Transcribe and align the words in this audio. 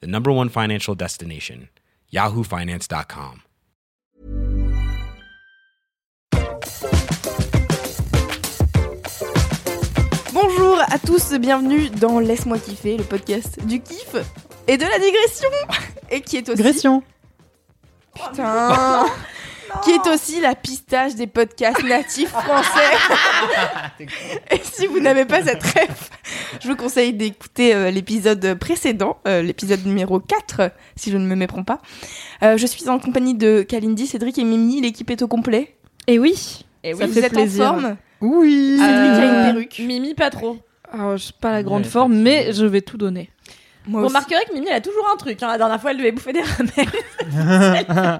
the 0.00 0.06
number 0.06 0.30
one 0.32 0.48
financial 0.48 0.94
destination, 0.94 1.68
yahoofinance.com. 2.12 3.42
Bonjour 10.32 10.78
à 10.90 10.98
tous, 10.98 11.32
bienvenue 11.38 11.88
dans 11.90 12.18
Laisse-moi 12.18 12.58
kiffer, 12.58 12.96
le 12.96 13.04
podcast 13.04 13.64
du 13.66 13.80
kiff 13.80 14.16
et 14.66 14.76
de 14.76 14.82
la 14.84 14.98
digression 14.98 15.48
et 16.10 16.20
qui 16.20 16.36
est 16.38 16.48
aussi 16.48 16.56
Digression. 16.56 17.02
Putain. 18.14 19.06
Qui 19.82 19.90
est 19.90 20.06
aussi 20.08 20.40
la 20.40 20.54
pistache 20.54 21.14
des 21.14 21.26
podcasts 21.26 21.82
natifs 21.82 22.28
français. 22.30 22.96
et 24.50 24.60
si 24.62 24.86
vous 24.86 25.00
n'avez 25.00 25.24
pas 25.24 25.42
cette 25.42 25.62
rêve, 25.62 26.08
je 26.62 26.68
vous 26.68 26.76
conseille 26.76 27.12
d'écouter 27.12 27.74
euh, 27.74 27.90
l'épisode 27.90 28.54
précédent, 28.58 29.18
euh, 29.26 29.42
l'épisode 29.42 29.84
numéro 29.84 30.20
4, 30.20 30.70
si 30.96 31.10
je 31.10 31.16
ne 31.16 31.26
me 31.26 31.34
méprends 31.34 31.64
pas. 31.64 31.80
Euh, 32.42 32.56
je 32.56 32.66
suis 32.66 32.88
en 32.88 32.98
compagnie 32.98 33.34
de 33.34 33.62
Kalindi, 33.62 34.06
Cédric 34.06 34.38
et 34.38 34.44
Mimi, 34.44 34.80
l'équipe 34.80 35.10
est 35.10 35.22
au 35.22 35.28
complet. 35.28 35.74
Et 36.06 36.18
oui. 36.18 36.64
Et 36.82 36.92
Ça 36.94 37.04
oui. 37.04 37.10
vous 37.10 37.18
êtes 37.18 37.36
en 37.36 37.46
forme 37.46 37.96
Oui. 38.20 38.76
Cédric 38.78 38.90
a 38.90 39.24
une 39.24 39.52
perruque. 39.52 39.78
Mimi, 39.80 40.14
pas 40.14 40.30
trop. 40.30 40.58
Alors, 40.92 41.16
je 41.16 41.24
suis 41.24 41.32
pas 41.32 41.50
la 41.50 41.62
grande 41.62 41.82
Ouais, 41.84 41.88
forme, 41.90 42.14
mais 42.14 42.52
je 42.52 42.64
vais 42.66 42.80
tout 42.82 42.96
donner. 42.98 43.30
Moi 43.86 44.00
Vous 44.00 44.06
aussi. 44.06 44.14
remarquerez 44.16 44.44
que 44.48 44.54
Mimi, 44.54 44.66
elle 44.70 44.76
a 44.76 44.80
toujours 44.80 45.06
un 45.12 45.16
truc. 45.16 45.42
hein. 45.42 45.48
La 45.48 45.58
dernière 45.58 45.80
fois, 45.80 45.90
elle 45.90 45.96
devait 45.98 46.12
bouffer 46.12 46.32
des 46.32 46.42
ramen. 47.82 48.18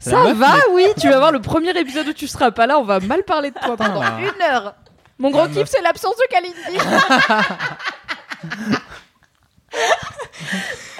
Ça 0.00 0.32
va, 0.32 0.54
oui. 0.72 0.86
Tu 1.00 1.08
vas 1.08 1.18
voir 1.18 1.32
le 1.32 1.40
premier 1.40 1.70
épisode 1.78 2.08
où 2.08 2.12
tu 2.12 2.26
seras 2.28 2.50
pas 2.50 2.66
là, 2.66 2.78
on 2.78 2.84
va 2.84 3.00
mal 3.00 3.22
parler 3.24 3.50
de 3.50 3.58
toi 3.58 3.76
pendant 3.76 4.02
Ah. 4.02 4.18
une 4.20 4.42
heure. 4.52 4.74
Mon 5.18 5.30
gros 5.30 5.42
Ah, 5.42 5.48
kiff, 5.48 5.68
c'est 5.68 5.82
l'absence 5.82 6.14
de 6.16 6.26
Kalindi. 6.30 6.78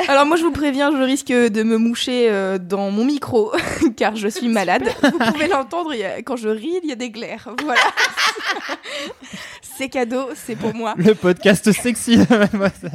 Alors 0.09 0.27
moi 0.27 0.37
je 0.37 0.43
vous 0.43 0.53
préviens, 0.53 0.91
je 0.93 1.03
risque 1.03 1.29
de 1.29 1.63
me 1.63 1.77
moucher 1.77 2.29
euh, 2.31 2.59
dans 2.59 2.91
mon 2.91 3.05
micro 3.05 3.53
car 3.97 4.17
je 4.17 4.29
suis 4.29 4.49
malade. 4.49 4.85
Vous 5.03 5.19
pouvez 5.19 5.49
l'entendre, 5.49 5.93
quand 6.25 6.37
je 6.37 6.49
ris, 6.49 6.81
il 6.83 6.89
y 6.89 6.93
a 6.93 6.97
des 6.97 7.11
glaires. 7.11 7.49
Voilà. 7.63 7.81
c'est 9.79 9.89
cadeau, 9.89 10.31
c'est 10.35 10.57
pour 10.57 10.75
moi. 10.75 10.95
Le 10.99 11.15
podcast 11.15 11.71
sexy 11.71 12.17
de 12.17 12.27
mademoiselle. 12.37 12.91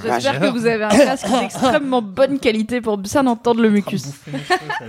J'espère 0.00 0.38
que 0.40 0.46
vous 0.46 0.66
avez 0.66 0.84
un 0.84 0.88
casque 0.88 1.26
d'extrêmement 1.40 2.00
bonne 2.00 2.38
qualité 2.38 2.80
pour 2.80 2.96
bien 2.96 3.26
entendre 3.26 3.60
le 3.60 3.70
mucus. 3.70 4.04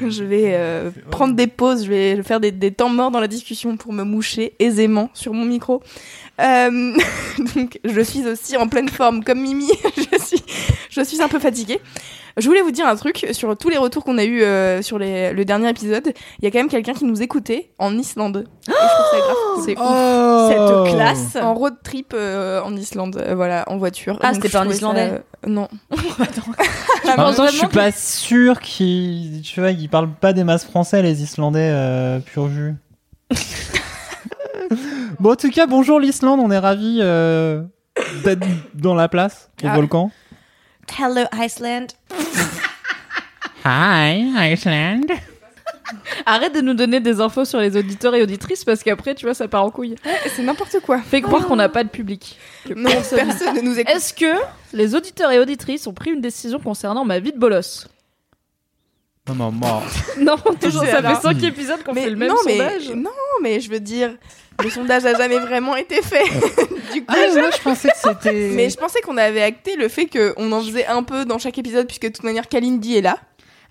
Je 0.07 0.23
vais 0.23 0.51
euh, 0.53 0.91
prendre 1.09 1.33
des 1.33 1.47
pauses, 1.47 1.85
je 1.85 1.89
vais 1.89 2.21
faire 2.21 2.39
des, 2.39 2.51
des 2.51 2.71
temps 2.71 2.89
morts 2.89 3.09
dans 3.09 3.19
la 3.19 3.27
discussion 3.27 3.77
pour 3.77 3.93
me 3.93 4.03
moucher 4.03 4.53
aisément 4.59 5.09
sur 5.15 5.33
mon 5.33 5.45
micro. 5.45 5.81
Euh, 6.39 6.93
donc 7.55 7.79
je 7.83 8.01
suis 8.01 8.25
aussi 8.27 8.55
en 8.57 8.67
pleine 8.67 8.89
forme 8.89 9.23
comme 9.23 9.41
Mimi. 9.41 9.67
je 9.97 10.23
suis, 10.23 10.43
je 10.89 11.01
suis 11.01 11.21
un 11.21 11.27
peu 11.27 11.39
fatiguée. 11.39 11.79
Je 12.37 12.47
voulais 12.47 12.61
vous 12.61 12.71
dire 12.71 12.87
un 12.87 12.95
truc 12.95 13.27
sur 13.33 13.57
tous 13.57 13.67
les 13.69 13.77
retours 13.77 14.05
qu'on 14.05 14.17
a 14.17 14.23
eu 14.23 14.41
euh, 14.43 14.81
sur 14.81 14.97
les- 14.97 15.33
le 15.33 15.43
dernier 15.43 15.67
épisode. 15.69 16.13
Il 16.39 16.45
y 16.45 16.47
a 16.47 16.51
quand 16.51 16.59
même 16.59 16.69
quelqu'un 16.69 16.93
qui 16.93 17.03
nous 17.03 17.21
écoutait 17.21 17.71
en 17.79 17.97
Islande. 17.97 18.45
Et 18.67 18.71
je 18.71 18.71
trouve 18.71 19.11
ça 19.11 19.17
grave. 19.19 19.35
cool. 19.55 19.63
C'est 19.65 19.75
Oh. 19.77 20.49
Cette 20.85 20.95
classe. 20.95 21.35
en 21.43 21.53
road 21.53 21.73
trip 21.83 22.13
euh, 22.15 22.61
en 22.61 22.75
Islande, 22.77 23.17
euh, 23.17 23.35
voilà, 23.35 23.65
en 23.67 23.77
voiture. 23.77 24.17
Ah, 24.21 24.33
c'était 24.33 24.47
pas 24.47 24.61
un 24.61 24.69
Islandais 24.69 25.09
ça, 25.09 25.15
euh, 25.15 25.19
Non. 25.49 25.67
En 27.17 27.25
même 27.25 27.35
temps, 27.35 27.47
je 27.47 27.57
suis 27.57 27.67
pas 27.67 27.91
sûr 27.91 28.59
qu'ils, 28.61 29.41
tu 29.41 29.59
vois, 29.59 29.71
ils 29.71 29.89
parlent 29.89 30.13
pas 30.13 30.31
des 30.31 30.43
masses 30.45 30.63
français, 30.65 31.01
les 31.01 31.21
Islandais 31.23 31.69
euh, 31.73 32.19
pur 32.19 32.47
jus. 32.49 32.75
Bon, 35.19 35.31
en 35.31 35.35
tout 35.35 35.49
cas, 35.51 35.67
bonjour 35.67 35.99
l'Islande, 35.99 36.39
on 36.39 36.51
est 36.51 36.57
ravis 36.59 36.99
euh, 37.01 37.63
d'être 38.23 38.45
dans 38.73 38.95
la 38.95 39.07
place, 39.07 39.49
au 39.63 39.67
Ah. 39.67 39.75
volcan. 39.75 40.11
Hello, 40.97 41.21
Iceland. 41.33 41.87
Hi, 43.65 44.31
Iceland. 44.53 45.01
Arrête 46.25 46.53
de 46.53 46.61
nous 46.61 46.73
donner 46.75 46.99
des 46.99 47.19
infos 47.19 47.45
sur 47.45 47.59
les 47.59 47.75
auditeurs 47.75 48.13
et 48.15 48.21
auditrices 48.21 48.63
parce 48.63 48.83
qu'après, 48.83 49.15
tu 49.15 49.25
vois, 49.25 49.33
ça 49.33 49.47
part 49.47 49.63
en 49.63 49.71
couille. 49.71 49.95
C'est 50.35 50.43
n'importe 50.43 50.79
quoi. 50.81 50.99
Fais 50.99 51.21
croire 51.21 51.47
qu'on 51.47 51.55
n'a 51.55 51.69
pas 51.69 51.83
de 51.83 51.89
public. 51.89 52.37
Que 52.67 52.73
Non, 52.73 52.89
personne- 52.89 53.19
personne 53.27 53.55
ne 53.55 53.61
nous 53.61 53.77
écoute. 53.79 53.93
Est-ce 53.95 54.13
que 54.13 54.33
les 54.73 54.93
auditeurs 54.95 55.31
et 55.31 55.39
auditrices 55.39 55.87
ont 55.87 55.93
pris 55.93 56.11
une 56.11 56.21
décision 56.21 56.59
concernant 56.59 57.05
ma 57.05 57.19
vie 57.19 57.31
de 57.31 57.39
bolos? 57.39 57.87
Non, 59.27 59.35
non, 59.35 59.51
mort. 59.51 59.83
Non, 60.19 60.35
toujours, 60.59 60.85
ça 60.85 60.97
Alors- 60.97 61.15
fait 61.21 61.27
5 61.27 61.43
épisodes 61.43 61.83
qu'on 61.83 61.93
Mais 61.93 62.03
fait 62.03 62.09
le 62.11 62.15
même 62.15 62.29
non, 62.29 62.35
mais- 62.45 62.57
sondage. 62.57 62.89
non, 62.95 63.09
mais 63.41 63.59
je 63.59 63.69
veux 63.69 63.79
dire, 63.79 64.11
le 64.63 64.69
sondage 64.69 65.05
a 65.05 65.13
jamais 65.15 65.39
vraiment 65.39 65.75
été 65.75 66.01
fait. 66.01 66.23
du 66.93 67.03
coup, 67.05 67.07
Ah, 67.15 67.33
moi, 67.39 67.49
je 67.55 67.61
pensais 67.61 67.89
que 67.89 67.97
c'était. 67.97 68.49
mais 68.55 68.69
je 68.69 68.77
pensais 68.77 69.01
qu'on 69.01 69.17
avait 69.17 69.41
acté 69.41 69.75
le 69.75 69.87
fait 69.89 70.07
qu'on 70.07 70.51
en 70.51 70.61
faisait 70.61 70.85
un 70.87 71.03
peu 71.03 71.25
dans 71.25 71.37
chaque 71.39 71.57
épisode, 71.57 71.85
puisque 71.87 72.03
de 72.03 72.09
toute 72.09 72.23
manière, 72.23 72.47
Kalindi 72.47 72.97
est 72.97 73.01
là. 73.01 73.17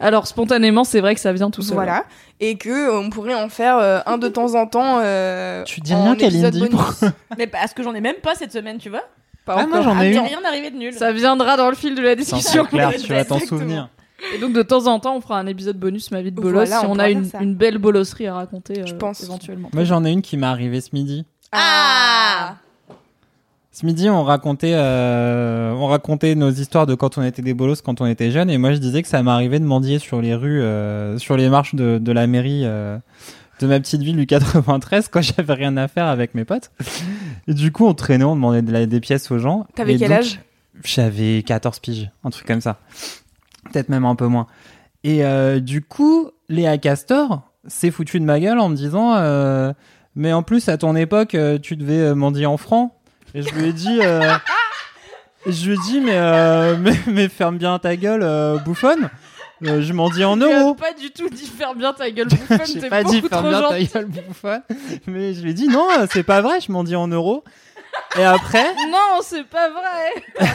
Alors, 0.00 0.28
spontanément, 0.28 0.84
c'est 0.84 1.00
vrai 1.00 1.14
que 1.16 1.20
ça 1.20 1.32
vient 1.32 1.50
tout 1.50 1.62
seul. 1.62 1.74
Voilà. 1.74 2.04
Et 2.38 2.56
que 2.56 2.68
euh, 2.70 2.98
on 3.00 3.10
pourrait 3.10 3.34
en 3.34 3.48
faire 3.48 3.78
euh, 3.78 3.98
un 4.06 4.16
de 4.16 4.28
temps 4.28 4.54
en 4.54 4.66
temps. 4.68 4.98
euh, 5.02 5.64
Tu 5.64 5.80
dis 5.80 5.92
en 5.92 6.04
rien, 6.04 6.14
épisode 6.14 6.52
Kalindi. 6.54 6.76
Mais 7.38 7.48
parce 7.48 7.74
que 7.74 7.82
j'en 7.82 7.94
ai 7.94 8.00
même 8.00 8.14
pas 8.22 8.36
cette 8.36 8.52
semaine, 8.52 8.78
tu 8.78 8.90
vois. 8.90 9.02
Pas 9.44 9.56
Ah, 9.58 9.66
moi, 9.66 9.78
encore. 9.80 9.94
j'en 9.94 9.98
Ah, 9.98 10.04
ai 10.06 10.10
n'y 10.10 10.18
rien 10.18 10.40
d'arrivé 10.40 10.70
de 10.70 10.76
nul. 10.76 10.92
Ça 10.92 11.10
viendra 11.10 11.56
dans 11.56 11.68
le 11.68 11.74
fil 11.74 11.96
de 11.96 12.02
la 12.02 12.10
C'est 12.10 12.16
discussion. 12.16 12.64
clair, 12.66 12.92
tu 12.96 13.12
vas 13.12 13.24
t'en 13.24 13.40
souvenir. 13.40 13.88
Et 14.34 14.38
donc, 14.38 14.52
de 14.52 14.62
temps 14.62 14.86
en 14.86 14.98
temps, 15.00 15.16
on 15.16 15.20
fera 15.20 15.38
un 15.38 15.46
épisode 15.46 15.78
bonus, 15.78 16.10
ma 16.10 16.22
vie 16.22 16.32
de 16.32 16.36
bolos, 16.36 16.52
Voilà, 16.68 16.80
si 16.80 16.86
on 16.86 16.98
a 16.98 17.08
une, 17.10 17.54
belle 17.54 17.78
bolosserie 17.78 18.26
à 18.26 18.34
raconter, 18.34 18.82
Je 18.86 18.94
euh, 18.94 18.98
pense. 18.98 19.22
éventuellement. 19.22 19.70
Moi, 19.72 19.84
j'en 19.84 20.04
ai 20.04 20.10
une 20.10 20.22
qui 20.22 20.36
m'est 20.36 20.46
arrivée 20.46 20.80
ce 20.80 20.90
midi. 20.92 21.24
Ah 21.52 22.56
Ce 23.72 23.86
midi, 23.86 24.10
on 24.10 24.24
racontait, 24.24 24.72
euh, 24.74 25.72
on 25.72 25.86
racontait 25.86 26.34
nos 26.34 26.50
histoires 26.50 26.86
de 26.86 26.94
quand 26.94 27.16
on 27.16 27.22
était 27.22 27.42
des 27.42 27.54
bolos, 27.54 27.80
quand 27.80 28.00
on 28.00 28.06
était 28.06 28.30
jeunes, 28.30 28.50
et 28.50 28.58
moi 28.58 28.72
je 28.72 28.78
disais 28.78 29.02
que 29.02 29.08
ça 29.08 29.22
m'arrivait 29.22 29.60
de 29.60 29.64
mendier 29.64 29.98
sur 29.98 30.20
les 30.20 30.34
rues, 30.34 30.60
euh, 30.60 31.16
sur 31.18 31.36
les 31.36 31.48
marches 31.48 31.74
de, 31.74 31.98
de 31.98 32.12
la 32.12 32.26
mairie 32.26 32.62
euh, 32.64 32.98
de 33.60 33.66
ma 33.66 33.78
petite 33.80 34.02
ville 34.02 34.16
du 34.16 34.26
93 34.26 35.08
quand 35.08 35.22
j'avais 35.36 35.54
rien 35.54 35.76
à 35.76 35.86
faire 35.88 36.06
avec 36.06 36.34
mes 36.34 36.44
potes. 36.44 36.70
Et 37.46 37.54
du 37.54 37.70
coup, 37.72 37.86
on 37.86 37.94
traînait, 37.94 38.24
on 38.24 38.34
demandait 38.34 38.62
de 38.62 38.72
la- 38.72 38.86
des 38.86 39.00
pièces 39.00 39.30
aux 39.30 39.38
gens. 39.38 39.66
T'avais 39.74 39.96
quel 39.96 40.08
donc, 40.10 40.18
âge? 40.18 40.40
J'avais 40.84 41.42
14 41.44 41.78
piges, 41.78 42.10
un 42.24 42.30
truc 42.30 42.46
comme 42.46 42.60
ça. 42.60 42.78
Peut-être 43.64 43.88
même 43.88 44.04
un 44.04 44.14
peu 44.14 44.26
moins. 44.26 44.46
Et 45.04 45.24
euh, 45.24 45.60
du 45.60 45.82
coup, 45.82 46.30
Léa 46.48 46.78
Castor 46.78 47.42
s'est 47.66 47.90
foutu 47.90 48.18
de 48.20 48.24
ma 48.24 48.40
gueule 48.40 48.58
en 48.58 48.68
me 48.68 48.76
disant 48.76 49.14
euh, 49.16 49.72
Mais 50.14 50.32
en 50.32 50.42
plus, 50.42 50.68
à 50.68 50.76
ton 50.78 50.96
époque, 50.96 51.34
euh, 51.34 51.58
tu 51.58 51.76
devais 51.76 52.14
mendier 52.14 52.46
en 52.46 52.56
francs. 52.56 52.92
Et 53.34 53.42
je 53.42 53.54
lui 53.54 53.68
ai 53.68 53.72
dit 53.72 54.00
euh, 54.02 54.32
Je 55.46 55.66
lui 55.70 55.74
ai 55.74 55.78
dit 55.86 56.00
Mais, 56.00 56.16
euh, 56.16 56.76
mais, 56.78 56.94
mais 57.06 57.28
ferme 57.28 57.58
bien 57.58 57.78
ta 57.78 57.96
gueule, 57.96 58.22
euh, 58.22 58.58
bouffonne. 58.58 59.10
Euh, 59.64 59.82
je 59.82 59.92
mendie 59.92 60.22
en 60.24 60.36
euros. 60.36 60.74
pas 60.74 60.92
du 60.92 61.10
tout 61.10 61.28
dit 61.28 61.46
faire 61.46 61.74
bien 61.74 61.92
ta 61.92 62.10
gueule 62.12 62.28
bouffonne, 62.28 62.60
J'ai 62.80 62.88
pas 62.88 63.02
dit 63.02 63.20
ferme 63.22 63.48
bien 63.48 63.62
ta 63.68 63.80
gueule, 63.80 64.06
bouffonne. 64.06 64.62
Mais 65.06 65.34
je 65.34 65.42
lui 65.42 65.50
ai 65.50 65.54
dit 65.54 65.68
Non, 65.68 65.86
c'est 66.10 66.22
pas 66.22 66.40
vrai, 66.40 66.60
je 66.60 66.70
mendie 66.70 66.94
en 66.96 67.08
euros. 67.08 67.42
Et 68.18 68.24
après. 68.24 68.64
Non, 68.90 69.20
c'est 69.22 69.44
pas 69.44 69.68
vrai. 69.70 70.50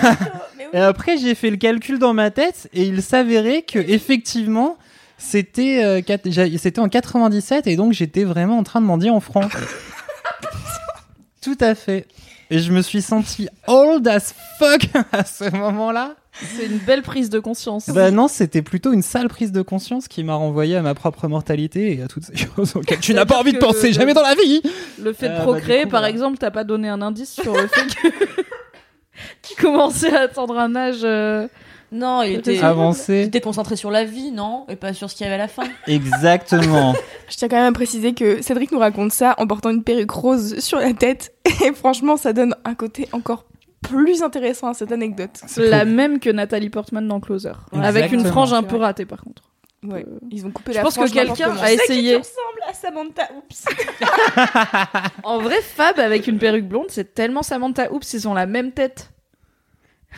Et 0.74 0.78
après, 0.80 1.18
j'ai 1.18 1.36
fait 1.36 1.50
le 1.52 1.58
calcul 1.58 2.00
dans 2.00 2.14
ma 2.14 2.32
tête 2.32 2.68
et 2.74 2.84
il 2.84 3.02
s'avérait 3.04 3.62
que 3.62 3.78
effectivement, 3.80 4.78
c'était 5.18 5.84
euh, 5.84 6.02
quat- 6.02 6.20
j'a- 6.32 6.58
c'était 6.58 6.80
en 6.80 6.90
97 6.90 7.68
et 7.68 7.76
donc 7.76 7.94
j'étais 7.94 8.24
vraiment 8.24 8.58
en 8.58 8.64
train 8.64 8.82
de 8.82 8.86
mendier 8.88 9.10
en 9.12 9.20
francs. 9.20 9.52
Tout 11.42 11.58
à 11.60 11.76
fait. 11.76 12.08
Et 12.50 12.60
je 12.60 12.72
me 12.72 12.82
suis 12.82 13.02
senti 13.02 13.48
old 13.68 14.08
as 14.08 14.34
fuck 14.58 14.82
à 15.12 15.24
ce 15.26 15.50
moment-là. 15.56 16.16
C'est 16.56 16.66
une 16.66 16.80
belle 16.80 17.04
prise 17.04 17.30
de 17.30 17.40
conscience. 17.40 17.88
Bah 17.90 18.10
non, 18.12 18.28
c'était 18.28 18.62
plutôt 18.64 18.92
une 18.92 19.04
sale 19.04 19.28
prise 19.28 19.52
de 19.52 19.62
conscience 19.62 20.08
qui 20.08 20.24
m'a 20.24 20.34
renvoyé 20.34 20.76
à 20.76 20.82
ma 20.82 20.96
propre 20.96 21.28
mortalité 21.28 21.94
et 21.98 22.02
à 22.02 22.08
toutes 22.08 22.24
ces 22.24 22.36
choses 22.56 22.76
auxquelles 22.76 23.00
tu 23.00 23.14
n'as 23.14 23.26
pas 23.26 23.38
envie 23.40 23.54
de 23.54 23.60
penser 23.60 23.94
jamais 23.94 24.14
dans 24.14 24.24
la 24.24 24.34
vie. 24.36 24.62
Le 25.02 25.14
fait 25.14 25.28
de 25.30 25.34
Euh, 25.34 25.38
bah, 25.38 25.44
procréer, 25.44 25.84
coup, 25.84 25.90
par 25.90 26.06
exemple, 26.06 26.38
t'as 26.40 26.52
pas 26.52 26.64
donné 26.64 26.90
un 26.90 27.02
indice 27.02 27.34
sur 27.34 27.54
le 27.56 27.68
fait 27.68 27.86
que 27.96 28.08
tu 29.44 29.62
commençais 29.62 30.14
à 30.16 30.22
attendre 30.22 30.58
un 30.58 30.76
âge. 30.76 31.02
euh, 31.04 31.48
Non, 31.92 32.24
il 32.24 32.34
était, 32.36 32.60
Avancé. 32.62 33.22
il 33.22 33.28
était 33.28 33.42
concentré 33.42 33.76
sur 33.76 33.92
la 33.92 34.04
vie, 34.04 34.32
non? 34.32 34.66
Et 34.70 34.76
pas 34.76 34.94
sur 34.94 35.10
ce 35.12 35.16
qu'il 35.16 35.26
y 35.26 35.28
avait 35.28 35.36
à 35.36 35.46
la 35.46 35.48
fin. 35.48 35.64
Exactement. 35.88 36.96
Je 37.30 37.38
tiens 37.38 37.48
quand 37.48 37.58
même 37.58 37.72
à 37.72 37.76
préciser 37.76 38.14
que 38.14 38.42
Cédric 38.42 38.72
nous 38.72 38.80
raconte 38.80 39.12
ça 39.12 39.36
en 39.38 39.46
portant 39.46 39.70
une 39.70 39.84
perruque 39.84 40.10
rose 40.12 40.58
sur 40.60 40.80
la 40.80 40.94
tête. 40.94 41.34
Et 41.64 41.72
franchement, 41.74 42.18
ça 42.18 42.34
donne 42.34 42.56
un 42.66 42.74
côté 42.74 43.08
encore 43.12 43.46
plus 43.84 44.24
intéressant 44.24 44.70
à 44.70 44.74
cette 44.74 44.92
anecdote. 44.92 45.40
C'est 45.48 45.68
La 45.70 45.86
même 45.86 46.20
que 46.20 46.30
Nathalie 46.30 46.70
Portman 46.70 47.08
dans 47.08 47.20
Closer. 47.20 47.54
Avec 47.74 48.12
une 48.12 48.26
frange 48.26 48.54
un 48.54 48.64
peu 48.64 48.78
ratée 48.78 49.06
par 49.06 49.22
contre. 49.24 49.44
Ouais. 49.86 50.06
Euh, 50.08 50.18
Ils 50.32 50.46
ont 50.46 50.52
coupé 50.52 50.72
Je 50.72 50.78
la 50.78 50.84
pense 50.84 50.96
que 50.98 51.12
quelqu'un 51.12 51.56
a 51.58 51.72
essayé. 51.74 52.16
ressemble 52.16 52.62
à 52.70 52.74
Samantha 52.74 53.24
Oops. 53.36 53.66
En 55.24 55.40
vrai, 55.40 55.62
Fab 55.62 56.00
avec 56.00 56.28
une 56.28 56.38
perruque 56.40 56.68
blonde, 56.68 56.86
c'est 56.90 57.14
tellement 57.14 57.44
Samantha 57.44 57.92
Oops, 57.92 58.14
ils 58.14 58.28
ont 58.28 58.34
la 58.34 58.46
même 58.46 58.72
tête. 58.72 59.10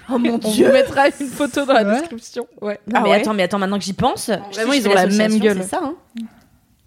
Oh 0.10 0.20
mon 0.20 0.36
On 0.44 0.50
vous 0.50 0.64
mettra 0.72 1.08
une 1.08 1.28
photo 1.28 1.66
dans 1.66 1.74
la 1.74 1.84
Ouais. 1.84 2.00
description. 2.00 2.48
Ouais. 2.62 2.80
Non, 2.86 2.94
Ah 3.00 3.02
mais 3.02 3.10
ouais 3.10 3.22
attends, 3.22 3.34
mais 3.34 3.44
attends, 3.44 3.58
maintenant 3.58 3.80
que 3.80 3.86
j'y 3.86 3.94
pense, 3.94 4.30
Vraiment, 4.30 4.72
si 4.74 4.82
je 4.82 4.86
ils 4.86 4.90
ont 4.90 4.94
la 4.94 5.08
même 5.08 5.40
gueule. 5.40 5.58
C'est 5.64 5.70
ça, 5.70 5.80
hein 5.84 5.96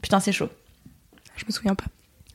Putain, 0.00 0.20
c'est 0.20 0.30
chaud. 0.32 0.48
Je 1.36 1.44
me 1.46 1.50
souviens 1.50 1.74
pas. 1.74 1.84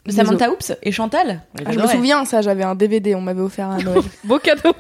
Samantha 0.09 0.49
Oops 0.51 0.73
et 0.83 0.91
Chantal 0.91 1.41
Ah, 1.65 1.71
je 1.71 1.79
me 1.79 1.87
souviens, 1.87 2.25
ça, 2.25 2.41
j'avais 2.41 2.63
un 2.63 2.75
DVD, 2.75 3.15
on 3.15 3.21
m'avait 3.21 3.41
offert 3.41 3.69
à 3.69 3.77
Noël. 3.77 4.01
Beau 4.25 4.37
cadeau. 4.39 4.73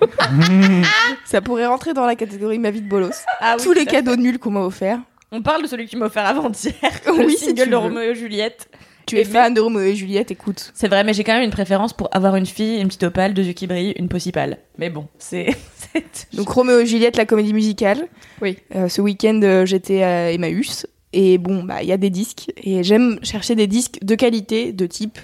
ça 1.25 1.41
pourrait 1.41 1.65
rentrer 1.65 1.93
dans 1.93 2.05
la 2.05 2.15
catégorie 2.15 2.59
ma 2.59 2.71
vie 2.71 2.81
de 2.81 2.89
bolos. 2.89 3.11
Ah 3.39 3.55
oui, 3.57 3.63
Tous 3.63 3.71
les 3.73 3.81
fait. 3.81 3.85
cadeaux 3.91 4.15
nuls 4.15 4.39
qu'on 4.39 4.51
m'a 4.51 4.61
offerts. 4.61 4.99
On 5.31 5.41
parle 5.41 5.63
de 5.63 5.67
celui 5.67 5.85
que 5.85 5.91
tu 5.91 5.97
m'as 5.97 6.07
offert 6.07 6.25
avant-hier. 6.25 6.73
Oui, 7.07 7.23
le 7.23 7.29
si 7.29 7.53
de. 7.53 7.73
Roméo 7.75 8.01
et 8.01 8.15
Juliette. 8.15 8.69
Tu 9.05 9.17
es 9.17 9.25
fan 9.25 9.53
de 9.53 9.59
Roméo 9.59 9.81
et 9.81 9.95
Juliette, 9.95 10.31
écoute. 10.31 10.71
C'est 10.73 10.87
vrai, 10.87 11.03
mais 11.03 11.13
j'ai 11.13 11.23
quand 11.25 11.33
même 11.33 11.43
une 11.43 11.51
préférence 11.51 11.91
pour 11.91 12.07
avoir 12.15 12.35
une 12.37 12.45
fille, 12.45 12.79
une 12.79 12.87
petite 12.87 13.03
opale, 13.03 13.33
deux 13.33 13.43
yeux 13.43 13.51
qui 13.53 13.67
brillent, 13.67 13.93
une 13.97 14.07
peau 14.07 14.17
si 14.19 14.31
pâle. 14.31 14.59
Mais 14.77 14.89
bon, 14.89 15.07
c'est. 15.17 15.47
c'est- 15.93 16.33
Donc 16.35 16.47
Roméo 16.49 16.79
et 16.79 16.85
Juliette, 16.85 17.17
la 17.17 17.25
comédie 17.25 17.53
musicale. 17.53 18.07
Oui. 18.41 18.57
Euh, 18.75 18.87
ce 18.87 19.01
week-end, 19.01 19.39
euh, 19.43 19.65
j'étais 19.65 20.03
à 20.03 20.31
Emmaüs. 20.31 20.85
Et 21.13 21.37
bon, 21.37 21.63
bah, 21.63 21.83
il 21.83 21.87
y 21.87 21.91
a 21.91 21.97
des 21.97 22.09
disques. 22.09 22.51
Et 22.57 22.83
j'aime 22.83 23.19
chercher 23.23 23.55
des 23.55 23.67
disques 23.67 23.99
de 24.01 24.15
qualité, 24.15 24.73
de 24.73 24.85
type 24.85 25.19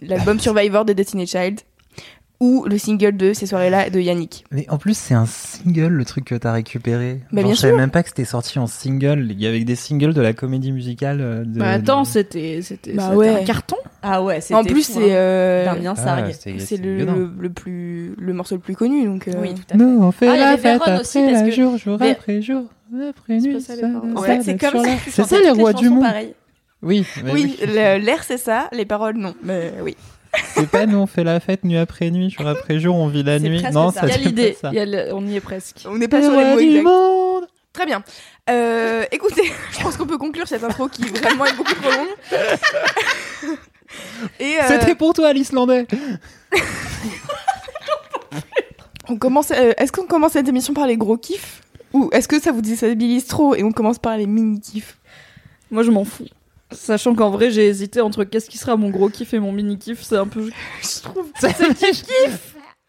l'album 0.00 0.40
Survivor 0.40 0.84
de 0.84 0.92
Destiny 0.92 1.26
Child 1.26 1.60
ou 2.42 2.64
le 2.68 2.76
single 2.76 3.16
de 3.16 3.32
ces 3.34 3.46
soirées-là 3.46 3.88
de 3.88 4.00
Yannick. 4.00 4.44
Mais 4.50 4.66
en 4.68 4.76
plus, 4.76 4.96
c'est 4.98 5.14
un 5.14 5.26
single 5.26 5.86
le 5.92 6.04
truc 6.04 6.24
que 6.24 6.34
t'as 6.34 6.50
récupéré. 6.52 7.20
Bah, 7.30 7.40
Genre, 7.40 7.44
bien 7.50 7.54
je 7.54 7.60
savais 7.60 7.72
sûr. 7.72 7.78
même 7.78 7.90
pas 7.92 8.02
que 8.02 8.08
c'était 8.08 8.24
sorti 8.24 8.58
en 8.58 8.66
single. 8.66 9.28
Il 9.30 9.40
y 9.40 9.46
avait 9.46 9.62
des 9.62 9.76
singles 9.76 10.12
de 10.12 10.20
la 10.20 10.32
comédie 10.32 10.72
musicale. 10.72 11.20
euh, 11.20 11.44
De, 11.44 11.60
Bah 11.60 11.70
attends, 11.70 12.02
de- 12.02 12.06
c'était 12.08 12.58
c'était 12.62 12.94
Bah 12.94 13.04
c'était 13.10 13.16
ouais. 13.16 13.28
un 13.42 13.44
carton. 13.44 13.76
Ah 14.02 14.22
ouais, 14.24 14.40
c'était. 14.40 14.54
En 14.56 14.64
plus, 14.64 14.84
fou, 14.84 14.98
c'est 14.98 15.12
hein. 15.12 15.16
euh, 15.16 15.64
Damien 15.66 15.94
Ah, 15.96 16.26
c'est 16.32 16.76
le, 16.78 16.96
violent. 16.96 17.14
le, 17.14 17.30
le 17.38 17.50
plus 17.50 18.14
le 18.18 18.32
morceau 18.32 18.56
le 18.56 18.60
plus 18.60 18.74
connu. 18.74 19.04
Donc 19.06 19.28
euh, 19.28 19.32
Oui, 19.40 19.54
tout 19.54 19.62
à 19.70 19.72
fait. 19.72 19.78
Nous, 19.78 20.02
on 20.02 20.10
fait 20.10 20.26
Ah, 20.28 20.32
il 20.34 20.36
y 20.36 20.40
la 20.40 20.48
avait 20.48 20.56
fête 20.56 20.62
Véron 20.72 20.82
après 20.82 21.00
aussi, 21.00 21.18
parce 21.20 21.32
la 21.32 21.42
que- 21.48 21.50
jour, 21.54 21.76
jour 21.78 21.98
après 22.02 22.42
jour, 22.42 22.64
après 23.08 23.38
C'est 23.40 23.46
nuit. 23.48 23.60
ça, 23.60 23.74
En 24.16 24.22
fait, 24.22 24.42
c'est 24.42 24.56
comme 24.58 24.82
la- 24.82 24.96
tu 24.96 25.10
C'est 25.10 25.22
chantais 25.22 25.36
ça 25.36 25.40
les 25.42 25.48
toutes 25.50 25.60
rois 25.60 25.72
du 25.74 25.84
chansons 25.84 25.94
monde. 25.94 26.04
pareilles. 26.04 26.34
Oui, 26.82 27.06
mais 27.24 27.32
oui, 27.32 27.56
oui. 27.60 27.66
le- 27.68 27.98
l'air 28.04 28.24
c'est 28.24 28.38
ça, 28.38 28.68
les 28.72 28.84
paroles 28.84 29.16
non. 29.16 29.34
Mais 29.44 29.72
oui. 29.84 29.96
C'est 30.54 30.70
pas 30.70 30.86
nous, 30.86 30.98
on 30.98 31.06
fait 31.06 31.24
la 31.24 31.40
fête 31.40 31.64
nuit 31.64 31.76
après 31.76 32.10
nuit, 32.10 32.30
jour 32.30 32.46
après 32.46 32.78
jour, 32.80 32.96
on 32.96 33.08
vit 33.08 33.22
la 33.22 33.38
nuit. 33.38 33.62
Non, 33.72 33.90
ça. 33.90 34.00
Il 34.04 34.08
y 34.08 34.10
a 34.10 34.14
c'est 34.14 34.20
pas 34.22 34.28
l'idée, 34.28 34.56
ça. 34.60 34.70
il 34.72 34.76
y 34.76 34.80
a 34.80 34.86
le- 34.86 35.14
on 35.14 35.26
y 35.26 35.36
est 35.36 35.40
presque. 35.40 35.84
On 35.86 35.96
n'est 35.96 36.08
pas 36.08 36.22
sur 36.22 36.32
les 36.32 36.44
mots 36.44 36.58
du 36.58 36.64
exacts. 36.68 36.84
monde. 36.84 37.46
Très 37.72 37.86
bien. 37.86 38.02
Euh, 38.50 39.04
écoutez, 39.12 39.50
je 39.72 39.82
pense 39.82 39.96
qu'on 39.96 40.06
peut 40.06 40.18
conclure 40.18 40.46
cette 40.48 40.64
intro 40.64 40.88
qui 40.88 41.02
vraiment 41.04 41.46
est 41.46 41.54
beaucoup 41.56 41.74
trop 41.74 41.90
longue. 41.90 42.08
Et 44.40 44.56
euh, 44.58 44.62
C'était 44.68 44.94
pour 44.94 45.12
toi, 45.14 45.32
l'Islandais. 45.32 45.86
on 49.08 49.16
commence. 49.16 49.50
euh, 49.50 49.72
est-ce 49.76 49.92
qu'on 49.92 50.06
commence 50.06 50.32
cette 50.32 50.48
émission 50.48 50.74
par 50.74 50.86
les 50.86 50.96
gros 50.96 51.16
kiffs? 51.16 51.60
Ou 51.92 52.08
est-ce 52.12 52.28
que 52.28 52.40
ça 52.40 52.52
vous 52.52 52.62
déstabilise 52.62 53.26
trop 53.26 53.54
et 53.54 53.62
on 53.64 53.72
commence 53.72 53.98
par 53.98 54.16
les 54.16 54.26
mini 54.26 54.60
kiffs 54.60 54.98
Moi, 55.70 55.82
je 55.82 55.90
m'en 55.90 56.04
fous. 56.04 56.26
Sachant 56.74 57.14
qu'en 57.14 57.30
vrai, 57.30 57.50
j'ai 57.50 57.66
hésité 57.66 58.00
entre 58.00 58.24
qu'est-ce 58.24 58.50
qui 58.50 58.58
sera 58.58 58.76
mon 58.76 58.90
gros 58.90 59.08
kiff 59.08 59.34
et 59.34 59.38
mon 59.38 59.52
mini 59.52 59.78
kiff. 59.78 60.02
C'est 60.02 60.16
un 60.16 60.26
peu. 60.26 60.50
Je 60.82 61.02
trouve. 61.02 61.30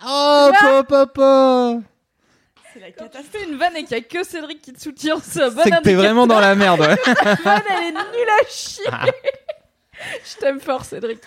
Oh, 0.06 0.50
papa. 0.88 1.80
C'est 2.74 2.80
la 2.80 2.91
Quand 2.91 3.07
tu 3.09 3.24
fais 3.24 3.44
une 3.44 3.57
vanne 3.57 3.75
et 3.77 3.83
qu'il 3.83 3.97
y 3.97 4.00
a 4.00 4.03
que 4.03 4.24
Cédric 4.24 4.62
qui 4.62 4.74
te 4.74 4.81
soutient, 4.81 5.18
c'est 5.21 5.44
un 5.44 5.50
bon 5.50 5.62
C'est 5.63 5.71
que 5.71 5.81
t'es 5.83 5.94
vraiment 5.94 6.25
dans 6.25 6.39
la 6.39 6.56
merde, 6.56 6.80
ouais. 6.81 6.95
La 7.24 7.35
vanne, 7.35 7.62
elle 7.69 7.83
est 7.83 7.91
nulle 7.91 8.30
à 8.30 8.47
chier. 8.50 8.83
je 10.25 10.39
t'aime 10.39 10.59
fort, 10.59 10.83
Cédric. 10.83 11.19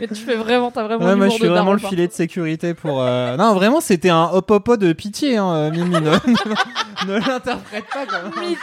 Mais 0.00 0.08
tu 0.08 0.14
fais 0.16 0.36
vraiment, 0.36 0.70
t'as 0.70 0.82
vraiment 0.84 1.04
Ouais, 1.04 1.14
moi, 1.14 1.26
l'humour 1.26 1.30
je 1.30 1.34
suis 1.36 1.44
de 1.44 1.48
vraiment 1.48 1.64
daron, 1.72 1.82
le 1.82 1.88
filet 1.88 2.08
de 2.08 2.12
sécurité 2.12 2.74
pour. 2.74 3.02
euh, 3.02 3.36
Non, 3.36 3.54
vraiment, 3.54 3.80
c'était 3.80 4.08
un 4.10 4.24
hop 4.32 4.50
hop 4.50 4.76
de 4.78 4.92
pitié, 4.92 5.36
hein, 5.36 5.52
euh, 5.54 5.70
Mimi. 5.70 5.90
Ne, 5.90 6.00
ne 7.06 7.18
l'interprète 7.28 7.84
pas 7.92 8.06
comme 8.06 8.30
Mytho 8.42 8.60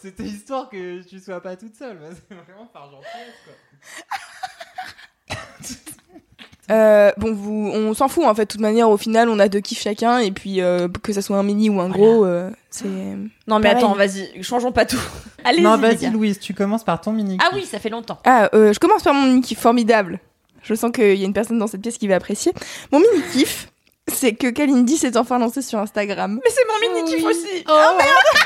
C'était 0.00 0.24
histoire 0.24 0.68
que 0.68 1.02
tu 1.02 1.18
sois 1.20 1.40
pas 1.40 1.56
toute 1.56 1.74
seule. 1.76 1.98
C'est 2.28 2.34
vraiment 2.34 2.66
par 2.72 2.90
gentillesse, 2.90 3.36
quoi. 3.44 5.36
Euh, 6.70 7.10
Bon, 7.16 7.34
vous, 7.34 7.72
on 7.74 7.94
s'en 7.94 8.06
fout 8.06 8.24
en 8.24 8.34
fait. 8.34 8.42
De 8.44 8.48
toute 8.52 8.60
manière, 8.60 8.88
au 8.90 8.96
final, 8.96 9.28
on 9.28 9.40
a 9.40 9.48
deux 9.48 9.58
kiffs 9.58 9.82
chacun 9.82 10.18
et 10.18 10.30
puis 10.30 10.60
euh, 10.60 10.86
que 11.02 11.12
ça 11.12 11.20
soit 11.20 11.36
un 11.36 11.42
mini 11.42 11.68
ou 11.68 11.80
un 11.80 11.88
gros, 11.88 12.24
euh, 12.24 12.48
c'est. 12.70 12.86
Non, 12.86 13.58
mais 13.58 13.70
Pareil. 13.70 13.76
attends, 13.78 13.94
vas-y, 13.94 14.40
changeons 14.44 14.70
pas 14.70 14.86
tout. 14.86 15.00
Allez, 15.44 15.62
Non, 15.62 15.76
vas-y, 15.78 16.08
Louise, 16.10 16.38
tu 16.38 16.54
commences 16.54 16.84
par 16.84 17.00
ton 17.00 17.10
mini. 17.12 17.38
Ah 17.42 17.48
oui, 17.54 17.64
ça 17.64 17.80
fait 17.80 17.88
longtemps. 17.88 18.20
Ah, 18.24 18.48
euh, 18.54 18.72
je 18.72 18.78
commence 18.78 19.02
par 19.02 19.14
mon 19.14 19.26
mini 19.26 19.40
kiff 19.40 19.58
formidable. 19.58 20.20
Je 20.62 20.74
sens 20.74 20.90
qu'il 20.92 21.16
y 21.16 21.22
a 21.22 21.26
une 21.26 21.32
personne 21.32 21.58
dans 21.58 21.66
cette 21.66 21.80
pièce 21.82 21.98
qui 21.98 22.06
va 22.08 22.16
apprécier. 22.16 22.52
Mon 22.92 23.00
mini 23.00 23.22
kiff, 23.32 23.68
c'est 24.08 24.34
que 24.34 24.48
Kalindi 24.48 24.96
s'est 24.98 25.16
enfin 25.16 25.38
lancée 25.38 25.62
sur 25.62 25.78
Instagram. 25.78 26.40
Mais 26.44 26.50
c'est 26.50 26.66
mon 26.66 26.94
mini 26.94 27.10
kiff 27.10 27.24
aussi. 27.24 27.64
Oh 27.68 27.92
merde 27.96 28.10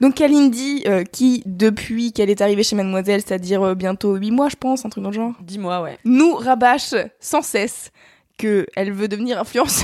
Donc 0.00 0.14
Kalindi, 0.14 0.84
euh, 0.86 1.02
qui 1.02 1.42
depuis 1.44 2.12
qu'elle 2.12 2.30
est 2.30 2.40
arrivée 2.40 2.62
chez 2.62 2.76
Mademoiselle, 2.76 3.20
c'est-à-dire 3.26 3.60
euh, 3.64 3.74
bientôt 3.74 4.14
8 4.14 4.30
mois 4.30 4.48
je 4.48 4.54
pense, 4.54 4.84
un 4.84 4.90
truc 4.90 5.02
dans 5.02 5.10
le 5.10 5.16
genre, 5.16 5.32
Dis-moi, 5.40 5.82
ouais. 5.82 5.98
nous 6.04 6.36
rabâche 6.36 6.94
sans 7.18 7.42
cesse 7.42 7.90
que 8.36 8.64
elle 8.76 8.92
veut 8.92 9.08
devenir 9.08 9.40
influenceuse. 9.40 9.82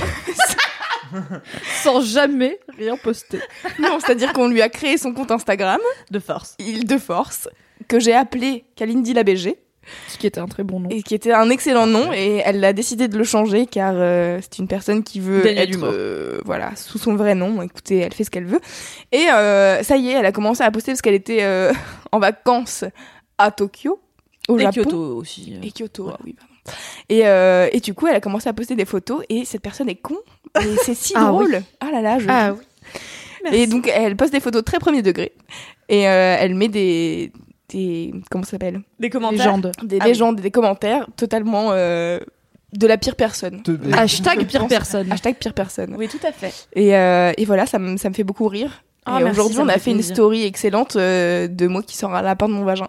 Sans 1.83 2.01
jamais 2.01 2.59
rien 2.77 2.97
poster. 2.97 3.39
non, 3.79 3.99
c'est-à-dire 3.99 4.33
qu'on 4.33 4.47
lui 4.47 4.61
a 4.61 4.69
créé 4.69 4.97
son 4.97 5.13
compte 5.13 5.31
Instagram, 5.31 5.79
De 6.09 6.19
force. 6.19 6.55
il 6.59 6.85
de 6.85 6.97
force, 6.97 7.47
que 7.87 7.99
j'ai 7.99 8.13
appelé 8.13 8.65
Kalindi 8.75 9.13
la 9.13 9.23
BG, 9.23 9.57
Ce 10.07 10.17
qui 10.17 10.27
était 10.27 10.39
un 10.39 10.47
très 10.47 10.63
bon 10.63 10.79
nom. 10.79 10.89
et 10.89 11.03
qui 11.03 11.15
était 11.15 11.31
un 11.31 11.49
excellent 11.49 11.87
nom, 11.87 12.11
et 12.13 12.41
elle 12.45 12.63
a 12.63 12.73
décidé 12.73 13.07
de 13.07 13.17
le 13.17 13.23
changer 13.23 13.65
car 13.65 13.93
euh, 13.95 14.39
c'est 14.41 14.59
une 14.59 14.67
personne 14.67 15.03
qui 15.03 15.19
veut 15.19 15.45
être 15.45 15.79
euh, 15.83 16.39
voilà 16.45 16.75
sous 16.75 16.97
son 16.97 17.15
vrai 17.15 17.35
nom. 17.35 17.61
Écoutez, 17.61 17.99
elle 17.99 18.13
fait 18.13 18.23
ce 18.23 18.31
qu'elle 18.31 18.45
veut. 18.45 18.59
Et 19.11 19.27
euh, 19.31 19.83
ça 19.83 19.97
y 19.97 20.09
est, 20.09 20.13
elle 20.13 20.25
a 20.25 20.31
commencé 20.31 20.63
à 20.63 20.71
poster 20.71 20.91
parce 20.91 21.01
qu'elle 21.01 21.13
était 21.13 21.45
en 22.11 22.19
vacances 22.19 22.83
à 23.37 23.51
Tokyo, 23.51 23.99
au 24.47 24.57
Et 24.57 24.61
Japon. 24.63 24.83
Kyoto 24.83 25.17
aussi. 25.17 25.55
Et 25.61 25.71
Kyoto, 25.71 26.09
ah 26.11 26.17
oui, 26.23 26.33
pardon. 26.33 26.53
Et, 27.09 27.19
et 27.75 27.79
du 27.79 27.93
coup, 27.93 28.07
elle 28.07 28.15
a 28.15 28.21
commencé 28.21 28.49
à 28.49 28.53
poster 28.53 28.75
des 28.75 28.85
photos 28.85 29.23
et 29.29 29.45
cette 29.45 29.61
personne 29.61 29.89
est 29.89 29.95
con. 29.95 30.17
Et 30.61 30.75
c'est 30.83 30.95
si 30.95 31.13
Ah 31.15 31.27
drôle. 31.27 31.61
Ah 31.79 31.91
là 31.91 32.01
là, 32.01 32.19
je. 32.19 32.27
Ah 32.29 32.53
oui. 32.53 32.63
Et 33.51 33.67
donc, 33.67 33.87
elle 33.93 34.15
poste 34.15 34.31
des 34.33 34.39
photos 34.39 34.63
très 34.63 34.79
premier 34.79 35.01
degré. 35.03 35.31
Et 35.89 36.07
euh, 36.07 36.35
elle 36.39 36.55
met 36.55 36.67
des. 36.67 37.31
Des 37.69 38.13
comment 38.29 38.43
ça 38.43 38.51
s'appelle? 38.51 38.81
Des 38.99 39.09
commentaires. 39.09 39.37
Légende. 39.39 39.71
Des 39.83 39.97
Ah 39.99 40.03
oui. 40.05 40.09
légendes, 40.11 40.39
des 40.41 40.51
commentaires 40.51 41.07
totalement 41.15 41.69
euh, 41.71 42.19
de 42.73 42.87
la 42.87 42.97
pire 42.97 43.15
personne. 43.15 43.61
Hashtag 43.93 44.45
pire 44.45 44.67
personne. 44.67 45.11
Hashtag 45.11 45.35
pire 45.35 45.53
personne. 45.53 45.95
Oui, 45.97 46.07
tout 46.07 46.19
à 46.27 46.31
fait. 46.31 46.53
Et, 46.73 46.95
euh, 46.95 47.31
et 47.37 47.45
voilà, 47.45 47.65
ça 47.65 47.79
me 47.79 47.97
ça 47.97 48.09
me 48.09 48.13
fait 48.13 48.23
beaucoup 48.23 48.47
rire. 48.47 48.83
Ah, 49.05 49.19
et 49.19 49.23
merci, 49.23 49.39
aujourd'hui, 49.39 49.59
on 49.61 49.67
a 49.69 49.73
fait 49.73 49.79
fait 49.79 49.91
une 49.91 50.01
story 50.01 50.45
excellente 50.45 50.95
euh, 50.95 51.47
de 51.47 51.67
moi 51.67 51.83
qui 51.83 51.95
sort 51.95 52.13
un 52.15 52.21
lapin 52.23 52.47
de 52.47 52.53
mon 52.53 52.63
vagin. 52.63 52.87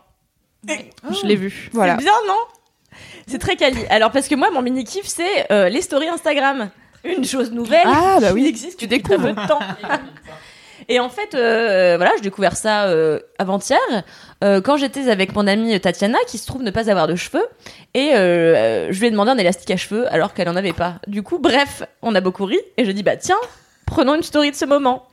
Je 0.67 1.27
l'ai 1.27 1.37
vu. 1.37 1.69
Voilà. 1.73 1.97
C'est 1.99 2.05
bien, 2.05 2.13
non? 2.27 2.99
C'est 3.27 3.39
très 3.39 3.57
quali. 3.57 3.79
Alors, 3.91 4.11
parce 4.11 4.27
que 4.29 4.35
moi, 4.35 4.51
mon 4.51 4.63
mini 4.63 4.85
kiff, 4.85 5.07
c'est 5.07 5.51
euh, 5.53 5.69
les 5.69 5.83
stories 5.83 6.09
Instagram. 6.09 6.71
Une 7.05 7.25
chose 7.25 7.53
nouvelle. 7.53 7.83
Ah, 7.85 8.19
bah 8.21 8.29
qui 8.29 8.35
oui, 8.35 8.47
existe 8.47 8.79
tu 8.79 8.87
depuis 8.87 9.03
très 9.03 9.17
peu 9.17 9.33
de 9.33 9.47
temps. 9.47 9.61
Et 10.89 11.01
en 11.01 11.09
fait, 11.09 11.35
euh, 11.35 11.97
voilà, 11.97 12.13
j'ai 12.17 12.23
découvert 12.23 12.57
ça 12.57 12.85
euh, 12.85 13.19
avant-hier, 13.39 13.79
euh, 14.45 14.61
quand 14.61 14.77
j'étais 14.77 15.09
avec 15.09 15.35
mon 15.35 15.47
amie 15.47 15.79
Tatiana, 15.81 16.19
qui 16.29 16.39
se 16.39 16.47
trouve 16.47 16.63
ne 16.63 16.71
pas 16.71 16.91
avoir 16.91 17.09
de 17.09 17.17
cheveux, 17.17 17.45
et 17.95 18.11
je 18.13 18.99
lui 18.99 19.07
ai 19.07 19.11
demandé 19.11 19.33
un 19.33 19.39
élastique 19.39 19.71
à 19.71 19.77
cheveux 19.77 20.13
alors 20.13 20.35
qu'elle 20.35 20.49
en 20.49 20.57
avait 20.57 20.73
pas. 20.73 20.97
Du 21.07 21.23
coup, 21.23 21.39
bref, 21.39 21.83
on 22.03 22.15
a 22.15 22.21
beaucoup 22.21 22.45
ri, 22.45 22.59
et 22.77 22.85
je 22.85 22.91
dis 22.93 23.03
bah 23.03 23.17
tiens, 23.17 23.37
prenons 23.87 24.15
une 24.15 24.23
story 24.23 24.51
de 24.51 24.57
ce 24.57 24.65
moment. 24.65 25.07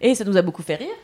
Et 0.00 0.14
ça 0.14 0.24
nous 0.24 0.36
a 0.36 0.42
beaucoup 0.42 0.62
fait 0.62 0.76
rire. 0.76 0.94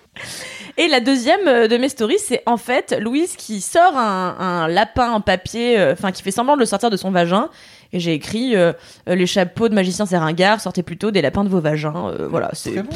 Et 0.77 0.89
la 0.89 1.01
deuxième 1.01 1.69
de 1.69 1.77
mes 1.77 1.89
stories, 1.89 2.19
c'est 2.19 2.43
en 2.47 2.57
fait 2.57 2.97
Louise 2.99 3.37
qui 3.37 3.61
sort 3.61 3.97
un, 3.97 4.37
un 4.39 4.69
lapin 4.69 5.13
en 5.13 5.21
papier, 5.21 5.79
enfin 5.93 6.13
qui 6.13 6.23
fait 6.23 6.31
semblant 6.31 6.55
de 6.55 6.61
le 6.61 6.67
sortir 6.67 6.91
de 6.91 6.97
son 6.97 7.11
vagin. 7.11 7.51
Et 7.93 8.01
j'ai 8.01 8.15
écrit 8.15 8.57
euh, 8.57 8.73
euh, 9.09 9.15
les 9.15 9.27
chapeaux 9.27 9.69
de 9.69 9.75
magiciens 9.75 10.07
c'est 10.07 10.19
ringard, 10.19 10.61
sortez 10.61 10.83
plutôt 10.83 11.11
des 11.11 11.23
lapins 11.23 11.45
de 11.45 11.49
vos 11.49 11.61
vagins. 11.61 12.09
Euh, 12.09 12.29
voilà, 12.29 12.51
c'est 12.53 12.83
bon, 12.83 12.91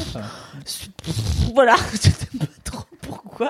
voilà, 1.53 1.75
sais 1.93 2.11
pas 2.39 2.45
trop. 2.63 2.83
Quoi 3.35 3.49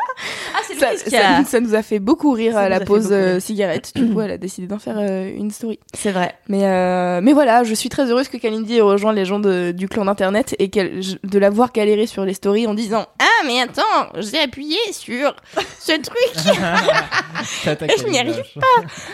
Ah, 0.55 0.59
c'est 0.67 0.75
Ça, 0.79 0.87
qui 0.95 1.09
ça- 1.11 1.37
a. 1.37 1.43
ça 1.45 1.59
nous 1.59 1.75
a 1.75 1.83
fait 1.83 1.99
beaucoup 1.99 2.31
rire 2.31 2.53
Ça 2.53 2.61
à 2.61 2.63
nous 2.65 2.69
la 2.71 2.79
pause 2.81 3.09
euh, 3.11 3.39
cigarette. 3.39 3.91
Du 3.95 4.09
coup, 4.11 4.19
elle 4.21 4.31
a 4.31 4.37
décidé 4.37 4.65
d'en 4.67 4.79
faire 4.79 4.95
euh, 4.97 5.29
une 5.33 5.51
story. 5.51 5.79
C'est 5.93 6.11
vrai. 6.11 6.33
Mais, 6.49 6.65
euh, 6.65 7.19
mais 7.21 7.33
voilà, 7.33 7.63
je 7.63 7.73
suis 7.73 7.89
très 7.89 8.09
heureuse 8.09 8.27
que 8.27 8.37
Kalindi 8.37 8.77
ait 8.77 8.81
rejoint 8.81 9.13
les 9.13 9.25
gens 9.25 9.39
de- 9.39 9.71
du 9.71 9.87
clan 9.87 10.05
d'internet 10.05 10.55
et 10.59 10.67
de 10.67 11.39
la 11.39 11.49
voir 11.49 11.71
galérer 11.71 12.07
sur 12.07 12.25
les 12.25 12.33
stories 12.33 12.67
en 12.67 12.73
disant 12.73 13.05
Ah, 13.19 13.45
mais 13.45 13.61
attends, 13.61 13.81
j'ai 14.17 14.39
appuyé 14.39 14.77
sur 14.91 15.35
ce 15.79 15.91
truc. 16.01 16.17
Je 17.63 18.07
n'y 18.09 18.19
arrive 18.19 18.41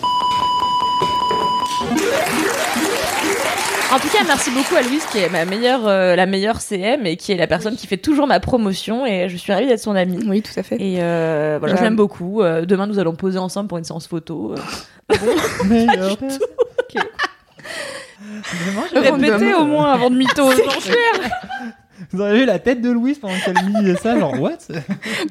En 3.91 3.97
tout 3.97 4.07
cas, 4.09 4.19
merci 4.27 4.51
beaucoup 4.51 4.75
à 4.75 4.83
Louise 4.83 5.03
qui 5.07 5.17
est 5.17 5.29
ma 5.29 5.45
meilleure, 5.45 5.87
euh, 5.87 6.15
la 6.15 6.27
meilleure 6.27 6.61
CM 6.61 7.07
et 7.07 7.17
qui 7.17 7.31
est 7.31 7.37
la 7.37 7.47
personne 7.47 7.75
qui 7.75 7.87
fait 7.87 7.97
toujours 7.97 8.27
ma 8.27 8.39
promotion 8.39 9.03
et 9.05 9.29
je 9.29 9.37
suis 9.37 9.51
ravie 9.51 9.65
d'être 9.65 9.79
son 9.79 9.95
amie. 9.95 10.19
Oui, 10.27 10.43
tout 10.43 10.57
à 10.57 10.63
fait. 10.63 10.75
Et 10.79 10.97
euh, 11.01 11.57
voilà, 11.59 11.75
je 11.75 11.81
l'aime 11.81 11.95
beaucoup. 11.95 12.43
Euh, 12.43 12.65
demain, 12.65 12.85
nous 12.85 12.99
allons 12.99 13.15
poser 13.15 13.39
ensemble 13.39 13.67
pour 13.67 13.79
une 13.79 13.83
séance 13.83 14.07
photo. 14.07 14.53
Euh, 15.11 15.15
Meilleur 15.65 16.17
Pas 16.17 16.27
du. 16.27 16.99
Vraiment. 18.63 18.83
Répétez 18.93 19.53
au 19.55 19.65
moins 19.65 19.91
avant 19.91 20.09
de 20.11 20.15
mytho. 20.17 20.49
Vous 22.11 22.21
avez 22.21 22.39
vu 22.39 22.45
la 22.45 22.59
tête 22.59 22.81
de 22.81 22.89
Louise 22.89 23.19
pendant 23.19 23.33
qu'elle 23.43 23.55
dit 23.83 23.95
ça, 24.01 24.17
genre 24.17 24.39
what? 24.39 24.57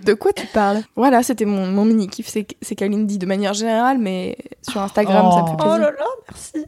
De 0.05 0.13
quoi 0.13 0.33
tu 0.35 0.47
parles? 0.47 0.83
Voilà, 0.97 1.23
c'était 1.23 1.47
mon, 1.47 1.67
mon 1.67 1.85
mini 1.87 2.09
kiff, 2.09 2.29
c'est 2.29 2.47
c'est 2.61 2.75
Kalindi 2.75 3.17
de 3.19 3.25
manière 3.25 3.55
générale, 3.55 3.97
mais 3.99 4.37
sur 4.69 4.81
Instagram, 4.83 5.31
ça 5.33 5.43
me 5.43 5.47
fait 5.47 5.53
Oh. 5.61 5.65
Oh 5.65 5.79
là 5.79 5.91
là, 5.91 6.07
merci. 6.31 6.67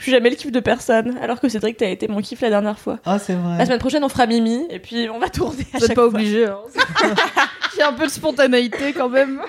Je 0.00 0.04
suis 0.04 0.12
jamais 0.12 0.30
le 0.30 0.36
kiff 0.36 0.50
de 0.50 0.60
personne, 0.60 1.18
alors 1.22 1.40
que 1.40 1.48
Cédric, 1.48 1.76
t'as 1.76 1.88
été 1.90 2.08
mon 2.08 2.20
kiff 2.22 2.40
la 2.40 2.48
dernière 2.50 2.78
fois. 2.78 2.98
Ah, 3.04 3.18
c'est 3.18 3.34
La 3.34 3.38
vrai. 3.38 3.66
semaine 3.66 3.78
prochaine, 3.78 4.02
on 4.02 4.08
fera 4.08 4.26
Mimi, 4.26 4.66
et 4.70 4.78
puis 4.78 5.08
on 5.10 5.18
va 5.18 5.28
tourner 5.28 5.66
à 5.74 5.78
Vous 5.78 5.84
êtes 5.84 5.88
chaque 5.88 5.96
pas 5.96 6.02
fois. 6.10 6.18
obligé. 6.18 6.46
Hein. 6.46 6.56
Il 7.74 7.78
y 7.78 7.82
a 7.82 7.88
un 7.88 7.92
peu 7.92 8.06
de 8.06 8.10
spontanéité 8.10 8.92
quand 8.94 9.08
même. 9.10 9.40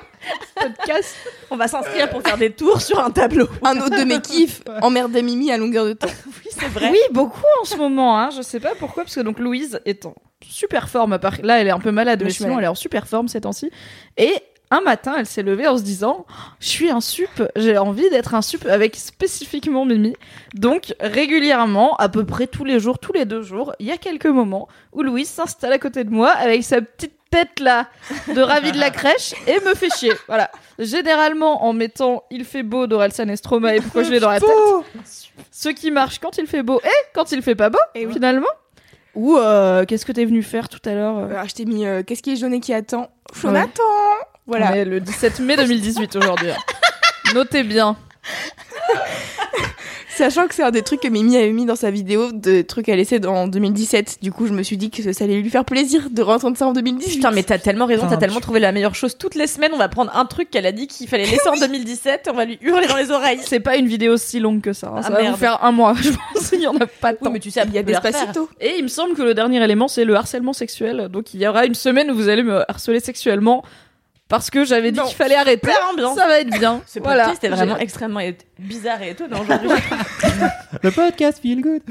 Podcast. 0.55 1.15
On 1.50 1.55
va 1.58 1.67
s'inscrire 1.67 2.10
pour 2.10 2.22
faire 2.22 2.38
des 2.38 2.51
tours 2.51 2.81
sur 2.81 3.00
un 3.03 3.10
tableau. 3.12 3.48
Un 3.63 3.77
autre 3.79 3.98
de 3.98 4.03
mes 4.03 4.22
kiffs, 4.22 4.62
emmerder 4.81 5.22
Mimi 5.22 5.51
à 5.51 5.58
longueur 5.58 5.86
de 5.86 5.93
temps. 5.93 6.08
Oui, 6.27 6.51
c'est 6.51 6.67
vrai. 6.67 6.89
Oui, 6.91 7.00
beaucoup 7.12 7.41
en 7.62 7.65
ce 7.65 7.75
moment. 7.77 8.20
Hein. 8.20 8.29
Je 8.36 8.41
sais 8.41 8.60
pas 8.60 8.72
pourquoi, 8.77 9.03
parce 9.03 9.15
que 9.15 9.22
donc 9.22 9.39
Louise 9.39 9.79
est 9.86 10.05
en 10.05 10.13
super 10.46 10.89
forme. 10.89 11.13
À 11.13 11.20
part... 11.20 11.36
Là, 11.43 11.60
elle 11.62 11.67
est 11.67 11.72
un 11.72 11.79
peu 11.79 11.91
malade, 11.91 12.22
mais 12.24 12.29
sinon, 12.29 12.50
malade. 12.50 12.60
elle 12.60 12.65
est 12.65 12.72
en 12.72 12.75
super 12.75 13.08
forme 13.08 13.27
ces 13.29 13.41
temps-ci. 13.41 13.72
Et 14.17 14.34
un 14.72 14.82
matin, 14.82 15.16
elle 15.18 15.25
s'est 15.25 15.44
levée 15.44 15.68
en 15.68 15.78
se 15.78 15.84
disant 15.84 16.25
Je 16.60 16.68
suis 16.68 16.90
un 16.90 17.01
sup, 17.01 17.44
j'ai 17.56 17.78
envie 17.78 18.10
d'être 18.10 18.34
un 18.34 18.42
sup 18.42 18.66
avec 18.66 18.96
spécifiquement 18.96 19.86
Mimi. 19.86 20.16
Donc, 20.56 20.96
régulièrement, 21.00 21.96
à 21.98 22.10
peu 22.10 22.25
près 22.25 22.48
tous 22.48 22.63
les 22.63 22.80
jours, 22.80 22.98
tous 22.98 23.13
les 23.13 23.25
deux 23.25 23.42
jours, 23.42 23.74
il 23.80 23.88
y 23.88 23.92
a 23.92 23.98
quelques 23.98 24.25
moments 24.25 24.68
où 24.94 25.04
Louise 25.04 25.30
s'installe 25.30 25.74
à 25.74 25.78
côté 25.78 26.04
de 26.04 26.10
moi 26.10 26.30
avec 26.30 26.63
sa 26.63 26.82
petite 26.82 27.13
tête 27.30 27.60
là 27.60 27.88
de 28.34 28.42
ravie 28.42 28.72
de 28.72 28.80
la 28.80 28.90
crèche 28.92 29.34
et 29.48 29.60
me 29.62 29.74
fait 29.75 29.90
chier. 29.96 30.13
Voilà. 30.28 30.50
Généralement 30.80 31.66
en 31.66 31.74
mettant 31.74 32.24
Il 32.32 32.46
fait 32.46 32.63
beau 32.63 32.88
d'Orelsan 32.88 33.30
et 33.30 33.36
que 33.36 34.04
je 34.04 34.12
l'ai 34.12 34.20
dans 34.20 34.30
la 34.30 34.40
tête. 34.40 34.50
Ce 35.51 35.70
qui 35.70 35.92
marche 35.92 36.20
quand 36.20 36.38
il 36.38 36.48
fait 36.48 36.63
beau 36.63 36.80
et 36.84 37.06
quand 37.13 37.32
il 37.32 37.42
fait 37.42 37.56
pas 37.56 37.70
beau, 37.70 37.80
Et 37.96 38.08
finalement. 38.08 38.48
Ou 39.13 39.38
euh, 39.38 39.84
qu'est-ce 39.86 40.06
que 40.06 40.13
t'es 40.13 40.24
venu 40.24 40.42
faire 40.42 40.70
tout 40.70 40.80
à 40.86 40.94
l'heure 40.94 41.18
euh 41.18 41.30
Alors, 41.32 41.48
je 41.50 41.56
t'ai 41.56 41.66
mis 41.66 41.86
euh, 41.86 42.01
Qu'est-ce 42.01 42.24
qui 42.24 42.32
est 42.32 42.38
jaune 42.38 42.54
et 42.54 42.62
qui 42.62 42.74
attend? 42.74 43.10
Ouais. 43.44 43.66
Voilà. 44.48 44.72
On 44.72 44.76
est 44.76 44.86
le 44.86 45.00
17 45.00 45.40
mai 45.40 45.56
2018 45.56 46.16
aujourd'hui. 46.16 46.50
Notez 47.34 47.64
bien. 47.64 47.96
Sachant 50.14 50.46
que 50.48 50.54
c'est 50.54 50.62
un 50.62 50.72
des 50.72 50.82
trucs 50.82 51.00
que 51.00 51.08
Mimi 51.08 51.38
avait 51.38 51.54
mis 51.54 51.66
dans 51.66 51.78
sa 51.78 51.90
vidéo 51.90 52.32
de 52.34 52.62
trucs 52.62 52.90
à 52.90 52.96
laisser 52.98 53.26
en 53.26 53.48
2017. 53.48 54.18
Du 54.22 54.32
coup, 54.32 54.46
je 54.46 54.52
me 54.52 54.62
suis 54.62 54.76
dit 54.78 54.92
que 54.92 55.14
ça 55.14 55.24
allait 55.24 55.42
lui 55.42 55.50
faire 55.50 55.64
plaisir 55.66 56.10
de 56.12 56.22
rentendre 56.22 56.58
ça 56.58 56.68
en 56.68 56.74
2018. 56.74 57.16
Putain, 57.16 57.32
mais 57.32 57.44
t'as 57.44 57.58
tellement 57.58 57.86
raison, 57.86 58.08
t'as 58.10 58.18
tellement 58.18 58.42
trouvé 58.42 58.60
la 58.60 58.72
meilleure 58.74 58.94
chose. 58.94 59.18
Toutes 59.18 59.36
les 59.36 59.48
semaines, 59.48 59.72
on 59.74 59.78
va 59.78 59.88
prendre 59.88 60.12
un 60.16 60.26
truc 60.26 60.52
qu'elle 60.52 60.66
a 60.66 60.74
dit 60.74 60.86
qu'il 60.88 61.08
fallait 61.08 61.26
laisser 61.26 61.48
en 61.48 61.56
2017, 61.60 62.28
on 62.32 62.36
va 62.36 62.44
lui 62.46 62.60
hurler 62.62 62.88
dans 62.88 62.98
les 62.98 63.10
oreilles. 63.10 63.40
C'est 63.44 63.62
pas 63.62 63.78
une 63.78 63.88
vidéo 63.88 64.18
si 64.18 64.40
longue 64.40 64.62
que 64.62 64.74
ça. 64.74 64.88
hein. 64.88 64.96
Ah, 64.98 65.04
Ça 65.04 65.10
va 65.12 65.24
vous 65.32 65.38
faire 65.38 65.64
un 65.64 65.72
mois, 65.72 65.96
je 66.00 66.10
pense. 66.10 66.52
Il 66.52 66.62
y 66.62 66.68
en 66.68 66.76
a 66.76 66.86
pas 66.86 67.14
de 67.14 67.18
Oui, 67.22 67.30
mais 67.32 67.40
tu 67.40 67.50
sais, 67.50 67.62
il 67.66 67.74
y 67.74 67.78
a 67.78 67.84
des 67.84 67.94
Despacito. 67.94 68.50
Et 68.60 68.76
il 68.78 68.84
me 68.84 68.90
semble 68.90 69.16
que 69.16 69.22
le 69.24 69.34
dernier 69.34 69.64
élément, 69.64 69.88
c'est 69.88 70.04
le 70.06 70.14
harcèlement 70.16 70.54
sexuel. 70.54 71.08
Donc 71.10 71.34
il 71.34 71.40
y 71.42 71.48
aura 71.48 71.66
une 71.66 71.74
semaine 71.76 72.12
où 72.12 72.16
vous 72.16 72.28
allez 72.28 72.44
me 72.44 72.70
harceler 72.70 73.00
sexuellement 73.00 73.64
parce 74.32 74.50
que 74.50 74.66
j'avais 74.66 74.92
dit 74.92 75.00
qu'il 75.02 75.16
fallait 75.16 75.36
arrêter. 75.36 75.70
Ça 76.16 76.28
va 76.28 76.40
être 76.40 76.50
bien. 76.58 76.82
Ce 76.88 76.98
voilà. 77.00 77.26
podcast 77.26 77.44
est 77.44 77.50
vraiment 77.50 77.78
extrêmement 77.78 78.22
bizarre 78.58 79.04
et 79.04 79.12
étonnant 79.12 79.42
aujourd'hui. 79.42 79.70
Le 80.82 80.90
podcast 80.90 81.40
feel 81.40 81.62
good. 81.62 81.82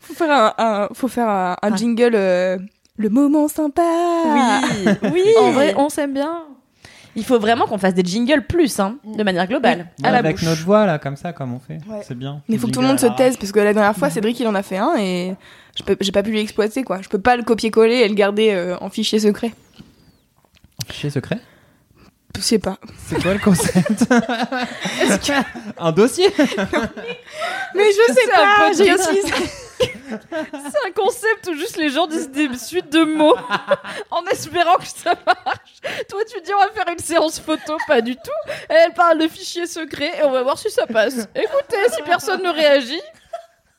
Faut 0.00 0.14
faire 0.14 0.30
un, 0.32 0.54
un- 0.58 0.88
faut 0.92 1.08
faire 1.08 1.28
un, 1.28 1.56
un 1.62 1.76
jingle. 1.76 2.12
euh, 2.14 2.58
le 2.96 3.08
moment 3.08 3.48
sympa. 3.48 3.82
oui, 4.26 4.92
oui. 5.12 5.22
En 5.38 5.52
vrai, 5.52 5.74
on 5.78 5.88
s'aime 5.88 6.12
bien. 6.12 6.42
il 7.16 7.24
faut 7.24 7.38
vraiment 7.38 7.66
qu'on 7.66 7.78
fasse 7.78 7.94
des 7.94 8.04
jingles 8.04 8.42
plus, 8.46 8.78
hein, 8.78 8.96
de 9.16 9.22
manière 9.22 9.46
globale. 9.46 9.86
À 10.02 10.10
la 10.10 10.18
Avec 10.18 10.36
bouche. 10.36 10.44
notre 10.44 10.62
voix 10.64 10.84
là, 10.84 10.98
comme 10.98 11.16
ça, 11.16 11.32
comme 11.32 11.54
on 11.54 11.60
fait. 11.60 11.78
Ouais. 11.88 12.00
C'est 12.06 12.16
bien. 12.18 12.42
Mais 12.48 12.56
il 12.56 12.60
faut 12.60 12.66
que 12.66 12.72
tout 12.72 12.82
le 12.82 12.86
monde 12.88 13.00
se 13.00 13.06
taise 13.06 13.38
parce 13.38 13.52
que 13.52 13.60
la 13.60 13.72
dernière 13.72 13.96
fois, 13.96 14.10
Cédric 14.10 14.38
il 14.40 14.46
en 14.48 14.54
a 14.54 14.62
fait 14.62 14.76
un 14.76 14.96
et 14.98 15.34
j'ai 16.00 16.12
pas 16.12 16.22
pu 16.22 16.32
l'exploiter 16.32 16.82
quoi. 16.82 17.00
Je 17.00 17.08
peux 17.08 17.20
pas 17.20 17.36
le 17.36 17.42
copier-coller 17.42 17.96
et 17.96 18.08
le 18.08 18.14
garder 18.14 18.50
euh, 18.50 18.76
en 18.82 18.90
fichier 18.90 19.18
secret. 19.20 19.52
Fichier 20.90 21.10
secret 21.10 21.38
Je 22.36 22.40
sais 22.40 22.58
pas. 22.58 22.78
C'est 23.06 23.22
quoi 23.22 23.32
le 23.32 23.38
concept 23.38 24.04
Un 25.78 25.92
dossier 25.92 26.32
Mais 27.74 27.84
je 27.92 28.12
sais 28.12 28.28
pas. 28.28 28.72
J'ai. 28.72 28.96
C'est 30.10 30.88
un 30.88 30.92
concept 30.94 31.48
où 31.48 31.54
juste 31.54 31.76
les 31.76 31.88
gens 31.90 32.06
disent 32.06 32.30
des 32.30 32.56
suites 32.56 32.92
de 32.92 33.04
mots 33.04 33.36
en 34.10 34.24
espérant 34.26 34.76
que 34.76 34.86
ça 34.86 35.14
marche. 35.24 35.80
Toi, 36.08 36.20
tu 36.28 36.40
dis 36.40 36.52
on 36.52 36.58
va 36.58 36.70
faire 36.72 36.92
une 36.92 36.98
séance 36.98 37.38
photo, 37.38 37.76
pas 37.86 38.00
du 38.00 38.16
tout. 38.16 38.52
Elle 38.68 38.92
parle 38.92 39.18
de 39.18 39.28
fichiers 39.28 39.66
secrets 39.66 40.18
et 40.18 40.24
on 40.24 40.32
va 40.32 40.42
voir 40.42 40.58
si 40.58 40.70
ça 40.70 40.86
passe. 40.86 41.28
Écoutez, 41.34 41.76
si 41.94 42.02
personne 42.02 42.42
ne 42.42 42.50
réagit, 42.50 43.00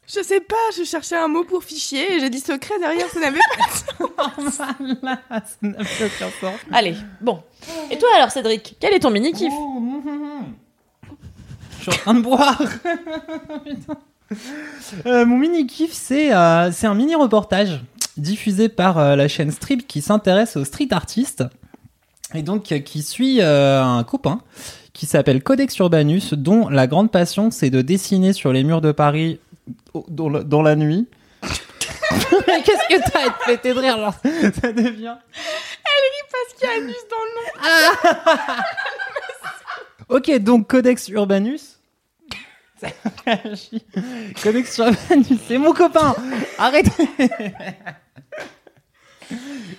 Je 0.07 0.21
sais 0.23 0.41
pas. 0.41 0.55
Je 0.77 0.83
cherchais 0.83 1.15
un 1.15 1.27
mot 1.27 1.43
pour 1.43 1.63
fichier 1.63 2.13
et 2.13 2.19
j'ai 2.19 2.29
dit 2.29 2.39
secret 2.39 2.77
derrière. 2.79 3.07
Ça 3.09 3.19
n'avait 3.19 3.39
pas. 3.39 4.41
Ça 4.51 4.67
n'a 5.61 5.83
fait 5.83 6.05
aucun 6.05 6.29
sens. 6.39 6.59
Allez, 6.71 6.95
bon. 7.21 7.41
Et 7.89 7.97
toi 7.97 8.09
alors, 8.15 8.31
Cédric, 8.31 8.75
quel 8.79 8.93
est 8.93 8.99
ton 8.99 9.11
mini-kiff 9.11 9.53
Oh, 9.55 9.77
hum, 9.77 10.01
hum, 10.05 10.07
hum. 10.07 10.53
Je 11.77 11.83
suis 11.83 11.91
en 11.91 11.95
train 11.95 12.13
de 12.13 12.21
boire. 12.21 12.61
Euh, 15.05 15.25
mon 15.25 15.37
mini 15.37 15.67
kiff, 15.67 15.91
c'est 15.91 16.33
euh, 16.33 16.71
c'est 16.71 16.87
un 16.87 16.93
mini 16.93 17.15
reportage 17.15 17.81
diffusé 18.15 18.69
par 18.69 18.97
euh, 18.97 19.15
la 19.17 19.27
chaîne 19.27 19.51
Strip 19.51 19.87
qui 19.87 20.01
s'intéresse 20.01 20.55
aux 20.55 20.63
street 20.63 20.87
artistes 20.91 21.43
et 22.33 22.41
donc 22.41 22.71
euh, 22.71 22.79
qui 22.79 23.03
suit 23.03 23.41
euh, 23.41 23.83
un 23.83 24.03
copain 24.03 24.41
qui 24.93 25.05
s'appelle 25.05 25.41
Codex 25.41 25.77
Urbanus, 25.79 26.33
dont 26.33 26.69
la 26.69 26.87
grande 26.87 27.11
passion 27.11 27.51
c'est 27.51 27.69
de 27.69 27.81
dessiner 27.81 28.33
sur 28.33 28.53
les 28.53 28.63
murs 28.63 28.81
de 28.81 28.91
Paris 28.91 29.39
dans, 30.07 30.29
la- 30.29 30.43
dans 30.43 30.61
la 30.61 30.75
nuit. 30.75 31.07
Qu'est-ce 31.41 32.87
que 32.89 33.11
t'as 33.11 33.27
à 33.27 33.29
te 33.31 33.45
péter 33.45 33.73
de 33.73 33.79
rire 33.79 33.97
genre 33.97 34.13
Ça 34.61 34.71
devient. 34.73 35.15
Parce 36.31 36.53
qu'il 36.57 36.67
y 36.67 36.71
a 36.71 36.75
Anus 36.77 36.95
dans 37.09 37.23
le 37.25 38.55
nom. 38.57 38.63
Ok, 40.09 40.29
donc 40.39 40.67
Codex 40.67 41.07
Urbanus. 41.07 41.79
Codex 44.43 44.77
Urbanus, 44.77 45.27
c'est 45.47 45.57
mon 45.57 45.71
copain. 45.73 46.15
Arrêtez. 46.57 46.89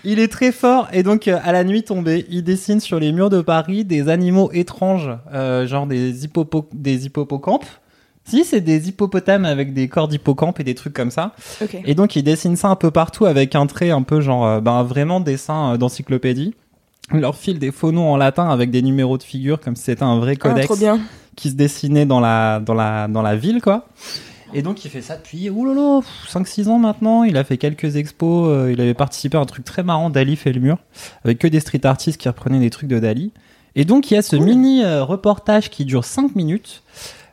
Il 0.04 0.18
est 0.18 0.28
très 0.32 0.50
fort 0.52 0.88
et 0.92 1.02
donc 1.02 1.28
euh, 1.28 1.38
à 1.44 1.52
la 1.52 1.62
nuit 1.64 1.82
tombée, 1.82 2.24
il 2.30 2.42
dessine 2.42 2.80
sur 2.80 2.98
les 2.98 3.12
murs 3.12 3.28
de 3.30 3.42
Paris 3.42 3.84
des 3.84 4.08
animaux 4.08 4.50
étranges, 4.52 5.10
euh, 5.32 5.66
genre 5.66 5.86
des, 5.86 6.26
hippopo- 6.26 6.68
des 6.72 7.04
hippocampes. 7.06 7.66
Si, 8.24 8.44
c'est 8.44 8.60
des 8.60 8.88
hippopotames 8.88 9.44
avec 9.44 9.74
des 9.74 9.88
corps 9.88 10.06
d'hippocampe 10.08 10.60
et 10.60 10.64
des 10.64 10.74
trucs 10.74 10.94
comme 10.94 11.10
ça. 11.10 11.32
Et 11.84 11.94
donc 11.94 12.14
il 12.16 12.22
dessine 12.22 12.56
ça 12.56 12.68
un 12.68 12.76
peu 12.76 12.90
partout 12.90 13.26
avec 13.26 13.54
un 13.56 13.66
trait 13.66 13.90
un 13.90 14.02
peu 14.02 14.20
genre 14.20 14.46
euh, 14.46 14.60
ben, 14.60 14.82
vraiment 14.84 15.18
dessin 15.20 15.72
euh, 15.72 15.76
d'encyclopédie. 15.76 16.54
Il 17.12 17.20
leur 17.20 17.34
file 17.36 17.58
des 17.58 17.72
faux 17.72 17.90
noms 17.92 18.12
en 18.12 18.16
latin 18.16 18.48
avec 18.48 18.70
des 18.70 18.80
numéros 18.80 19.18
de 19.18 19.22
figures 19.24 19.60
comme 19.60 19.74
si 19.76 19.82
c'était 19.84 20.04
un 20.04 20.18
vrai 20.18 20.36
Ah, 20.40 20.48
codex 20.50 20.78
bien. 20.78 21.00
qui 21.36 21.50
se 21.50 21.54
dessinait 21.56 22.06
dans 22.06 22.20
la, 22.20 22.60
dans 22.60 22.74
la, 22.74 23.08
dans 23.08 23.22
la 23.22 23.34
ville, 23.36 23.60
quoi. 23.60 23.86
Et 24.54 24.60
donc, 24.62 24.84
il 24.84 24.90
fait 24.90 25.00
ça 25.02 25.16
depuis, 25.16 25.48
oulala, 25.50 26.00
5-6 26.30 26.68
ans 26.68 26.78
maintenant. 26.78 27.24
Il 27.24 27.36
a 27.38 27.44
fait 27.44 27.56
quelques 27.56 27.96
expos. 27.96 28.48
euh, 28.50 28.70
il 28.72 28.80
avait 28.82 28.92
participé 28.94 29.36
à 29.36 29.40
un 29.40 29.46
truc 29.46 29.64
très 29.64 29.82
marrant, 29.82 30.10
Dali 30.10 30.36
fait 30.36 30.52
le 30.52 30.60
mur, 30.60 30.76
avec 31.24 31.38
que 31.38 31.48
des 31.48 31.58
street 31.60 31.84
artistes 31.84 32.20
qui 32.20 32.28
reprenaient 32.28 32.60
des 32.60 32.68
trucs 32.70 32.88
de 32.88 32.98
Dali. 32.98 33.32
Et 33.76 33.84
donc, 33.86 34.10
il 34.10 34.14
y 34.14 34.16
a 34.18 34.22
ce 34.22 34.36
mini 34.36 34.84
euh, 34.84 35.02
reportage 35.04 35.70
qui 35.70 35.84
dure 35.86 36.04
5 36.04 36.36
minutes 36.36 36.82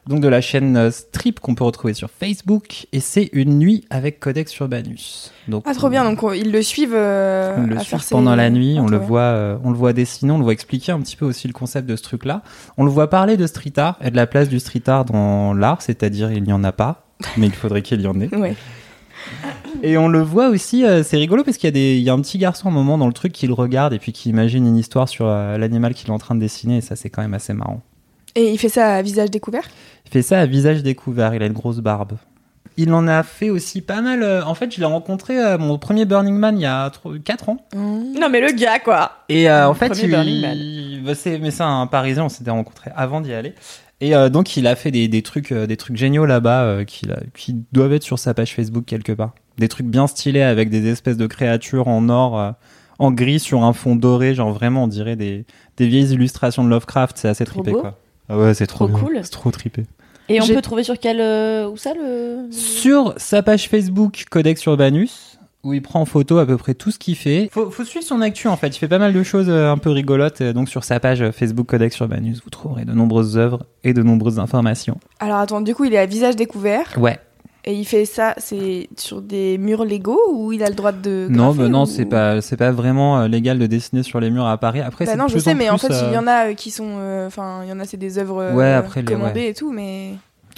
donc 0.10 0.20
de 0.22 0.28
la 0.28 0.42
chaîne 0.42 0.76
euh, 0.76 0.92
Strip 0.92 1.40
qu'on 1.40 1.56
peut 1.56 1.64
retrouver 1.64 1.94
sur 1.94 2.10
Facebook. 2.10 2.88
Et 2.92 3.00
c'est 3.00 3.30
une 3.32 3.58
nuit 3.60 3.86
avec 3.90 4.20
Codex 4.20 4.58
Urbanus. 4.58 5.32
Donc, 5.48 5.64
Ah, 5.66 5.74
trop 5.74 5.88
bien. 5.90 6.04
Donc, 6.04 6.22
on- 6.24 6.34
ils 6.34 6.52
le 6.52 6.62
suivent. 6.62 6.94
euh, 6.94 7.56
on 7.58 7.68
le 7.68 7.78
à 7.78 7.80
suit 7.80 7.90
faire 7.92 8.04
ses- 8.04 8.16
pendant 8.16 8.36
la 8.36 8.50
nuit, 8.50 8.76
Ah, 8.78 8.82
on 8.82 8.88
le 8.88 8.98
bien. 8.98 9.08
voit, 9.08 9.22
euh, 9.22 9.58
on 9.64 9.70
le 9.72 9.78
voit 9.78 9.94
dessiner, 9.94 10.32
on 10.32 10.38
le 10.40 10.44
voit 10.44 10.54
expliquer 10.54 10.92
un 10.92 11.00
petit 11.00 11.16
peu 11.16 11.26
aussi 11.26 11.48
le 11.48 11.54
concept 11.54 11.88
de 11.88 11.96
ce 11.96 12.04
truc-là. 12.04 12.42
On 12.78 12.84
le 12.84 12.92
voit 12.92 13.10
parler 13.10 13.38
de 13.38 13.48
street 13.48 13.74
art 13.78 13.98
et 14.04 14.12
de 14.12 14.16
la 14.18 14.28
place 14.28 14.50
du 14.50 14.60
street 14.60 14.84
art 14.88 15.06
dans 15.06 15.54
l'art, 15.54 15.82
c'est-à-dire 15.82 16.32
il 16.32 16.44
n'y 16.44 16.54
en 16.54 16.64
a 16.64 16.72
pas, 16.72 17.08
mais 17.38 17.46
il 17.48 17.54
faudrait 17.54 17.82
qu'il 17.84 18.02
y 18.02 18.08
en 18.08 18.20
ait. 18.20 18.30
Ouais. 18.36 18.56
Et 19.84 19.98
on 19.98 20.08
le 20.08 20.22
voit 20.22 20.48
aussi, 20.50 20.86
euh, 20.86 21.04
c'est 21.04 21.18
rigolo 21.18 21.44
parce 21.44 21.58
qu'il 21.58 21.68
y 21.68 21.70
a 21.70 21.72
des, 21.72 21.98
il 21.98 22.02
y 22.04 22.10
a 22.10 22.14
un 22.14 22.22
petit 22.22 22.38
garçon 22.38 22.68
à 22.70 22.72
un 22.72 22.74
moment 22.74 22.98
dans 22.98 23.06
le 23.08 23.14
truc 23.14 23.32
qui 23.34 23.48
le 23.48 23.54
regarde 23.54 23.94
et 23.94 24.00
puis 24.00 24.12
qui 24.14 24.30
imagine 24.30 24.66
une 24.66 24.78
histoire 24.78 25.08
sur 25.10 25.28
euh, 25.28 25.58
l'animal 25.58 25.94
qu'il 25.94 26.08
est 26.08 26.12
en 26.14 26.18
train 26.18 26.36
de 26.36 26.40
dessiner 26.40 26.78
et 26.78 26.82
ça 26.82 26.96
c'est 26.96 27.10
quand 27.10 27.22
même 27.22 27.34
assez 27.34 27.54
marrant. 27.54 27.82
Et 28.36 28.52
il 28.52 28.58
fait 28.58 28.70
ça 28.70 28.94
à 28.96 29.02
visage 29.02 29.32
découvert 29.32 29.64
Il 30.06 30.12
fait 30.12 30.22
ça 30.22 30.40
à 30.40 30.46
visage 30.46 30.84
découvert, 30.84 31.34
il 31.34 31.42
a 31.44 31.46
une 31.46 31.54
grosse 31.54 31.80
barbe. 31.80 32.14
Il 32.78 32.94
en 32.94 33.08
a 33.08 33.24
fait 33.24 33.50
aussi 33.50 33.82
pas 33.82 34.02
mal. 34.02 34.24
euh, 34.24 34.44
en 34.46 34.54
fait, 34.54 34.74
je 34.74 34.80
l'ai 34.80 34.86
rencontré 34.86 35.38
à 35.38 35.58
mon 35.58 35.78
premier 35.78 36.06
Burning 36.06 36.36
Man 36.38 36.58
il 36.58 36.62
y 36.62 36.66
a 36.66 36.90
4 37.26 37.50
ans. 37.50 37.58
Non, 37.76 38.30
mais 38.32 38.40
le 38.40 38.52
gars, 38.54 38.80
quoi. 38.80 39.12
Et 39.28 39.50
euh, 39.50 39.68
en 39.68 39.74
fait, 39.74 39.92
il, 40.02 41.04
bah, 41.04 41.14
c'est, 41.16 41.40
mais 41.40 41.52
c'est 41.52 41.64
un 41.64 41.88
Parisien, 41.88 42.24
on 42.26 42.30
s'était 42.30 42.52
rencontrés 42.52 42.92
avant 42.96 43.20
d'y 43.20 43.34
aller. 43.34 43.54
Et 44.02 44.16
euh, 44.16 44.30
donc, 44.30 44.56
il 44.56 44.66
a 44.66 44.78
fait 44.78 44.92
des, 44.92 45.10
des 45.10 45.22
trucs, 45.24 45.52
des 45.54 45.76
trucs 45.76 45.98
géniaux 45.98 46.26
là-bas 46.26 46.64
euh, 46.64 46.82
a- 46.84 46.86
qui 47.36 47.56
doivent 47.74 47.92
être 47.92 48.04
sur 48.04 48.18
sa 48.18 48.34
page 48.34 48.56
Facebook 48.56 48.86
quelque 48.86 49.12
part. 49.12 49.34
Des 49.58 49.68
trucs 49.68 49.88
bien 49.88 50.08
stylés 50.08 50.42
avec 50.42 50.70
des 50.70 50.88
espèces 50.88 51.18
de 51.18 51.28
créatures 51.28 51.90
en 51.90 52.08
or, 52.08 52.40
euh, 52.40 52.52
en 52.98 53.12
gris 53.12 53.42
sur 53.42 53.64
un 53.66 53.74
fond 53.74 53.98
doré, 53.98 54.36
genre 54.36 54.54
vraiment, 54.54 54.86
on 54.86 54.88
dirait 54.88 55.18
des, 55.18 55.46
des 55.76 55.88
vieilles 55.88 56.14
illustrations 56.14 56.64
de 56.64 56.70
Lovecraft. 56.70 57.18
C'est 57.18 57.28
assez 57.28 57.44
Trop 57.44 57.56
trippé, 57.62 57.72
beau. 57.74 57.82
quoi. 57.82 57.98
Ah 58.30 58.38
ouais, 58.38 58.54
c'est 58.54 58.68
trop, 58.68 58.88
cool. 58.88 59.20
C'est 59.24 59.32
trop 59.32 59.52
trippé. 59.52 59.86
Et 60.30 60.40
on 60.42 60.48
peut 60.48 60.62
trouver 60.62 60.84
sur 60.84 61.00
quel. 61.00 61.20
euh, 61.20 61.68
où 61.68 61.76
ça 61.78 61.94
le. 61.96 62.52
Sur 62.52 63.16
sa 63.18 63.42
page 63.42 63.68
Facebook 63.68 64.26
Codex 64.30 64.64
Urbanus, 64.66 65.40
où 65.64 65.74
il 65.74 65.82
prend 65.82 66.02
en 66.02 66.06
photo 66.06 66.38
à 66.38 66.46
peu 66.46 66.56
près 66.56 66.76
tout 66.76 66.92
ce 66.92 67.00
qu'il 67.00 67.16
fait. 67.16 67.50
Faut, 67.52 67.72
faut 67.72 67.84
suivre 67.84 68.06
son 68.06 68.22
actu 68.22 68.48
en 68.48 68.56
fait. 68.56 68.68
Il 68.68 68.78
fait 68.80 68.88
pas 68.88 69.00
mal 69.00 69.12
de 69.14 69.24
choses 69.24 69.48
euh, 69.50 69.72
un 69.72 69.78
peu 69.80 69.90
rigolotes. 69.90 70.42
euh, 70.42 70.54
Donc 70.54 70.70
sur 70.70 70.84
sa 70.84 71.00
page 71.00 71.32
Facebook 71.32 71.66
Codex 71.68 71.98
Urbanus, 71.98 72.42
vous 72.44 72.52
trouverez 72.52 72.86
de 72.86 72.94
nombreuses 72.94 73.38
œuvres 73.38 73.66
et 73.84 73.94
de 73.94 74.04
nombreuses 74.04 74.38
informations. 74.40 75.00
Alors, 75.20 75.38
attends, 75.38 75.62
du 75.62 75.74
coup, 75.74 75.86
il 75.86 75.94
est 75.96 75.98
à 75.98 76.06
visage 76.06 76.36
découvert. 76.36 76.94
Ouais. 77.00 77.20
Et 77.70 77.74
il 77.74 77.86
fait 77.86 78.06
ça, 78.06 78.34
c'est 78.38 78.90
sur 78.98 79.22
des 79.22 79.60
murs 79.60 79.86
légaux 79.86 80.20
ou 80.34 80.52
il 80.54 80.64
a 80.64 80.70
le 80.70 80.74
droit 80.74 80.92
de. 80.92 81.28
Non, 81.30 81.54
bah 81.54 81.68
non, 81.68 81.84
ou- 81.84 81.86
c'est 81.86 82.06
pas, 82.06 82.42
c'est 82.42 82.58
pas 82.58 82.72
vraiment 82.72 83.20
euh, 83.20 83.28
légal 83.28 83.60
de 83.60 83.68
dessiner 83.68 84.02
sur 84.02 84.20
les 84.20 84.32
murs 84.32 84.48
à 84.48 84.58
Paris. 84.58 84.82
Après, 84.82 85.06
Bah 85.06 85.12
c'est 85.12 85.18
non, 85.20 85.26
de 85.28 85.30
je 85.32 85.38
sais, 85.38 85.52
en 85.52 85.56
mais 85.56 85.70
en 85.70 85.78
fait, 85.78 85.90
il 85.90 86.12
y 86.12 86.16
euh, 86.16 86.20
en 86.20 86.26
a 86.26 86.48
euh, 86.50 86.54
qui 86.56 86.72
sont. 86.72 86.96
euh, 86.98 87.28
Enfin, 87.28 87.60
il 87.64 87.70
y 87.70 87.72
en 87.72 87.80
a, 87.80 87.86
c'est 87.86 87.98
des 87.98 88.18
œuvres 88.18 88.42
euh, 88.42 88.54
Ouais, 88.56 88.74
après, 88.74 89.02
les- 89.02 89.14
commandées 89.14 89.42
ouais. 89.42 89.50
et 89.50 89.54
tout, 89.54 89.72
mais. 89.72 90.14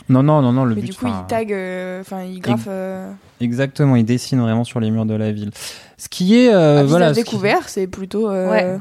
Non, 0.08 0.24
non, 0.24 0.41
non, 0.41 0.53
non. 0.53 0.63
Le 0.63 0.74
mais 0.74 0.82
but. 0.82 0.91
du 0.91 0.94
coup, 0.96 1.06
enfin, 1.06 1.24
il 1.25 1.27
tag. 1.27 1.51
euh, 1.51 2.00
Enfin, 2.00 2.22
il 2.24 2.39
graffe. 2.39 2.68
euh, 2.70 3.12
Exactement, 3.41 3.98
il 3.98 4.06
dessine 4.06 4.39
vraiment 4.39 4.63
sur 4.63 4.80
les 4.80 4.89
murs 4.89 5.06
de 5.06 5.13
la 5.15 5.34
ville. 5.34 5.51
Ce 5.98 6.08
qui 6.08 6.38
est, 6.38 6.53
euh, 6.53 6.80
à 6.80 6.84
voilà. 6.86 7.13
ce 7.13 7.20
qui- 7.20 7.38
c'est 7.68 7.88
plutôt. 7.88 8.30
euh, 8.30 8.50
Ouais. 8.50 8.80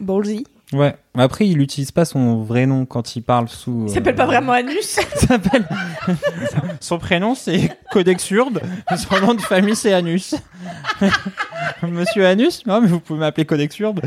Ballsy. 0.00 0.44
Ouais. 0.72 0.94
Après, 1.16 1.46
il 1.46 1.60
utilise 1.62 1.92
pas 1.92 2.04
son 2.04 2.42
vrai 2.42 2.66
nom 2.66 2.84
quand 2.84 3.16
il 3.16 3.22
parle 3.22 3.48
sous. 3.48 3.84
Il 3.88 3.94
s'appelle 3.94 4.14
euh, 4.14 4.18
pas 4.18 4.26
vraiment 4.26 4.52
Anus. 4.52 4.98
Il 5.22 5.26
s'appelle. 5.26 5.66
Son 6.80 6.98
prénom 6.98 7.34
c'est 7.34 7.76
Codex 7.90 8.30
Urbe, 8.30 8.60
son 8.96 9.20
nom 9.20 9.34
de 9.34 9.40
famille 9.40 9.74
c'est 9.74 9.92
Anus. 9.92 10.34
Monsieur 11.82 12.26
Anus 12.26 12.64
Non, 12.66 12.80
mais 12.80 12.86
vous 12.88 13.00
pouvez 13.00 13.18
m'appeler 13.18 13.46
Codex 13.46 13.78
Urbe. 13.80 14.00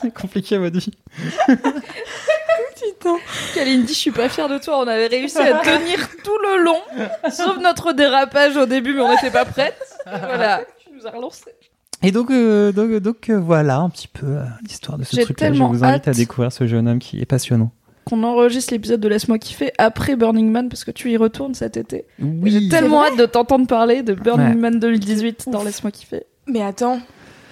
c'est 0.00 0.12
compliqué 0.12 0.58
votre 0.58 0.78
vie. 0.78 0.92
Putain. 2.74 3.16
Kalindi, 3.54 3.92
je 3.92 3.98
suis 3.98 4.10
pas 4.10 4.28
fière 4.28 4.48
de 4.48 4.58
toi. 4.58 4.80
On 4.80 4.88
avait 4.88 5.06
réussi 5.06 5.38
à 5.38 5.58
tenir 5.58 6.08
tout 6.24 6.38
le 6.38 6.62
long, 6.64 6.80
sauf 7.30 7.58
notre 7.58 7.92
dérapage 7.92 8.56
au 8.56 8.66
début, 8.66 8.94
mais 8.94 9.02
on 9.02 9.10
n'était 9.10 9.30
pas 9.30 9.44
prête. 9.44 9.78
Voilà, 10.06 10.62
tu 10.82 10.90
nous 10.92 11.06
as 11.06 11.10
relancé. 11.10 11.44
Et 12.02 12.12
donc, 12.12 12.30
euh, 12.30 12.70
donc, 12.72 12.92
donc 13.02 13.28
euh, 13.30 13.38
voilà 13.40 13.78
un 13.78 13.88
petit 13.90 14.08
peu 14.08 14.26
euh, 14.26 14.42
l'histoire 14.62 14.98
de 14.98 15.04
ce 15.04 15.16
J'ai 15.16 15.22
truc-là. 15.24 15.48
Je 15.48 15.52
tellement 15.52 15.68
vous 15.68 15.84
invite 15.84 16.06
à 16.08 16.12
découvrir 16.12 16.52
ce 16.52 16.66
jeune 16.66 16.86
homme 16.88 16.98
qui 17.00 17.20
est 17.20 17.26
passionnant. 17.26 17.70
Qu'on 18.04 18.22
enregistre 18.22 18.72
l'épisode 18.72 19.00
de 19.00 19.08
Laisse-moi 19.08 19.38
kiffer 19.38 19.72
après 19.78 20.16
Burning 20.16 20.50
Man 20.50 20.68
parce 20.68 20.84
que 20.84 20.90
tu 20.90 21.10
y 21.10 21.16
retournes 21.16 21.54
cet 21.54 21.76
été. 21.76 22.06
Oui. 22.20 22.50
J'ai 22.50 22.68
tellement 22.68 23.02
hâte 23.04 23.18
de 23.18 23.26
t'entendre 23.26 23.66
parler 23.66 24.02
de 24.02 24.14
Burning 24.14 24.48
Ouais. 24.48 24.54
Man 24.54 24.78
2018 24.80 25.48
dans 25.50 25.62
Laisse-moi 25.62 25.90
kiffer. 25.90 26.22
Mais 26.46 26.62
attends, 26.62 27.00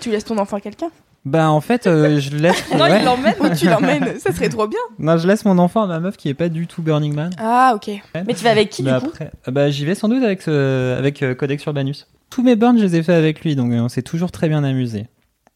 tu 0.00 0.10
laisses 0.10 0.24
ton 0.24 0.38
enfant 0.38 0.56
à 0.56 0.60
quelqu'un? 0.60 0.88
Bah 1.26 1.50
en 1.50 1.60
fait, 1.60 1.88
euh, 1.88 2.20
je 2.20 2.36
laisse. 2.36 2.54
Non, 2.72 2.84
ouais. 2.84 3.00
il 3.00 3.04
l'emmène. 3.04 3.34
Ou 3.40 3.48
tu 3.58 3.66
l'emmènes 3.66 4.18
Ça 4.20 4.32
serait 4.32 4.48
trop 4.48 4.68
bien. 4.68 4.78
Non, 5.00 5.18
je 5.18 5.26
laisse 5.26 5.44
mon 5.44 5.58
enfant 5.58 5.82
à 5.82 5.86
ma 5.88 5.98
meuf 5.98 6.16
qui 6.16 6.28
est 6.28 6.34
pas 6.34 6.48
du 6.48 6.68
tout 6.68 6.82
Burning 6.82 7.14
Man. 7.14 7.32
Ah, 7.38 7.72
ok. 7.74 7.90
Mais 8.14 8.32
tu 8.32 8.44
vas 8.44 8.52
avec 8.52 8.70
qui, 8.70 8.84
Mais 8.84 8.92
du 8.94 9.00
coup? 9.00 9.06
après, 9.08 9.32
euh, 9.48 9.50
bah, 9.50 9.68
j'y 9.70 9.84
vais 9.84 9.96
sans 9.96 10.08
doute 10.08 10.22
avec, 10.22 10.40
ce- 10.40 10.96
avec 10.96 11.22
euh, 11.24 11.34
Codex 11.34 11.64
Urbanus. 11.66 12.06
Tous 12.30 12.42
mes 12.42 12.56
burns, 12.56 12.78
je 12.78 12.84
les 12.84 12.96
ai 12.96 13.02
fait 13.02 13.14
avec 13.14 13.42
lui, 13.42 13.56
donc 13.56 13.72
euh, 13.72 13.80
on 13.80 13.88
s'est 13.88 14.02
toujours 14.02 14.30
très 14.30 14.48
bien 14.48 14.64
amusé. 14.64 15.06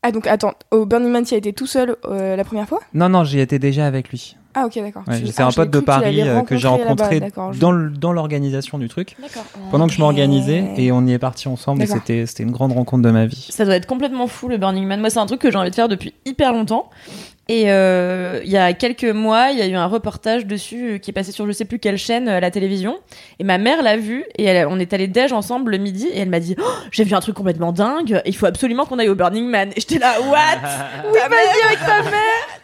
Ah, 0.02 0.12
donc 0.12 0.26
attends, 0.26 0.54
au 0.70 0.86
Burning 0.86 1.10
Man, 1.10 1.24
tu 1.24 1.34
as 1.34 1.36
été 1.36 1.52
tout 1.52 1.66
seul 1.66 1.96
euh, 2.06 2.36
la 2.36 2.44
première 2.44 2.66
fois? 2.66 2.80
Non, 2.94 3.08
non, 3.08 3.24
j'y 3.24 3.38
étais 3.38 3.58
déjà 3.58 3.86
avec 3.86 4.10
lui. 4.10 4.36
Ah, 4.54 4.66
ok, 4.66 4.74
d'accord. 4.76 5.02
Ouais, 5.06 5.20
Je- 5.20 5.26
c'est 5.26 5.42
ah, 5.42 5.46
un 5.46 5.52
pote 5.52 5.70
de 5.70 5.80
Paris 5.80 6.20
euh, 6.22 6.42
que 6.42 6.56
j'ai 6.56 6.66
rencontré 6.68 7.20
dans, 7.60 8.12
l'organisation 8.12 8.78
du 8.78 8.88
truc. 8.88 9.16
D'accord. 9.20 9.44
Pendant 9.70 9.86
que 9.86 9.92
je 9.92 10.00
m'organisais, 10.00 10.64
et 10.76 10.92
on 10.92 11.06
y 11.06 11.12
est 11.12 11.18
parti 11.18 11.48
ensemble, 11.48 11.82
et 11.82 11.86
c'était 11.86 12.26
c'était 12.26 12.42
une 12.42 12.50
grande 12.50 12.72
rencontre 12.72 13.02
de 13.02 13.10
ma 13.10 13.26
vie. 13.26 13.48
Ça 13.50 13.64
doit 13.64 13.76
être 13.76 13.86
complètement 13.86 14.26
fou 14.26 14.48
le 14.48 14.58
Burning 14.58 14.86
Man. 14.86 15.00
Moi, 15.00 15.10
c'est 15.10 15.18
un 15.18 15.26
truc 15.26 15.40
que 15.40 15.50
j'ai 15.50 15.58
envie 15.58 15.70
de 15.70 15.74
faire 15.74 15.88
depuis 15.88 16.14
hyper 16.24 16.52
longtemps. 16.52 16.90
Et 17.48 17.64
euh, 17.72 18.40
il 18.44 18.50
y 18.50 18.56
a 18.56 18.72
quelques 18.74 19.02
mois, 19.02 19.50
il 19.50 19.58
y 19.58 19.62
a 19.62 19.66
eu 19.66 19.74
un 19.74 19.86
reportage 19.86 20.46
dessus 20.46 20.92
euh, 20.92 20.98
qui 20.98 21.10
est 21.10 21.12
passé 21.12 21.32
sur 21.32 21.48
je 21.48 21.52
sais 21.52 21.64
plus 21.64 21.80
quelle 21.80 21.98
chaîne 21.98 22.28
à 22.28 22.38
la 22.38 22.52
télévision. 22.52 22.96
Et 23.40 23.44
ma 23.44 23.58
mère 23.58 23.82
l'a 23.82 23.96
vu 23.96 24.24
et 24.38 24.44
elle- 24.44 24.68
on 24.68 24.78
est 24.78 24.92
allé 24.92 25.08
déj 25.08 25.32
ensemble 25.32 25.72
le 25.72 25.78
midi 25.78 26.06
et 26.12 26.20
elle 26.20 26.28
m'a 26.28 26.38
dit 26.38 26.54
Oh, 26.60 26.64
j'ai 26.92 27.02
vu 27.02 27.12
un 27.12 27.18
truc 27.18 27.34
complètement 27.34 27.72
dingue. 27.72 28.22
Il 28.24 28.36
faut 28.36 28.46
absolument 28.46 28.84
qu'on 28.86 29.00
aille 29.00 29.08
au 29.08 29.16
Burning 29.16 29.46
Man. 29.48 29.70
Et 29.74 29.80
j'étais 29.80 29.98
là 29.98 30.20
what? 30.20 30.36
Oui, 31.12 31.18
vas-y 31.28 31.66
avec 31.66 31.80
ta 31.80 32.02
mère. 32.08 32.59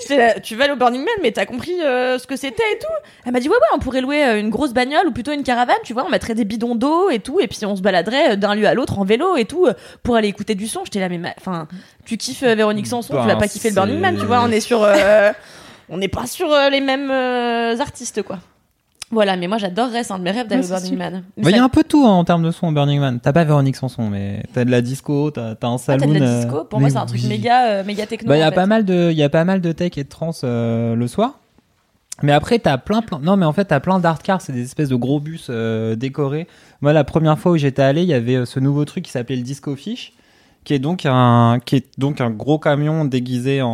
J'étais 0.00 0.16
là, 0.16 0.40
tu 0.40 0.56
vas 0.56 0.64
aller 0.64 0.72
au 0.72 0.76
Burning 0.76 1.00
Man, 1.02 1.14
mais 1.22 1.30
t'as 1.32 1.46
compris 1.46 1.80
euh, 1.80 2.18
ce 2.18 2.26
que 2.26 2.36
c'était 2.36 2.62
et 2.72 2.78
tout 2.78 2.86
Elle 3.24 3.32
m'a 3.32 3.40
dit 3.40 3.48
ouais 3.48 3.54
ouais, 3.54 3.68
on 3.74 3.78
pourrait 3.78 4.00
louer 4.00 4.24
euh, 4.24 4.38
une 4.40 4.50
grosse 4.50 4.72
bagnole 4.72 5.06
ou 5.06 5.12
plutôt 5.12 5.32
une 5.32 5.44
caravane, 5.44 5.76
tu 5.84 5.92
vois, 5.92 6.04
on 6.04 6.08
mettrait 6.10 6.34
des 6.34 6.44
bidons 6.44 6.74
d'eau 6.74 7.10
et 7.10 7.20
tout, 7.20 7.38
et 7.40 7.46
puis 7.48 7.64
on 7.64 7.76
se 7.76 7.82
baladerait 7.82 8.32
euh, 8.32 8.36
d'un 8.36 8.54
lieu 8.54 8.66
à 8.66 8.74
l'autre 8.74 8.98
en 8.98 9.04
vélo 9.04 9.36
et 9.36 9.44
tout 9.44 9.66
euh, 9.66 9.74
pour 10.02 10.16
aller 10.16 10.28
écouter 10.28 10.54
du 10.54 10.66
son. 10.66 10.84
J'étais 10.84 11.00
là 11.00 11.08
mais 11.08 11.18
ma- 11.18 11.34
enfin, 11.38 11.68
tu 12.04 12.16
kiffes 12.16 12.42
euh, 12.42 12.54
Véronique 12.54 12.86
Sanson, 12.88 13.14
tu 13.14 13.20
Ben, 13.20 13.26
vas 13.26 13.36
pas 13.36 13.48
kiffer 13.48 13.68
le 13.68 13.74
Burning 13.76 14.00
Man, 14.00 14.16
tu 14.18 14.26
vois, 14.26 14.42
on 14.42 14.50
est 14.50 14.60
sur, 14.60 14.82
euh, 14.82 15.30
on 15.88 15.98
n'est 15.98 16.08
pas 16.08 16.26
sur 16.26 16.52
euh, 16.52 16.68
les 16.68 16.80
mêmes 16.80 17.10
euh, 17.10 17.78
artistes 17.78 18.22
quoi. 18.22 18.38
Voilà, 19.12 19.36
mais 19.36 19.46
moi 19.46 19.58
j'adorerais, 19.58 20.02
c'est 20.04 20.12
un 20.14 20.18
de 20.18 20.24
mes 20.24 20.30
rêves 20.30 20.48
d'aller 20.48 20.62
Ouais, 20.66 20.72
au 20.72 20.74
c'est 20.76 20.80
Burning 20.90 20.98
Man. 20.98 21.22
Mais 21.36 21.42
Bah, 21.44 21.50
Il 21.50 21.56
y 21.56 21.58
a 21.58 21.64
un 21.64 21.68
peu 21.68 21.84
tout 21.84 22.04
hein, 22.06 22.10
en 22.10 22.24
termes 22.24 22.42
de 22.42 22.50
son 22.50 22.68
au 22.68 22.72
Burning 22.72 22.98
Man. 22.98 23.20
T'as 23.22 23.32
pas 23.32 23.44
Véronique 23.44 23.76
Sanson, 23.76 24.08
mais 24.08 24.42
t'as 24.54 24.64
de 24.64 24.70
la 24.70 24.80
disco, 24.80 25.30
t'as 25.30 25.50
un 25.50 25.56
Ah, 25.74 25.78
saloon. 25.78 26.06
t'as 26.12 26.14
de 26.14 26.18
la 26.18 26.30
euh, 26.30 26.42
disco 26.42 26.64
Pour 26.64 26.78
mais 26.80 26.84
moi, 26.84 26.90
c'est 26.90 26.96
un 26.96 27.06
truc 27.06 27.20
oui. 27.22 27.28
méga, 27.28 27.66
euh, 27.66 27.84
méga 27.84 28.06
techno. 28.06 28.28
Bah, 28.28 28.36
il 28.36 28.40
y 28.40 28.42
a 28.42 28.50
pas 28.50 28.66
mal 28.66 28.84
de, 28.84 29.10
il 29.12 29.16
y 29.18 29.22
a 29.22 29.28
pas 29.28 29.44
mal 29.44 29.60
de 29.60 29.70
tech 29.72 29.96
et 29.98 30.04
de 30.04 30.08
trance 30.08 30.40
euh, 30.44 30.94
le 30.96 31.06
soir. 31.06 31.38
Mais 32.22 32.32
après, 32.32 32.58
t'as 32.58 32.78
plein, 32.78 33.02
plein. 33.02 33.18
Non, 33.18 33.36
mais 33.36 33.46
en 33.46 33.52
fait, 33.52 33.64
t'as 33.66 33.80
plein 33.80 33.98
d'art 33.98 34.22
cars, 34.22 34.40
c'est 34.40 34.52
des 34.52 34.62
espèces 34.62 34.88
de 34.90 34.96
gros 34.96 35.18
bus 35.20 35.46
euh, 35.50 35.94
décorés. 35.96 36.46
Moi, 36.80 36.92
la 36.92 37.04
première 37.04 37.38
fois 37.38 37.52
où 37.52 37.56
j'étais 37.56 37.82
allé, 37.82 38.02
il 38.02 38.08
y 38.08 38.14
avait 38.14 38.36
euh, 38.36 38.44
ce 38.46 38.60
nouveau 38.60 38.84
truc 38.84 39.04
qui 39.04 39.10
s'appelait 39.10 39.36
le 39.36 39.42
Disco 39.42 39.74
Fish, 39.76 40.12
qui 40.64 40.74
est 40.74 40.78
donc 40.78 41.04
un, 41.06 41.58
qui 41.64 41.76
est 41.76 41.86
donc 41.98 42.20
un 42.20 42.30
gros 42.30 42.58
camion 42.58 43.04
déguisé 43.04 43.60
en, 43.62 43.68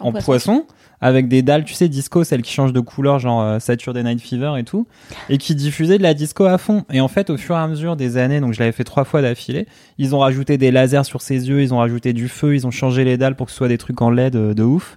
En 0.00 0.08
en 0.08 0.12
poisson. 0.12 0.24
poisson. 0.24 0.64
Avec 1.04 1.28
des 1.28 1.42
dalles, 1.42 1.64
tu 1.64 1.74
sais, 1.74 1.86
disco, 1.90 2.24
celles 2.24 2.40
qui 2.40 2.50
changent 2.50 2.72
de 2.72 2.80
couleur, 2.80 3.18
genre 3.18 3.42
euh, 3.42 3.58
Saturday 3.58 4.02
Night 4.02 4.22
Fever 4.22 4.54
et 4.56 4.64
tout, 4.64 4.86
et 5.28 5.36
qui 5.36 5.54
diffusaient 5.54 5.98
de 5.98 6.02
la 6.02 6.14
disco 6.14 6.46
à 6.46 6.56
fond. 6.56 6.86
Et 6.90 7.02
en 7.02 7.08
fait, 7.08 7.28
au 7.28 7.36
fur 7.36 7.54
et 7.54 7.58
à 7.58 7.68
mesure 7.68 7.94
des 7.94 8.16
années, 8.16 8.40
donc 8.40 8.54
je 8.54 8.58
l'avais 8.58 8.72
fait 8.72 8.84
trois 8.84 9.04
fois 9.04 9.20
d'affilée, 9.20 9.66
ils 9.98 10.14
ont 10.14 10.20
rajouté 10.20 10.56
des 10.56 10.70
lasers 10.70 11.04
sur 11.04 11.20
ses 11.20 11.46
yeux, 11.46 11.60
ils 11.60 11.74
ont 11.74 11.78
rajouté 11.78 12.14
du 12.14 12.26
feu, 12.26 12.54
ils 12.54 12.66
ont 12.66 12.70
changé 12.70 13.04
les 13.04 13.18
dalles 13.18 13.36
pour 13.36 13.48
que 13.48 13.52
ce 13.52 13.58
soit 13.58 13.68
des 13.68 13.76
trucs 13.76 14.00
en 14.00 14.08
LED 14.08 14.32
de, 14.32 14.52
de 14.54 14.62
ouf. 14.62 14.96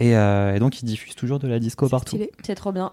Et, 0.00 0.16
euh, 0.16 0.56
et 0.56 0.58
donc, 0.58 0.82
ils 0.82 0.84
diffusent 0.84 1.14
toujours 1.14 1.38
de 1.38 1.46
la 1.46 1.60
disco 1.60 1.88
partout. 1.88 2.18
C'est 2.42 2.56
trop 2.56 2.72
bien. 2.72 2.90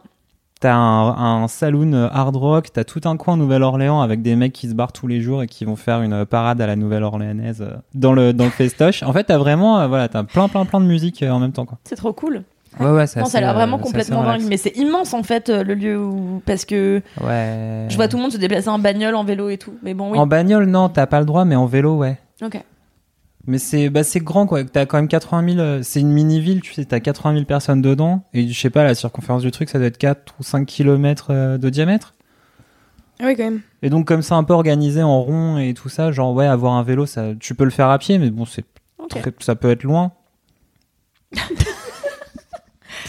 T'as 0.63 0.75
un, 0.75 1.41
un 1.43 1.47
saloon 1.49 1.91
euh, 1.91 2.07
hard 2.09 2.37
rock, 2.37 2.67
t'as 2.71 2.85
tout 2.85 3.01
un 3.03 3.17
coin 3.17 3.35
Nouvelle-Orléans 3.35 3.99
avec 3.99 4.21
des 4.21 4.37
mecs 4.37 4.53
qui 4.53 4.69
se 4.69 4.73
barrent 4.73 4.93
tous 4.93 5.07
les 5.07 5.19
jours 5.19 5.43
et 5.43 5.47
qui 5.47 5.65
vont 5.65 5.75
faire 5.75 6.01
une 6.01 6.25
parade 6.25 6.61
à 6.61 6.67
la 6.67 6.77
Nouvelle-Orléanaise 6.77 7.61
euh, 7.61 7.75
dans 7.95 8.13
le 8.13 8.31
dans 8.31 8.45
le 8.45 8.49
festoche. 8.49 9.03
En 9.03 9.11
fait, 9.11 9.25
t'as 9.25 9.37
vraiment 9.37 9.81
euh, 9.81 9.87
voilà, 9.87 10.07
t'as 10.07 10.23
plein 10.23 10.47
plein 10.47 10.63
plein 10.63 10.79
de 10.79 10.85
musique 10.85 11.21
euh, 11.21 11.31
en 11.31 11.39
même 11.39 11.51
temps 11.51 11.65
quoi. 11.65 11.79
C'est 11.83 11.97
trop 11.97 12.13
cool. 12.13 12.43
Ouais 12.79 12.85
ouais, 12.91 13.05
Non, 13.17 13.25
ça 13.25 13.39
a 13.39 13.41
l'air 13.41 13.53
vraiment 13.53 13.75
euh, 13.77 13.81
complètement 13.81 14.23
dingue. 14.23 14.43
Mais 14.47 14.55
c'est 14.55 14.77
immense 14.77 15.13
en 15.13 15.21
fait 15.21 15.49
euh, 15.49 15.65
le 15.65 15.73
lieu 15.73 15.97
où. 16.01 16.41
Parce 16.45 16.63
que 16.63 17.01
Ouais. 17.21 17.85
je 17.89 17.95
vois 17.97 18.07
tout 18.07 18.15
le 18.15 18.23
monde 18.23 18.31
se 18.31 18.37
déplacer 18.37 18.69
en 18.69 18.79
bagnole, 18.79 19.15
en 19.15 19.25
vélo 19.25 19.49
et 19.49 19.57
tout. 19.57 19.73
Mais 19.83 19.93
bon, 19.93 20.11
oui. 20.13 20.17
En 20.17 20.27
bagnole 20.27 20.65
non, 20.67 20.87
t'as 20.87 21.07
pas 21.07 21.19
le 21.19 21.25
droit, 21.25 21.43
mais 21.43 21.57
en 21.57 21.65
vélo 21.65 21.97
ouais. 21.97 22.17
Ok. 22.41 22.63
Mais 23.45 23.57
c'est 23.57 23.89
bah 23.89 24.03
c'est 24.03 24.19
grand 24.21 24.45
quoi. 24.47 24.63
T'as 24.63 24.85
quand 24.85 24.97
même 24.97 25.07
80 25.09 25.45
000. 25.55 25.59
euh, 25.59 25.79
C'est 25.83 25.99
une 25.99 26.11
mini 26.11 26.39
ville, 26.39 26.61
tu 26.61 26.73
sais. 26.73 26.85
T'as 26.85 26.99
80 27.01 27.33
000 27.33 27.45
personnes 27.45 27.81
dedans 27.81 28.23
et 28.33 28.47
je 28.47 28.57
sais 28.59 28.69
pas 28.69 28.83
la 28.83 28.95
circonférence 28.95 29.41
du 29.41 29.51
truc, 29.51 29.69
ça 29.69 29.79
doit 29.79 29.87
être 29.87 29.97
4 29.97 30.35
ou 30.39 30.43
5 30.43 30.65
kilomètres 30.65 31.57
de 31.57 31.69
diamètre. 31.69 32.13
Ah 33.19 33.25
oui, 33.27 33.35
quand 33.35 33.43
même. 33.43 33.61
Et 33.81 33.89
donc 33.89 34.07
comme 34.07 34.21
ça 34.21 34.35
un 34.35 34.43
peu 34.43 34.53
organisé 34.53 35.03
en 35.03 35.21
rond 35.21 35.57
et 35.57 35.73
tout 35.73 35.89
ça, 35.89 36.11
genre 36.11 36.33
ouais 36.33 36.47
avoir 36.47 36.73
un 36.73 36.83
vélo, 36.83 37.05
ça 37.05 37.35
tu 37.39 37.53
peux 37.53 37.65
le 37.65 37.69
faire 37.69 37.89
à 37.89 37.99
pied, 37.99 38.17
mais 38.17 38.29
bon 38.31 38.45
c'est 38.45 38.65
Ok. 38.97 39.09
très- 39.09 39.33
ça 39.39 39.55
peut 39.55 39.69
être 39.71 39.83
loin. 39.83 40.13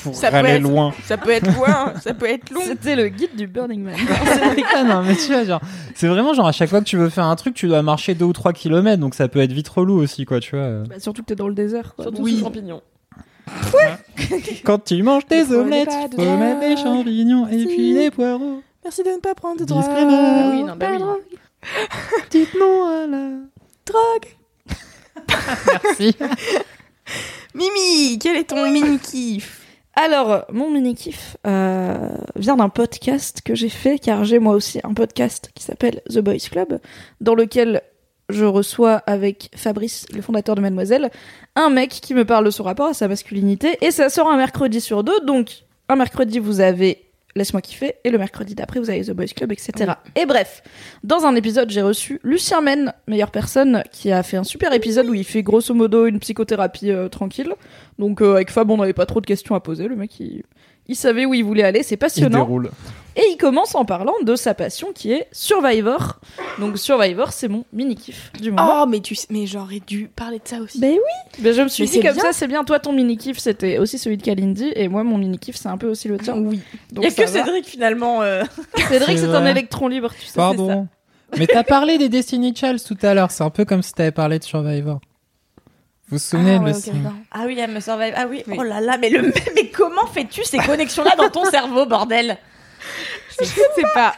pour 0.02 0.14
Ça 0.14 0.30
peut 0.30 0.37
aller 0.37 0.50
être- 0.50 0.62
loin. 0.62 0.92
Ça 1.04 1.16
peut 1.16 1.30
être 1.30 1.46
loin, 1.57 1.92
ça 2.02 2.14
peut 2.14 2.26
être 2.28 2.50
long. 2.50 2.61
C'était 2.64 2.96
le 2.96 3.09
guide 3.09 3.37
du 3.37 3.46
Burning 3.46 3.83
Man. 3.83 3.94
Ah 4.76 4.83
non, 4.85 5.02
mais 5.02 5.14
tu 5.16 5.26
vois, 5.33 5.44
genre, 5.44 5.61
c'est 5.94 6.09
vraiment 6.09 6.35
genre 6.35 6.46
à 6.48 6.52
chaque 6.52 6.68
fois 6.70 6.80
que 6.80 6.85
tu 6.87 6.96
veux 6.96 7.09
faire 7.11 7.26
un 7.26 7.37
truc, 7.37 7.54
tu 7.54 7.68
dois 7.68 7.83
marcher 7.83 8.14
2 8.14 8.24
ou 8.24 8.33
3 8.33 8.52
kilomètres, 8.52 9.00
donc 9.00 9.14
ça 9.14 9.28
peut 9.28 9.40
être 9.40 9.52
vite 9.52 9.68
relou 9.68 9.94
aussi, 10.00 10.24
quoi, 10.24 10.40
tu 10.40 10.57
vois. 10.57 10.83
Bah, 10.88 10.96
surtout 10.98 11.22
que 11.22 11.26
t'es 11.28 11.37
dans 11.37 11.48
le 11.48 11.54
désert. 11.54 11.94
Quoi. 11.94 12.04
Surtout 12.04 12.22
Donc, 12.22 12.28
sous 12.28 12.40
champignons. 12.40 12.83
Quand 14.64 14.83
tu 14.85 15.02
manges 15.02 15.26
des 15.26 15.52
omelettes, 15.52 15.90
de 16.16 16.16
faut 16.22 16.37
mettre 16.37 16.61
des 16.61 16.76
champignons 16.76 17.46
et 17.48 17.66
puis 17.66 17.94
des 17.94 18.11
poireaux. 18.11 18.62
Merci 18.83 19.02
de 19.02 19.11
ne 19.11 19.18
pas 19.18 19.35
prendre 19.35 19.61
de 19.61 19.64
drogue. 19.64 19.85
Ah 19.87 20.50
oui, 20.52 20.64
non, 20.64 20.76
bah 20.76 20.87
oui. 20.92 21.37
Dites 22.30 22.54
non 22.59 22.87
à 22.87 23.07
la... 23.07 23.28
Drogue. 23.87 24.26
Merci. 25.85 26.16
Mimi, 27.54 28.18
quel 28.18 28.37
est 28.37 28.44
ton 28.44 28.70
mini 28.70 28.98
kiff 28.98 29.61
Alors, 29.96 30.44
mon 30.52 30.70
mini 30.70 30.94
kiff 30.94 31.37
euh, 31.46 32.16
vient 32.35 32.57
d'un 32.57 32.68
podcast 32.68 33.42
que 33.44 33.54
j'ai 33.54 33.68
fait, 33.68 33.98
car 33.98 34.24
j'ai 34.24 34.40
moi 34.40 34.54
aussi 34.54 34.80
un 34.83 34.92
podcast 34.92 35.50
qui 35.54 35.62
s'appelle 35.62 36.02
The 36.11 36.18
Boys 36.18 36.48
Club, 36.50 36.80
dans 37.20 37.35
lequel 37.37 37.80
je 38.28 38.44
reçois 38.44 38.94
avec 39.07 39.50
Fabrice, 39.54 40.07
le 40.12 40.20
fondateur 40.20 40.57
de 40.57 40.61
Mademoiselle, 40.61 41.11
un 41.54 41.70
mec 41.70 41.90
qui 41.90 42.14
me 42.14 42.24
parle 42.24 42.44
de 42.44 42.50
son 42.50 42.64
rapport 42.64 42.88
à 42.88 42.94
sa 42.94 43.07
masculinité, 43.07 43.78
et 43.83 43.92
ça 43.92 44.09
sort 44.09 44.28
un 44.30 44.37
mercredi 44.37 44.80
sur 44.80 45.04
deux, 45.04 45.20
donc 45.20 45.64
un 45.88 45.96
mercredi 45.96 46.38
vous 46.38 46.61
avez 46.61 47.03
Laisse-moi 47.36 47.60
kiffer, 47.60 47.94
et 48.04 48.10
le 48.10 48.18
mercredi 48.18 48.54
d'après 48.54 48.78
vous 48.80 48.90
avez 48.90 49.02
The 49.04 49.10
Boys 49.10 49.26
Club, 49.34 49.52
etc. 49.52 49.92
Et 50.14 50.24
bref, 50.26 50.62
dans 51.02 51.24
un 51.24 51.34
épisode 51.34 51.70
j'ai 51.70 51.82
reçu 51.82 52.20
Lucien 52.22 52.60
Men, 52.60 52.92
meilleure 53.08 53.30
personne, 53.30 53.82
qui 53.90 54.12
a 54.12 54.22
fait 54.22 54.36
un 54.36 54.44
super 54.44 54.72
épisode 54.72 55.08
où 55.08 55.14
il 55.14 55.24
fait 55.24 55.42
grosso 55.42 55.74
modo 55.74 56.06
une 56.06 56.20
psychothérapie 56.20 56.90
euh, 56.90 57.08
tranquille. 57.08 57.52
Donc 57.98 58.22
euh, 58.22 58.34
avec 58.34 58.50
Fab, 58.50 58.70
on 58.70 58.76
n'avait 58.76 58.92
pas 58.92 59.06
trop 59.06 59.20
de 59.20 59.26
questions 59.26 59.54
à 59.54 59.60
poser. 59.60 59.88
Le 59.88 59.96
mec, 59.96 60.18
il, 60.20 60.44
il 60.88 60.96
savait 60.96 61.24
où 61.26 61.34
il 61.34 61.44
voulait 61.44 61.62
aller. 61.64 61.82
C'est 61.82 61.94
Il 61.94 61.98
passionnant. 61.98 62.38
déroule. 62.44 62.70
Et 63.16 63.22
il 63.30 63.36
commence 63.36 63.76
en 63.76 63.84
parlant 63.84 64.14
de 64.24 64.34
sa 64.34 64.54
passion 64.54 64.88
qui 64.92 65.12
est 65.12 65.28
Survivor. 65.30 66.18
Donc 66.58 66.76
Survivor, 66.78 67.32
c'est 67.32 67.46
mon 67.46 67.64
mini 67.72 67.94
kiff 67.94 68.32
du 68.40 68.50
moment. 68.50 68.82
Oh, 68.82 68.86
mais 68.88 68.98
tu 68.98 69.14
sais- 69.14 69.28
mais 69.30 69.46
j'aurais 69.46 69.78
dû 69.86 70.10
parler 70.16 70.38
de 70.38 70.48
ça 70.48 70.58
aussi. 70.58 70.80
Ben 70.80 70.90
oui. 70.94 70.98
Ben 71.42 71.54
je 71.54 71.62
me 71.62 71.68
suis 71.68 71.84
Mais 71.84 71.90
dit 71.90 72.00
comme 72.00 72.14
bien. 72.14 72.22
ça, 72.22 72.32
c'est 72.32 72.48
bien. 72.48 72.64
Toi, 72.64 72.80
ton 72.80 72.92
mini 72.92 73.16
kiff, 73.16 73.38
c'était 73.38 73.78
aussi 73.78 73.98
celui 73.98 74.16
de 74.16 74.22
Kalindi, 74.22 74.72
et 74.74 74.88
moi, 74.88 75.04
mon 75.04 75.16
mini 75.16 75.38
kiff, 75.38 75.54
c'est 75.54 75.68
un 75.68 75.78
peu 75.78 75.88
aussi 75.88 76.08
le 76.08 76.18
tien. 76.18 76.34
oui. 76.36 76.60
Il 76.90 77.06
a 77.06 77.10
que 77.10 77.20
va. 77.20 77.26
Cédric 77.28 77.66
finalement. 77.66 78.22
euh. 78.22 78.42
Cédric, 78.88 79.16
C'est 79.18 79.28
un 79.28 79.46
électron 79.46 79.86
libre, 79.86 80.10
tu 80.18 80.26
sais. 80.26 80.32
Pardon. 80.34 80.88
Mais 81.38 81.46
t'as 81.46 81.62
parlé 81.62 81.98
des 81.98 82.08
Destiny 82.08 82.52
Child 82.54 82.82
tout 82.84 82.98
à 83.02 83.14
l'heure, 83.14 83.30
c'est 83.30 83.44
un 83.44 83.50
peu 83.50 83.64
comme 83.64 83.82
si 83.82 83.92
t'avais 83.92 84.10
parlé 84.12 84.40
de 84.40 84.44
Survivor. 84.44 85.00
Vous 86.08 86.16
vous 86.16 86.18
souvenez 86.18 86.56
Ah, 86.60 86.62
ouais. 86.64 86.72
Ah 87.30 87.44
oui, 87.46 87.58
elle 87.58 87.70
me 87.70 87.80
survive. 87.80 88.12
Ah 88.16 88.26
oui. 88.28 88.42
Oui. 88.46 88.56
Oh 88.58 88.62
là 88.62 88.80
là, 88.80 88.98
mais 89.00 89.08
le 89.08 89.22
mais 89.54 89.68
comment 89.70 90.06
fais-tu 90.06 90.44
ces 90.44 90.58
connexions-là 90.58 91.16
dans 91.16 91.30
ton 91.30 91.44
cerveau, 91.46 91.86
bordel? 91.86 92.36
C'est 93.40 93.82
pas. 93.94 94.14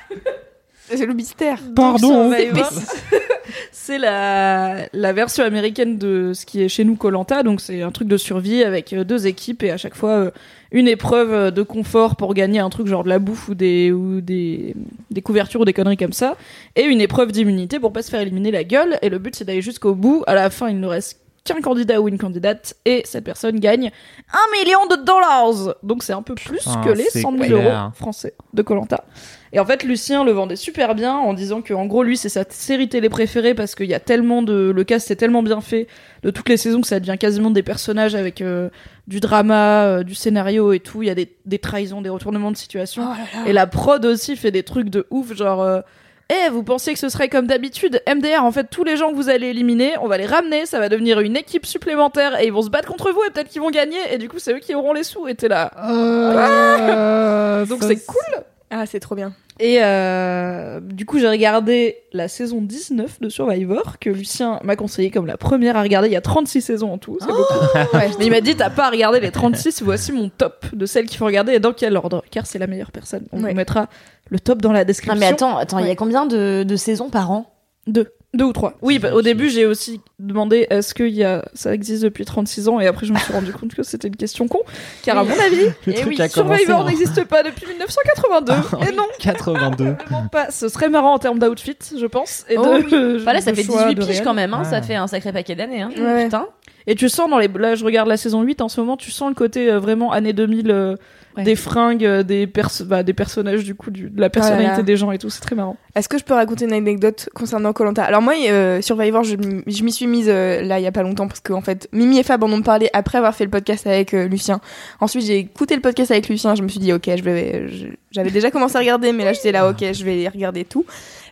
C'est 0.88 1.06
le 1.06 1.14
mystère. 1.14 1.58
Pardon. 1.74 2.32
C'est 3.72 3.98
la, 3.98 4.88
la 4.92 5.12
version 5.12 5.44
américaine 5.44 5.98
de 5.98 6.32
ce 6.34 6.44
qui 6.44 6.62
est 6.62 6.68
chez 6.68 6.84
nous 6.84 6.96
Colanta. 6.96 7.42
Donc 7.42 7.60
c'est 7.60 7.82
un 7.82 7.90
truc 7.92 8.08
de 8.08 8.16
survie 8.16 8.64
avec 8.64 8.92
euh, 8.92 9.04
deux 9.04 9.26
équipes 9.26 9.62
et 9.62 9.70
à 9.70 9.76
chaque 9.76 9.94
fois 9.94 10.10
euh, 10.10 10.30
une 10.72 10.88
épreuve 10.88 11.32
euh, 11.32 11.50
de 11.52 11.62
confort 11.62 12.16
pour 12.16 12.34
gagner 12.34 12.58
un 12.58 12.68
truc 12.68 12.88
genre 12.88 13.04
de 13.04 13.08
la 13.08 13.18
bouffe 13.20 13.48
ou 13.48 13.54
des 13.54 13.92
ou 13.92 14.20
des, 14.20 14.74
des 15.10 15.22
couvertures 15.22 15.60
ou 15.60 15.64
des 15.64 15.72
conneries 15.72 15.96
comme 15.96 16.12
ça 16.12 16.36
et 16.74 16.82
une 16.82 17.00
épreuve 17.00 17.30
d'immunité 17.30 17.78
pour 17.78 17.92
pas 17.92 18.02
se 18.02 18.10
faire 18.10 18.20
éliminer 18.20 18.50
la 18.50 18.64
gueule. 18.64 18.98
Et 19.02 19.08
le 19.08 19.18
but 19.18 19.36
c'est 19.36 19.44
d'aller 19.44 19.62
jusqu'au 19.62 19.94
bout. 19.94 20.24
À 20.26 20.34
la 20.34 20.50
fin 20.50 20.68
il 20.68 20.80
ne 20.80 20.86
reste 20.88 21.20
qu'un 21.46 21.60
candidat 21.62 22.00
ou 22.00 22.08
une 22.08 22.18
candidate 22.18 22.74
et 22.84 23.02
cette 23.06 23.24
personne 23.24 23.58
gagne 23.58 23.90
un 24.32 24.58
million 24.58 24.84
de 24.90 24.96
dollars. 25.04 25.76
Donc 25.82 26.02
c'est 26.02 26.12
un 26.12 26.22
peu 26.22 26.34
plus 26.34 26.58
Putain, 26.58 26.82
que 26.82 26.90
les 26.90 27.04
c'est 27.04 27.22
100 27.22 27.32
000 27.32 27.44
clair. 27.44 27.56
euros 27.82 27.90
français 27.94 28.34
de 28.52 28.62
Colanta. 28.62 29.04
Et 29.52 29.60
en 29.60 29.64
fait, 29.64 29.84
Lucien 29.84 30.24
le 30.24 30.32
vendait 30.32 30.56
super 30.56 30.94
bien 30.94 31.14
en 31.16 31.32
disant 31.32 31.62
que, 31.62 31.72
en 31.72 31.86
gros, 31.86 32.02
lui, 32.02 32.16
c'est 32.18 32.28
sa 32.28 32.44
série 32.50 32.88
télé 32.90 33.08
préférée 33.08 33.54
parce 33.54 33.74
qu'il 33.74 33.86
y 33.86 33.94
a 33.94 34.00
tellement 34.00 34.42
de. 34.42 34.70
Le 34.74 34.84
cast 34.84 35.10
est 35.10 35.16
tellement 35.16 35.42
bien 35.42 35.60
fait 35.62 35.86
de 36.24 36.30
toutes 36.30 36.48
les 36.48 36.56
saisons 36.58 36.80
que 36.82 36.86
ça 36.88 37.00
devient 37.00 37.16
quasiment 37.18 37.50
des 37.50 37.62
personnages 37.62 38.14
avec 38.14 38.42
euh, 38.42 38.68
du 39.06 39.20
drama, 39.20 39.84
euh, 39.84 40.02
du 40.02 40.14
scénario 40.14 40.72
et 40.72 40.80
tout. 40.80 41.02
Il 41.02 41.06
y 41.06 41.10
a 41.10 41.14
des, 41.14 41.32
des 41.46 41.58
trahisons, 41.58 42.02
des 42.02 42.10
retournements 42.10 42.50
de 42.50 42.56
situation. 42.56 43.04
Et 43.46 43.52
la 43.54 43.66
prod 43.66 44.04
aussi 44.04 44.36
fait 44.36 44.50
des 44.50 44.64
trucs 44.64 44.90
de 44.90 45.06
ouf, 45.10 45.32
genre. 45.34 45.62
euh, 45.62 45.80
eh, 46.28 46.48
vous 46.50 46.62
pensez 46.64 46.92
que 46.92 46.98
ce 46.98 47.08
serait 47.08 47.28
comme 47.28 47.46
d'habitude 47.46 48.02
MDR, 48.08 48.42
en 48.42 48.50
fait, 48.50 48.64
tous 48.68 48.82
les 48.82 48.96
gens 48.96 49.10
que 49.10 49.14
vous 49.14 49.28
allez 49.28 49.48
éliminer, 49.48 49.94
on 50.00 50.08
va 50.08 50.18
les 50.18 50.26
ramener, 50.26 50.66
ça 50.66 50.80
va 50.80 50.88
devenir 50.88 51.20
une 51.20 51.36
équipe 51.36 51.66
supplémentaire 51.66 52.40
et 52.40 52.46
ils 52.46 52.52
vont 52.52 52.62
se 52.62 52.70
battre 52.70 52.88
contre 52.88 53.12
vous 53.12 53.22
et 53.24 53.30
peut-être 53.30 53.48
qu'ils 53.48 53.60
vont 53.60 53.70
gagner 53.70 53.98
et 54.10 54.18
du 54.18 54.28
coup, 54.28 54.38
c'est 54.40 54.52
eux 54.52 54.58
qui 54.58 54.74
auront 54.74 54.92
les 54.92 55.04
sous. 55.04 55.28
Et 55.28 55.34
t'es 55.36 55.48
là. 55.48 55.70
Euh, 55.88 57.64
Donc 57.66 57.82
ça, 57.82 57.88
c'est 57.88 58.04
cool. 58.06 58.42
Ah, 58.70 58.84
c'est 58.86 59.00
trop 59.00 59.14
bien. 59.14 59.32
Et 59.58 59.78
euh, 59.80 60.80
du 60.80 61.06
coup, 61.06 61.18
j'ai 61.18 61.28
regardé 61.28 61.96
la 62.12 62.28
saison 62.28 62.60
19 62.60 63.20
de 63.20 63.28
Survivor, 63.30 63.98
que 63.98 64.10
Lucien 64.10 64.60
m'a 64.64 64.76
conseillé 64.76 65.10
comme 65.10 65.26
la 65.26 65.36
première 65.38 65.76
à 65.76 65.82
regarder. 65.82 66.08
Il 66.08 66.12
y 66.12 66.16
a 66.16 66.20
36 66.20 66.60
saisons 66.60 66.92
en 66.92 66.98
tout, 66.98 67.16
c'est 67.20 67.28
beaucoup. 67.28 67.96
Ouais, 67.96 68.10
Mais 68.18 68.26
il 68.26 68.30
m'a 68.30 68.40
dit, 68.42 68.54
t'as 68.54 68.68
pas 68.68 68.86
à 68.86 68.90
regarder 68.90 69.20
les 69.20 69.30
36, 69.30 69.82
voici 69.82 70.12
mon 70.12 70.28
top 70.28 70.66
de 70.74 70.84
celles 70.84 71.06
qu'il 71.06 71.16
faut 71.16 71.24
regarder 71.24 71.52
et 71.54 71.58
dans 71.60 71.72
quel 71.72 71.96
ordre, 71.96 72.22
car 72.30 72.44
c'est 72.46 72.58
la 72.58 72.66
meilleure 72.66 72.90
personne. 72.92 73.24
On 73.32 73.42
Ouais. 73.42 73.50
vous 73.50 73.56
mettra 73.56 73.88
le 74.28 74.40
top 74.40 74.60
dans 74.60 74.72
la 74.72 74.80
Ah 74.80 74.84
description. 74.84 75.18
mais 75.20 75.26
attends, 75.26 75.56
attends, 75.56 75.78
il 75.78 75.86
y 75.86 75.90
a 75.90 75.94
combien 75.96 76.26
de, 76.26 76.64
de 76.66 76.76
saisons 76.76 77.08
par 77.08 77.30
an? 77.30 77.50
Deux. 77.86 78.10
Deux 78.34 78.44
ou 78.44 78.52
trois. 78.52 78.74
Oui, 78.82 78.98
bah, 78.98 79.14
au 79.14 79.22
début, 79.22 79.48
j'ai 79.48 79.64
aussi 79.64 80.00
demandé 80.18 80.66
est-ce 80.68 80.92
que 80.94 81.04
y 81.04 81.24
a... 81.24 81.44
ça 81.54 81.72
existe 81.72 82.02
depuis 82.02 82.24
36 82.26 82.68
ans? 82.68 82.80
Et 82.80 82.86
après, 82.86 83.06
je 83.06 83.12
me 83.12 83.18
suis 83.18 83.32
rendu 83.32 83.52
compte 83.52 83.74
que 83.74 83.82
c'était 83.82 84.08
une 84.08 84.16
question 84.16 84.46
con. 84.46 84.58
Car 85.02 85.16
à 85.18 85.24
mon 85.24 85.30
avis, 85.30 85.70
Le 85.86 85.94
eh 85.96 86.04
oui, 86.04 86.18
Survivor 86.28 86.80
en- 86.80 86.84
n'existe 86.84 87.24
pas 87.24 87.42
depuis 87.42 87.66
1982. 87.66 88.52
et 88.88 88.94
non, 88.94 89.04
82. 89.20 89.84
vraiment 90.08 90.28
pas. 90.28 90.50
Ce 90.50 90.68
serait 90.68 90.90
marrant 90.90 91.14
en 91.14 91.18
termes 91.18 91.38
d'outfit, 91.38 91.78
je 91.98 92.06
pense. 92.06 92.44
Et 92.50 92.58
Oh 92.58 92.62
de, 92.78 93.24
Bah 93.24 93.32
là, 93.34 93.40
ça 93.40 93.52
de 93.52 93.56
fait 93.56 93.62
choix 93.62 93.84
18 93.84 93.94
de 93.94 94.04
piges 94.04 94.22
quand 94.22 94.34
même, 94.34 94.52
hein. 94.52 94.64
ça 94.64 94.82
fait 94.82 94.96
un 94.96 95.06
sacré 95.06 95.32
paquet 95.32 95.54
d'années. 95.54 95.80
Hein. 95.82 95.90
Ouais. 95.96 96.24
Putain. 96.24 96.46
Et 96.86 96.94
tu 96.94 97.08
sens 97.08 97.28
dans 97.28 97.38
les. 97.38 97.48
Là, 97.48 97.74
je 97.74 97.84
regarde 97.84 98.08
la 98.08 98.16
saison 98.16 98.42
8 98.42 98.60
en 98.60 98.68
ce 98.68 98.80
moment, 98.80 98.96
tu 98.96 99.10
sens 99.10 99.28
le 99.28 99.34
côté 99.34 99.70
euh, 99.70 99.80
vraiment 99.80 100.12
années 100.12 100.32
2000, 100.32 100.70
euh, 100.70 100.96
Ouais. 101.36 101.42
des 101.42 101.54
fringues, 101.54 102.02
euh, 102.06 102.22
des, 102.22 102.46
perso- 102.46 102.86
bah, 102.86 103.02
des 103.02 103.12
personnages, 103.12 103.62
du 103.62 103.74
coup, 103.74 103.90
du- 103.90 104.08
de 104.08 104.20
la 104.22 104.30
personnalité 104.30 104.78
là. 104.78 104.82
des 104.82 104.96
gens 104.96 105.12
et 105.12 105.18
tout, 105.18 105.28
c'est 105.28 105.42
très 105.42 105.54
marrant. 105.54 105.76
Est-ce 105.94 106.08
que 106.08 106.16
je 106.16 106.24
peux 106.24 106.32
raconter 106.32 106.64
une 106.64 106.72
anecdote 106.72 107.28
concernant 107.34 107.74
Colanta? 107.74 108.02
Alors 108.04 108.22
moi, 108.22 108.32
Survivor, 108.80 109.22
je, 109.22 109.36
je 109.66 109.82
m'y 109.82 109.92
suis 109.92 110.06
mise 110.06 110.28
là 110.30 110.78
il 110.78 110.82
y 110.82 110.86
a 110.86 110.92
pas 110.92 111.02
longtemps 111.02 111.28
parce 111.28 111.40
qu'en 111.40 111.60
fait, 111.60 111.88
Mimi 111.92 112.18
et 112.18 112.22
Fab 112.22 112.42
en 112.42 112.50
ont 112.50 112.62
parlé 112.62 112.88
après 112.94 113.18
avoir 113.18 113.34
fait 113.34 113.44
le 113.44 113.50
podcast 113.50 113.86
avec 113.86 114.12
Lucien. 114.12 114.60
Ensuite, 115.00 115.26
j'ai 115.26 115.36
écouté 115.40 115.74
le 115.74 115.82
podcast 115.82 116.10
avec 116.10 116.26
Lucien. 116.30 116.54
Je 116.54 116.62
me 116.62 116.68
suis 116.68 116.80
dit 116.80 116.94
ok, 116.94 117.10
je 117.14 117.22
vais. 117.22 117.66
J'avais 118.12 118.30
déjà 118.30 118.50
commencé 118.50 118.76
à 118.76 118.78
regarder, 118.78 119.12
mais 119.12 119.24
là 119.26 119.34
j'étais 119.34 119.52
là 119.52 119.68
ok, 119.68 119.84
je 119.92 120.04
vais 120.06 120.26
regarder 120.28 120.64
tout. 120.64 120.86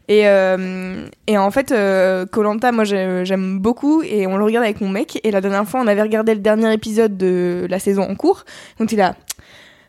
Et, 0.09 0.29
euh, 0.29 1.07
et 1.27 1.39
en 1.39 1.51
fait, 1.51 1.75
Colanta, 2.31 2.73
moi 2.73 2.85
j'ai- 2.85 3.25
j'aime 3.25 3.59
beaucoup 3.59 4.03
et 4.03 4.27
on 4.27 4.37
le 4.37 4.45
regarde 4.45 4.65
avec 4.65 4.81
mon 4.81 4.89
mec. 4.91 5.19
Et 5.25 5.31
la 5.31 5.41
dernière 5.41 5.67
fois, 5.67 5.81
on 5.81 5.87
avait 5.87 6.03
regardé 6.03 6.35
le 6.35 6.41
dernier 6.41 6.73
épisode 6.73 7.17
de 7.17 7.67
la 7.71 7.79
saison 7.79 8.03
en 8.03 8.15
cours. 8.15 8.45
Donc 8.79 8.93
il 8.93 9.01
a 9.01 9.15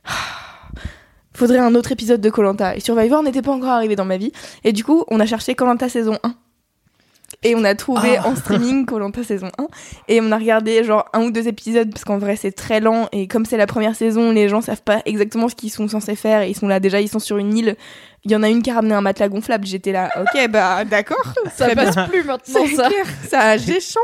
faudrait 1.34 1.60
un 1.60 1.75
autre 1.75 1.91
épisode 1.91 2.21
de 2.21 2.30
Colanta. 2.30 2.75
Et 2.75 2.80
Survivor 2.80 3.21
n'était 3.23 3.41
pas 3.41 3.51
encore 3.51 3.69
arrivé 3.71 3.95
dans 3.95 4.06
ma 4.06 4.17
vie. 4.17 4.32
Et 4.63 4.71
du 4.71 4.84
coup, 4.86 5.04
on 5.10 5.19
a 5.19 5.25
cherché 5.25 5.54
Colanta 5.56 5.89
saison 5.89 6.17
1. 6.23 6.34
Et 7.45 7.53
on 7.53 7.63
a 7.63 7.75
trouvé 7.75 8.17
en 8.17 8.36
streaming 8.36 8.86
Colanta 8.88 9.23
saison 9.23 9.49
1. 9.60 9.67
Et 10.08 10.19
on 10.19 10.31
a 10.31 10.38
regardé 10.38 10.84
genre 10.84 11.05
un 11.13 11.25
ou 11.25 11.31
deux 11.31 11.47
épisodes 11.47 11.91
parce 11.91 12.03
qu'en 12.03 12.17
vrai 12.17 12.36
c'est 12.36 12.51
très 12.51 12.79
lent. 12.79 13.08
Et 13.12 13.27
comme 13.27 13.45
c'est 13.45 13.55
la 13.55 13.67
première 13.67 13.95
saison, 13.95 14.31
les 14.31 14.49
gens 14.49 14.62
savent 14.62 14.81
pas 14.81 15.03
exactement 15.05 15.47
ce 15.47 15.53
qu'ils 15.53 15.69
sont 15.69 15.88
censés 15.88 16.15
faire. 16.15 16.41
Et 16.41 16.49
ils 16.49 16.55
sont 16.55 16.67
là 16.67 16.79
déjà, 16.79 16.99
ils 16.99 17.08
sont 17.08 17.19
sur 17.19 17.38
une 17.38 17.55
île. 17.55 17.75
Il 18.23 18.31
y 18.31 18.36
en 18.36 18.41
a 18.41 18.49
une 18.49 18.63
qui 18.63 18.71
a 18.71 18.73
ramené 18.73 18.95
un 18.95 19.01
matelas 19.01 19.29
gonflable. 19.29 19.67
J'étais 19.67 19.91
là, 19.91 20.10
ok, 20.19 20.47
bah 20.49 20.84
d'accord. 20.86 21.23
Ça 21.55 21.67
bien. 21.67 21.75
passe 21.75 22.10
plus 22.10 22.23
maintenant, 22.23 22.65
ça. 22.75 22.89
clair, 22.89 23.05
ça 23.29 23.58
géchant. 23.58 23.99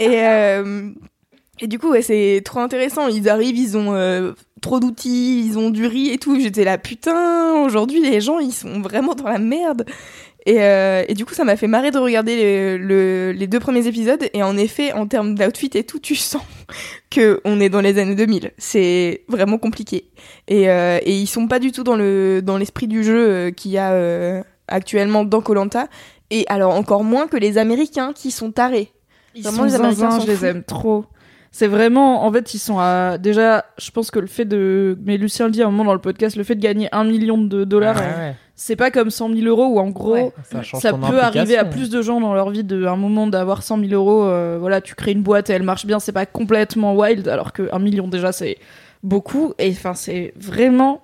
Et, 0.00 0.22
euh, 0.22 0.88
et 1.60 1.66
du 1.66 1.78
coup, 1.78 1.90
ouais, 1.90 2.00
c'est 2.00 2.40
trop 2.42 2.60
intéressant. 2.60 3.06
Ils 3.08 3.28
arrivent, 3.28 3.58
ils 3.58 3.76
ont 3.76 3.92
euh, 3.92 4.32
trop 4.62 4.80
d'outils, 4.80 5.44
ils 5.46 5.58
ont 5.58 5.68
du 5.68 5.86
riz 5.86 6.08
et 6.10 6.16
tout. 6.16 6.40
J'étais 6.40 6.64
là, 6.64 6.78
putain, 6.78 7.52
aujourd'hui, 7.64 8.00
les 8.00 8.22
gens, 8.22 8.38
ils 8.38 8.52
sont 8.52 8.80
vraiment 8.80 9.14
dans 9.14 9.28
la 9.28 9.38
merde. 9.38 9.84
Et, 10.44 10.60
euh, 10.62 11.04
et 11.06 11.14
du 11.14 11.24
coup, 11.24 11.34
ça 11.34 11.44
m'a 11.44 11.56
fait 11.56 11.68
marrer 11.68 11.90
de 11.92 11.98
regarder 11.98 12.76
le- 12.76 12.78
le- 12.78 13.32
les 13.32 13.46
deux 13.46 13.60
premiers 13.60 13.86
épisodes. 13.86 14.28
Et 14.34 14.42
en 14.42 14.56
effet, 14.56 14.92
en 14.92 15.06
termes 15.06 15.34
d'outfit 15.36 15.70
et 15.74 15.84
tout, 15.84 16.00
tu 16.00 16.14
sens 16.16 16.42
que 17.10 17.40
on 17.44 17.60
est 17.60 17.68
dans 17.68 17.80
les 17.80 17.98
années 17.98 18.14
2000. 18.16 18.50
C'est 18.58 19.22
vraiment 19.28 19.58
compliqué. 19.58 20.08
Et, 20.48 20.68
euh, 20.68 20.98
et 21.04 21.14
ils 21.16 21.26
sont 21.28 21.46
pas 21.46 21.58
du 21.60 21.70
tout 21.72 21.84
dans 21.84 21.96
le 21.96 22.40
dans 22.42 22.58
l'esprit 22.58 22.88
du 22.88 23.04
jeu 23.04 23.28
euh, 23.28 23.50
qu'il 23.52 23.70
y 23.70 23.78
a 23.78 23.92
euh, 23.92 24.42
actuellement 24.68 25.24
dans 25.24 25.40
Colanta. 25.40 25.86
Et 26.30 26.44
alors 26.48 26.74
encore 26.74 27.04
moins 27.04 27.28
que 27.28 27.36
les 27.36 27.58
Américains 27.58 28.12
qui 28.14 28.30
sont 28.30 28.50
tarés. 28.52 28.90
Ils 29.34 29.42
Vraiment, 29.42 29.58
sont 29.58 29.64
les 29.64 29.74
Américains 29.74 30.20
je 30.20 30.26
les 30.26 30.44
aime 30.46 30.62
trop. 30.64 31.04
C'est 31.54 31.66
vraiment, 31.66 32.24
en 32.24 32.32
fait, 32.32 32.54
ils 32.54 32.58
sont 32.58 32.78
à. 32.78 33.18
Déjà, 33.18 33.66
je 33.78 33.90
pense 33.90 34.10
que 34.10 34.18
le 34.18 34.26
fait 34.26 34.46
de. 34.46 34.98
Mais 35.04 35.18
Lucien 35.18 35.44
le 35.46 35.52
dit 35.52 35.62
à 35.62 35.66
un 35.66 35.70
moment 35.70 35.84
dans 35.84 35.92
le 35.92 36.00
podcast, 36.00 36.34
le 36.36 36.44
fait 36.44 36.54
de 36.54 36.62
gagner 36.62 36.88
un 36.92 37.04
million 37.04 37.36
de 37.36 37.64
dollars, 37.64 37.96
Ouais, 37.96 38.02
ouais. 38.02 38.34
c'est 38.56 38.74
pas 38.74 38.90
comme 38.90 39.10
100 39.10 39.34
000 39.34 39.46
euros 39.46 39.66
où 39.66 39.78
en 39.78 39.90
gros. 39.90 40.14
Ouais. 40.14 40.32
Ça, 40.80 40.92
peut 40.94 41.20
arriver 41.20 41.58
à 41.58 41.66
plus 41.66 41.90
de 41.90 42.00
gens 42.00 42.20
dans 42.22 42.32
leur 42.32 42.48
vie 42.48 42.64
de 42.64 42.86
un 42.86 42.96
moment 42.96 43.26
d'avoir 43.26 43.62
100 43.62 43.80
000 43.80 43.92
euros. 43.92 44.24
euh, 44.24 44.56
voilà, 44.58 44.80
tu 44.80 44.94
crées 44.94 45.12
une 45.12 45.22
boîte 45.22 45.50
et 45.50 45.52
elle 45.52 45.62
marche 45.62 45.84
bien, 45.84 46.00
c'est 46.00 46.12
pas 46.12 46.24
complètement 46.24 46.94
wild, 46.96 47.28
alors 47.28 47.52
que 47.52 47.68
un 47.70 47.78
million 47.78 48.08
déjà 48.08 48.32
c'est 48.32 48.56
beaucoup. 49.02 49.52
Et 49.58 49.68
enfin, 49.72 49.92
c'est 49.92 50.32
vraiment, 50.36 51.02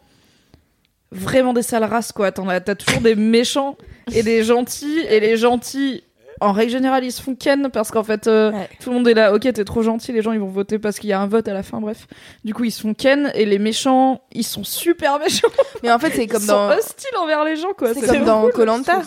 vraiment 1.13 1.53
des 1.53 1.63
sales 1.63 1.85
races, 1.85 2.13
quoi. 2.13 2.33
T'en 2.33 2.49
as, 2.49 2.61
t'as 2.61 2.75
toujours 2.75 3.03
des 3.03 3.17
méchants 3.17 3.77
et 4.15 4.23
des 4.23 4.43
gentils. 4.45 5.01
Et 5.11 5.21
les 5.21 5.37
gentils, 5.37 6.05
en 6.40 6.53
règle 6.53 6.72
générale, 6.72 7.05
ils 7.05 7.12
se 7.12 7.22
font 7.22 7.35
ken 7.35 7.70
parce 7.72 7.90
qu'en 7.90 8.03
fait, 8.05 8.27
euh, 8.27 8.53
Ouais. 8.53 8.68
tout 8.81 8.90
le 8.90 8.96
monde 8.96 9.09
est 9.09 9.14
là. 9.14 9.33
Ok, 9.35 9.42
t'es 9.42 9.64
trop 9.64 9.83
gentil, 9.83 10.12
les 10.12 10.22
gens 10.22 10.33
ils 10.33 10.40
vont 10.40 10.46
voter 10.48 10.79
parce 10.79 10.98
qu'il 10.98 11.11
y 11.11 11.12
a 11.12 11.20
un 11.20 11.27
vote 11.27 11.48
à 11.48 11.53
la 11.53 11.62
fin, 11.62 11.81
bref. 11.81 12.07
Du 12.44 12.55
coup, 12.55 12.64
ils 12.64 12.70
se 12.70 12.81
font 12.83 12.94
ken. 12.94 13.31
Et 13.35 13.44
les 13.44 13.59
méchants, 13.59 14.20
ils 14.33 14.44
sont 14.44 14.64
super 14.64 15.18
méchants. 15.18 15.48
Mais 15.83 15.90
en 15.90 15.98
fait, 15.98 16.11
c'est 16.11 16.27
comme 16.27 16.42
ils 16.42 16.46
dans. 16.48 16.70
sont 16.72 16.79
hostiles 16.79 17.16
envers 17.20 17.44
les 17.44 17.57
gens, 17.57 17.72
quoi. 17.77 17.92
C'est 17.94 18.07
comme 18.07 18.24
dans 18.24 18.48
Colanta. 18.51 19.03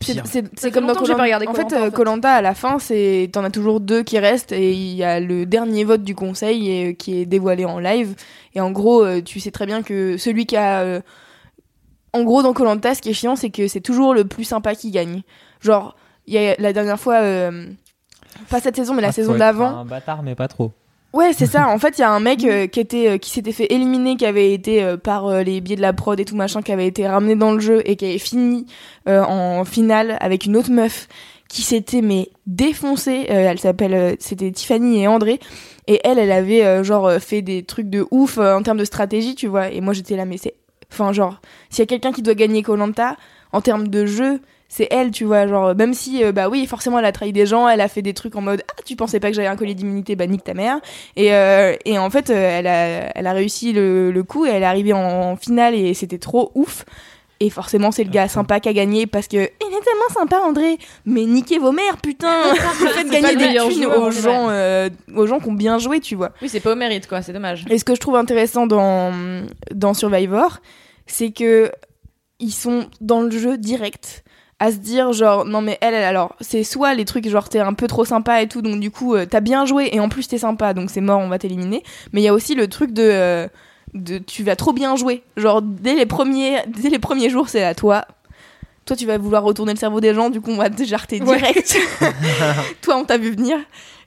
C'est 0.00 0.70
comme 0.72 0.86
dans 0.86 0.88
longtemps 0.88 1.00
que 1.02 1.06
j'ai 1.06 1.14
pas 1.14 1.22
regardé 1.22 1.46
Colanta. 1.46 1.64
En 1.64 1.68
fait, 1.68 1.74
Koh-Lanta, 1.76 1.82
en 1.82 1.90
fait. 1.90 1.94
Colanta 1.94 2.30
à 2.32 2.42
la 2.42 2.54
fin, 2.54 2.78
c'est 2.78 3.30
t'en 3.32 3.44
as 3.44 3.50
toujours 3.50 3.80
deux 3.80 4.02
qui 4.02 4.18
restent 4.18 4.52
et 4.52 4.72
il 4.72 4.94
y 4.96 5.04
a 5.04 5.20
le 5.20 5.46
dernier 5.46 5.84
vote 5.84 6.02
du 6.02 6.14
conseil 6.14 6.70
et, 6.70 6.94
qui 6.96 7.20
est 7.20 7.26
dévoilé 7.26 7.64
en 7.64 7.78
live. 7.78 8.14
Et 8.54 8.60
en 8.60 8.70
gros, 8.72 9.04
euh, 9.04 9.22
tu 9.22 9.38
sais 9.40 9.50
très 9.52 9.66
bien 9.66 9.82
que 9.82 10.16
celui 10.16 10.46
qui 10.46 10.56
a, 10.56 10.80
euh, 10.80 11.00
en 12.12 12.24
gros, 12.24 12.42
dans 12.42 12.52
Colanta, 12.54 12.94
ce 12.94 13.02
qui 13.02 13.10
est 13.10 13.14
chiant, 13.14 13.36
c'est 13.36 13.50
que 13.50 13.68
c'est 13.68 13.80
toujours 13.80 14.14
le 14.14 14.24
plus 14.24 14.44
sympa 14.44 14.74
qui 14.74 14.90
gagne. 14.90 15.22
Genre, 15.60 15.94
il 16.28 16.34
y 16.34 16.38
a 16.38 16.54
la 16.58 16.72
dernière 16.72 17.00
fois, 17.00 17.16
euh, 17.22 17.66
pas 18.50 18.60
cette 18.60 18.76
saison, 18.76 18.94
mais 18.94 19.02
la 19.02 19.08
Ah, 19.08 19.12
saison 19.12 19.34
d'avant. 19.36 19.78
Un 19.80 19.84
bâtard, 19.84 20.22
mais 20.22 20.34
pas 20.34 20.48
trop. 20.48 20.72
Ouais, 21.14 21.32
c'est 21.32 21.46
ça. 21.46 21.68
En 21.74 21.78
fait, 21.78 21.96
il 21.98 22.02
y 22.02 22.04
a 22.04 22.10
un 22.10 22.20
mec 22.20 22.44
euh, 22.44 22.66
qui 22.66 22.80
était, 22.80 23.08
euh, 23.08 23.18
qui 23.18 23.30
s'était 23.30 23.52
fait 23.52 23.72
éliminer, 23.72 24.16
qui 24.16 24.26
avait 24.26 24.52
été 24.52 24.82
euh, 24.82 24.96
par 24.96 25.26
euh, 25.26 25.42
les 25.42 25.60
biais 25.60 25.76
de 25.76 25.80
la 25.80 25.92
prod 25.92 26.18
et 26.20 26.24
tout 26.24 26.36
machin, 26.36 26.60
qui 26.62 26.70
avait 26.70 26.86
été 26.86 27.06
ramené 27.08 27.34
dans 27.34 27.52
le 27.52 27.60
jeu 27.60 27.82
et 27.86 27.96
qui 27.96 28.04
avait 28.04 28.18
fini 28.18 28.66
euh, 29.08 29.22
en 29.24 29.64
finale 29.64 30.16
avec 30.20 30.44
une 30.44 30.56
autre 30.56 30.70
meuf 30.70 31.08
qui 31.48 31.62
s'était 31.62 32.02
mais 32.02 32.28
défoncée. 32.46 33.26
Euh, 33.30 33.48
elle 33.50 33.58
s'appelle, 33.58 33.94
euh, 33.94 34.14
c'était 34.18 34.50
Tiffany 34.52 35.00
et 35.02 35.08
André. 35.08 35.40
Et 35.86 35.98
elle, 36.04 36.18
elle 36.18 36.30
avait 36.32 36.62
euh, 36.64 36.84
genre 36.84 37.06
euh, 37.06 37.18
fait 37.18 37.40
des 37.40 37.62
trucs 37.62 37.88
de 37.88 38.06
ouf 38.10 38.36
euh, 38.36 38.54
en 38.54 38.62
termes 38.62 38.76
de 38.76 38.84
stratégie, 38.84 39.34
tu 39.34 39.46
vois. 39.46 39.70
Et 39.70 39.80
moi, 39.80 39.94
j'étais 39.94 40.14
là, 40.16 40.26
mais 40.26 40.36
c'est, 40.36 40.52
enfin 40.92 41.14
genre, 41.14 41.40
s'il 41.70 41.78
y 41.78 41.84
a 41.84 41.86
quelqu'un 41.86 42.12
qui 42.12 42.20
doit 42.20 42.34
gagner 42.34 42.62
Colanta 42.62 43.16
en 43.52 43.62
termes 43.62 43.88
de 43.88 44.04
jeu. 44.04 44.40
C'est 44.68 44.86
elle, 44.90 45.10
tu 45.10 45.24
vois, 45.24 45.46
genre, 45.46 45.74
même 45.74 45.94
si, 45.94 46.22
euh, 46.22 46.30
bah 46.30 46.50
oui, 46.50 46.66
forcément, 46.66 46.98
elle 46.98 47.06
a 47.06 47.12
trahi 47.12 47.32
des 47.32 47.46
gens, 47.46 47.68
elle 47.68 47.80
a 47.80 47.88
fait 47.88 48.02
des 48.02 48.12
trucs 48.12 48.36
en 48.36 48.42
mode, 48.42 48.62
ah, 48.68 48.82
tu 48.84 48.96
pensais 48.96 49.18
pas 49.18 49.28
que 49.28 49.34
j'avais 49.34 49.48
un 49.48 49.56
collier 49.56 49.74
d'immunité, 49.74 50.14
bah 50.14 50.26
nique 50.26 50.44
ta 50.44 50.52
mère. 50.52 50.78
Et, 51.16 51.32
euh, 51.32 51.74
et 51.86 51.98
en 51.98 52.10
fait, 52.10 52.28
euh, 52.28 52.58
elle, 52.58 52.66
a, 52.66 53.10
elle 53.14 53.26
a 53.26 53.32
réussi 53.32 53.72
le, 53.72 54.10
le 54.10 54.22
coup 54.22 54.44
et 54.44 54.50
elle 54.50 54.62
est 54.62 54.66
arrivée 54.66 54.92
en, 54.92 55.00
en 55.32 55.36
finale 55.36 55.74
et 55.74 55.94
c'était 55.94 56.18
trop 56.18 56.52
ouf. 56.54 56.84
Et 57.40 57.50
forcément, 57.50 57.92
c'est 57.92 58.02
le 58.02 58.10
gars 58.10 58.26
sympa 58.26 58.58
qui 58.58 58.68
a 58.68 58.72
gagné 58.72 59.06
parce 59.06 59.28
que 59.28 59.36
il 59.36 59.40
est 59.40 59.46
tellement 59.84 60.08
sympa, 60.12 60.40
André. 60.40 60.76
Mais 61.06 61.24
niquez 61.24 61.58
vos 61.58 61.70
mères, 61.72 61.96
putain 62.02 62.52
Faites 62.54 63.08
pas 63.08 63.20
gagner 63.20 63.36
des 63.36 63.58
thunes 63.60 63.84
joueur, 63.84 64.02
aux 64.02 64.10
gens, 64.10 64.48
euh, 64.50 64.90
aux 65.14 65.26
gens 65.26 65.38
qui 65.38 65.48
ont 65.48 65.52
bien 65.52 65.78
joué, 65.78 66.00
tu 66.00 66.16
vois. 66.16 66.32
Oui, 66.42 66.48
c'est 66.48 66.60
pas 66.60 66.72
au 66.72 66.76
mérite, 66.76 67.06
quoi. 67.06 67.22
C'est 67.22 67.32
dommage. 67.32 67.64
Et 67.70 67.78
ce 67.78 67.84
que 67.84 67.94
je 67.94 68.00
trouve 68.00 68.16
intéressant 68.16 68.66
dans, 68.66 69.12
dans 69.72 69.94
Survivor, 69.94 70.58
c'est 71.06 71.30
que 71.30 71.70
ils 72.40 72.52
sont 72.52 72.86
dans 73.00 73.20
le 73.20 73.30
jeu 73.30 73.56
direct 73.56 74.24
à 74.60 74.72
se 74.72 74.76
dire 74.78 75.12
genre 75.12 75.44
non 75.44 75.60
mais 75.60 75.78
elle, 75.80 75.94
elle 75.94 76.02
alors 76.04 76.34
c'est 76.40 76.64
soit 76.64 76.94
les 76.94 77.04
trucs 77.04 77.28
genre 77.28 77.48
t'es 77.48 77.60
un 77.60 77.74
peu 77.74 77.86
trop 77.86 78.04
sympa 78.04 78.42
et 78.42 78.48
tout 78.48 78.60
donc 78.60 78.80
du 78.80 78.90
coup 78.90 79.14
euh, 79.14 79.24
t'as 79.24 79.38
bien 79.40 79.64
joué 79.66 79.88
et 79.92 80.00
en 80.00 80.08
plus 80.08 80.26
t'es 80.26 80.38
sympa 80.38 80.74
donc 80.74 80.90
c'est 80.90 81.00
mort 81.00 81.20
on 81.20 81.28
va 81.28 81.38
t'éliminer. 81.38 81.82
Mais 82.12 82.20
il 82.20 82.24
y 82.24 82.28
a 82.28 82.34
aussi 82.34 82.54
le 82.56 82.66
truc 82.66 82.92
de 82.92 83.02
euh, 83.04 83.46
de 83.94 84.18
tu 84.18 84.42
vas 84.42 84.56
trop 84.56 84.72
bien 84.72 84.96
jouer. 84.96 85.22
Genre 85.36 85.62
dès 85.62 85.94
les 85.94 86.06
premiers 86.06 86.58
dès 86.66 86.88
les 86.90 86.98
premiers 86.98 87.30
jours 87.30 87.48
c'est 87.48 87.62
à 87.62 87.74
toi. 87.74 88.04
Toi 88.84 88.96
tu 88.96 89.06
vas 89.06 89.16
vouloir 89.18 89.44
retourner 89.44 89.72
le 89.74 89.78
cerveau 89.78 90.00
des 90.00 90.12
gens 90.14 90.28
du 90.30 90.40
coup 90.40 90.50
on 90.50 90.56
va 90.56 90.70
te 90.70 90.82
jarter 90.82 91.20
Ouais. 91.22 91.38
direct. 91.38 91.76
Toi 92.82 92.96
on 92.96 93.04
t'a 93.04 93.16
vu 93.18 93.30
venir. 93.30 93.58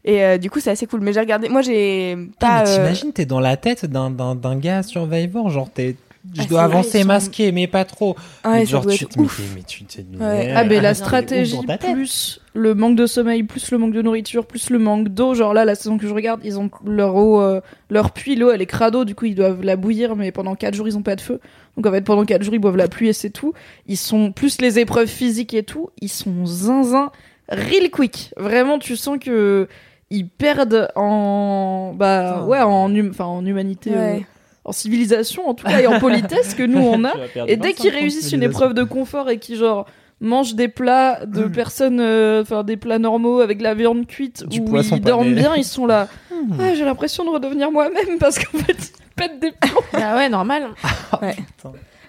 Et 0.03 0.23
euh, 0.23 0.37
du 0.37 0.49
coup 0.49 0.59
c'est 0.59 0.71
assez 0.71 0.87
cool. 0.87 0.99
Mais 1.01 1.13
j'ai 1.13 1.19
regardé 1.19 1.47
moi 1.49 1.61
j'ai 1.61 2.15
Putain, 2.17 2.33
pas 2.39 2.67
euh, 2.67 2.75
t'imagines, 2.75 3.13
t'es 3.13 3.25
dans 3.25 3.39
la 3.39 3.55
tête 3.57 3.85
d'un, 3.85 4.09
d'un, 4.09 4.35
d'un 4.35 4.57
gars 4.57 4.83
Survivor, 4.83 5.49
genre 5.49 5.69
t'es. 5.71 5.95
Je 6.35 6.41
Ah, 6.41 6.45
dois 6.45 6.61
avancer 6.63 7.01
sont- 7.01 7.07
masqué, 7.07 7.51
mais 7.51 7.67
pas 7.67 7.83
trop. 7.83 8.15
ouais, 8.45 8.51
mais 8.59 8.65
genre, 8.65 8.85
tu 8.85 9.05
te 9.07 9.19
mais, 9.19 9.63
tu 9.67 9.83
Ouais. 10.19 10.53
Ah, 10.55 10.63
mais 10.63 10.79
la 10.79 10.89
Ah, 10.89 10.93
stratégie, 10.93 11.57
plus 11.93 12.39
le 12.53 12.75
manque 12.75 12.95
de 12.95 13.05
sommeil, 13.07 13.43
plus 13.43 13.71
le 13.71 13.77
manque 13.79 13.93
de 13.93 14.01
nourriture, 14.01 14.45
plus 14.45 14.69
le 14.69 14.77
manque 14.77 15.07
d'eau. 15.09 15.33
Genre 15.33 15.53
là, 15.53 15.65
la 15.65 15.73
saison 15.75 15.97
que 15.97 16.07
je 16.07 16.13
regarde, 16.13 16.41
ils 16.43 16.59
ont 16.59 16.69
leur 16.85 17.15
eau, 17.15 17.41
euh, 17.41 17.59
leur 17.89 18.11
puits, 18.11 18.35
l'eau, 18.35 18.51
elle 18.51 18.61
est 18.61 18.65
crado, 18.67 19.03
du 19.03 19.15
coup, 19.15 19.25
ils 19.25 19.35
doivent 19.35 19.63
la 19.63 19.75
bouillir, 19.75 20.15
mais 20.15 20.31
pendant 20.31 20.53
4 20.55 20.75
jours, 20.75 20.87
ils 20.87 20.97
ont 20.97 21.01
pas 21.01 21.15
de 21.15 21.21
feu. 21.21 21.39
Donc 21.75 21.87
en 21.87 21.91
fait, 21.91 22.01
pendant 22.01 22.23
4 22.25 22.43
jours, 22.43 22.53
ils 22.53 22.59
boivent 22.59 22.77
la 22.77 22.87
pluie 22.87 23.07
et 23.09 23.13
c'est 23.13 23.29
tout. 23.31 23.53
Ils 23.87 23.97
sont, 23.97 24.31
plus 24.31 24.61
les 24.61 24.77
épreuves 24.79 25.07
physiques 25.07 25.53
et 25.55 25.63
tout, 25.63 25.89
ils 26.01 26.09
sont 26.09 26.45
zinzin, 26.45 27.11
real 27.49 27.89
quick. 27.89 28.33
Vraiment, 28.37 28.77
tu 28.77 28.95
sens 28.95 29.17
que 29.19 29.67
ils 30.11 30.27
perdent 30.27 30.89
en, 30.95 31.93
bah, 31.95 32.43
ouais, 32.45 32.59
en, 32.61 32.93
hum- 32.93 33.09
enfin, 33.09 33.25
en 33.25 33.45
humanité, 33.45 33.91
euh, 33.93 34.13
Ouais. 34.17 34.25
En 34.65 34.71
civilisation, 34.71 35.47
en 35.49 35.53
tout 35.53 35.65
cas, 35.65 35.79
et 35.79 35.87
en 35.87 35.99
politesse 35.99 36.53
que 36.53 36.63
nous, 36.63 36.79
on 36.81 37.03
a. 37.05 37.13
Et 37.47 37.57
dès 37.57 37.73
qu'ils 37.73 37.91
réussissent 37.91 38.31
une 38.31 38.43
épreuve 38.43 38.73
de 38.73 38.83
confort 38.83 39.29
et 39.29 39.37
qu'ils 39.39 39.57
genre 39.57 39.85
mangent 40.19 40.53
des 40.53 40.67
plats 40.67 41.25
de 41.25 41.45
Mm. 41.45 41.51
personnes, 41.51 41.99
euh, 41.99 42.43
enfin 42.43 42.63
des 42.63 42.77
plats 42.77 42.99
normaux 42.99 43.39
avec 43.39 43.57
de 43.57 43.63
la 43.63 43.73
viande 43.73 44.05
cuite 44.05 44.47
Du 44.47 44.59
où 44.61 44.77
ils 44.77 45.01
dorment 45.01 45.33
bien, 45.33 45.55
ils 45.55 45.63
sont 45.65 45.85
là. 45.87 46.07
Ah, 46.59 46.73
j'ai 46.75 46.85
l'impression 46.85 47.23
de 47.23 47.29
redevenir 47.29 47.71
moi-même 47.71 48.17
parce 48.19 48.37
qu'en 48.39 48.57
fait 48.59 48.73
ils 48.77 49.15
pètent 49.15 49.39
des 49.39 49.51
plombs. 49.51 49.81
Ah 49.93 50.15
ouais, 50.15 50.27
normal. 50.29 50.69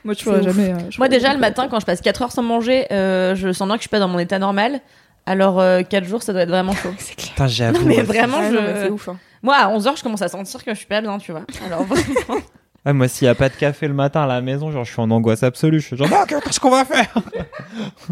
Moi 0.04 0.14
jamais. 0.14 0.72
euh, 0.72 0.90
je 0.90 0.98
Moi, 0.98 1.08
déjà, 1.08 1.32
le 1.32 1.38
matin, 1.38 1.68
quand 1.70 1.78
je 1.80 1.86
passe 1.86 2.00
4 2.00 2.22
heures 2.22 2.32
sans 2.32 2.42
manger, 2.42 2.86
euh, 2.92 3.34
je 3.36 3.52
sens 3.52 3.66
bien 3.68 3.76
que 3.76 3.80
je 3.80 3.88
suis 3.88 3.90
pas 3.90 3.98
dans 4.00 4.08
mon 4.08 4.18
état 4.18 4.38
normal. 4.38 4.80
Alors, 5.26 5.62
4 5.88 6.04
jours, 6.04 6.22
ça 6.22 6.32
doit 6.32 6.42
être 6.42 6.48
vraiment 6.48 6.72
chaud. 6.74 6.92
c'est 6.98 7.14
clair 7.14 7.30
Putain, 7.30 7.46
j'avoue. 7.46 7.78
Non, 7.80 7.86
mais 7.86 8.02
vraiment, 8.02 8.42
je... 8.42 8.54
non, 8.54 8.62
mais 8.62 8.74
c'est 8.82 8.90
ouf 8.90 9.08
hein. 9.08 9.18
Moi, 9.42 9.56
à 9.56 9.68
11 9.68 9.86
heures, 9.88 9.96
je 9.96 10.02
commence 10.02 10.22
à 10.22 10.28
sentir 10.28 10.64
que 10.64 10.72
je 10.72 10.78
suis 10.78 10.86
pas 10.86 11.00
bien, 11.00 11.18
tu 11.18 11.32
vois. 11.32 11.42
Alors, 11.64 11.84
vraiment. 11.84 12.40
Ouais, 12.84 12.92
moi, 12.92 13.06
s'il 13.06 13.26
y 13.26 13.28
a 13.28 13.36
pas 13.36 13.48
de 13.48 13.54
café 13.54 13.86
le 13.86 13.94
matin 13.94 14.24
à 14.24 14.26
la 14.26 14.40
maison, 14.40 14.72
genre, 14.72 14.82
je 14.84 14.90
suis 14.90 15.00
en 15.00 15.08
angoisse 15.12 15.44
absolue. 15.44 15.78
Je 15.78 15.86
suis 15.86 15.96
genre, 15.96 16.08
Ah, 16.12 16.24
qu'est-ce 16.26 16.58
qu'on 16.58 16.70
va 16.70 16.84
faire? 16.84 17.14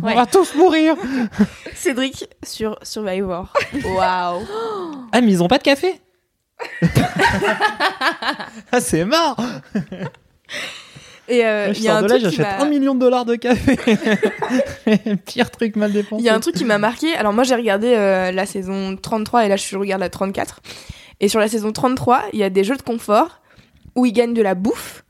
Ouais. 0.01 0.13
On 0.13 0.15
va 0.15 0.27
tous 0.27 0.55
mourir. 0.55 0.95
Cédric 1.75 2.29
sur 2.45 2.79
Survivor. 2.83 3.53
Waouh. 3.85 4.47
Ah, 5.13 5.21
mais 5.21 5.33
ils 5.33 5.43
ont 5.43 5.49
pas 5.49 5.59
de 5.59 5.65
café? 5.65 6.01
Ah, 8.71 8.81
c'est 8.81 9.05
mort 9.05 9.37
Et 11.31 11.47
euh, 11.47 11.67
Moi, 11.67 11.75
il 11.75 11.79
Je 11.79 11.83
y 11.83 11.89
a 11.89 11.93
sors 11.93 11.99
un 11.99 12.03
de 12.03 12.09
là, 12.09 12.19
j'achète 12.19 12.47
un 12.47 12.69
million 12.69 12.95
de 12.95 13.01
dollars 13.01 13.25
de 13.25 13.37
café. 13.37 13.77
Pire 15.27 15.51
truc 15.51 15.77
mal 15.77 15.93
dépensé. 15.93 16.23
il 16.23 16.27
y 16.27 16.29
a 16.29 16.35
un 16.35 16.41
truc 16.41 16.57
qui 16.57 16.65
m'a 16.65 16.79
marqué. 16.79 17.15
Alors 17.15 17.33
moi 17.33 17.45
j'ai 17.45 17.55
regardé 17.55 17.89
euh, 17.89 18.33
la 18.33 18.47
saison 18.47 18.97
33 18.97 19.47
et 19.47 19.49
là 19.49 19.57
je 19.57 19.77
regarde 19.77 20.01
la 20.01 20.11
34. 20.11 20.61
Et 21.21 21.29
sur 21.29 21.39
la 21.39 21.49
saison 21.49 21.73
33, 21.73 22.25
il 22.33 22.39
y 22.39 22.43
a 22.43 22.51
des 22.51 22.65
jeux 22.65 22.77
de 22.77 22.83
confort 22.83 23.41
où 23.95 24.07
ils 24.07 24.13
gagnent 24.13 24.35
de 24.35 24.43
la 24.43 24.55
bouffe 24.55 25.05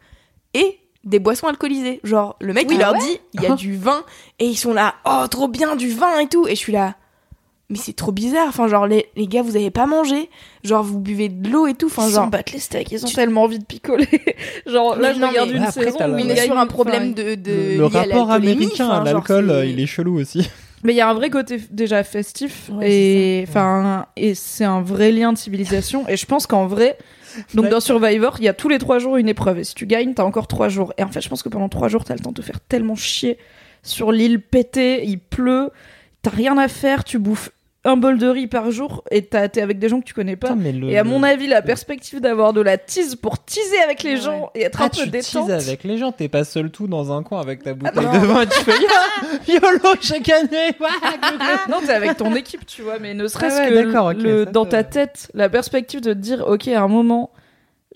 et 0.55 0.79
des 1.05 1.19
boissons 1.19 1.47
alcoolisées. 1.47 2.01
Genre 2.05 2.37
le 2.41 2.53
mec 2.53 2.69
Oui, 2.69 2.77
il 2.77 2.83
ah 2.83 2.93
leur 2.93 3.01
dit 3.01 3.21
il 3.35 3.43
y 3.43 3.47
a 3.47 3.55
du 3.55 3.77
vin 3.77 4.05
et 4.39 4.47
ils 4.47 4.57
sont 4.57 4.75
là 4.75 4.95
oh 5.05 5.27
trop 5.31 5.49
bien 5.49 5.77
du 5.77 5.91
vin 5.91 6.19
et 6.19 6.29
tout 6.29 6.47
et 6.47 6.51
je 6.51 6.61
suis 6.61 6.73
là 6.73 6.97
mais 7.71 7.77
c'est 7.79 7.95
trop 7.95 8.13
bizarre. 8.13 8.49
Enfin 8.49 8.69
genre 8.69 8.87
les, 8.87 9.07
les 9.17 9.27
gars 9.27 9.43
vous 9.43 9.57
avez 9.57 9.71
pas 9.71 9.87
mangé. 9.87 10.29
Genre 10.65 10.83
vous 10.83 10.99
buvez 10.99 11.29
de 11.31 11.49
l'eau 11.49 11.67
et 11.67 11.75
tout. 11.75 11.87
Enfin 11.87 12.07
Ils 12.09 12.13
genre 12.15 12.27
battent 12.29 12.53
les 12.53 12.59
steaks, 12.59 12.93
ils 12.93 13.05
ont 13.07 13.09
tellement 13.09 13.45
envie 13.45 13.59
de 13.59 13.65
picoler. 13.65 14.09
genre 14.67 14.97
là 14.97 15.15
je 15.15 15.25
regarde 15.25 15.51
une 15.51 15.63
Après, 15.63 15.85
saison 15.85 16.15
où 16.15 16.19
il 16.19 16.31
est 16.31 16.41
a 16.41 16.45
sur 16.45 16.59
un 16.59 16.67
problème 16.67 17.15
enfin, 17.17 17.23
de, 17.25 17.35
de 17.37 17.51
Le, 17.53 17.77
le 17.79 17.87
lié 17.89 17.97
à 17.97 18.01
rapport 18.01 18.31
américain 18.31 18.89
à 18.91 19.03
l'alcool, 19.05 19.63
il 19.67 19.81
est 19.81 19.87
chelou 19.87 20.19
aussi. 20.21 20.49
Mais 20.83 20.95
il 20.95 20.97
y 20.97 21.01
a 21.03 21.09
un 21.11 21.15
vrai 21.15 21.29
côté 21.31 21.61
déjà 21.71 22.03
festif 22.05 22.71
Ouais, 22.73 22.91
et 22.91 23.45
enfin 23.47 24.07
et 24.17 24.35
c'est 24.35 24.65
un 24.65 24.81
vrai 24.81 25.13
lien 25.13 25.33
de 25.33 25.39
civilisation 25.39 26.09
et 26.09 26.17
je 26.17 26.25
pense 26.25 26.47
qu'en 26.47 26.67
vrai 26.67 26.97
donc 27.55 27.67
Ouais. 27.67 27.71
dans 27.71 27.81
Survivor 27.81 28.37
il 28.39 28.45
y 28.45 28.49
a 28.49 28.55
tous 28.55 28.71
les 28.71 28.79
trois 28.79 28.99
jours 28.99 29.19
une 29.19 29.29
épreuve 29.29 29.59
et 29.59 29.65
si 29.65 29.75
tu 29.75 29.87
gagnes 29.87 30.15
t'as 30.15 30.25
encore 30.25 30.47
trois 30.49 30.71
jours 30.71 30.95
et 30.97 31.05
en 31.05 31.09
fait 31.09 31.21
je 31.21 31.29
pense 31.29 31.43
que 31.43 31.51
pendant 31.51 31.69
trois 31.69 31.89
jours 31.89 32.03
t'as 32.05 32.15
le 32.15 32.21
temps 32.21 32.31
de 32.31 32.37
te 32.37 32.43
faire 32.43 32.61
tellement 32.61 32.95
chier 32.97 33.37
sur 33.83 34.11
l'île 34.11 34.41
pétée 34.41 35.05
il 35.05 35.19
pleut 35.19 35.69
t'as 36.23 36.31
rien 36.31 36.57
à 36.57 36.67
faire 36.67 37.05
tu 37.05 37.19
bouffes 37.19 37.51
un 37.85 37.97
bol 37.97 38.19
de 38.19 38.27
riz 38.27 38.47
par 38.47 38.71
jour 38.71 39.03
et 39.11 39.25
t'es 39.25 39.61
avec 39.63 39.79
des 39.79 39.89
gens 39.89 40.01
que 40.01 40.05
tu 40.05 40.13
connais 40.13 40.37
pas 40.37 40.49
Putain, 40.49 40.61
mais 40.61 40.73
le- 40.73 40.91
et 40.91 40.99
à 40.99 41.05
mon 41.05 41.23
avis 41.23 41.47
la 41.47 41.63
perspective 41.63 42.21
d'avoir 42.21 42.53
de 42.53 42.61
la 42.61 42.77
tease 42.77 43.17
pour 43.17 43.43
teaser 43.43 43.79
avec 43.83 44.03
les 44.03 44.17
Ouais. 44.17 44.21
gens 44.21 44.51
et 44.55 44.63
être 44.65 44.81
Ah, 44.83 44.85
un 44.85 44.89
peu 44.91 44.97
tu 45.05 45.09
détente 45.09 45.47
teases 45.49 45.67
avec 45.69 45.85
les 45.85 45.97
gens, 45.97 46.13
t'es 46.13 46.29
pas 46.29 46.45
seul 46.45 46.71
tout 46.71 46.87
dans 46.89 47.11
un 47.11 47.23
coin 47.23 47.41
avec 47.41 47.63
ta 47.63 47.73
bouteille 47.73 48.05
non. 48.05 48.13
de 48.13 48.19
vin, 48.27 48.45
tu 48.47 48.61
fais 48.61 48.73
Ya, 48.73 49.55
YOLO, 49.63 49.95
j'ai 50.01 50.21
gagné 50.21 50.73
non, 51.71 51.79
t'es 51.85 51.93
avec 51.93 52.17
ton 52.17 52.35
équipe, 52.35 52.67
tu 52.67 52.83
vois, 52.83 52.99
mais 52.99 53.15
ne 53.15 53.27
serait-ce 53.27 53.57
Ah 53.57 54.05
ouais, 54.07 54.15
que 54.15 54.21
le, 54.21 54.45
ça, 54.45 54.51
dans 54.51 54.67
ta 54.67 54.85
tête, 54.85 55.31
la 55.35 55.49
perspective 55.49 56.01
de 56.01 56.13
te 56.13 56.19
dire, 56.19 56.45
ok, 56.47 56.69
à 56.69 56.83
un 56.83 56.89
moment, 56.89 57.31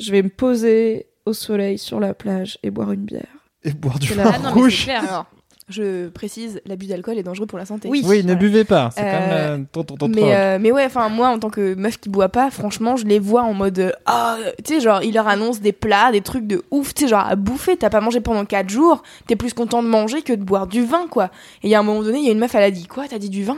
je 0.01 0.11
vais 0.13 0.23
me 0.23 0.29
poser 0.29 1.09
au 1.27 1.33
soleil 1.33 1.79
sur 1.79 2.01
la 2.01 2.15
plage 2.15 2.59
et 2.63 2.71
boire 2.71 2.93
une 2.93 3.05
bière. 3.05 3.27
Et 3.65 3.73
boire 3.73 3.99
du 3.99 4.13
vin 4.15 4.25
Ah 4.27 4.39
non, 4.39 4.45
mais 4.45 4.49
c'est 4.49 4.51
rouge. 4.55 4.85
clair. 4.85 5.03
Alors, 5.09 5.27
je 5.69 6.09
précise, 6.09 6.61
l'abus 6.67 6.87
d'alcool 6.87 7.17
est 7.17 7.23
dangereux 7.23 7.47
pour 7.47 7.59
la 7.59 7.65
santé. 7.65 7.89
Oui. 7.89 8.03
Oui, 8.07 8.23
ne 8.25 8.35
buvez 8.35 8.65
pas, 8.65 8.91
c'est 8.95 9.03
Euh, 9.03 9.59
ton, 9.73 9.83
ton, 9.83 9.97
ton, 9.97 10.09
Mais, 10.09 10.35
euh, 10.35 10.59
mais 10.61 10.71
ouais, 10.73 10.85
enfin, 10.85 11.09
moi, 11.09 11.29
en 11.29 11.39
tant 11.39 11.49
que 11.49 11.75
meuf 11.75 11.99
qui 11.99 12.09
boit 12.11 12.29
pas, 12.29 12.51
franchement, 12.51 12.97
je 12.97 13.07
les 13.07 13.19
vois 13.19 13.43
en 13.43 13.55
mode. 13.55 13.79
euh, 13.79 13.93
Ah, 14.05 14.37
tu 14.65 14.75
sais, 14.75 14.81
genre, 14.81 15.03
ils 15.03 15.15
leur 15.15 15.27
annoncent 15.27 15.61
des 15.61 15.73
plats, 15.73 16.13
des 16.13 16.21
trucs 16.21 16.47
de 16.47 16.63
ouf, 16.71 16.93
tu 16.93 17.05
sais, 17.05 17.09
genre, 17.09 17.27
à 17.27 17.35
bouffer, 17.37 17.77
t'as 17.79 17.89
pas 17.91 18.01
mangé 18.03 18.21
pendant 18.21 18.45
4 18.45 18.69
jours, 18.69 19.03
t'es 19.27 19.37
plus 19.37 19.55
content 19.55 19.83
de 19.83 19.89
manger 19.89 20.21
que 20.23 20.35
de 20.35 20.43
boire 20.45 20.67
du 20.67 20.85
vin, 20.85 21.07
quoi. 21.11 21.31
Et 21.63 21.69
il 21.69 21.71
y 21.71 21.75
a 21.75 21.81
un 21.81 21.83
moment 21.83 22.03
donné, 22.03 22.19
il 22.19 22.25
y 22.27 22.29
a 22.29 22.33
une 22.33 22.39
meuf, 22.39 22.55
elle 22.55 22.63
a 22.65 22.71
dit 22.71 22.87
Quoi, 22.87 23.05
t'as 23.09 23.19
dit 23.19 23.31
du 23.31 23.43
vin? 23.45 23.57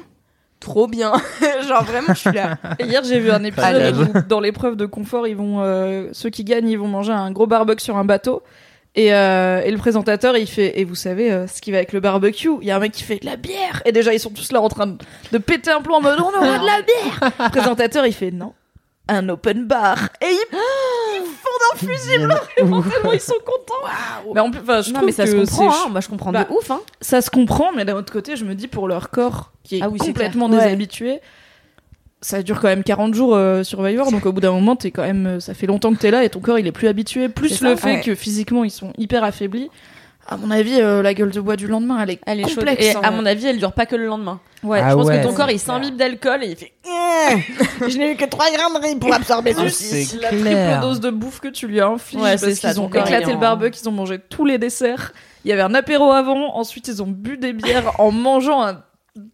Trop 0.61 0.87
bien. 0.87 1.13
Genre 1.69 1.85
vraiment, 1.85 2.15
je 2.15 2.21
suis 2.21 2.33
là. 2.33 2.57
Et 2.79 2.85
hier, 2.87 3.03
j'ai 3.05 3.21
vu 3.21 3.31
un 3.31 3.45
épisode 3.45 3.65
Allez. 3.65 3.93
où, 3.93 4.07
dans 4.29 4.41
l'épreuve 4.41 4.75
de 4.77 4.87
confort, 4.87 5.27
ils 5.27 5.37
vont, 5.37 5.61
euh, 5.61 6.09
ceux 6.13 6.31
qui 6.31 6.45
gagnent, 6.45 6.69
ils 6.69 6.79
vont 6.79 6.89
manger 6.89 7.13
un 7.13 7.31
gros 7.31 7.47
barbecue 7.47 7.83
sur 7.85 7.97
un 7.99 8.05
bateau. 8.05 8.43
Et, 8.99 9.13
euh, 9.13 9.61
et 9.63 9.71
le 9.71 9.77
présentateur, 9.77 10.37
il 10.39 10.47
fait, 10.47 10.81
et 10.81 10.85
vous 10.85 10.95
savez 10.95 11.31
euh, 11.31 11.47
ce 11.47 11.61
qui 11.61 11.71
va 11.71 11.77
avec 11.77 11.93
le 11.93 12.01
barbecue 12.01 12.49
Il 12.63 12.67
y 12.67 12.71
a 12.71 12.77
un 12.77 12.79
mec 12.81 12.93
qui 12.93 13.03
fait 13.03 13.19
de 13.19 13.27
la 13.27 13.37
bière. 13.37 13.83
Et 13.85 13.93
déjà, 13.93 14.15
ils 14.15 14.19
sont 14.21 14.31
tous 14.31 14.53
là 14.53 14.61
en 14.63 14.69
train 14.71 14.87
de, 14.87 14.97
de 15.33 15.39
péter 15.39 15.71
un 15.71 15.83
plomb 15.83 15.97
en 15.97 16.01
mode 16.01 16.19
on 16.19 16.29
aura 16.29 16.59
de 16.59 16.65
la 16.67 16.81
bière. 16.83 17.33
Le 17.39 17.51
présentateur, 17.51 18.07
il 18.07 18.15
fait 18.15 18.31
non, 18.31 18.55
un 19.09 19.29
open 19.29 19.67
bar. 19.67 19.99
Et 20.23 20.27
ils, 20.31 20.57
ils 21.17 21.21
font 21.21 21.87
d'un 21.87 21.95
fusible. 21.95 22.35
Tellement 22.57 23.13
ils 23.13 23.21
sont 23.21 23.35
contents. 23.45 24.33
Mais 24.35 24.41
en 24.41 24.51
plus, 24.51 24.61
je 24.87 24.93
Non, 24.95 25.01
mais 25.05 25.13
ça 25.13 25.25
que 25.25 25.31
se 25.31 25.37
comprend. 25.57 25.71
hein. 25.71 25.89
Moi, 25.91 26.01
je 26.01 26.09
comprends 26.09 26.33
Bah, 26.33 26.45
de 26.45 26.55
ouf. 26.55 26.71
Hein. 26.71 26.81
ça 27.03 27.21
se 27.21 27.29
comprend, 27.29 27.73
mais 27.77 27.85
d'un 27.85 27.97
autre 27.97 28.13
côté, 28.13 28.35
je 28.37 28.47
me 28.47 28.55
dis 28.55 28.67
pour 28.67 28.89
leur 28.89 29.11
corps 29.11 29.53
qui 29.63 29.77
est 29.77 29.83
Ah 29.83 29.91
oui, 29.91 29.99
complètement 29.99 30.49
clair. 30.49 30.61
Ouais. 30.63 31.21
Ça 32.27 32.43
dure 32.43 32.61
quand 32.61 32.67
même 32.67 32.83
40 32.83 33.15
jours 33.15 33.37
euh, 33.37 33.63
Survivor, 33.63 34.11
donc 34.11 34.27
au 34.27 34.33
bout 34.33 34.41
d'un 34.41 34.51
moment, 34.51 34.75
t'es 34.75 34.91
quand 34.91 35.03
même, 35.05 35.27
euh, 35.27 35.41
ça 35.41 35.55
fait 35.55 35.69
longtemps 35.69 35.93
que 35.93 35.99
t'es 35.99 36.11
là 36.11 36.25
et 36.25 36.29
ton 36.29 36.41
corps 36.41 36.59
il 36.59 36.67
est 36.67 36.73
plus 36.73 36.89
habitué. 36.89 37.29
Plus 37.29 37.61
le 37.61 37.71
ça, 37.71 37.77
fait 37.77 37.95
ouais. 37.97 38.01
que 38.01 38.17
physiquement 38.17 38.65
ils 38.65 38.71
sont 38.71 38.93
hyper 38.99 39.23
affaiblis. 39.23 39.71
À 40.29 40.37
mon 40.37 40.51
avis, 40.51 40.81
euh, 40.81 41.03
la 41.03 41.15
gueule 41.15 41.31
de 41.31 41.41
bois 41.41 41.55
du 41.55 41.69
lendemain, 41.69 42.01
elle 42.03 42.11
est, 42.11 42.21
Elle 42.27 42.41
est 42.41 42.49
chaude. 42.49 42.57
complexe. 42.57 42.85
Et 42.85 42.97
hein. 42.97 43.01
à 43.05 43.13
mon 43.13 43.25
avis, 43.25 43.47
elle 43.47 43.59
dure 43.59 43.73
pas 43.73 43.87
que 43.87 43.95
le 43.95 44.07
lendemain. 44.07 44.41
ouais. 44.65 44.81
Ah 44.83 44.91
je 44.91 44.95
pense 44.97 45.07
ouais, 45.07 45.21
que 45.21 45.23
ton 45.29 45.35
corps 45.35 45.53
il 45.53 45.61
s'imbibe 45.61 45.95
d'alcool 45.95 46.43
et 46.43 46.49
il 46.49 46.57
fait. 46.57 46.73
je 47.89 47.97
n'ai 47.97 48.11
eu 48.11 48.17
que 48.17 48.25
3 48.25 48.47
grammes 48.51 48.83
de 48.83 48.89
riz 48.89 48.97
pour 48.97 49.15
absorber 49.15 49.55
Ah, 49.57 49.63
tout. 49.63 49.69
c'est 49.69 50.21
la 50.21 50.31
triple 50.31 50.81
dose 50.81 50.99
de 50.99 51.11
bouffe 51.11 51.39
que 51.39 51.47
tu 51.47 51.69
lui 51.69 51.81
as 51.81 51.87
infligé 51.87 52.21
Ouais, 52.21 52.31
parce 52.31 52.43
c'est 52.43 52.55
ça, 52.57 52.71
qu'ils 52.71 52.81
ont 52.81 52.91
il 52.93 52.99
éclaté 53.01 53.31
le 53.31 53.39
barbecue, 53.39 53.79
ils 53.81 53.89
ont 53.89 53.93
mangé 53.93 54.19
tous 54.19 54.45
les 54.45 54.59
desserts. 54.59 55.13
Il 55.45 55.51
y 55.51 55.53
avait 55.53 55.63
un 55.63 55.75
apéro 55.75 56.11
avant, 56.11 56.57
ensuite 56.57 56.89
ils 56.89 57.01
ont 57.05 57.07
bu 57.07 57.37
des 57.37 57.53
bières 57.53 57.93
en 58.01 58.11
mangeant 58.11 58.65
un 58.67 58.83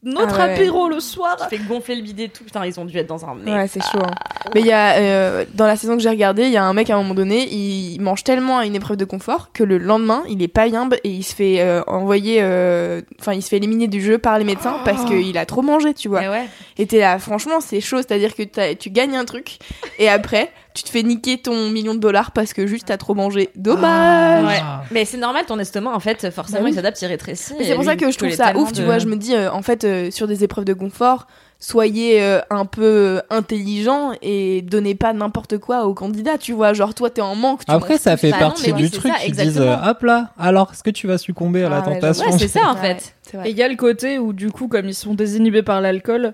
autre 0.07 0.37
Ah 0.39 0.47
ouais. 0.47 0.53
apéro 0.55 0.89
le 0.89 1.01
soir. 1.01 1.37
Qui 1.37 1.57
fait 1.57 1.65
gonfler 1.65 1.97
le 1.97 2.03
bidet 2.03 2.25
et 2.25 2.29
tout. 2.29 2.45
Putain, 2.45 2.65
ils 2.67 2.79
ont 2.81 2.85
dû 2.85 2.97
être 2.99 3.07
dans 3.09 3.25
un. 3.25 3.37
Ouais, 3.47 3.67
c'est 3.69 3.83
chaud. 3.83 3.99
hein. 4.03 4.11
Mais 4.55 4.61
il 4.61 4.67
y 4.67 4.73
a 4.73 4.95
euh, 4.97 5.45
dans 5.55 5.67
la 5.67 5.77
saison 5.77 5.97
que 5.97 6.03
j'ai 6.03 6.09
regardée, 6.09 6.45
il 6.45 6.51
y 6.53 6.57
a 6.57 6.65
un 6.65 6.73
mec 6.73 6.91
à 6.91 6.95
un 6.95 7.03
moment 7.03 7.15
donné, 7.15 7.49
il 7.53 8.01
mange 8.01 8.25
tellement 8.25 8.59
à 8.59 8.67
une 8.67 8.75
épreuve 8.75 8.97
de 8.97 9.05
confort 9.05 9.51
que 9.53 9.63
le 9.65 9.79
lendemain, 9.79 10.23
il 10.29 10.43
est 10.43 10.49
pas 10.49 10.67
yimbe 10.67 10.95
et 11.05 11.09
il 11.11 11.23
se 11.23 11.35
fait 11.35 11.61
euh, 11.61 11.83
envoyer, 11.87 12.39
euh, 12.41 13.03
enfin, 13.21 13.33
il 13.35 13.43
se 13.43 13.49
fait 13.49 13.59
éliminer 13.59 13.87
du 13.89 14.01
jeu 14.03 14.19
par 14.19 14.39
les 14.39 14.45
médecins 14.45 14.81
parce 14.85 15.05
qu'il 15.05 15.37
a 15.39 15.47
trop 15.47 15.63
mangé, 15.63 15.95
tu 15.95 16.09
vois. 16.09 16.23
Eh 16.25 16.29
ouais. 16.29 16.49
Et 16.79 16.87
t'es 16.87 16.99
là, 16.99 17.19
franchement, 17.19 17.61
c'est 17.61 17.81
chaud, 17.81 17.99
c'est-à-dire 17.99 18.35
que 18.35 18.73
tu 18.75 18.91
gagnes 18.91 19.17
un 19.17 19.25
truc 19.25 19.59
et 19.99 20.09
après, 20.09 20.51
tu 20.75 20.83
te 20.85 20.89
fais 20.89 21.03
niquer 21.03 21.39
ton 21.39 21.69
million 21.71 21.95
de 21.95 22.01
dollars 22.01 22.31
parce 22.33 22.53
que 22.53 22.67
juste 22.67 22.87
t'as 22.87 22.97
trop 22.97 23.15
mangé. 23.15 23.51
Dommage. 23.57 24.45
Ouais. 24.47 24.61
Mais 24.91 25.05
c'est 25.05 25.17
normal, 25.19 25.45
ton 25.47 25.59
estomac, 25.59 25.91
en 25.95 26.01
fait, 26.01 26.31
forcément, 26.31 26.61
Bah 26.61 26.65
oui. 26.67 26.71
il 26.73 26.75
s'adapte, 26.75 27.01
il 27.03 27.07
rétrécit. 27.07 27.55
Mais 27.59 27.65
c'est 27.65 27.75
pour 27.75 27.85
ça 27.85 27.97
que 27.97 28.11
je 28.11 28.17
trouve 28.19 28.31
ça 28.31 28.57
ouf, 28.57 28.73
tu 28.73 28.83
vois. 28.83 28.99
Je 28.99 29.07
me 29.07 29.17
dis, 29.17 29.35
euh, 29.35 29.51
en 29.53 29.63
fait, 29.63 29.85
euh, 29.85 30.11
sur 30.11 30.27
des 30.27 30.45
épreuves 30.45 30.65
de 30.65 30.73
confort, 30.75 31.27
soyez 31.59 32.23
euh, 32.23 32.41
un 32.51 32.65
peu 32.67 33.21
intelligent 33.31 34.13
et 34.23 34.63
donnez 34.63 34.95
pas 34.95 35.13
n'importe 35.13 35.59
quoi 35.59 35.85
aux 35.87 35.95
candidats, 35.95 36.39
tu 36.39 36.53
vois. 36.53 36.73
Genre, 36.73 36.95
toi, 36.95 37.11
t'es 37.11 37.21
en 37.21 37.35
manque. 37.37 37.65
Tu 37.65 37.71
Après, 37.71 37.99
ça 37.99 38.17
fait 38.17 38.31
Bah 38.31 38.39
partie 38.39 38.73
du 38.73 38.91
truc. 38.91 39.13
ça, 39.13 39.19
Ils 39.27 39.33
disent, 39.33 39.41
exactement. 39.41 39.73
euh, 39.87 39.91
hop 39.91 40.03
là, 40.03 40.31
alors 40.39 40.71
est-ce 40.73 40.83
que 40.83 40.91
tu 40.91 41.07
vas 41.07 41.19
succomber 41.19 41.63
à 41.65 41.69
la 41.69 41.79
Ah 41.79 41.83
tentation 41.83 42.25
Ouais, 42.31 42.39
c'est 42.39 42.49
ça, 42.49 42.69
en 42.69 42.77
fait. 42.77 43.15
Il 43.45 43.57
y 43.57 43.63
a 43.63 43.69
le 43.69 43.77
côté 43.77 44.19
où, 44.19 44.33
du 44.33 44.51
coup, 44.51 44.69
comme 44.69 44.87
ils 44.89 44.95
sont 44.95 45.15
désinhibés 45.15 45.63
par 45.63 45.81
l'alcool, 45.81 46.33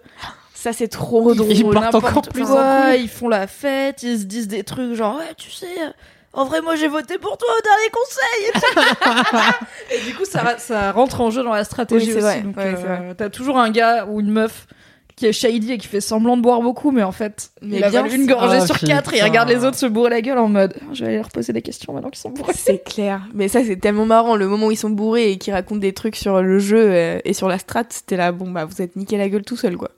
Ça, 0.60 0.72
c'est 0.72 0.88
trop 0.88 1.34
drôle. 1.34 1.52
Ils 1.52 1.62
partent 1.62 1.84
n'importe 1.84 2.04
encore 2.04 2.22
plus 2.22 2.44
quoi, 2.44 2.60
en 2.60 2.90
couille. 2.90 3.02
ils 3.02 3.08
font 3.08 3.28
la 3.28 3.46
fête, 3.46 4.02
ils 4.02 4.18
se 4.18 4.24
disent 4.24 4.48
des 4.48 4.64
trucs 4.64 4.94
genre, 4.94 5.18
ouais, 5.18 5.32
tu 5.36 5.52
sais, 5.52 5.68
en 6.32 6.44
vrai, 6.46 6.62
moi 6.62 6.74
j'ai 6.74 6.88
voté 6.88 7.16
pour 7.16 7.38
toi 7.38 7.46
au 7.56 7.62
dernier 7.62 7.90
conseil. 7.92 8.50
Et 9.92 10.00
du 10.04 10.16
coup, 10.16 10.24
ça, 10.24 10.90
rentre 10.90 11.20
en 11.20 11.30
jeu 11.30 11.44
dans 11.44 11.52
la 11.52 11.62
stratégie 11.62 12.12
Oui, 12.12 12.20
c'est 12.20 12.26
aussi. 12.26 12.38
Ouais, 12.56 12.74
euh, 12.76 13.14
t'as 13.16 13.30
toujours 13.30 13.56
un 13.56 13.70
gars 13.70 14.06
ou 14.06 14.18
une 14.18 14.32
meuf 14.32 14.66
qui 15.14 15.26
est 15.26 15.32
shady 15.32 15.74
et 15.74 15.78
qui 15.78 15.86
fait 15.86 16.00
semblant 16.00 16.36
de 16.36 16.42
boire 16.42 16.60
beaucoup, 16.60 16.90
mais 16.90 17.04
en 17.04 17.12
fait, 17.12 17.50
Mais 17.62 17.76
il 17.76 17.84
a 17.84 17.90
bien 17.90 18.06
une 18.06 18.26
gorgée 18.26 18.58
Ah, 18.60 18.66
sur 18.66 18.80
quatre 18.80 19.14
et 19.14 19.18
il 19.18 19.22
regarde 19.22 19.48
les 19.48 19.64
autres 19.64 19.76
se 19.76 19.86
bourrer 19.86 20.10
la 20.10 20.22
gueule 20.22 20.38
en 20.38 20.48
mode, 20.48 20.74
je 20.92 21.02
vais 21.02 21.06
aller 21.06 21.18
leur 21.18 21.28
poser 21.28 21.52
des 21.52 21.62
questions 21.62 21.92
maintenant 21.92 22.10
qu'ils 22.10 22.18
sont 22.18 22.30
bourrés. 22.30 22.54
C'est 22.56 22.82
clair. 22.82 23.20
Mais 23.32 23.46
ça, 23.46 23.62
c'est 23.64 23.76
tellement 23.76 24.06
marrant. 24.06 24.34
Le 24.34 24.48
moment 24.48 24.66
où 24.66 24.72
ils 24.72 24.76
sont 24.76 24.90
bourrés 24.90 25.30
et 25.30 25.38
qu'ils 25.38 25.54
racontent 25.54 25.78
des 25.78 25.92
trucs 25.92 26.16
sur 26.16 26.42
le 26.42 26.58
jeu 26.58 26.80
euh, 26.80 27.20
et 27.24 27.32
sur 27.32 27.46
la 27.46 27.58
strat, 27.58 27.84
c'était 27.90 28.16
là, 28.16 28.32
bon, 28.32 28.50
bah, 28.50 28.64
vous 28.64 28.82
êtes 28.82 28.96
niqué 28.96 29.16
la 29.18 29.28
gueule 29.28 29.44
tout 29.44 29.56
seul, 29.56 29.76
quoi. 29.76 29.90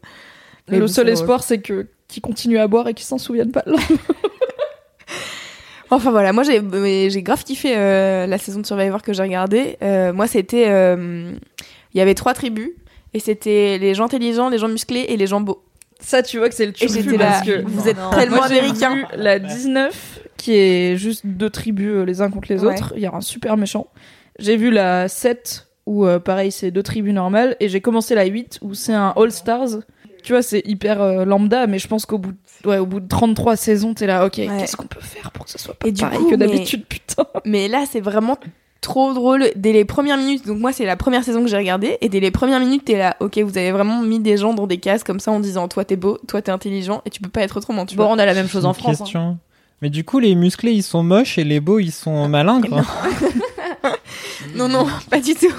Mais 0.71 0.79
le 0.79 0.87
seul 0.87 1.09
espoir, 1.09 1.43
c'est 1.43 1.61
que 1.61 1.87
qu'ils 2.09 2.23
continuent 2.23 2.59
à 2.59 2.67
boire 2.67 2.89
et 2.89 2.95
qu'ils 2.95 3.07
s'en 3.07 3.19
souviennent 3.19 3.53
pas. 3.53 3.65
Enfin 5.93 6.13
voilà, 6.13 6.33
moi 6.33 6.45
j'ai 6.45 7.11
j'ai 7.11 7.23
grave 7.23 7.43
kiffé 7.43 7.75
euh, 7.77 8.27
la 8.27 8.39
saison 8.39 8.61
de 8.61 8.67
Survivor 8.67 9.03
que 9.03 9.13
j'ai 9.13 9.23
regardée. 9.23 9.77
Euh, 9.83 10.13
moi 10.13 10.29
c'était, 10.29 10.67
euh, 10.69 11.33
il 11.93 11.99
y 11.99 12.01
avait 12.01 12.15
trois 12.15 12.33
tribus 12.33 12.71
et 13.13 13.19
c'était 13.19 13.77
les 13.79 13.95
gens 13.97 14.05
intelligents, 14.05 14.49
les 14.51 14.59
gens 14.59 14.69
musclés 14.69 15.07
et 15.09 15.17
les 15.17 15.27
gens 15.27 15.41
beaux. 15.41 15.65
Ça, 15.99 16.23
tu 16.23 16.39
vois 16.39 16.49
que 16.49 16.55
c'est 16.55 16.67
le 16.67 17.17
là, 17.19 17.27
parce 17.27 17.43
que 17.47 17.63
vous 17.67 17.89
êtes 17.89 17.97
Non. 17.99 18.11
tellement 18.11 18.47
vu 18.47 19.05
la 19.17 19.39
19 19.41 20.21
qui 20.37 20.55
est 20.55 20.97
juste 20.97 21.27
deux 21.27 21.51
tribus 21.51 22.07
les 22.07 22.23
uns 22.23 22.31
contre 22.31 22.53
les 22.53 22.65
Ouais. 22.65 22.73
autres. 22.75 22.93
Il 22.97 23.03
y 23.03 23.07
a 23.07 23.13
un 23.15 23.21
super 23.21 23.57
méchant. 23.57 23.89
J'ai 24.39 24.57
vu 24.57 24.71
la 24.71 25.09
7 25.09 25.67
où 25.87 26.07
euh, 26.07 26.21
pareil 26.21 26.53
c'est 26.53 26.71
deux 26.71 26.85
tribus 26.85 27.13
normales 27.13 27.57
et 27.59 27.69
j'ai 27.69 27.81
commencé 27.81 28.15
la 28.15 28.25
8 28.27 28.61
où 28.63 28.75
c'est 28.75 28.95
un 28.95 29.13
All 29.17 29.33
Stars. 29.33 29.81
Tu 30.23 30.33
vois, 30.33 30.43
c'est 30.43 30.63
hyper 30.67 31.01
euh, 31.03 31.25
lambda, 31.25 31.67
mais 31.67 31.79
je 31.79 31.89
pense 31.89 32.07
qu'au 32.07 32.19
bout, 32.19 32.33
de, 32.65 32.69
ouais, 32.69 32.79
au 32.79 32.87
bout 32.87 33.01
de 33.01 33.09
33 33.09 33.57
saisons, 33.57 33.95
t'es 33.95 34.07
là, 34.07 34.25
ok, 34.27 34.33
qu'est-ce 34.33 34.77
qu'on 34.77 34.87
peut 34.87 35.01
faire 35.01 35.31
pour 35.33 35.45
que 35.47 35.51
ce 35.51 35.59
soit 35.59 35.75
pas 35.75 35.89
Et 35.89 35.93
du 35.93 36.01
pareil 36.03 36.19
coup, 36.19 36.31
que 36.31 36.37
mais- 36.37 36.47
d'habitude, 36.47 36.85
putain. 36.87 37.25
Mais 37.45 37.69
là 37.69 37.85
c'est 37.91 38.01
vraiment 38.01 38.39
trop 38.81 39.13
drôle 39.13 39.51
dès 39.57 39.73
les 39.75 39.85
premières 39.85 40.17
minutes. 40.17 40.47
Donc 40.47 40.59
moi 40.59 40.73
c'est 40.73 40.87
la 40.87 40.97
première 40.97 41.23
saison 41.25 41.43
que 41.43 41.49
j'ai 41.49 41.57
regardée 41.59 41.99
et 42.01 42.09
dès 42.09 42.21
les 42.21 42.31
premières 42.31 42.61
minutes 42.61 42.85
t'es 42.87 42.97
là, 42.97 43.17
ok, 43.21 43.39
vous 43.39 43.59
avez 43.59 43.73
vraiment 43.73 44.01
mis 44.03 44.21
des 44.21 44.37
gens 44.39 44.55
dans 44.55 44.67
des 44.67 44.79
cases 44.79 45.05
comme 45.05 45.21
ça 45.21 45.31
en 45.33 45.41
disant 45.41 45.69
toi 45.69 45.85
t'es 45.85 45.97
beau, 45.97 46.19
toi 46.29 46.41
t'es 46.41 46.51
intelligent 46.51 47.03
et 47.05 47.11
tu 47.11 47.21
peux 47.21 47.29
pas 47.29 47.43
être 47.43 47.57
autrement. 47.59 47.85
Tu 47.87 47.95
Bon, 47.97 48.05
vois. 48.05 48.13
on 48.15 48.19
a 48.19 48.25
la 48.25 48.33
même 48.35 48.49
chose 48.49 48.65
en 48.65 48.73
France. 48.73 49.01
hein. 49.01 49.05
question. 49.05 49.39
Mais 49.83 49.89
du 49.91 50.05
coup, 50.05 50.19
les 50.19 50.35
musclés, 50.35 50.73
ils 50.73 50.83
sont 50.83 51.03
moches 51.03 51.39
et 51.39 51.45
les 51.45 51.59
beaux, 51.61 51.79
ils 51.79 51.93
sont 51.93 52.29
malingres. 52.29 52.69
Non, 54.55 54.69
non, 54.69 54.87
pas 55.11 55.21
du 55.21 55.35
tout. 55.35 55.55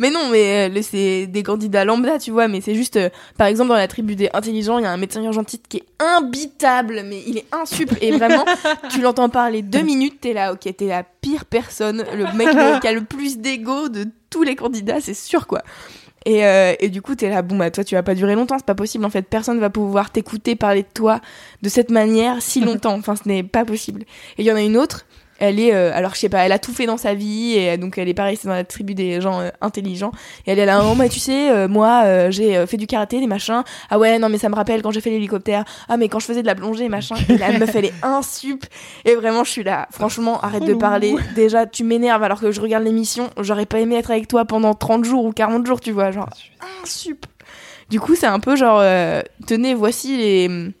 Mais 0.00 0.10
non, 0.10 0.30
mais 0.30 0.70
euh, 0.70 0.82
c'est 0.82 1.26
des 1.26 1.42
candidats 1.42 1.84
lambda, 1.84 2.18
tu 2.18 2.30
vois. 2.30 2.48
Mais 2.48 2.62
c'est 2.62 2.74
juste, 2.74 2.96
euh, 2.96 3.10
par 3.36 3.46
exemple, 3.46 3.68
dans 3.68 3.76
la 3.76 3.86
tribu 3.86 4.16
des 4.16 4.30
intelligents, 4.32 4.78
il 4.78 4.84
y 4.84 4.86
a 4.86 4.90
un 4.90 4.96
médecin 4.96 5.22
urgentiste 5.22 5.66
qui 5.68 5.76
est 5.76 5.86
imbitable, 5.98 7.02
mais 7.04 7.22
il 7.26 7.36
est 7.36 7.44
insup. 7.52 7.92
Et 8.00 8.10
vraiment, 8.10 8.46
tu 8.88 9.02
l'entends 9.02 9.28
parler 9.28 9.60
deux 9.60 9.82
minutes, 9.82 10.22
t'es 10.22 10.32
là, 10.32 10.54
ok, 10.54 10.74
t'es 10.74 10.86
la 10.86 11.04
pire 11.04 11.44
personne, 11.44 12.02
le 12.14 12.24
mec 12.34 12.48
qui 12.80 12.88
a 12.88 12.92
le 12.92 13.04
plus 13.04 13.38
d'ego 13.38 13.90
de 13.90 14.06
tous 14.30 14.42
les 14.42 14.56
candidats, 14.56 15.02
c'est 15.02 15.12
sûr, 15.12 15.46
quoi. 15.46 15.62
Et, 16.24 16.46
euh, 16.46 16.74
et 16.80 16.88
du 16.88 17.02
coup, 17.02 17.14
t'es 17.14 17.28
là, 17.28 17.42
bon, 17.42 17.56
bah, 17.56 17.70
toi, 17.70 17.84
tu 17.84 17.94
vas 17.94 18.02
pas 18.02 18.14
durer 18.14 18.34
longtemps, 18.34 18.56
c'est 18.58 18.66
pas 18.66 18.74
possible. 18.74 19.04
En 19.04 19.10
fait, 19.10 19.22
personne 19.22 19.58
va 19.58 19.70
pouvoir 19.70 20.10
t'écouter 20.10 20.56
parler 20.56 20.82
de 20.82 20.88
toi 20.92 21.20
de 21.62 21.68
cette 21.68 21.90
manière 21.90 22.40
si 22.40 22.60
longtemps. 22.60 22.94
Enfin, 22.94 23.16
ce 23.16 23.28
n'est 23.28 23.42
pas 23.42 23.64
possible. 23.64 24.02
Et 24.38 24.42
il 24.42 24.44
y 24.46 24.52
en 24.52 24.56
a 24.56 24.62
une 24.62 24.76
autre, 24.76 25.06
elle 25.40 25.58
est, 25.58 25.74
euh, 25.74 25.90
alors 25.94 26.14
je 26.14 26.20
sais 26.20 26.28
pas, 26.28 26.44
elle 26.44 26.52
a 26.52 26.58
tout 26.58 26.72
fait 26.72 26.86
dans 26.86 26.98
sa 26.98 27.14
vie, 27.14 27.54
et 27.54 27.70
euh, 27.70 27.76
donc 27.76 27.98
elle 27.98 28.08
est 28.08 28.14
pareil, 28.14 28.36
c'est 28.40 28.46
dans 28.46 28.54
la 28.54 28.64
tribu 28.64 28.94
des 28.94 29.20
gens 29.20 29.40
euh, 29.40 29.48
intelligents. 29.60 30.12
Et 30.46 30.52
elle 30.52 30.58
est 30.58 30.66
là, 30.66 30.82
oh, 30.84 30.94
bah, 30.94 31.08
tu 31.08 31.18
sais, 31.18 31.50
euh, 31.50 31.66
moi, 31.66 32.02
euh, 32.04 32.30
j'ai 32.30 32.66
fait 32.66 32.76
du 32.76 32.86
karaté, 32.86 33.20
des 33.20 33.26
machins. 33.26 33.62
Ah 33.88 33.98
ouais, 33.98 34.18
non, 34.18 34.28
mais 34.28 34.38
ça 34.38 34.48
me 34.48 34.54
rappelle 34.54 34.82
quand 34.82 34.90
j'ai 34.90 35.00
fait 35.00 35.10
l'hélicoptère. 35.10 35.64
Ah, 35.88 35.96
mais 35.96 36.08
quand 36.08 36.18
je 36.18 36.26
faisais 36.26 36.42
de 36.42 36.46
la 36.46 36.54
plongée, 36.54 36.88
machin. 36.88 37.16
Et 37.28 37.38
la 37.38 37.58
meuf, 37.58 37.74
elle 37.74 37.86
est 37.86 37.94
insup. 38.02 38.64
Et 39.04 39.14
vraiment, 39.14 39.44
je 39.44 39.50
suis 39.50 39.64
là, 39.64 39.88
franchement, 39.90 40.40
arrête 40.40 40.64
de 40.64 40.74
parler. 40.74 41.14
Déjà, 41.34 41.66
tu 41.66 41.84
m'énerves 41.84 42.22
alors 42.22 42.40
que 42.40 42.52
je 42.52 42.60
regarde 42.60 42.84
l'émission. 42.84 43.30
J'aurais 43.40 43.66
pas 43.66 43.80
aimé 43.80 43.96
être 43.96 44.10
avec 44.10 44.28
toi 44.28 44.44
pendant 44.44 44.74
30 44.74 45.04
jours 45.04 45.24
ou 45.24 45.32
40 45.32 45.66
jours, 45.66 45.80
tu 45.80 45.92
vois, 45.92 46.10
genre, 46.10 46.28
insup. 46.82 47.26
Du 47.88 47.98
coup, 47.98 48.14
c'est 48.14 48.26
un 48.26 48.38
peu 48.38 48.54
genre, 48.56 48.78
euh, 48.80 49.22
tenez, 49.46 49.74
voici 49.74 50.16
les. 50.16 50.72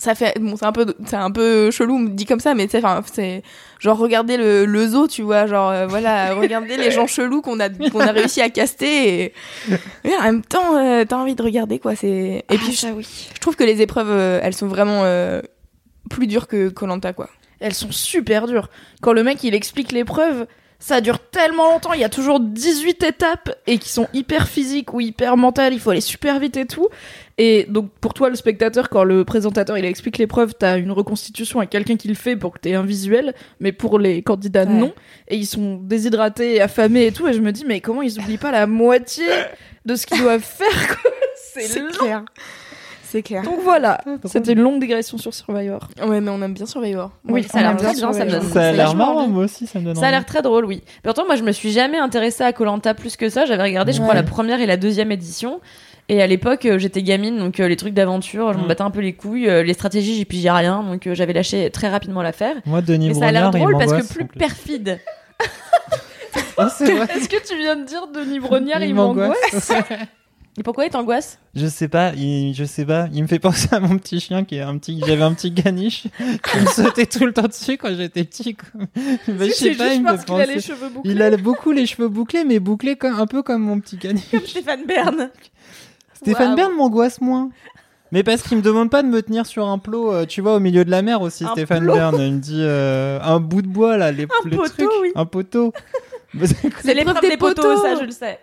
Ça 0.00 0.14
fait, 0.14 0.34
bon, 0.40 0.56
c'est 0.56 0.64
un 0.64 0.72
peu, 0.72 0.94
c'est 1.04 1.16
un 1.16 1.30
peu 1.30 1.70
chelou 1.70 2.08
dit 2.08 2.24
comme 2.24 2.40
ça, 2.40 2.54
mais 2.54 2.64
tu 2.64 2.70
sais, 2.70 2.78
enfin, 2.78 3.02
c'est 3.12 3.42
genre 3.78 3.98
regardez 3.98 4.38
le, 4.38 4.64
le 4.64 4.86
zoo, 4.88 5.06
tu 5.06 5.20
vois, 5.20 5.46
genre 5.46 5.70
euh, 5.70 5.86
voilà, 5.86 6.34
regardez 6.40 6.78
les 6.78 6.90
gens 6.90 7.06
chelous 7.06 7.42
qu'on 7.42 7.60
a, 7.60 7.68
qu'on 7.68 8.00
a 8.00 8.10
réussi 8.10 8.40
à 8.40 8.48
caster. 8.48 9.24
Et, 9.24 9.34
et 10.04 10.16
en 10.18 10.22
même 10.22 10.42
temps, 10.42 10.74
euh, 10.78 11.04
t'as 11.04 11.16
envie 11.16 11.34
de 11.34 11.42
regarder 11.42 11.78
quoi. 11.78 11.96
C'est 11.96 12.44
et 12.48 12.56
puis 12.56 12.72
je, 12.72 12.86
je 13.34 13.40
trouve 13.40 13.56
que 13.56 13.64
les 13.64 13.82
épreuves, 13.82 14.10
euh, 14.10 14.40
elles 14.42 14.54
sont 14.54 14.68
vraiment 14.68 15.04
plus 16.08 16.26
dures 16.26 16.48
que 16.48 16.70
Colanta 16.70 17.12
quoi. 17.12 17.28
Elles 17.60 17.74
sont 17.74 17.92
super 17.92 18.46
dures. 18.46 18.70
Quand 19.02 19.12
le 19.12 19.22
mec 19.22 19.44
il 19.44 19.54
explique 19.54 19.92
l'épreuve, 19.92 20.46
ça 20.78 21.02
dure 21.02 21.18
tellement 21.18 21.70
longtemps, 21.72 21.92
il 21.92 22.00
y 22.00 22.04
a 22.04 22.08
toujours 22.08 22.40
18 22.40 23.02
étapes 23.02 23.54
et 23.66 23.76
qui 23.76 23.90
sont 23.90 24.08
hyper 24.14 24.48
physiques 24.48 24.94
ou 24.94 25.00
hyper 25.00 25.36
mentales, 25.36 25.74
il 25.74 25.78
faut 25.78 25.90
aller 25.90 26.00
super 26.00 26.38
vite 26.40 26.56
et 26.56 26.66
tout. 26.66 26.88
Et 27.42 27.64
donc 27.70 27.88
pour 28.02 28.12
toi 28.12 28.28
le 28.28 28.34
spectateur, 28.36 28.90
quand 28.90 29.02
le 29.02 29.24
présentateur 29.24 29.78
il 29.78 29.84
explique 29.86 30.18
l'épreuve, 30.18 30.52
t'as 30.58 30.76
une 30.78 30.90
reconstitution 30.90 31.60
avec 31.60 31.70
quelqu'un 31.70 31.96
qui 31.96 32.06
le 32.08 32.14
fait 32.14 32.36
pour 32.36 32.52
que 32.52 32.58
t'aies 32.58 32.74
un 32.74 32.82
visuel, 32.82 33.32
mais 33.60 33.72
pour 33.72 33.98
les 33.98 34.20
candidats 34.20 34.64
Ouais. 34.64 34.72
non. 34.74 34.92
Et 35.28 35.36
ils 35.36 35.46
sont 35.46 35.76
déshydratés, 35.76 36.60
affamés 36.60 37.06
et 37.06 37.12
tout, 37.12 37.26
et 37.28 37.32
je 37.32 37.40
me 37.40 37.50
dis 37.50 37.64
mais 37.66 37.80
comment 37.80 38.02
ils 38.02 38.18
oublient 38.20 38.36
pas 38.36 38.50
la 38.50 38.66
moitié 38.66 39.24
de 39.86 39.94
ce 39.94 40.06
qu'ils 40.06 40.20
doivent 40.20 40.42
faire 40.42 40.96
C'est 41.54 41.78
long. 41.80 41.88
clair. 41.98 42.24
C'est 43.02 43.22
clair. 43.22 43.42
Donc 43.42 43.58
voilà, 43.64 44.00
c'était 44.26 44.52
une 44.52 44.60
longue 44.60 44.78
digression 44.78 45.18
sur 45.18 45.34
Survivor. 45.34 45.80
Ouais, 46.06 46.20
mais 46.20 46.30
on 46.30 46.40
aime 46.42 46.52
bien 46.54 46.66
Survivor. 46.66 47.10
Oui, 47.28 47.42
ça 47.42 47.58
a 47.58 47.62
l'air 47.62 47.76
très 47.76 47.94
bien 47.94 48.12
ça 48.12 48.24
me 48.24 48.30
Survivor. 48.30 48.40
donne 48.42 48.52
Ça 48.52 48.68
a 48.68 48.72
l'air 48.72 48.94
marrant, 48.94 49.22
envie. 49.22 49.32
moi 49.32 49.44
aussi, 49.46 49.66
ça 49.66 49.80
me 49.80 49.86
donne 49.86 49.96
Ça 49.96 50.06
a 50.06 50.10
l'air 50.12 50.24
très 50.24 50.42
drôle, 50.42 50.64
oui. 50.64 50.82
Pourtant, 51.02 51.26
moi, 51.26 51.34
je 51.34 51.42
me 51.42 51.50
suis 51.50 51.72
jamais 51.72 51.98
intéressée 51.98 52.44
à 52.44 52.52
Colanta 52.52 52.94
plus 52.94 53.16
que 53.16 53.28
ça. 53.28 53.46
J'avais 53.46 53.64
regardé, 53.64 53.92
je 53.92 54.00
crois, 54.00 54.14
la 54.14 54.22
première 54.22 54.60
et 54.60 54.66
la 54.66 54.76
deuxième 54.76 55.10
édition. 55.10 55.60
Et 56.12 56.20
à 56.20 56.26
l'époque, 56.26 56.66
euh, 56.66 56.76
j'étais 56.78 57.02
gamine, 57.04 57.38
donc 57.38 57.60
euh, 57.60 57.68
les 57.68 57.76
trucs 57.76 57.94
d'aventure, 57.94 58.52
je 58.52 58.58
m'en 58.58 58.64
Mm. 58.64 58.68
battais 58.68 58.82
un 58.82 58.90
peu 58.90 58.98
les 59.00 59.12
couilles. 59.12 59.48
Euh, 59.48 59.62
les 59.62 59.74
stratégies, 59.74 60.16
j'y 60.16 60.24
pigeais 60.24 60.50
rien, 60.50 60.82
donc 60.82 61.08
j'avais 61.12 61.32
lâché 61.32 61.70
très 61.70 61.88
rapidement 61.88 62.20
l'affaire. 62.22 62.56
Moi, 62.66 62.82
Denis 62.82 63.08
Mais 63.08 63.14
ça 63.14 63.28
a 63.28 63.32
l'air 63.32 63.50
drôle 63.52 63.78
parce 63.78 63.92
que 63.92 64.12
plus 64.12 64.24
perfide. 64.26 64.98
Vrai. 66.58 66.66
Est-ce 67.16 67.28
que 67.28 67.46
tu 67.46 67.56
viens 67.58 67.76
de 67.76 67.84
dire 67.86 68.06
Denis 68.12 68.40
Brognard, 68.40 68.82
il, 68.82 68.88
Il 68.90 68.94
m'angoisse 68.94 69.72
Et 70.58 70.62
pourquoi 70.64 70.84
il 70.84 70.90
t'angoisse? 70.90 71.38
Je 71.54 71.66
sais 71.68 71.86
pas, 71.88 72.12
il, 72.16 72.54
je 72.54 72.64
sais 72.64 72.84
pas. 72.84 73.06
Il 73.14 73.22
me 73.22 73.28
fait 73.28 73.38
penser 73.38 73.68
à 73.70 73.78
mon 73.80 73.96
petit 73.96 74.18
chien 74.20 74.44
qui 74.44 74.56
est 74.56 74.60
un 74.60 74.76
petit. 74.78 75.00
J'avais 75.06 75.22
un 75.22 75.32
petit 75.32 75.54
caniche 75.54 76.02
qui 76.18 76.58
me 76.60 76.66
sautait 76.66 77.06
tout 77.06 77.24
le 77.24 77.32
temps 77.32 77.46
dessus 77.46 77.78
quand 77.78 77.94
j'étais 77.96 78.24
petit. 78.24 78.56
quoi. 78.56 78.80
Bah, 79.28 79.46
je 79.46 79.52
sais 79.52 79.52
C'est 79.52 79.74
pas, 79.76 79.84
juste 79.84 79.96
il 79.96 80.00
me 80.02 80.06
parce 80.06 80.18
fait 80.20 80.24
qu'il 80.26 80.34
a 80.34 80.46
les 80.46 80.54
penser- 80.56 80.66
cheveux 80.66 80.88
bouclés. 80.88 81.12
Il 81.12 81.22
a 81.22 81.36
beaucoup 81.36 81.70
les 81.70 81.86
cheveux 81.86 82.08
bouclés, 82.08 82.44
mais 82.44 82.58
bouclés 82.58 82.96
comme, 82.96 83.18
un 83.18 83.26
peu 83.26 83.42
comme 83.42 83.62
mon 83.62 83.78
petit 83.80 83.96
caniche. 83.96 84.24
Comme 84.32 84.40
Stéphane 84.44 84.84
Bern. 84.86 85.30
Stéphane. 86.22 86.54
Bern 86.54 86.72
m'angoisse 86.74 87.20
moins. 87.20 87.50
Mais 88.12 88.22
parce 88.24 88.42
qu'il 88.42 88.56
me 88.56 88.62
demande 88.62 88.90
pas 88.90 89.02
de 89.02 89.08
me 89.08 89.22
tenir 89.22 89.46
sur 89.46 89.68
un 89.68 89.78
plot, 89.78 90.12
euh, 90.12 90.26
tu 90.26 90.40
vois, 90.40 90.54
au 90.56 90.60
milieu 90.60 90.84
de 90.84 90.90
la 90.90 91.00
mer 91.02 91.22
aussi, 91.22 91.44
Un 91.44 91.52
Stéphane 91.52 91.84
plot 91.84 91.94
Bern. 91.94 92.16
Il 92.20 92.32
me 92.34 92.38
dit 92.40 92.58
euh, 92.60 93.20
un 93.22 93.38
bout 93.38 93.62
de 93.62 93.68
bois 93.68 93.96
là, 93.96 94.10
les, 94.10 94.22
les 94.22 94.26
poteau, 94.26 94.64
trucs, 94.68 94.88
oui. 95.00 95.12
un 95.14 95.26
poteau. 95.26 95.72
C'est- 96.44 96.56
C'est 96.82 96.94
l'épreuve 96.94 97.20
des 97.20 97.30
des 97.30 97.36
poteaux, 97.36 97.62
poteaux. 97.62 97.82
ça 97.82 97.94
je 97.96 98.04
le 98.04 98.10
sais. 98.10 98.38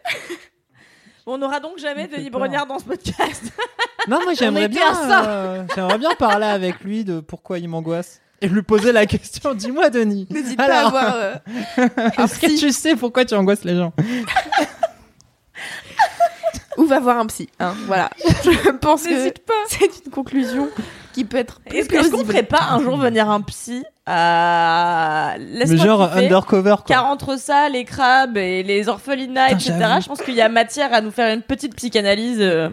On 1.25 1.38
n'aura 1.38 1.59
donc 1.59 1.78
jamais 1.78 2.07
Denis. 2.07 2.30
Brognard 2.30 2.65
dans 2.65 2.80
ce 2.80 2.86
podcast. 2.86 3.43
non, 4.07 4.19
moi 4.23 4.34
j'aimerais 4.34 4.69
bien, 4.69 4.93
euh, 5.11 5.63
j'aimerais 5.75 5.97
bien 5.97 6.11
parler 6.17 6.45
avec 6.47 6.80
lui 6.82 7.03
de 7.03 7.19
pourquoi 7.19 7.59
il 7.59 7.67
m'angoisse 7.67 8.21
et 8.41 8.47
lui 8.47 8.61
poser 8.61 8.91
la 8.93 9.05
question. 9.05 9.53
Dis-moi, 9.53 9.89
Denis. 9.89 10.28
N'hésite 10.30 10.55
pas 10.57 10.84
à 10.84 10.88
avoir 10.88 11.13
euh, 11.15 11.34
un 12.17 12.23
Est-ce 12.23 12.39
que 12.39 12.57
tu 12.57 12.71
sais 12.71 12.95
pourquoi 12.95 13.25
tu 13.25 13.34
angoisses 13.36 13.65
les 13.65 13.75
gens? 13.75 13.91
Ou 16.78 16.86
va 16.86 16.99
voir 16.99 17.17
un 17.17 17.25
psy. 17.25 17.49
hein, 17.59 17.73
voilà. 17.88 18.09
Je 18.43 18.71
pense 18.78 19.03
que 19.03 19.09
N'hésite 19.09 19.39
pas. 19.45 19.53
c'est 19.67 20.05
une 20.05 20.11
conclusion 20.11 20.69
qui 21.13 21.25
peut 21.25 21.38
être 21.38 21.59
plus 21.61 21.80
Est-ce 21.80 21.89
qu'on 21.89 21.97
plausible. 22.09 22.32
ferait 22.32 22.43
pas 22.43 22.61
un 22.71 22.82
jour 22.82 22.97
venir 22.97 23.30
un 23.30 23.41
psy 23.41 23.84
à. 24.05 25.36
Mais 25.67 25.78
genre 25.78 26.09
kiffer. 26.09 26.25
undercover 26.25 26.75
quoi. 26.78 26.84
Car 26.88 27.05
entre 27.05 27.38
ça, 27.39 27.69
les 27.69 27.84
crabes 27.86 28.38
et 28.38 28.63
les 28.63 28.88
orphelinats, 28.89 29.47
Putain, 29.47 29.57
etc., 29.57 29.75
j'avoue. 29.80 30.01
je 30.01 30.07
pense 30.07 30.21
qu'il 30.21 30.36
y 30.36 30.41
a 30.41 30.49
matière 30.49 30.93
à 30.93 31.01
nous 31.01 31.11
faire 31.11 31.34
une 31.34 31.41
petite 31.41 31.75
psychanalyse. 31.75 32.38
euh, 32.39 32.69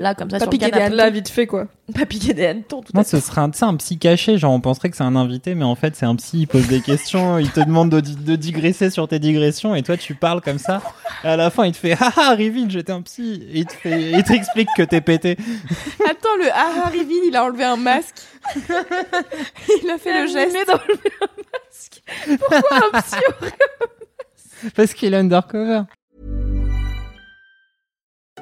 Là, 0.00 0.14
comme 0.14 0.30
ça, 0.30 0.36
Pas 0.38 0.44
sur 0.44 0.46
le 0.46 0.50
piquer 0.58 0.66
des 0.66 0.70
canapé. 0.70 0.94
Là, 0.94 1.10
vite 1.10 1.28
fait, 1.28 1.46
quoi. 1.48 1.66
Pas 1.94 2.06
piquer 2.06 2.32
des 2.34 2.46
hannetons, 2.46 2.82
tout 2.82 2.92
à 2.92 2.98
Moi, 2.98 3.02
fait. 3.04 3.18
ce 3.18 3.26
serait 3.26 3.40
un, 3.40 3.50
tu 3.50 3.58
sais, 3.58 3.64
un 3.64 3.74
psy 3.76 3.98
caché, 3.98 4.38
genre 4.38 4.52
on 4.52 4.60
penserait 4.60 4.90
que 4.90 4.96
c'est 4.96 5.02
un 5.02 5.16
invité, 5.16 5.54
mais 5.54 5.64
en 5.64 5.74
fait 5.74 5.96
c'est 5.96 6.04
un 6.06 6.14
psy, 6.16 6.40
il 6.40 6.46
pose 6.46 6.66
des 6.68 6.80
questions, 6.82 7.38
il 7.40 7.50
te 7.50 7.60
demande 7.60 7.90
de, 7.90 8.00
di- 8.00 8.14
de 8.14 8.36
digresser 8.36 8.90
sur 8.90 9.08
tes 9.08 9.18
digressions, 9.18 9.74
et 9.74 9.82
toi 9.82 9.96
tu 9.96 10.14
parles 10.14 10.40
comme 10.42 10.58
ça, 10.58 10.82
et 11.24 11.28
à 11.28 11.36
la 11.36 11.48
fin 11.50 11.64
il 11.64 11.72
te 11.72 11.78
fait 11.78 11.96
«Ah 12.00 12.12
ah, 12.16 12.30
reveal, 12.38 12.70
j'étais 12.70 12.92
un 12.92 13.00
psy!» 13.02 13.42
Et 13.52 13.60
il 13.60 13.66
te 13.66 13.72
fait, 13.72 14.10
il 14.12 14.22
t'explique 14.22 14.68
que 14.76 14.82
t'es 14.82 15.00
pété. 15.00 15.36
Attends, 16.08 16.36
le 16.38 16.50
Harry 16.52 16.98
Reveal, 17.00 17.22
il 17.28 17.34
a 17.36 17.44
enlevé 17.44 17.64
un 17.64 17.76
masque. 17.76 18.16
il 18.54 19.90
a 19.90 19.98
fait 19.98 20.22
le 20.22 20.28
geste. 20.30 20.56
Parce 24.74 24.92
qu'il 24.94 25.14
est 25.14 25.16
undercover. 25.16 25.82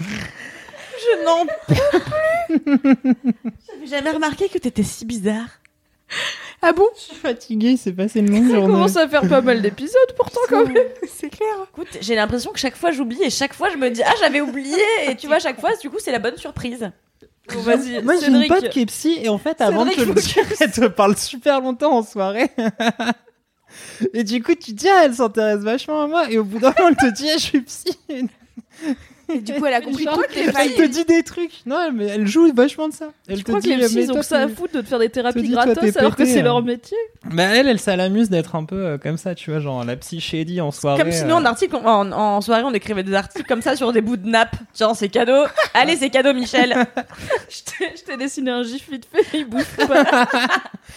Je 0.00 1.24
n'en 1.24 1.46
peux 1.46 1.74
plus 2.56 3.18
J'avais 3.66 3.86
jamais 3.86 4.10
remarqué 4.10 4.48
que 4.48 4.58
t'étais 4.58 4.82
si 4.82 5.04
bizarre. 5.04 5.48
Ah 6.62 6.72
bon? 6.72 6.86
Je 6.96 7.00
suis 7.02 7.14
fatigué, 7.16 7.76
c'est 7.76 7.92
passé 7.92 8.18
une 8.20 8.30
longue 8.30 8.48
Ça 8.48 8.54
journée. 8.56 8.72
commence 8.72 8.96
à 8.96 9.06
faire 9.08 9.28
pas 9.28 9.40
mal 9.40 9.62
d'épisodes, 9.62 10.14
pourtant, 10.16 10.40
quand 10.48 10.66
même. 10.66 10.76
C'est 11.06 11.28
clair. 11.30 11.48
Écoute, 11.72 11.98
j'ai 12.00 12.14
l'impression 12.16 12.50
que 12.50 12.58
chaque 12.58 12.76
fois 12.76 12.90
j'oublie 12.90 13.22
et 13.22 13.30
chaque 13.30 13.54
fois 13.54 13.68
je 13.70 13.76
me 13.76 13.90
dis 13.90 14.02
ah 14.02 14.12
j'avais 14.20 14.40
oublié 14.40 14.76
et 15.06 15.14
tu 15.16 15.26
vois 15.28 15.38
chaque 15.38 15.60
fois 15.60 15.70
du 15.76 15.88
coup 15.90 15.98
c'est 16.00 16.10
la 16.12 16.18
bonne 16.18 16.36
surprise. 16.36 16.90
Bon, 17.52 17.60
vas-y, 17.60 18.02
Moi 18.02 18.14
j'ai 18.20 18.26
une 18.26 18.42
Cédric. 18.42 18.48
pote 18.48 18.68
qui 18.70 18.80
est 18.80 18.86
psy, 18.86 19.18
et 19.22 19.28
en 19.28 19.38
fait 19.38 19.60
avant 19.60 19.84
de 19.84 19.90
te 19.90 19.96
Cédric 20.00 20.16
le 20.16 20.22
dire, 20.22 20.56
elle 20.60 20.70
te 20.72 20.86
parle 20.88 21.16
super 21.16 21.60
longtemps 21.60 21.92
en 21.92 22.02
soirée. 22.02 22.50
Et 24.14 24.24
du 24.24 24.42
coup, 24.42 24.54
tu 24.54 24.72
te 24.72 24.76
dis, 24.78 24.88
ah, 24.88 25.02
elle 25.04 25.14
s'intéresse 25.14 25.60
vachement 25.60 26.02
à 26.02 26.06
moi. 26.06 26.30
Et 26.30 26.38
au 26.38 26.44
bout 26.44 26.58
d'un 26.58 26.72
moment, 26.76 26.88
elle 26.88 26.96
te 26.96 27.14
dit, 27.14 27.28
ah, 27.30 27.36
je 27.36 27.42
suis 27.42 27.60
psy. 27.60 27.98
Et 29.34 29.40
du 29.40 29.52
coup, 29.54 29.66
elle 29.66 29.74
a 29.74 29.80
compris 29.80 30.04
Genre, 30.04 30.14
toutes 30.14 30.34
les 30.34 30.42
Elle 30.42 30.52
failles. 30.52 30.74
te 30.74 30.86
dit 30.86 31.04
des 31.04 31.22
trucs. 31.22 31.52
Non, 31.66 31.90
mais 31.92 32.06
elle 32.06 32.26
joue 32.26 32.50
vachement 32.54 32.88
de 32.88 32.94
ça. 32.94 33.08
Elle 33.28 33.36
Je 33.36 33.42
te 33.42 33.48
crois 33.48 33.60
que 33.60 33.64
dit, 33.64 33.76
les 33.76 33.76
mais 33.76 34.04
ils 34.04 34.10
ont 34.10 34.14
toi, 34.14 34.20
que 34.20 34.26
ça 34.26 34.40
à 34.40 34.48
foutre 34.48 34.74
de 34.74 34.80
te 34.80 34.86
faire 34.86 34.98
des 34.98 35.10
thérapies 35.10 35.42
dis, 35.42 35.52
toi, 35.52 35.64
gratos 35.66 35.92
t'es 35.92 35.98
alors 35.98 36.16
que 36.16 36.24
c'est 36.24 36.40
hein. 36.40 36.44
leur 36.44 36.62
métier. 36.62 36.96
Bah, 37.24 37.44
elle, 37.44 37.68
elle, 37.68 37.78
ça 37.78 37.96
l'amuse 37.96 38.30
d'être 38.30 38.54
un 38.54 38.64
peu 38.64 38.76
euh, 38.76 38.98
comme 38.98 39.18
ça, 39.18 39.34
tu 39.34 39.50
vois, 39.50 39.60
genre 39.60 39.84
la 39.84 39.96
psy 39.96 40.20
shady 40.20 40.60
en 40.60 40.70
soirée. 40.70 41.02
Comme 41.02 41.12
si 41.12 41.24
nous 41.24 41.30
euh. 41.30 41.34
en 41.34 41.44
article 41.44 41.76
en, 41.76 42.10
en 42.12 42.40
soirée 42.40 42.62
on 42.64 42.72
écrivait 42.72 43.02
des 43.02 43.14
articles 43.14 43.46
comme 43.46 43.60
ça 43.62 43.76
sur 43.76 43.92
des 43.92 44.00
bouts 44.00 44.16
de 44.16 44.28
nappe. 44.28 44.56
Genre 44.78 44.96
c'est 44.96 45.08
cadeau. 45.08 45.44
Allez 45.74 45.96
c'est 45.96 46.10
cadeau 46.10 46.32
Michel. 46.32 46.74
Je 47.48 48.02
t'ai- 48.02 48.16
dessiné 48.16 48.50
un 48.50 48.62
gif 48.62 48.90
vite 48.90 49.06
fait, 49.12 49.38
il 49.38 49.44
bouge 49.44 49.64
pas. 49.86 50.26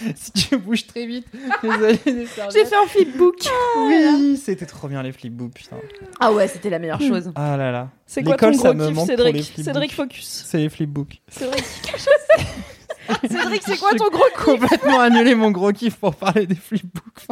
si 0.16 0.32
tu 0.32 0.58
bouges 0.58 0.88
très 0.88 1.06
vite. 1.06 1.28
J'ai 1.64 2.66
fait 2.66 2.76
un 2.76 2.88
flipbook. 2.88 3.36
Oui, 3.78 4.38
c'était 4.42 4.66
trop 4.66 4.88
bien 4.88 5.04
les 5.04 5.12
flipbooks, 5.12 5.54
putain. 5.54 5.78
Ah 6.20 6.32
ouais 6.32 6.48
c'était 6.48 6.70
la 6.70 6.80
meilleure 6.80 7.02
chose. 7.02 7.32
Ah 7.36 7.58
là 7.58 7.72
là. 7.72 7.90
C'est 8.14 8.24
quoi 8.24 8.36
ton 8.36 8.52
gros 8.52 8.74
kiff, 8.74 9.06
Cédric. 9.06 9.54
Cédric 9.56 9.94
Focus. 9.94 10.44
C'est 10.46 10.58
les 10.58 10.68
flipbooks. 10.70 11.22
Cédric. 11.30 11.64
Cédric 13.22 13.64
c'est 13.66 13.78
quoi 13.78 13.92
ton 13.96 14.10
gros 14.10 14.26
kiff 14.36 14.44
complètement 14.44 15.00
annulé 15.00 15.34
mon 15.34 15.50
gros 15.50 15.72
kiff 15.72 15.96
pour 15.96 16.14
parler 16.16 16.46
des 16.46 16.56
flipbooks. 16.56 17.26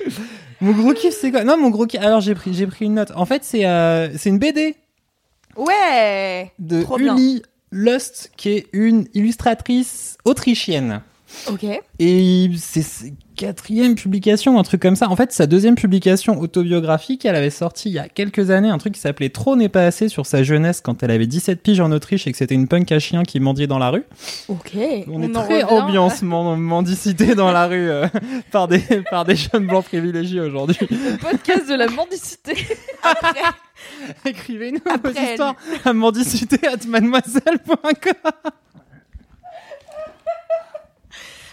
Mon 0.60 0.72
gros 0.72 0.94
kiff, 0.94 1.14
c'est 1.14 1.30
quoi? 1.30 1.44
Non, 1.44 1.56
mon 1.56 1.70
gros 1.70 1.86
kiff. 1.86 2.00
Alors, 2.00 2.20
j'ai 2.20 2.34
pris, 2.34 2.52
j'ai 2.54 2.66
pris 2.66 2.86
une 2.86 2.94
note. 2.94 3.12
En 3.14 3.24
fait, 3.24 3.44
c'est 3.44 3.66
euh, 3.66 4.08
c'est 4.18 4.30
une 4.30 4.38
BD 4.38 4.74
Ouais. 5.56 6.50
de 6.58 6.82
Trop 6.82 6.96
bien. 6.98 7.14
Uli 7.16 7.42
Lust, 7.70 8.32
qui 8.36 8.50
est 8.50 8.66
une 8.72 9.06
illustratrice 9.14 10.18
autrichienne. 10.24 11.02
Ok. 11.48 11.64
Et 11.98 12.50
c'est 12.58 13.12
quatrième 13.40 13.94
publication, 13.94 14.58
un 14.58 14.62
truc 14.62 14.82
comme 14.82 14.96
ça. 14.96 15.08
En 15.08 15.16
fait, 15.16 15.32
sa 15.32 15.46
deuxième 15.46 15.74
publication 15.74 16.38
autobiographique, 16.38 17.24
elle 17.24 17.36
avait 17.36 17.48
sorti 17.48 17.88
il 17.88 17.94
y 17.94 17.98
a 17.98 18.06
quelques 18.06 18.50
années 18.50 18.68
un 18.68 18.76
truc 18.76 18.92
qui 18.92 19.00
s'appelait 19.00 19.30
Trop 19.30 19.56
n'est 19.56 19.70
pas 19.70 19.86
assez 19.86 20.10
sur 20.10 20.26
sa 20.26 20.42
jeunesse 20.42 20.82
quand 20.82 21.02
elle 21.02 21.10
avait 21.10 21.26
17 21.26 21.62
piges 21.62 21.80
en 21.80 21.90
Autriche 21.90 22.26
et 22.26 22.32
que 22.32 22.36
c'était 22.36 22.54
une 22.54 22.68
punk 22.68 22.92
à 22.92 22.98
chien 22.98 23.22
qui 23.22 23.40
mendiait 23.40 23.66
dans 23.66 23.78
la 23.78 23.88
rue. 23.88 24.04
Ok. 24.48 24.76
On, 25.10 25.22
est 25.22 25.32
très 25.32 25.62
revient. 25.62 25.64
ambiance 25.64 26.22
men- 26.22 26.56
mendicité 26.58 27.34
dans 27.34 27.50
la 27.50 27.66
rue 27.66 27.88
euh, 27.88 28.08
par, 28.52 28.68
des, 28.68 28.82
par 29.10 29.24
des 29.24 29.36
jeunes 29.36 29.66
blancs 29.66 29.86
privilégiés 29.86 30.40
aujourd'hui. 30.40 30.76
Le 30.90 31.16
podcast 31.16 31.66
de 31.66 31.76
la 31.76 31.88
mendicité. 31.88 32.58
Écrivez-nous 34.26 34.80
vos 35.02 35.10
histoires 35.18 35.54
à 35.86 35.94
mendicité 35.94 36.58
at 36.66 36.86
mademoiselle.com. 36.86 38.32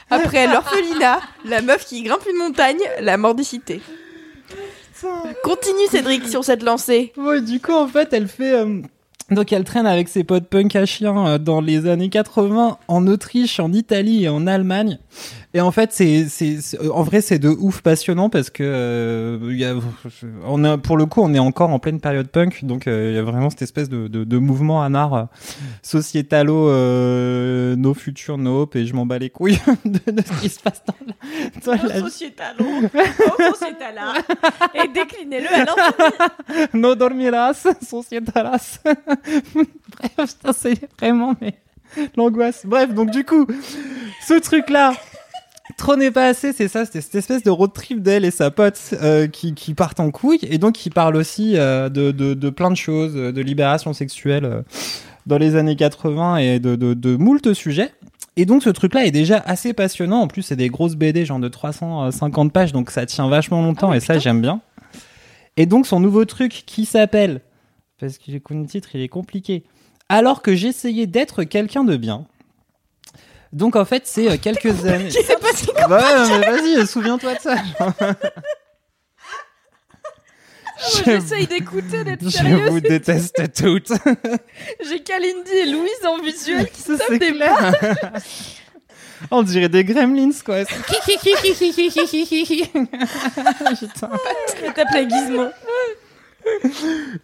Après 0.09 0.47
l'orphelinat, 0.47 1.19
la 1.45 1.61
meuf 1.61 1.85
qui 1.85 2.01
grimpe 2.03 2.25
une 2.31 2.37
montagne, 2.37 2.79
la 3.01 3.17
mordicité. 3.17 3.81
Continue 5.43 5.85
Cédric 5.91 6.27
sur 6.27 6.43
cette 6.43 6.63
lancée. 6.63 7.13
Ouais, 7.17 7.41
du 7.41 7.59
coup, 7.59 7.73
en 7.73 7.87
fait, 7.87 8.13
elle 8.13 8.27
fait. 8.27 8.53
euh, 8.53 8.81
Donc, 9.29 9.51
elle 9.53 9.63
traîne 9.63 9.85
avec 9.85 10.07
ses 10.07 10.23
potes 10.23 10.47
punk 10.47 10.75
à 10.75 10.85
chiens 10.85 11.27
euh, 11.27 11.37
dans 11.37 11.61
les 11.61 11.87
années 11.87 12.09
80 12.09 12.77
en 12.87 13.07
Autriche, 13.07 13.59
en 13.59 13.71
Italie 13.73 14.23
et 14.25 14.29
en 14.29 14.47
Allemagne. 14.47 14.97
Et 15.53 15.61
en 15.61 15.71
fait, 15.71 15.91
c'est, 15.93 16.25
c'est, 16.29 16.59
c'est- 16.61 16.77
en 16.89 17.03
vrai, 17.03 17.21
c'est 17.21 17.39
de 17.39 17.47
ouf 17.49 17.81
passionnant 17.81 18.29
parce 18.29 18.49
que 18.49 18.63
euh, 18.63 19.39
y 19.53 19.63
a, 19.65 19.73
on 20.45 20.63
a, 20.65 20.77
pour 20.77 20.97
le 20.97 21.05
coup, 21.05 21.21
on 21.21 21.33
est 21.33 21.39
encore 21.39 21.69
en 21.69 21.79
pleine 21.79 21.99
période 22.01 22.27
punk, 22.27 22.63
donc 22.65 22.85
euh, 22.85 23.11
il 23.11 23.15
y 23.15 23.17
a 23.17 23.23
vraiment 23.23 23.49
cette 23.49 23.61
espèce 23.61 23.87
de, 23.89 24.07
de, 24.07 24.23
de 24.25 24.37
mouvement 24.37 24.83
anard 24.83 25.13
euh, 25.13 25.23
sociétalo, 25.81 26.69
euh, 26.69 27.75
no 27.77 27.93
future, 27.93 28.37
no 28.37 28.61
hope, 28.63 28.75
et 28.75 28.85
je 28.85 28.93
m'en 28.93 29.05
bats 29.05 29.17
les 29.17 29.29
couilles 29.29 29.59
de, 29.85 30.11
de 30.11 30.21
ce 30.21 30.41
qui 30.41 30.49
se 30.49 30.59
passe 30.59 30.83
dans 30.85 30.95
la, 31.07 31.77
dans 31.77 31.83
la. 31.87 31.99
Sociétalo. 32.01 32.65
Et 34.75 34.87
déclinez-le 34.89 35.47
à 35.47 35.57
l'infini. 35.59 36.69
no 36.73 36.93
dormirás, 36.93 37.53
societalas. 37.81 38.79
Bref, 39.55 40.35
c'est 40.57 40.79
vraiment 40.99 41.35
mais 41.41 41.55
l'angoisse. 42.15 42.65
Bref, 42.65 42.93
donc 42.93 43.11
du 43.11 43.23
coup, 43.23 43.47
ce 44.27 44.33
truc-là, 44.39 44.93
Trop 45.77 45.95
n'est 45.95 46.09
pas 46.09 46.25
assez, 46.25 46.53
c'est 46.53 46.67
ça, 46.67 46.85
c'était 46.85 47.01
cette 47.01 47.13
espèce 47.13 47.43
de 47.43 47.51
road 47.51 47.71
trip 47.71 48.01
d'elle 48.01 48.25
et 48.25 48.31
sa 48.31 48.49
pote 48.49 48.79
euh, 48.93 49.27
qui, 49.27 49.53
qui 49.53 49.75
partent 49.75 49.99
en 49.99 50.09
couille 50.09 50.39
et 50.41 50.57
donc 50.57 50.73
qui 50.73 50.89
parle 50.89 51.15
aussi 51.15 51.53
euh, 51.55 51.87
de, 51.87 52.09
de, 52.09 52.33
de 52.33 52.49
plein 52.49 52.71
de 52.71 52.75
choses, 52.75 53.15
euh, 53.15 53.31
de 53.31 53.41
libération 53.41 53.93
sexuelle 53.93 54.45
euh, 54.45 54.61
dans 55.27 55.37
les 55.37 55.55
années 55.55 55.75
80 55.75 56.37
et 56.37 56.59
de, 56.59 56.75
de, 56.75 56.95
de 56.95 57.15
moult 57.15 57.53
sujets. 57.53 57.93
Et 58.37 58.45
donc 58.45 58.63
ce 58.63 58.71
truc-là 58.71 59.05
est 59.05 59.11
déjà 59.11 59.37
assez 59.37 59.73
passionnant. 59.73 60.21
En 60.21 60.27
plus, 60.27 60.41
c'est 60.41 60.55
des 60.55 60.69
grosses 60.69 60.95
BD, 60.95 61.25
genre 61.25 61.39
de 61.39 61.47
350 61.47 62.51
pages, 62.51 62.73
donc 62.73 62.89
ça 62.89 63.05
tient 63.05 63.29
vachement 63.29 63.61
longtemps 63.61 63.93
et 63.93 63.99
ça 63.99 64.17
j'aime 64.17 64.41
bien. 64.41 64.61
Et 65.57 65.67
donc 65.67 65.85
son 65.85 65.99
nouveau 65.99 66.25
truc 66.25 66.63
qui 66.65 66.85
s'appelle, 66.85 67.41
parce 67.99 68.17
que 68.17 68.25
j'ai 68.27 68.39
connu 68.39 68.61
le 68.61 68.67
titre, 68.67 68.89
il 68.95 69.01
est 69.01 69.07
compliqué. 69.09 69.63
Alors 70.09 70.41
que 70.41 70.55
j'essayais 70.55 71.05
d'être 71.05 71.43
quelqu'un 71.43 71.83
de 71.83 71.97
bien. 71.97 72.25
Donc 73.53 73.75
en 73.75 73.85
fait, 73.85 74.03
c'est 74.05 74.29
euh, 74.29 74.37
quelques 74.41 74.85
années. 74.85 75.09
C'est 75.11 75.39
pas 75.39 75.53
si 75.53 75.67
Bah 75.89 75.97
ouais, 76.25 76.39
mais 76.39 76.45
vas-y, 76.45 76.87
souviens-toi 76.87 77.35
de 77.35 77.39
ça. 77.39 77.55
Je, 80.79 81.03
J'essaye 81.05 81.47
d'écouter, 81.47 82.03
d'être 82.03 82.23
je 82.23 82.29
sérieuse. 82.29 82.69
vous 82.69 82.79
déteste 82.79 83.51
toutes. 83.55 83.91
J'ai 84.87 84.99
Kalindi 85.01 85.51
et 85.51 85.65
Louise 85.65 86.05
en 86.05 86.21
visuel 86.21 86.69
qui 86.69 86.81
se 86.83 86.93
tapent 86.93 87.17
des 87.19 87.31
clair. 87.31 87.73
On 89.31 89.41
dirait 89.41 89.69
des 89.69 89.83
gremlins, 89.83 90.29
quoi. 90.45 90.63
Putain. 93.79 94.11
Je 94.63 94.71
t'appelais 94.71 95.09
Gizmo. 95.09 95.47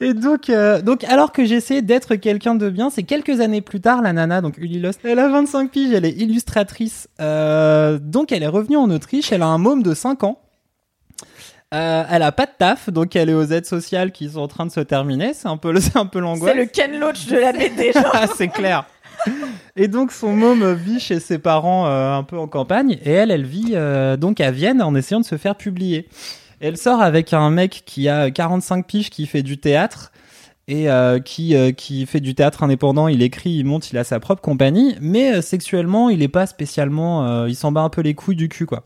Et 0.01 0.13
donc, 0.13 0.49
euh, 0.49 0.82
donc, 0.82 1.03
alors 1.03 1.32
que 1.32 1.45
j'essayais 1.45 1.82
d'être 1.82 2.15
quelqu'un 2.15 2.55
de 2.55 2.69
bien, 2.69 2.89
c'est 2.89 3.03
quelques 3.03 3.39
années 3.39 3.61
plus 3.61 3.82
tard, 3.82 4.01
la 4.01 4.13
nana, 4.13 4.41
donc 4.41 4.57
Uli 4.57 4.80
Lost, 4.80 5.01
elle 5.03 5.19
a 5.19 5.28
25 5.30 5.71
piges, 5.71 5.93
elle 5.93 6.05
est 6.05 6.11
illustratrice. 6.17 7.07
Euh, 7.19 7.99
donc, 7.99 8.32
elle 8.32 8.43
est 8.43 8.47
revenue 8.47 8.78
en 8.78 8.89
Autriche, 8.89 9.32
elle 9.32 9.41
a 9.41 9.47
un 9.47 9.57
môme 9.57 9.84
de 9.84 9.93
5 9.93 10.24
ans. 10.24 10.39
Euh, 11.74 12.03
elle 12.07 12.21
a 12.21 12.32
pas 12.32 12.45
de 12.45 12.51
taf, 12.57 12.91
donc 12.91 13.15
elle 13.15 13.32
est 13.32 13.34
aux 13.34 13.45
aides 13.45 13.65
sociales 13.65 14.11
qui 14.11 14.30
sont 14.30 14.41
en 14.41 14.47
train 14.47 14.65
de 14.65 14.71
se 14.71 14.80
terminer. 14.80 15.34
C'est 15.34 15.47
un 15.47 15.57
peu, 15.57 15.74
c'est 15.80 15.97
un 15.97 16.05
peu 16.05 16.19
l'angoisse. 16.19 16.53
C'est 16.53 16.59
le 16.59 16.65
Ken 16.65 16.99
Loach 16.99 17.26
de 17.28 17.38
la 17.38 17.51
BD. 17.51 17.91
Ah, 18.13 18.28
c'est 18.28 18.49
clair. 18.49 18.86
Et 19.76 19.88
donc 19.88 20.11
son 20.11 20.34
môme 20.34 20.74
vit 20.74 20.99
chez 20.99 21.19
ses 21.19 21.39
parents 21.39 21.88
euh, 21.88 22.13
un 22.13 22.24
peu 22.24 22.38
en 22.38 22.47
campagne 22.47 22.99
et 23.03 23.11
elle, 23.11 23.32
elle 23.32 23.45
vit 23.45 23.71
euh, 23.74 24.17
donc 24.17 24.39
à 24.39 24.51
Vienne 24.51 24.82
en 24.82 24.93
essayant 24.95 25.21
de 25.21 25.26
se 25.26 25.38
faire 25.38 25.55
publier. 25.55 26.07
Elle 26.66 26.78
sort 26.78 27.01
avec 27.01 27.34
un 27.34 27.49
mec 27.49 27.84
qui 27.86 28.07
a 28.07 28.32
45 28.32 28.88
piges 28.88 29.09
qui 29.09 29.28
fait 29.28 29.43
du 29.43 29.57
théâtre 29.57 30.14
et 30.70 30.89
euh, 30.89 31.20
qui 31.20 31.57
euh, 31.57 31.74
qui 31.74 32.05
fait 32.05 32.22
du 32.22 32.36
théâtre 32.36 32.64
indépendant. 32.64 33.09
Il 33.09 33.22
écrit, 33.22 33.49
il 33.49 33.66
monte, 33.66 33.91
il 33.91 33.97
a 33.97 34.05
sa 34.05 34.22
propre 34.22 34.41
compagnie, 34.41 34.95
mais 35.01 35.34
euh, 35.34 35.41
sexuellement, 35.41 36.09
il 36.09 36.24
est 36.24 36.30
pas 36.30 36.45
spécialement. 36.45 37.45
il 37.47 37.55
s'en 37.57 37.74
bat 37.74 37.82
un 37.82 37.89
peu 37.89 37.99
les 37.99 38.14
couilles 38.14 38.38
du 38.38 38.47
cul 38.47 38.66
quoi. 38.66 38.84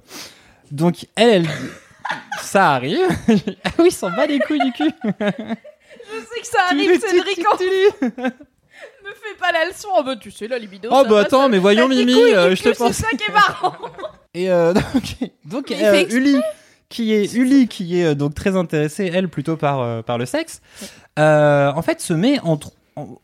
Donc 0.71 1.05
elle, 1.15 1.30
elle 1.30 1.49
ça 2.41 2.71
arrive. 2.73 2.97
ah 3.63 3.69
oui, 3.78 3.89
il 3.89 3.91
s'en 3.91 4.09
bat 4.09 4.25
les 4.25 4.39
couilles 4.39 4.63
du 4.65 4.71
cul. 4.71 4.91
Je 5.19 5.25
sais 5.28 6.41
que 6.41 6.47
ça 6.47 6.59
arrive, 6.71 6.99
Cédric. 6.99 7.38
Me 8.01 9.11
fais 9.11 9.38
pas 9.39 9.51
la 9.51 9.65
leçon. 9.69 9.89
Oh 9.95 10.01
bah 10.03 10.15
tu 10.15 10.32
sais, 10.32 10.47
la 10.47 10.57
libido. 10.57 10.89
Oh 10.91 10.95
ça 10.95 11.03
bah 11.03 11.09
va, 11.09 11.19
attends, 11.19 11.43
ça- 11.43 11.49
mais 11.49 11.59
voyons 11.59 11.88
Mimi, 11.88 12.11
je 12.11 12.63
te 12.63 12.75
pense. 12.75 12.93
C'est 12.93 13.03
ça 13.03 13.09
qui 13.11 13.30
est 13.30 13.34
marrant. 13.34 13.75
Et 14.34 14.47
donc, 14.47 15.32
donc. 15.45 15.69
Uli, 16.09 16.38
qui 16.89 17.13
est 17.13 17.33
Uli, 17.33 17.67
qui 17.67 17.99
est 17.99 18.05
euh, 18.05 18.15
donc 18.15 18.33
très 18.33 18.55
intéressée, 18.55 19.11
elle 19.13 19.29
plutôt 19.29 19.57
par 19.57 19.81
euh, 19.81 20.01
par 20.01 20.17
le 20.17 20.25
sexe, 20.25 20.61
euh, 21.19 21.71
en 21.73 21.81
fait 21.81 21.99
se 21.99 22.13
met 22.13 22.39
en, 22.41 22.59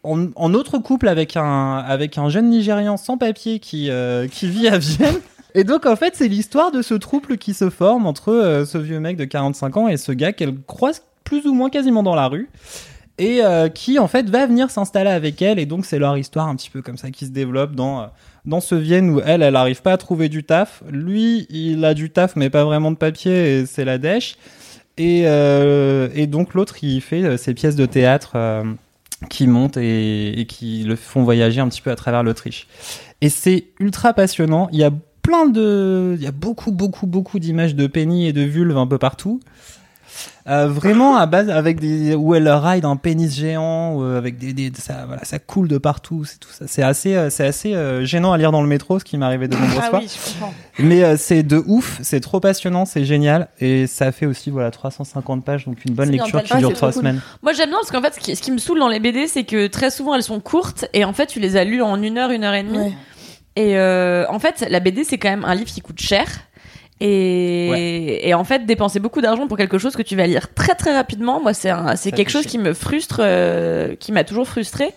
en, 0.04 0.54
autre 0.54 0.80
couple 0.80 1.08
avec 1.08 1.38
un 1.38 1.78
avec 1.78 2.18
un 2.18 2.30
jeune 2.30 2.50
Nigérian 2.50 2.98
sans 2.98 3.18
papier 3.18 3.60
qui 3.60 3.90
euh, 3.90 4.28
qui 4.28 4.48
vit 4.48 4.68
à 4.68 4.78
Vienne. 4.78 5.20
Et 5.56 5.64
donc 5.64 5.86
en 5.86 5.96
fait 5.96 6.16
c'est 6.16 6.28
l'histoire 6.28 6.72
de 6.72 6.82
ce 6.82 6.96
trouble 6.96 7.38
qui 7.38 7.54
se 7.54 7.70
forme 7.70 8.08
entre 8.08 8.34
euh, 8.34 8.66
ce 8.66 8.80
vieux 8.80 9.00
mec 9.00 9.18
de 9.18 9.26
45 9.26 9.78
ans 9.78 9.88
et 9.88 9.98
ce 9.98 10.12
gars 10.12 10.34
qu'elle 10.34 10.60
croise 10.62 11.04
plus 11.24 11.46
ou 11.46 11.54
moins 11.54 11.70
quasiment 11.70 12.02
dans 12.02 12.16
la 12.16 12.28
rue 12.28 12.50
et 13.20 13.42
qui 13.76 14.00
en 14.00 14.08
fait 14.08 14.28
va 14.28 14.48
venir 14.48 14.72
s'installer 14.72 15.12
avec 15.12 15.40
elle. 15.44 15.60
Et 15.60 15.68
donc 15.68 15.86
c'est 15.86 16.00
leur 16.00 16.18
histoire 16.18 16.48
un 16.48 16.56
petit 16.56 16.72
peu 16.72 16.82
comme 16.82 16.98
ça 16.98 17.12
qui 17.12 17.28
se 17.28 17.32
développe 17.32 17.76
dans 17.76 18.10
dans 18.46 18.60
ce 18.60 18.76
Vienne 18.76 19.10
où 19.10 19.22
elle 19.24 19.42
elle 19.42 19.56
arrive 19.56 19.82
pas 19.82 19.94
à 19.94 19.98
trouver 19.98 20.30
du 20.30 20.44
taf. 20.44 20.84
Lui 20.90 21.48
il 21.50 21.84
a 21.86 21.94
du 21.94 22.10
taf 22.10 22.36
mais 22.36 22.50
pas 22.50 22.64
vraiment 22.64 22.92
de 22.92 22.98
papier 22.98 23.60
et 23.60 23.66
c'est 23.66 23.86
la 23.86 23.98
dèche. 23.98 24.38
Et 24.98 25.24
euh, 25.26 26.26
donc 26.28 26.54
l'autre 26.54 26.84
il 26.84 27.02
fait 27.02 27.24
euh, 27.24 27.38
ses 27.38 27.54
pièces 27.54 27.76
de 27.76 27.86
théâtre 27.86 28.34
euh, 28.36 28.64
qui 29.30 29.48
montent 29.48 29.78
et, 29.78 30.40
et 30.40 30.46
qui 30.46 30.84
le 30.84 30.96
font 30.96 31.24
voyager 31.24 31.62
un 31.62 31.70
petit 31.70 31.82
peu 31.82 31.92
à 31.92 31.96
travers 31.96 32.24
l'Autriche. 32.24 32.68
Et 33.22 33.30
c'est 33.30 33.66
ultra 33.80 34.14
passionnant. 34.14 34.68
Il 34.72 34.80
y 34.80 34.84
a 34.84 34.92
plein 35.22 35.48
de 35.48 36.16
il 36.18 36.24
y 36.24 36.28
a 36.28 36.32
beaucoup 36.32 36.72
beaucoup 36.72 37.08
beaucoup 37.08 37.40
d'images 37.40 37.76
de 37.76 37.88
pénis 37.88 38.30
et 38.30 38.34
de 38.34 38.42
vulves 38.42 38.78
un 38.78 38.88
peu 38.88 38.98
partout 38.98 39.40
euh, 40.50 40.68
vraiment 40.68 41.16
à 41.16 41.26
base 41.26 41.50
avec 41.50 41.80
des 41.80 42.16
où 42.16 42.36
elle 42.36 42.50
ride 42.50 42.84
un 42.86 42.96
pénis 42.98 43.34
géant 43.34 43.96
ou 43.96 44.04
avec 44.04 44.38
des, 44.38 44.54
des 44.54 44.72
ça 44.78 45.06
voilà 45.08 45.24
ça 45.24 45.40
coule 45.40 45.68
de 45.68 45.78
partout 45.78 46.26
c'est 46.26 46.38
tout 46.40 46.50
ça 46.52 46.66
c'est 46.68 46.84
assez 46.84 47.16
euh, 47.16 47.30
c'est 47.30 47.46
assez 47.46 47.74
euh, 47.74 48.04
gênant 48.06 48.34
à 48.34 48.38
lire 48.38 48.52
dans 48.52 48.62
le 48.62 48.68
métro 48.68 49.00
ce 49.00 49.06
qui 49.06 49.18
m'est 49.18 49.26
arrivé 49.26 49.48
de 49.48 49.56
nombreuses 49.56 49.80
Ah 49.82 49.90
fois 49.90 50.00
oui, 50.00 50.08
je 50.10 50.34
comprends. 50.34 50.54
mais 50.80 51.04
euh, 51.04 51.16
c'est 51.18 51.44
de 51.44 51.64
ouf 51.66 51.98
c'est 52.02 52.20
trop 52.20 52.40
passionnant 52.40 52.86
c'est 52.86 53.06
génial 53.06 53.48
et 53.60 53.88
ça 53.88 54.12
fait 54.12 54.26
aussi 54.26 54.50
voilà 54.50 54.70
350 54.70 55.46
pages 55.46 55.66
donc 55.66 55.84
une 55.86 55.94
bonne 55.94 56.10
lecture 56.12 56.44
qui 56.44 56.58
dure 56.58 56.74
trois 56.74 56.92
cool. 56.92 57.00
semaines 57.02 57.22
Moi 57.42 57.54
j'aime 57.54 57.70
bien 57.70 57.78
parce 57.78 57.92
qu'en 57.92 58.02
fait 58.02 58.14
ce 58.16 58.20
qui, 58.20 58.36
ce 58.36 58.42
qui 58.42 58.52
me 58.52 58.58
saoule 58.58 58.80
dans 58.80 58.90
les 58.90 59.00
BD 59.00 59.28
c'est 59.28 59.46
que 59.46 59.68
très 59.68 59.92
souvent 59.92 60.14
elles 60.14 60.24
sont 60.24 60.40
courtes 60.40 60.86
et 60.94 61.06
en 61.06 61.14
fait 61.14 61.28
tu 61.28 61.40
les 61.40 61.56
as 61.56 61.64
lues 61.64 61.82
en 61.82 62.02
une 62.02 62.18
heure, 62.18 62.32
une 62.32 62.44
heure 62.44 62.54
et 62.54 62.64
demie. 62.64 62.78
Ouais. 62.78 62.94
Et 63.56 63.78
euh, 63.78 64.26
en 64.30 64.40
fait 64.40 64.66
la 64.70 64.80
BD 64.80 65.04
c'est 65.04 65.18
quand 65.18 65.30
même 65.30 65.46
un 65.46 65.56
livre 65.56 65.70
qui 65.72 65.80
coûte 65.82 66.02
cher. 66.02 66.26
Et, 67.06 68.28
et 68.30 68.34
en 68.34 68.44
fait 68.46 68.66
dépenser 68.66 69.00
beaucoup 69.00 69.20
d'argent 69.22 69.46
pour 69.48 69.58
quelque 69.58 69.78
chose 69.78 69.96
que 69.96 70.02
tu 70.02 70.16
vas 70.16 70.26
lire 70.26 70.54
très 70.54 70.74
très 70.76 70.96
rapidement, 70.96 71.42
moi 71.42 71.54
c'est 71.54 71.70
un- 71.70 71.96
c'est 71.96 72.12
Ça 72.12 72.16
quelque 72.16 72.30
chose 72.30 72.44
chier. 72.44 72.52
qui 72.52 72.58
me 72.60 72.74
frustre, 72.74 73.18
euh, 73.20 73.96
qui 74.00 74.12
m'a 74.14 74.24
toujours 74.24 74.48
frustré. 74.48 74.94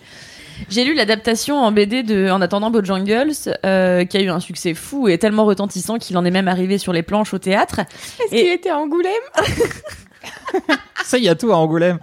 J'ai 0.70 0.84
lu 0.84 0.94
l'adaptation 0.94 1.58
en 1.58 1.70
BD 1.70 2.02
de 2.02 2.30
En 2.30 2.40
attendant 2.40 2.70
Bojangles, 2.70 3.32
euh, 3.66 4.04
qui 4.06 4.16
a 4.16 4.20
eu 4.22 4.30
un 4.30 4.40
succès 4.40 4.72
fou 4.72 5.06
et 5.08 5.18
tellement 5.18 5.44
retentissant 5.44 5.98
qu'il 5.98 6.16
en 6.16 6.24
est 6.24 6.30
même 6.30 6.48
arrivé 6.48 6.78
sur 6.78 6.92
les 6.94 7.02
planches 7.02 7.34
au 7.34 7.38
théâtre. 7.38 7.80
Est-ce 7.80 8.34
Et- 8.34 8.42
qu'il 8.44 8.52
était 8.52 8.70
à 8.70 8.78
Angoulême? 8.78 9.12
Ça 11.04 11.18
il 11.18 11.24
y 11.24 11.28
a 11.28 11.34
tout 11.34 11.52
à 11.52 11.56
Angoulême 11.56 11.98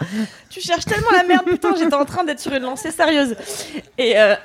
Tu 0.50 0.62
cherches 0.62 0.86
tellement 0.86 1.10
la 1.12 1.24
merde, 1.24 1.46
putain, 1.46 1.74
j'étais 1.78 1.94
en 1.96 2.06
train 2.06 2.24
d'être 2.24 2.40
sur 2.40 2.54
une 2.54 2.64
lancée 2.64 2.92
sérieuse. 2.92 3.36
Et, 3.98 4.18
euh, 4.20 4.36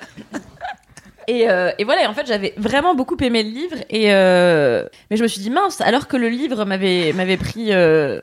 et, 1.29 1.49
euh, 1.51 1.71
et 1.79 1.85
voilà, 1.85 2.05
et 2.05 2.07
en 2.07 2.15
fait, 2.15 2.27
j'avais 2.27 2.55
vraiment 2.57 2.95
beaucoup 2.95 3.17
aimé 3.21 3.43
le 3.43 3.51
livre. 3.51 3.77
Et, 3.91 4.13
euh, 4.15 4.85
mais 5.11 5.19
je 5.19 5.23
me 5.23 5.29
suis 5.29 5.43
dit, 5.43 5.51
mince, 5.51 5.83
alors 5.83 6.09
que 6.09 6.17
le 6.17 6.31
livre 6.31 6.65
m'avait, 6.65 7.13
m'avait 7.13 7.37
pris 7.37 7.67
euh, 7.71 8.21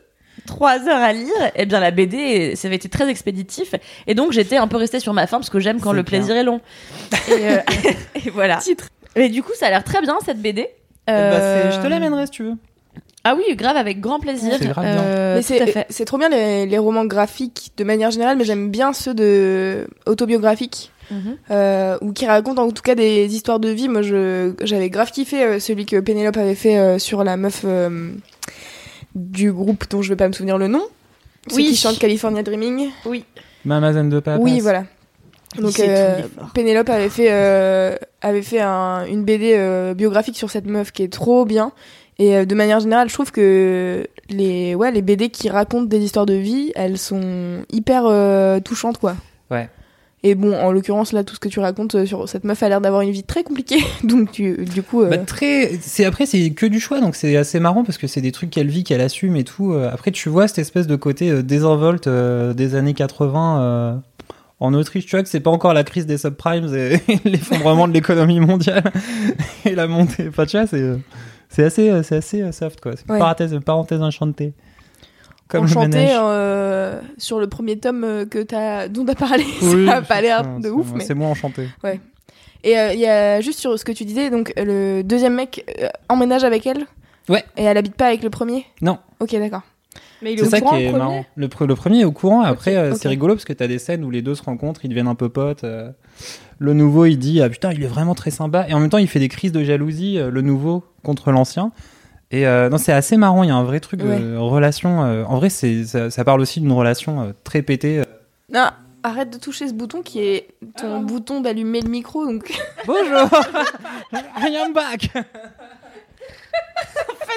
trois 0.47 0.87
heures 0.89 1.01
à 1.01 1.13
lire, 1.13 1.31
et 1.55 1.67
bien 1.67 1.79
la 1.79 1.91
BD, 1.91 2.55
ça 2.55 2.67
avait 2.67 2.77
été 2.77 2.89
très 2.89 3.07
expéditif. 3.07 3.75
Et 4.07 4.15
donc, 4.15 4.31
j'étais 4.31 4.57
un 4.57 4.67
peu 4.67 4.77
restée 4.77 4.99
sur 4.99 5.13
ma 5.13 5.27
faim 5.27 5.37
parce 5.37 5.51
que 5.51 5.59
j'aime 5.59 5.79
quand 5.79 5.93
le 5.93 6.01
clair. 6.01 6.19
plaisir 6.21 6.35
est 6.35 6.43
long. 6.43 6.61
Et, 7.29 7.49
euh, 7.49 7.57
et 8.25 8.29
voilà. 8.31 8.57
Titre. 8.57 8.87
Mais 9.15 9.29
du 9.29 9.43
coup, 9.43 9.51
ça 9.53 9.67
a 9.67 9.69
l'air 9.69 9.83
très 9.83 10.01
bien 10.01 10.17
cette 10.25 10.41
BD. 10.41 10.67
Eh 11.07 11.11
ben, 11.11 11.71
je 11.71 11.79
te 11.79 11.85
l'amènerai 11.87 12.25
si 12.25 12.31
tu 12.31 12.43
veux 12.43 12.55
Ah 13.23 13.35
oui, 13.35 13.55
grave, 13.55 13.77
avec 13.77 13.99
grand 14.01 14.19
plaisir. 14.19 14.53
C'est. 14.59 14.73
Euh, 14.79 15.83
c'est 15.89 16.05
trop 16.05 16.17
bien 16.17 16.29
les, 16.29 16.65
les 16.65 16.77
romans 16.79 17.05
graphiques 17.05 17.71
de 17.77 17.83
manière 17.83 18.09
générale, 18.09 18.35
mais 18.35 18.45
j'aime 18.45 18.71
bien 18.71 18.93
ceux 18.93 19.13
de 19.13 19.87
autobiographiques. 20.07 20.91
Mhm. 21.11 21.37
euh, 21.51 21.97
ou 22.01 22.11
qui 22.13 22.25
racontent 22.25 22.63
en 22.63 22.71
tout 22.71 22.81
cas 22.81 22.95
des 22.95 23.33
histoires 23.35 23.59
de 23.59 23.69
vie. 23.69 23.87
Moi, 23.89 24.01
je 24.01 24.53
j'avais 24.63 24.89
grave 24.89 25.11
kiffé 25.11 25.43
euh, 25.43 25.59
celui 25.59 25.85
que 25.85 25.99
Pénélope 25.99 26.37
avait 26.37 26.55
fait 26.55 26.77
euh, 26.77 26.97
sur 26.99 27.23
la 27.23 27.37
meuf 27.37 27.61
euh, 27.65 28.11
du 29.13 29.51
groupe 29.51 29.85
dont 29.89 30.01
je 30.01 30.09
vais 30.09 30.15
pas 30.15 30.27
me 30.27 30.33
souvenir 30.33 30.57
le 30.57 30.67
nom. 30.67 30.83
Ceux 31.49 31.57
Oui. 31.57 31.65
qui 31.67 31.75
chante 31.75 31.99
California 31.99 32.43
Dreaming. 32.43 32.89
Mamazen 33.65 34.09
de 34.09 34.19
Papas 34.19 34.41
Oui, 34.41 34.59
voilà. 34.59 34.85
Donc 35.59 35.79
euh. 35.79 36.21
Pénélope 36.53 36.89
avait 36.89 37.09
fait 37.09 37.27
euh, 37.31 37.95
avait 38.21 38.41
fait 38.41 38.59
un- 38.59 39.05
une 39.05 39.23
BD 39.23 39.53
euh, 39.55 39.93
biographique 39.93 40.35
sur 40.35 40.49
cette 40.49 40.65
meuf 40.65 40.91
qui 40.91 41.03
est 41.03 41.11
trop 41.13 41.45
bien. 41.45 41.71
Et 42.17 42.35
euh, 42.35 42.45
de 42.45 42.55
manière 42.55 42.79
générale, 42.79 43.07
je 43.09 43.13
trouve 43.13 43.31
que 43.31 44.05
les 44.29 44.75
ouais 44.75 44.91
les 44.91 45.01
BD 45.01 45.29
qui 45.29 45.49
racontent 45.49 45.85
des 45.85 45.99
histoires 46.03 46.25
de 46.25 46.33
vie, 46.33 46.71
elles 46.75 46.97
sont 46.97 47.63
hyper 47.71 48.03
euh, 48.05 48.59
touchantes 48.59 48.97
quoi. 48.97 49.15
Ouais. 49.51 49.69
Et 50.27 50.33
bon, 50.33 50.55
en 50.57 50.71
l'occurrence 50.71 51.11
là, 51.13 51.23
tout 51.23 51.35
ce 51.35 51.39
que 51.39 51.49
tu 51.49 51.59
racontes 51.59 51.93
euh, 51.93 52.05
sur 52.07 52.27
cette 52.27 52.45
meuf 52.45 52.63
a 52.63 52.67
l'air 52.69 52.81
d'avoir 52.81 53.01
une 53.01 53.11
vie 53.11 53.21
très 53.23 53.43
compliquée. 53.43 53.77
Donc 54.03 54.31
tu, 54.31 54.65
du 54.65 54.81
coup, 54.81 55.03
euh, 55.03 55.09
Bah, 55.11 55.17
très 55.19 55.77
c'est 55.81 56.03
après 56.03 56.25
c'est 56.25 56.49
que 56.49 56.65
du 56.65 56.79
choix 56.79 56.99
donc 56.99 57.15
c'est 57.15 57.37
assez 57.37 57.59
marrant 57.59 57.83
parce 57.83 57.99
que 57.99 58.07
c'est 58.07 58.21
des 58.21 58.31
trucs 58.31 58.49
qu'elle 58.49 58.67
vit 58.69 58.83
qu'elle 58.83 59.01
assume 59.01 59.35
et 59.35 59.43
tout 59.43 59.73
Euh, 59.73 59.87
après 59.93 60.09
tu 60.11 60.29
vois 60.29 60.47
cette 60.47 60.57
espèce 60.59 60.87
de 60.87 60.95
côté 60.95 61.43
désinvolte 61.43 62.09
des 62.09 62.73
années 62.75 62.95
80 62.95 63.61
euh, 63.61 63.95
en 64.59 64.73
Autriche. 64.73 65.05
Tu 65.05 65.11
vois 65.11 65.21
que 65.21 65.29
c'est 65.29 65.41
pas 65.41 65.51
encore 65.51 65.73
la 65.75 65.83
crise 65.83 66.07
des 66.07 66.17
subprimes 66.17 66.73
et 66.73 66.99
l'effondrement 67.25 67.87
de 67.87 67.93
l'économie 67.93 68.39
mondiale 68.39 68.91
et 69.65 69.75
la 69.75 69.85
montée. 69.85 70.27
Enfin 70.29 70.45
tu 70.47 70.57
vois 70.57 70.65
c'est 70.65 70.93
c'est 71.49 71.63
assez 71.65 72.01
c'est 72.03 72.15
assez 72.15 72.51
soft 72.51 72.81
quoi. 72.81 72.93
C'est 72.95 73.05
une 73.07 73.13
Ouais. 73.13 73.19
parenthèse 73.19 73.55
parenthèse 73.63 74.01
enchantée 74.01 74.53
comme 75.47 75.65
ménage 75.65 76.09
euh, 76.23 77.01
sur 77.17 77.39
le 77.39 77.47
premier 77.47 77.77
tome 77.77 78.03
euh, 78.03 78.25
que 78.25 78.39
t'as 78.43 78.87
dont 78.87 79.05
t'as 79.05 79.15
parlé, 79.15 79.45
Oui, 79.61 79.85
ça 79.87 79.97
a 79.97 80.01
pas 80.01 80.21
l'air 80.21 80.43
de 80.59 80.69
ouf, 80.69 80.87
mais 80.95 81.03
c'est 81.03 81.13
moins 81.13 81.29
enchanté 81.29 81.67
Et 82.63 82.77
euh, 82.77 82.93
il 82.93 82.99
y 82.99 83.05
a 83.07 83.41
juste 83.41 83.59
sur 83.59 83.77
ce 83.77 83.85
que 83.85 83.91
tu 83.91 84.05
disais, 84.05 84.29
donc 84.29 84.53
le 84.57 85.01
deuxième 85.03 85.35
mec 85.35 85.63
euh, 85.81 85.87
emménage 86.09 86.43
avec 86.43 86.65
elle 86.65 86.85
Ouais. 87.29 87.43
Et 87.57 87.63
elle 87.63 87.77
habite 87.77 87.95
pas 87.95 88.07
avec 88.07 88.21
le 88.23 88.29
premier 88.29 88.65
Non. 88.81 88.99
Ok, 89.19 89.31
d'accord. 89.33 89.61
Mais 90.21 90.33
il 90.33 90.39
est 90.39 90.41
C'est 90.43 90.47
au 90.47 90.49
ça 90.51 90.59
courant, 90.61 90.75
qui 90.77 90.83
est 90.83 90.85
le 90.85 90.91
premier 90.91 91.03
marrant. 91.03 91.25
Le, 91.35 91.47
pre- 91.47 91.65
le 91.67 91.75
premier 91.75 91.99
est 92.01 92.05
au 92.05 92.11
courant, 92.11 92.41
après 92.41 92.75
euh, 92.75 92.93
c'est 92.95 93.07
rigolo 93.07 93.33
parce 93.33 93.45
que 93.45 93.53
t'as 93.53 93.67
des 93.67 93.79
scènes 93.79 94.03
où 94.03 94.11
les 94.11 94.21
deux 94.21 94.35
se 94.35 94.43
rencontrent, 94.43 94.81
ils 94.85 94.89
deviennent 94.89 95.07
un 95.07 95.15
peu 95.15 95.29
potes. 95.29 95.63
euh. 95.63 95.89
Le 96.59 96.73
nouveau 96.73 97.05
il 97.05 97.17
dit 97.17 97.41
ah 97.41 97.49
putain 97.49 97.71
il 97.73 97.83
est 97.83 97.87
vraiment 97.87 98.15
très 98.15 98.31
sympa 98.31 98.65
et 98.69 98.73
en 98.73 98.79
même 98.79 98.89
temps 98.89 98.97
il 98.97 99.07
fait 99.07 99.19
des 99.19 99.27
crises 99.27 99.51
de 99.51 99.63
jalousie 99.63 100.17
euh, 100.19 100.29
le 100.31 100.41
nouveau 100.41 100.83
contre 101.03 101.31
l'ancien. 101.31 101.71
Et 102.31 102.47
euh, 102.47 102.69
non 102.69 102.77
c'est 102.77 102.91
assez 102.91 103.17
marrant, 103.17 103.43
il 103.43 103.49
y 103.49 103.51
a 103.51 103.55
un 103.55 103.63
vrai 103.63 103.79
truc 103.79 103.99
de 104.01 104.37
relation. 104.37 105.03
euh, 105.05 105.23
en 105.25 105.37
vrai 105.37 105.49
c'est 105.49 105.85
ça, 105.85 106.09
ça 106.09 106.23
parle 106.23 106.41
aussi 106.41 106.59
d'une 106.59 106.71
relation 106.71 107.21
euh, 107.21 107.31
très 107.43 107.61
pétée. 107.61 108.01
Non, 108.51 108.69
arrête 109.03 109.29
de 109.29 109.37
toucher 109.37 109.67
ce 109.67 109.73
bouton 109.73 110.01
qui 110.01 110.19
est 110.19 110.47
ton 110.77 111.01
bouton 111.01 111.41
d'allumer 111.41 111.81
le 111.81 111.89
micro. 111.89 112.25
Donc, 112.25 112.51
Bonjour, 112.85 113.29
I 114.37 114.57
am 114.57 114.73
back. 114.73 115.09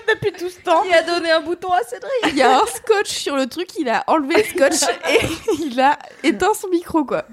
depuis 0.09 0.33
tout 0.33 0.49
ce 0.49 0.61
temps. 0.61 0.83
Qui 0.83 0.95
a 0.95 1.03
donné 1.03 1.31
un 1.31 1.41
bouton 1.41 1.71
à 1.71 1.83
Cédric? 1.83 2.11
Il 2.29 2.37
y 2.37 2.43
a 2.43 2.57
un 2.57 2.67
scotch 2.67 3.11
sur 3.11 3.37
le 3.37 3.47
truc, 3.47 3.69
il 3.79 3.89
a 3.89 4.05
enlevé 4.07 4.37
le 4.37 4.45
scotch 4.45 4.89
et 5.11 5.21
il 5.65 5.79
a 5.81 5.99
éteint 6.25 6.55
son 6.55 6.69
micro, 6.69 7.05
quoi. 7.05 7.25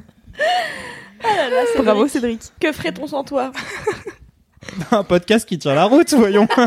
Bravo 1.78 2.08
Cédric. 2.08 2.42
Que 2.60 2.72
ferait-on 2.74 3.08
sans 3.08 3.24
toi? 3.24 3.52
un 4.92 5.04
podcast 5.04 5.48
qui 5.48 5.58
tient 5.60 5.74
la 5.76 5.86
route 5.86 6.14
voyons. 6.14 6.48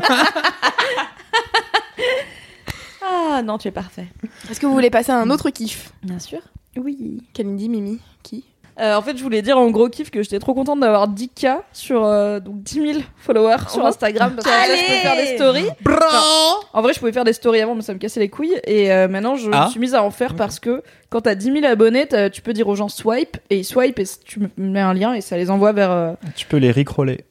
Ah 3.11 3.43
non, 3.43 3.57
tu 3.59 3.69
es 3.69 3.71
parfait. 3.71 4.07
Est-ce 4.51 4.59
que 4.61 4.67
vous 4.67 4.73
voulez 4.73 4.91
passer 4.91 5.13
à 5.13 5.19
un 5.19 5.31
autre 5.31 5.51
kiff? 5.51 5.93
Bien 6.03 6.19
sûr. 6.19 6.41
Oui. 6.77 7.23
Kalindi, 7.35 7.69
Mimi, 7.69 8.01
qui? 8.23 8.45
Euh, 8.81 8.95
en 8.97 9.03
fait, 9.03 9.17
je 9.17 9.23
voulais 9.23 9.43
dire 9.43 9.59
en 9.59 9.71
gros 9.71 9.89
kiff 9.89 10.11
que 10.11 10.23
j'étais 10.23 10.39
trop 10.39 10.55
contente 10.55 10.81
d'avoir 10.81 11.09
10K 11.09 11.59
sur 11.73 12.05
euh, 12.05 12.39
donc 12.41 12.63
10 12.63 12.93
000 12.93 12.99
followers 13.17 13.57
sur 13.69 13.85
Instagram 13.85 14.35
parce 14.37 14.45
que 14.47 14.53
ça, 14.53 14.77
je 14.77 14.85
pouvais 14.85 14.99
faire 15.01 15.17
des 15.17 15.35
stories. 15.37 15.69
Enfin, 15.87 16.57
en 16.73 16.83
vrai, 16.83 16.93
je 16.95 16.99
pouvais 17.01 17.13
faire 17.13 17.25
des 17.25 17.33
stories 17.33 17.61
avant, 17.61 17.75
mais 17.75 17.83
ça 17.83 17.93
me 17.95 17.99
cassait 17.99 18.21
les 18.21 18.29
couilles. 18.29 18.61
Et 18.67 18.93
euh, 18.93 19.09
maintenant, 19.09 19.37
je 19.37 19.51
Ah. 19.53 19.67
me 19.67 19.71
suis 19.71 19.81
mise 19.81 19.95
à 19.95 20.03
en 20.03 20.11
faire 20.11 20.35
parce 20.35 20.59
que 20.61 20.83
quand 21.11 21.23
t'as 21.23 21.35
10 21.35 21.53
000 21.61 21.65
abonnés, 21.67 22.07
tu 22.33 22.43
peux 22.43 22.53
dire 22.53 22.69
aux 22.69 22.77
gens 22.77 22.89
swipe 22.89 23.37
et 23.51 23.59
ils 23.59 23.65
swipe 23.65 23.99
et 23.99 24.05
tu 24.25 24.41
me 24.41 24.49
mets 24.57 24.81
un 24.81 24.95
lien 24.95 25.13
et 25.15 25.21
ça 25.21 25.37
les 25.37 25.51
envoie 25.51 25.73
vers. 25.73 25.91
euh, 25.91 26.13
tu 26.37 26.47
peux 26.47 26.59
les 26.59 26.71
rickroller. 26.71 27.25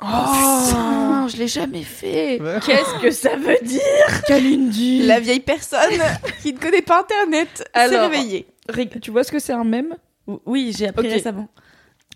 Oh, 0.00 1.26
je 1.28 1.36
l'ai 1.36 1.48
jamais 1.48 1.82
fait. 1.82 2.40
Qu'est-ce 2.64 3.00
que 3.02 3.10
ça 3.10 3.36
veut 3.36 3.58
dire, 3.62 3.80
Kalindi 4.26 5.02
La 5.06 5.18
vieille 5.20 5.40
personne 5.40 5.90
qui 6.42 6.52
ne 6.52 6.58
connaît 6.58 6.82
pas 6.82 7.00
Internet 7.00 7.48
s'est 7.56 7.64
Alors, 7.80 8.10
réveillée. 8.10 8.46
Rick, 8.68 9.00
tu 9.00 9.10
vois 9.10 9.24
ce 9.24 9.32
que 9.32 9.38
c'est 9.38 9.52
un 9.52 9.64
mème? 9.64 9.96
Oui, 10.46 10.74
j'ai 10.76 10.88
appris 10.88 11.06
Ok. 11.06 11.12
récemment. 11.14 11.48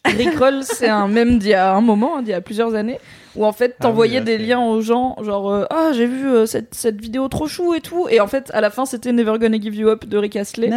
Rickroll, 0.05 0.63
c'est 0.65 0.89
un 0.89 1.07
mème 1.09 1.39
d'il 1.39 1.51
y 1.51 1.55
a 1.55 1.75
un 1.75 1.81
moment, 1.81 2.19
hein, 2.19 2.23
d'il 2.23 2.31
y 2.31 2.35
a 2.35 2.41
plusieurs 2.41 2.75
années, 2.75 2.99
où 3.37 3.47
en 3.47 3.53
fait 3.53 3.77
Ah 3.79 3.85
t'envoyais 3.85 4.19
oui, 4.19 4.25
des 4.25 4.37
liens 4.37 4.61
aux 4.61 4.81
gens, 4.81 5.17
genre 5.23 5.51
euh, 5.51 5.65
ah 5.71 5.91
j'ai 5.95 6.07
vu 6.07 6.27
euh, 6.27 6.45
cette, 6.45 6.75
cette 6.75 7.01
vidéo 7.01 7.29
trop 7.29 7.47
chou 7.47 7.73
et 7.73 7.81
tout, 7.81 8.09
et 8.11 8.21
en 8.21 8.27
fait 8.27 8.51
à 8.53 8.61
la 8.61 8.71
fin 8.71 8.85
c'était 8.85 9.13
Never 9.13 9.39
Gonna 9.39 9.61
Give 9.61 9.75
You 9.75 9.89
Up 9.89 10.05
de 10.07 10.19
Rick 10.19 10.37
Astley. 10.37 10.71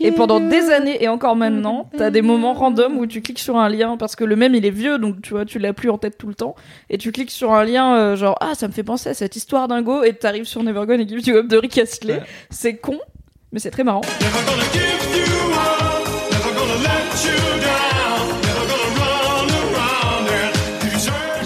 Et 0.00 0.12
pendant 0.12 0.40
des 0.40 0.70
années 0.70 1.02
et 1.02 1.08
encore 1.08 1.36
maintenant, 1.36 1.88
t'as 1.96 2.10
des 2.10 2.22
moments 2.22 2.54
random 2.54 2.98
où 2.98 3.06
tu 3.06 3.22
cliques 3.22 3.38
sur 3.38 3.56
un 3.56 3.68
lien 3.68 3.96
parce 3.96 4.16
que 4.16 4.24
le 4.24 4.36
même 4.36 4.54
il 4.54 4.66
est 4.66 4.70
vieux 4.70 4.98
donc 4.98 5.22
tu 5.22 5.32
vois 5.32 5.44
tu 5.44 5.58
l'as 5.58 5.72
plus 5.72 5.88
en 5.88 5.98
tête 5.98 6.18
tout 6.18 6.28
le 6.28 6.34
temps 6.34 6.54
et 6.90 6.98
tu 6.98 7.12
cliques 7.12 7.30
sur 7.30 7.52
un 7.52 7.64
lien 7.64 7.94
euh, 7.94 8.16
genre 8.16 8.36
ah 8.40 8.52
ça 8.54 8.66
me 8.68 8.72
fait 8.72 8.82
penser 8.82 9.10
à 9.10 9.14
cette 9.14 9.36
histoire 9.36 9.68
dingo 9.68 10.02
et 10.02 10.12
t'arrives 10.12 10.44
sur 10.44 10.62
Never 10.62 10.84
Gonna 10.86 11.06
Give 11.06 11.20
You 11.26 11.36
Up 11.36 11.46
de 11.46 11.56
Rick 11.56 11.78
Astley. 11.78 12.14
Ouais. 12.14 12.22
C'est 12.50 12.76
con 12.76 12.98
mais 13.52 13.58
c'est 13.60 13.70
très 13.70 13.84
marrant. 13.84 14.00
Never 14.20 14.44
gonna 14.44 14.64
give 14.72 14.82
you 15.16 15.52
up, 15.52 16.08
never 16.32 16.52
gonna 16.58 16.82
let 16.82 17.24
you 17.24 17.60
down, 17.62 17.91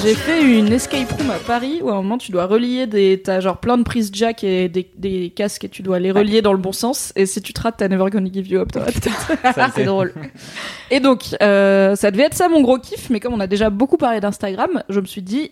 J'ai 0.07 0.15
fait 0.15 0.59
une 0.61 0.73
escape 0.73 1.11
room 1.19 1.33
à 1.33 1.39
Paris 1.41 1.81
où 1.83 1.89
à 1.89 1.95
un 1.95 1.97
moment 1.97 2.17
tu 2.17 2.31
dois 2.31 2.47
relier 2.47 2.87
des. 2.87 3.21
T'as 3.25 3.41
genre 3.41 3.59
plein 3.59 3.77
de 3.77 3.83
prises 3.83 4.11
jack 4.13 4.45
et 4.45 4.69
des, 4.69 4.89
des 4.97 5.31
casques 5.31 5.65
et 5.65 5.69
tu 5.69 5.83
dois 5.83 5.99
les 5.99 6.13
relier 6.13 6.43
dans 6.43 6.53
le 6.53 6.61
bon 6.61 6.71
sens. 6.71 7.13
Et 7.17 7.27
si 7.27 7.43
tu 7.43 7.53
te 7.53 7.61
rates, 7.61 7.75
t'as 7.79 7.89
Never 7.89 8.09
Gonna 8.09 8.31
Give 8.33 8.47
You 8.47 8.61
Up 8.61 8.71
tête. 8.71 9.09
C'est 9.75 9.83
drôle. 9.83 10.15
Et 10.93 11.01
donc, 11.01 11.35
euh, 11.43 11.97
ça 11.97 12.13
devait 12.13 12.23
être 12.23 12.35
ça 12.35 12.49
mon 12.49 12.61
gros 12.61 12.79
kiff, 12.79 13.11
mais 13.11 13.19
comme 13.19 13.35
on 13.35 13.41
a 13.41 13.49
déjà 13.49 13.69
beaucoup 13.69 13.97
parlé 13.97 14.21
d'Instagram, 14.21 14.81
je 14.89 15.01
me 15.01 15.07
suis 15.07 15.23
dit. 15.23 15.51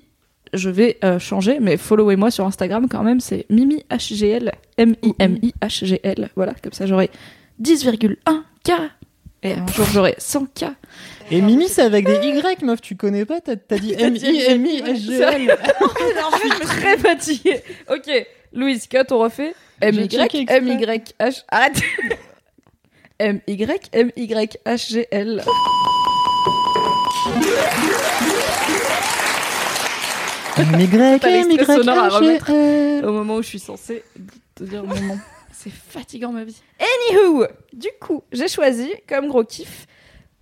Je 0.53 0.71
vais 0.71 0.99
euh, 1.03 1.19
changer, 1.19 1.59
mais 1.61 1.77
followez-moi 1.77 2.31
sur 2.31 2.47
Instagram 2.47 2.87
quand 2.89 3.03
même, 3.03 3.19
c'est 3.19 3.47
MimiHGL, 3.51 4.53
M-I-M-I-H-G-L. 4.77 6.31
Voilà, 6.37 6.55
comme 6.63 6.73
ça 6.73 6.87
j'aurai 6.87 7.11
10,1K. 7.61 8.73
Et 9.43 9.55
un 9.55 9.67
jour 9.67 9.87
j'aurai 9.93 10.15
100K. 10.21 10.75
Et 11.31 11.41
Mimi, 11.41 11.69
c'est 11.69 11.83
avec 11.83 12.07
des 12.07 12.17
Y, 12.17 12.63
meuf, 12.63 12.81
tu 12.81 12.97
connais 12.97 13.25
pas 13.25 13.41
T'as 13.41 13.57
dit 13.79 13.95
M-I-M-I-S-G-L. 13.99 15.57
je 16.01 16.39
suis 16.39 16.67
très 16.67 16.99
fatiguée. 16.99 17.63
Ok, 17.89 18.11
Louise, 18.53 18.87
cut, 18.87 18.99
on 19.11 19.19
refait. 19.19 19.55
M 19.81 19.95
J'ai 19.95 20.05
Y 20.05 20.11
checké 20.11 20.41
exprès. 20.41 20.59
M 20.59 20.69
Y 20.69 21.15
H. 21.19 21.43
Arrête. 21.49 21.81
M 23.19 23.41
Y 23.47 23.89
M 23.93 24.11
Y 24.17 24.59
H 24.67 24.93
G 24.93 25.07
L. 25.11 25.43
M-Y, 30.57 31.89
à 31.89 32.09
remettre. 32.09 32.51
M-Y-H-G-L. 32.51 33.05
Au 33.07 33.13
moment 33.13 33.37
où 33.37 33.43
je 33.43 33.49
suis 33.49 33.59
censée 33.59 34.05
te 34.55 34.65
dire 34.65 34.85
mon 34.85 34.95
nom. 34.95 35.19
C'est 35.53 35.73
fatigant 35.73 36.31
ma 36.31 36.45
vie. 36.45 36.61
Anywho, 36.79 37.47
du 37.73 37.89
coup, 38.01 38.23
j'ai 38.33 38.49
choisi 38.49 38.93
comme 39.09 39.29
gros 39.29 39.45
kiff 39.45 39.87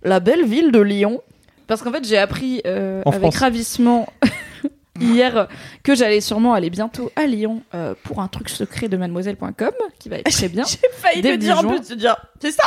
la 0.03 0.19
belle 0.19 0.45
ville 0.45 0.71
de 0.71 0.79
Lyon. 0.79 1.21
Parce 1.67 1.81
qu'en 1.81 1.91
fait, 1.91 2.05
j'ai 2.05 2.17
appris 2.17 2.61
euh, 2.67 3.01
En 3.05 3.11
avec 3.11 3.21
France. 3.21 3.37
ravissement 3.37 4.07
hier 4.99 5.47
que 5.81 5.95
j'allais 5.95 6.21
sûrement 6.21 6.53
aller 6.53 6.69
bientôt 6.69 7.11
à 7.15 7.25
Lyon 7.25 7.61
euh, 7.73 7.95
pour 8.03 8.19
un 8.19 8.27
truc 8.27 8.49
secret 8.49 8.89
de 8.89 8.97
mademoiselle.com 8.97 9.71
qui 9.97 10.09
va 10.09 10.17
être 10.17 10.29
très 10.29 10.49
bien. 10.49 10.63
J'ai 10.67 10.77
failli 10.91 11.21
Début 11.21 11.37
te 11.39 11.43
dire 11.43 11.59
en 11.59 11.63
plus, 11.63 11.81
te 11.81 11.93
dire, 11.93 12.15
c'est 12.41 12.51
ça 12.51 12.63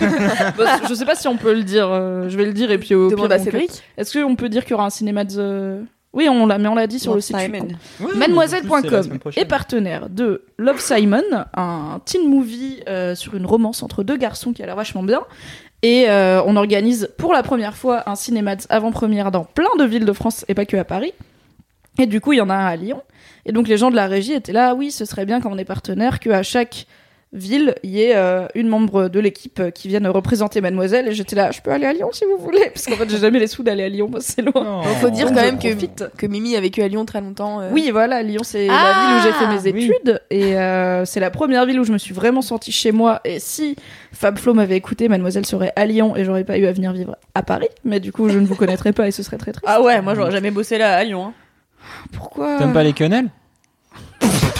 Bah, 0.56 0.80
je 0.88 0.94
sais 0.94 1.04
pas 1.04 1.16
si 1.16 1.28
on 1.28 1.36
peut 1.36 1.52
le 1.54 1.64
dire. 1.64 1.88
euh, 1.90 2.28
je 2.28 2.36
vais 2.36 2.46
le 2.46 2.52
dire 2.52 2.70
et 2.70 2.78
puis 2.78 2.94
au 2.94 3.10
Demande 3.10 3.28
pire, 3.28 3.36
à 3.36 3.38
Cédric. 3.40 3.82
Est-ce 3.98 4.18
qu'on 4.18 4.36
peut 4.36 4.48
dire 4.48 4.62
qu'il 4.62 4.70
y 4.72 4.74
aura 4.74 4.86
un 4.86 4.90
cinéma 4.90 5.24
de... 5.24 5.82
Oui, 6.12 6.28
on 6.30 6.46
l'a, 6.46 6.56
mais 6.56 6.68
on 6.68 6.74
l'a 6.74 6.86
dit 6.86 6.98
sur 6.98 7.14
le 7.14 7.20
site. 7.20 7.36
Mademoiselle.com 8.14 9.18
est 9.36 9.44
partenaire 9.44 10.08
de 10.08 10.44
Love 10.56 10.80
Simon, 10.80 11.22
un 11.54 12.00
teen 12.06 12.26
movie 12.30 12.80
euh, 12.88 13.14
sur 13.14 13.34
une 13.34 13.44
romance 13.44 13.82
entre 13.82 14.02
deux 14.02 14.16
garçons 14.16 14.54
qui 14.54 14.62
a 14.62 14.66
l'air 14.66 14.76
vachement 14.76 15.02
bien. 15.02 15.20
Et 15.82 16.08
euh, 16.08 16.42
on 16.44 16.56
organise 16.56 17.10
pour 17.18 17.32
la 17.32 17.42
première 17.42 17.76
fois 17.76 18.08
un 18.08 18.14
cinéma 18.14 18.56
avant-première 18.68 19.30
dans 19.30 19.44
plein 19.44 19.74
de 19.78 19.84
villes 19.84 20.04
de 20.06 20.12
France 20.12 20.44
et 20.48 20.54
pas 20.54 20.64
que 20.64 20.76
à 20.76 20.84
Paris. 20.84 21.12
Et 21.98 22.06
du 22.06 22.20
coup, 22.20 22.32
il 22.32 22.36
y 22.36 22.40
en 22.40 22.50
a 22.50 22.54
un 22.54 22.66
à 22.66 22.76
Lyon. 22.76 23.02
Et 23.44 23.52
donc 23.52 23.68
les 23.68 23.76
gens 23.76 23.90
de 23.90 23.96
la 23.96 24.06
régie 24.06 24.32
étaient 24.32 24.52
là, 24.52 24.74
oui, 24.74 24.90
ce 24.90 25.04
serait 25.04 25.26
bien 25.26 25.40
quand 25.40 25.52
on 25.52 25.58
est 25.58 25.64
partenaire 25.64 26.18
qu'à 26.18 26.42
chaque 26.42 26.86
ville, 27.32 27.74
il 27.82 27.90
y 27.90 28.02
ait 28.02 28.16
euh, 28.16 28.46
une 28.54 28.68
membre 28.68 29.08
de 29.08 29.20
l'équipe 29.20 29.60
euh, 29.60 29.70
qui 29.70 29.88
vienne 29.88 30.06
représenter 30.06 30.60
Mademoiselle. 30.60 31.08
Et 31.08 31.12
j'étais 31.12 31.36
là, 31.36 31.50
je 31.50 31.60
peux 31.60 31.70
aller 31.70 31.84
à 31.86 31.92
Lyon 31.92 32.08
si 32.12 32.24
vous 32.24 32.42
voulez, 32.42 32.70
parce 32.72 32.86
qu'en 32.86 32.94
fait, 32.96 33.10
j'ai 33.10 33.18
jamais 33.18 33.38
les 33.40 33.46
sous 33.46 33.62
d'aller 33.62 33.82
à 33.84 33.88
Lyon, 33.88 34.08
moi, 34.10 34.20
c'est 34.22 34.42
loin. 34.42 34.82
Il 34.84 34.96
faut 35.00 35.10
dire 35.10 35.26
quand 35.28 35.42
même 35.42 35.58
que, 35.58 35.74
que 36.16 36.26
Mimi 36.26 36.56
a 36.56 36.60
vécu 36.60 36.82
à 36.82 36.88
Lyon 36.88 37.04
très 37.04 37.20
longtemps. 37.20 37.60
euh. 37.60 37.68
Oui, 37.72 37.90
voilà, 37.90 38.22
Lyon, 38.22 38.42
c'est 38.44 38.68
Ah, 38.70 38.72
la 38.72 39.00
ville 39.00 39.16
où 39.18 39.22
j'ai 39.22 39.32
fait 39.32 39.68
mes 39.68 39.72
oui. 39.72 39.84
études. 39.84 40.20
Et 40.30 40.56
euh, 40.56 41.04
c'est 41.04 41.20
la 41.20 41.30
première 41.30 41.66
ville 41.66 41.80
où 41.80 41.84
je 41.84 41.92
me 41.92 41.98
suis 41.98 42.14
vraiment 42.14 42.42
sentie 42.42 42.72
chez 42.72 42.92
moi. 42.92 43.20
Et 43.24 43.38
si 43.38 43.76
Fab 44.12 44.38
Flo 44.38 44.54
m'avait 44.54 44.76
écouté, 44.76 45.08
Mademoiselle 45.08 45.44
serait 45.46 45.72
à 45.76 45.84
Lyon 45.84 46.16
et 46.16 46.24
j'aurais 46.24 46.44
pas 46.44 46.56
eu 46.56 46.66
à 46.66 46.72
venir 46.72 46.92
vivre 46.92 47.16
à 47.34 47.42
Paris. 47.42 47.68
Mais 47.84 48.00
du 48.00 48.12
coup, 48.12 48.28
je 48.28 48.38
ne 48.38 48.46
vous 48.46 48.54
connaîtrais 48.56 48.92
pas 48.92 49.08
et 49.08 49.10
ce 49.10 49.22
serait 49.22 49.36
très 49.38 49.52
triste. 49.52 49.66
Ah 49.68 49.82
ouais, 49.82 50.00
moi 50.00 50.14
j'aurais 50.14 50.30
jamais 50.32 50.50
bossé 50.50 50.78
là 50.78 50.96
à 50.96 51.04
Lyon. 51.04 51.26
hein. 51.26 51.32
Pourquoi? 52.12 52.56
T'aimes 52.58 52.72
pas 52.72 52.82
les 52.84 52.92
quenelles? 52.94 53.28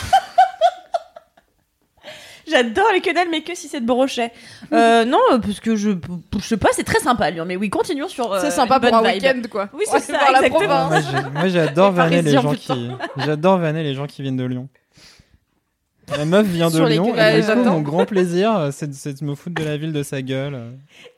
J'adore 2.50 2.86
les 2.94 3.00
quenelles, 3.00 3.28
mais 3.30 3.40
que 3.42 3.54
si 3.54 3.66
c'est 3.68 3.80
de 3.80 3.86
brochet. 3.86 4.30
Euh, 4.72 5.04
non, 5.04 5.18
parce 5.42 5.58
que 5.60 5.74
je, 5.74 5.90
je 6.38 6.44
sais 6.44 6.56
pas, 6.56 6.68
c'est 6.72 6.84
très 6.84 7.00
sympa 7.00 7.24
à 7.24 7.30
Lyon. 7.30 7.44
Mais 7.46 7.56
oui, 7.56 7.70
continuons 7.70 8.08
sur. 8.08 8.32
euh, 8.32 8.40
C'est 8.40 8.50
sympa 8.52 8.76
une 8.82 8.88
pour 8.88 8.96
un 8.98 9.02
week-end, 9.02 9.40
quoi. 9.50 9.68
Oui, 9.72 9.84
Ouais, 9.92 9.98
c'est 10.00 10.12
ça, 10.12 10.20
exactement. 10.30 10.58
province. 10.88 11.04
Moi, 11.34 11.48
j'adore 11.48 11.90
vanner 11.92 12.22
les 12.22 12.32
gens 12.32 12.54
qui. 12.54 12.90
J'adore 13.16 13.58
vanner 13.58 13.82
les 13.82 13.94
gens 13.94 14.06
qui 14.06 14.22
viennent 14.22 14.36
de 14.36 14.44
Lyon. 14.44 14.68
La 16.16 16.24
meuf 16.24 16.46
vient 16.46 16.70
de 16.70 16.84
Lyon 16.84 17.14
et 17.16 17.40
du 17.40 17.46
coup, 17.48 17.64
mon 17.64 17.80
grand 17.80 18.04
plaisir, 18.06 18.56
euh, 18.56 18.70
c'est 18.72 18.86
de, 18.88 19.24
me 19.24 19.34
foutre 19.34 19.60
de 19.60 19.64
la 19.68 19.76
ville 19.76 19.92
de 19.92 20.04
sa 20.04 20.22
gueule. 20.22 20.54
euh, 20.54 20.70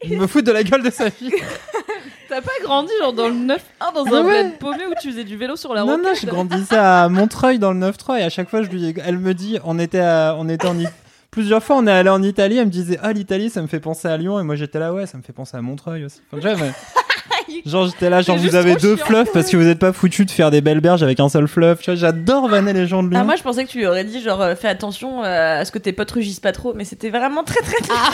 De 0.09 0.17
me 0.17 0.27
foutre 0.27 0.47
de 0.47 0.53
la 0.53 0.63
gueule 0.63 0.83
de 0.83 0.89
sa 0.91 1.11
fille. 1.11 1.31
T'as 2.31 2.41
pas 2.41 2.51
grandi 2.63 2.91
genre 3.01 3.13
dans 3.13 3.29
le 3.29 3.35
9-1 3.35 3.57
dans 3.95 4.07
un 4.07 4.25
Ouais. 4.25 4.43
bled 4.45 4.59
paumé 4.59 4.87
où 4.87 4.93
tu 5.01 5.11
faisais 5.11 5.25
du 5.25 5.37
vélo 5.37 5.57
sur 5.57 5.75
la 5.75 5.85
Non, 5.85 5.93
route? 5.95 6.05
non, 6.05 6.11
je 6.19 6.27
grandissais 6.27 6.77
à 6.77 7.09
Montreuil 7.11 7.59
dans 7.59 7.73
le 7.73 7.81
9-3 7.81 8.19
et 8.21 8.23
à 8.23 8.29
chaque 8.31 8.49
fois, 8.51 8.63
je 8.63 8.69
lui, 8.69 8.95
elle 9.05 9.19
me 9.19 9.33
dit, 9.35 9.59
on 9.65 9.79
était, 9.79 10.01
à- 10.01 10.35
on 10.39 10.49
était 10.49 10.67
en, 10.67 10.79
I- 10.79 10.87
plusieurs 11.31 11.63
fois, 11.63 11.77
on 11.77 11.87
est 11.87 11.93
allé 11.93 12.11
en 12.11 12.23
Italie, 12.23 12.59
elle 12.59 12.67
me 12.67 12.71
disait, 12.71 12.99
ah, 13.03 13.13
l'Italie, 13.13 13.51
ça 13.51 13.63
me 13.63 13.67
fait 13.67 13.81
penser 13.81 14.09
à 14.09 14.17
Lyon 14.17 14.39
et 14.41 14.43
moi 14.43 14.57
j'étais 14.57 14.79
là, 14.79 14.93
ouais, 14.93 15.07
ça 15.07 15.19
me 15.19 15.23
fait 15.23 15.33
penser 15.33 15.57
à 15.57 15.63
Montreuil 15.63 16.05
aussi. 16.05 16.21
Enfin, 16.33 16.55
mais- 16.59 16.73
Genre, 17.65 17.87
j'étais 17.87 18.11
là, 18.11 18.21
genre, 18.21 18.37
vous 18.37 18.55
avez 18.55 18.77
deux 18.77 18.97
chiant. 18.97 19.07
fluffs 19.07 19.33
parce 19.33 19.49
que 19.51 19.57
vous 19.57 19.63
n'êtes 19.63 19.79
pas 19.79 19.93
foutu 19.95 20.25
de 20.27 20.31
faire 20.31 20.51
des 20.51 20.61
belles 20.61 20.81
berges 20.81 21.03
avec 21.03 21.19
un 21.19 21.29
seul 21.31 21.49
fluff. 21.49 21.81
Tu 21.81 21.87
vois, 21.91 21.95
j'adore 21.95 22.47
vanner 22.49 22.73
les 22.75 22.87
gens 22.87 23.03
de 23.03 23.09
Lyon. 23.09 23.19
Ah, 23.21 23.25
moi 23.25 23.37
je 23.37 23.43
pensais 23.43 23.65
que 23.65 23.71
tu 23.71 23.79
lui 23.79 23.87
aurais 23.87 24.05
dit 24.05 24.21
genre 24.21 24.41
euh, 24.43 24.55
fais 24.55 24.69
attention 24.69 25.25
euh, 25.25 25.61
à 25.61 25.65
ce 25.65 25.73
que 25.73 25.79
tes 25.79 25.93
potes 25.93 26.11
rugissent 26.11 26.41
pas 26.41 26.53
trop, 26.53 26.75
mais 26.75 26.85
c'était 26.85 27.09
vraiment 27.11 27.45
très 27.45 27.61
très. 27.63 27.77
Ah 27.91 28.11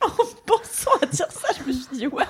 En 0.04 0.08
pensant 0.44 0.90
à 1.00 1.06
dire 1.06 1.26
ça, 1.30 1.48
je 1.58 1.68
me 1.68 1.72
suis 1.72 1.86
dit, 1.92 2.06
waouh. 2.08 2.24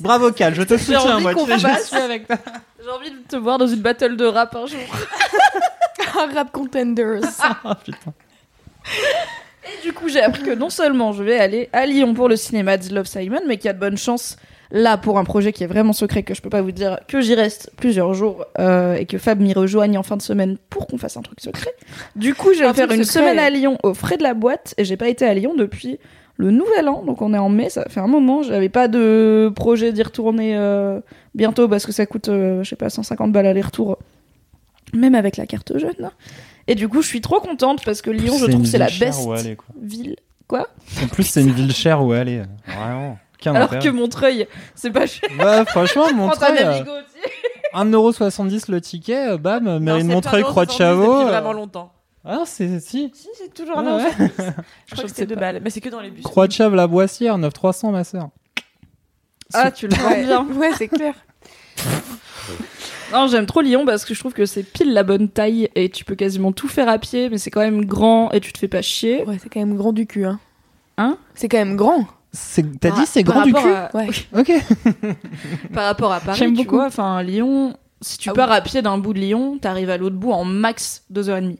Bravo 0.00 0.32
Cal, 0.32 0.54
je 0.54 0.62
te 0.62 0.76
soutiens 0.76 1.14
envie 1.14 1.22
moi. 1.22 1.34
tu 1.34 1.40
je 1.46 1.96
avec 1.96 2.26
toi. 2.26 2.36
J'ai 2.82 2.90
envie 2.90 3.10
de 3.12 3.22
te 3.28 3.36
voir 3.36 3.58
dans 3.58 3.68
une 3.68 3.80
battle 3.80 4.16
de 4.16 4.26
rap 4.26 4.54
un 4.56 4.66
jour. 4.66 4.80
Un 6.18 6.34
rap 6.34 6.50
contenders. 6.50 7.20
Ah, 7.40 7.76
putain. 7.84 8.12
Et 9.64 9.86
du 9.86 9.92
coup, 9.92 10.08
j'ai 10.08 10.20
appris 10.20 10.42
que 10.42 10.54
non 10.54 10.70
seulement 10.70 11.12
je 11.12 11.22
vais 11.22 11.38
aller 11.38 11.68
à 11.72 11.86
Lyon 11.86 12.14
pour 12.14 12.28
le 12.28 12.36
cinéma 12.36 12.76
de 12.78 12.92
Love 12.94 13.06
Simon, 13.06 13.40
mais 13.46 13.56
qu'il 13.58 13.66
y 13.66 13.68
a 13.68 13.72
de 13.72 13.78
bonnes 13.78 13.96
chances 13.96 14.36
là 14.72 14.96
pour 14.96 15.18
un 15.18 15.24
projet 15.24 15.52
qui 15.52 15.62
est 15.64 15.66
vraiment 15.68 15.92
secret 15.92 16.22
que 16.22 16.34
je 16.34 16.40
peux 16.42 16.48
pas 16.50 16.62
vous 16.62 16.72
dire 16.72 16.98
que 17.06 17.20
j'y 17.20 17.34
reste 17.34 17.70
plusieurs 17.76 18.14
jours 18.14 18.44
euh, 18.58 18.94
et 18.94 19.04
que 19.06 19.18
Fab 19.18 19.38
m'y 19.38 19.52
rejoigne 19.52 19.98
en 19.98 20.02
fin 20.02 20.16
de 20.16 20.22
semaine 20.22 20.56
pour 20.70 20.86
qu'on 20.86 20.96
fasse 20.98 21.16
un 21.16 21.22
truc 21.22 21.40
secret. 21.40 21.72
Du 22.16 22.34
coup, 22.34 22.54
je 22.54 22.60
vais 22.60 22.64
Un 22.66 22.74
faire 22.74 22.90
une 22.90 23.04
secret. 23.04 23.20
semaine 23.28 23.38
à 23.38 23.50
Lyon 23.50 23.78
aux 23.82 23.94
frais 23.94 24.16
de 24.16 24.22
la 24.22 24.34
boîte 24.34 24.74
et 24.78 24.84
j'ai 24.84 24.96
pas 24.96 25.08
été 25.08 25.26
à 25.26 25.34
Lyon 25.34 25.54
depuis 25.56 25.98
le 26.38 26.50
nouvel 26.50 26.88
an, 26.88 27.04
donc 27.04 27.20
on 27.22 27.34
est 27.34 27.38
en 27.38 27.50
mai, 27.50 27.68
ça 27.68 27.84
fait 27.88 28.00
un 28.00 28.06
moment. 28.08 28.42
J'avais 28.42 28.70
pas 28.70 28.88
de 28.88 29.52
projet 29.54 29.92
d'y 29.92 30.02
retourner 30.02 30.56
euh, 30.56 31.00
bientôt 31.34 31.68
parce 31.68 31.84
que 31.86 31.92
ça 31.92 32.06
coûte, 32.06 32.30
euh, 32.30 32.64
je 32.64 32.70
sais 32.70 32.76
pas, 32.76 32.88
150 32.90 33.30
balles 33.30 33.46
aller-retour, 33.46 33.98
même 34.94 35.14
avec 35.14 35.36
la 35.36 35.46
carte 35.46 35.78
jeune. 35.78 36.10
Et 36.68 36.74
du 36.74 36.88
coup, 36.88 37.02
je 37.02 37.06
suis 37.08 37.20
trop 37.20 37.40
contente 37.40 37.84
parce 37.84 38.02
que 38.02 38.10
Lyon, 38.10 38.36
je 38.38 38.46
C'est 38.46 38.50
trouve 38.52 38.66
c'est 38.66 38.78
la 38.78 38.86
ville 38.86 39.00
best 39.00 39.20
où 39.26 39.32
aller, 39.32 39.56
quoi. 39.56 39.66
ville. 39.80 40.16
En 41.02 41.06
plus, 41.08 41.24
c'est 41.24 41.40
une 41.40 41.52
ville 41.52 41.72
chère 41.74 42.04
où 42.04 42.12
aller. 42.12 42.42
Vraiment. 42.66 43.18
Aucun 43.40 43.54
Alors 43.54 43.70
que. 43.78 43.88
Montreuil, 43.88 44.46
c'est 44.74 44.90
pas 44.90 45.06
cher. 45.06 45.28
Ouais, 45.38 45.64
franchement, 45.66 46.12
Montreuil, 46.14 46.58
euh, 46.58 46.64
Navigo 46.64 46.90
aussi. 46.92 47.32
1,70€ 47.74 48.70
le 48.70 48.80
ticket, 48.82 49.28
euh, 49.30 49.38
bam, 49.38 49.78
mairie 49.78 50.02
de 50.02 50.08
c'est 50.08 50.14
Montreuil, 50.14 50.42
Croix 50.42 50.66
de 50.66 50.70
70 50.70 50.76
Chavaux. 50.78 51.02
depuis 51.14 51.24
euh, 51.28 51.30
vraiment 51.30 51.52
longtemps. 51.54 51.92
Ah, 52.24 52.42
c'est 52.44 52.78
si. 52.80 53.10
Si, 53.14 53.28
c'est 53.36 53.52
toujours 53.52 53.78
un 53.78 53.96
ouais. 53.96 54.10
Je 54.86 54.94
crois 54.94 55.06
Je 55.08 55.12
que 55.14 55.24
deux 55.24 55.34
pas. 55.34 55.40
balles, 55.40 55.60
mais 55.64 55.70
c'est 55.70 55.80
que 55.80 55.88
dans 55.88 56.00
les 56.00 56.10
bus. 56.10 56.22
Croix 56.22 56.46
de 56.46 56.52
Chave, 56.52 56.74
la 56.74 56.86
Boissière, 56.86 57.38
9300, 57.38 57.90
ma 57.90 58.04
sœur. 58.04 58.28
Ah, 59.54 59.70
tu 59.70 59.88
le 59.88 59.94
vends 59.96 60.46
bien. 60.46 60.56
Ouais, 60.58 60.70
c'est 60.76 60.88
clair. 60.88 61.14
Non, 63.12 63.26
j'aime 63.26 63.46
trop 63.46 63.60
Lyon 63.60 63.84
parce 63.84 64.04
que 64.04 64.14
je 64.14 64.20
trouve 64.20 64.32
que 64.32 64.46
c'est 64.46 64.62
pile 64.62 64.92
la 64.92 65.02
bonne 65.02 65.28
taille 65.28 65.68
et 65.74 65.88
tu 65.90 66.04
peux 66.04 66.14
quasiment 66.14 66.52
tout 66.52 66.68
faire 66.68 66.88
à 66.88 66.98
pied, 66.98 67.28
mais 67.28 67.38
c'est 67.38 67.50
quand 67.50 67.60
même 67.60 67.84
grand 67.84 68.30
et 68.32 68.40
tu 68.40 68.52
te 68.52 68.58
fais 68.58 68.68
pas 68.68 68.82
chier. 68.82 69.24
Ouais, 69.26 69.36
c'est 69.42 69.48
quand 69.48 69.60
même 69.60 69.76
grand 69.76 69.92
du 69.92 70.06
cul, 70.06 70.24
hein. 70.24 70.38
Hein? 70.98 71.16
C'est 71.34 71.48
quand 71.48 71.58
même 71.58 71.76
grand. 71.76 72.06
C'est- 72.32 72.64
T'as 72.80 72.90
dit 72.92 73.04
c'est 73.06 73.22
grand 73.22 73.42
du 73.42 73.52
cul? 73.52 73.68
à- 73.68 73.90
Ouais. 73.94 74.08
Ok. 74.38 74.50
Par 75.74 75.84
rapport 75.84 76.12
à 76.12 76.20
Paris, 76.20 76.38
J'aime 76.38 76.54
tu 76.54 76.62
beaucoup. 76.64 76.76
vois, 76.76 76.86
enfin, 76.86 77.22
Lyon, 77.22 77.76
si 78.00 78.18
tu 78.18 78.30
Ah 78.30 78.32
pars 78.32 78.50
à 78.52 78.60
pied 78.60 78.80
d'un 78.82 78.98
bout 78.98 79.12
de 79.12 79.18
Lyon, 79.18 79.58
t'arrives 79.60 79.90
à 79.90 79.96
l'autre 79.98 80.16
bout 80.16 80.32
en 80.32 80.44
max 80.44 81.04
2h30. 81.12 81.58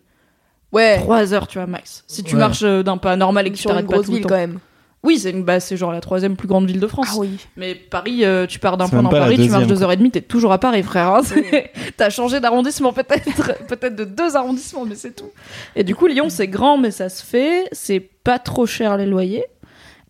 Ouais. 0.73 0.99
3 1.01 1.35
heures, 1.35 1.47
tu 1.47 1.59
vois, 1.59 1.67
max. 1.67 2.05
Si 2.07 2.23
tu 2.23 2.35
Ouais. 2.35 2.41
marches 2.41 2.63
euh, 2.63 2.83
d'un 2.83 2.97
pas 2.97 3.17
normal 3.17 3.47
et 3.47 3.51
que 3.51 3.57
tu 3.57 3.65
t'arrêtes 3.65 3.87
pas 3.87 3.93
grosse 3.95 4.07
tout 4.07 4.13
le 4.13 4.17
ville 4.19 4.23
temps. 4.27 4.31
quand 4.31 4.41
même. 4.41 4.59
Oui, 5.05 5.19
c'est 5.19 5.31
une- 5.31 5.43
bah, 5.43 5.59
c'est 5.59 5.77
genre 5.77 5.91
la 5.91 6.01
troisième 6.01 6.37
plus 6.37 6.47
grande 6.47 6.67
ville 6.67 6.79
de 6.79 6.87
France. 6.87 7.09
Ah 7.13 7.17
oui. 7.19 7.31
Mais 7.57 7.75
Paris, 7.75 8.25
euh, 8.25 8.47
tu 8.47 8.59
pars 8.61 8.77
d'un 8.77 8.85
point 8.89 9.03
dans 9.03 9.09
Paris, 9.23 9.35
tu 9.37 9.51
marches 9.51 9.65
deux 9.67 9.83
heures 9.83 9.91
et 9.93 9.97
demie, 9.97 10.11
t'es 10.13 10.21
toujours 10.21 10.53
à 10.53 10.59
Paris, 10.59 10.83
frère. 10.85 11.09
hein. 11.09 11.23
T'as 11.97 12.09
changé 12.11 12.39
d'arrondissement 12.39 12.93
peut-être, 12.93 13.53
peut-être 13.69 13.97
de 13.97 14.05
deux 14.05 14.37
arrondissements, 14.37 14.85
mais 14.85 14.95
c'est 14.95 15.17
tout. 15.17 15.31
Et 15.75 15.83
du 15.83 15.95
coup, 15.97 16.07
Lyon, 16.07 16.29
c'est 16.29 16.47
grand, 16.47 16.79
mais 16.79 16.91
ça 16.93 17.09
se 17.09 17.25
fait. 17.25 17.65
C'est 17.73 17.99
pas 18.01 18.39
trop 18.39 18.65
cher 18.67 18.97
les 18.97 19.07
loyers. 19.07 19.45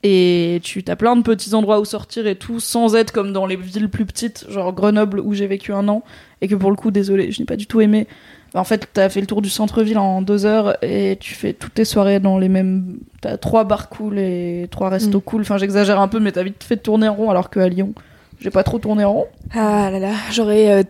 Et 0.05 0.61
tu 0.65 0.83
as 0.89 0.97
plein 0.97 1.15
de 1.15 1.23
petits 1.23 1.55
endroits 1.55 1.79
où 1.81 1.85
sortir 1.85 2.27
et 2.27 2.35
tout, 2.35 2.59
sans 2.59 2.97
être 2.97 3.13
comme 3.13 3.33
dans 3.33 3.47
les 3.47 3.55
villes 3.57 3.89
plus 3.89 4.05
petites, 4.05 4.45
genre 4.51 4.73
Grenoble 4.73 5.21
où 5.21 5.33
j'ai 5.33 5.47
vécu 5.47 5.73
un 5.73 5.87
an, 5.89 6.03
et 6.41 6.49
que 6.49 6.57
pour 6.57 6.71
le 6.71 6.77
coup, 6.77 6.91
désolé, 6.91 7.31
je 7.31 7.39
n'ai 7.41 7.47
pas 7.47 7.55
du 7.57 7.67
tout 7.69 7.81
aimé. 7.81 8.09
En 8.55 8.65
fait, 8.65 8.87
t'as 8.93 9.09
fait 9.09 9.21
le 9.23 9.27
tour 9.27 9.41
du 9.41 9.49
centre-ville 9.49 9.97
en 9.99 10.21
deux 10.21 10.45
heures 10.45 10.77
et 10.85 11.17
tu 11.19 11.35
fais 11.35 11.55
toutes 11.55 11.73
tes 11.73 11.87
soirées 11.87 12.21
dans 12.21 12.39
les 12.39 12.49
mêmes. 12.51 12.99
T'as 13.23 13.39
trois 13.39 13.65
bars 13.65 13.89
cool 13.89 14.19
et 14.19 14.69
trois 14.71 14.91
restos 14.91 15.19
Mm. 15.19 15.23
cool. 15.23 15.41
Enfin, 15.43 15.57
j'exagère 15.57 15.99
un 15.99 16.09
peu, 16.09 16.21
mais 16.21 16.33
t'as 16.33 16.43
vite 16.43 16.63
fait 16.63 16.77
tourner 16.77 17.09
en 17.09 17.15
rond, 17.15 17.31
alors 17.31 17.49
qu'à 17.49 17.67
Lyon, 17.69 17.95
j'ai 18.41 18.51
pas 18.51 18.63
trop 18.63 18.79
tourné 18.79 19.05
en 19.05 19.13
rond. 19.15 19.27
Ah 19.55 19.91
là 19.91 19.99
là, 19.99 20.13
j'aurais 20.31 20.71
euh, 20.71 20.83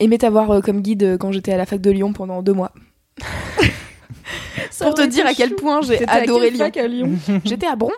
aimé 0.00 0.18
t'avoir 0.18 0.50
euh, 0.50 0.60
comme 0.60 0.82
guide 0.82 1.02
euh, 1.02 1.16
quand 1.16 1.32
j'étais 1.32 1.52
à 1.52 1.56
la 1.56 1.64
fac 1.64 1.80
de 1.80 1.90
Lyon 1.90 2.12
pendant 2.12 2.42
deux 2.42 2.52
mois. 2.52 2.72
Pour 4.80 4.94
te 4.94 5.06
dire 5.06 5.26
à 5.26 5.34
quel 5.34 5.54
point 5.54 5.80
j'ai 5.82 6.06
adoré 6.08 6.50
Lyon. 6.50 6.70
Lyon? 6.88 7.10
J'étais 7.44 7.66
à 7.66 7.74
Bron. 7.74 7.90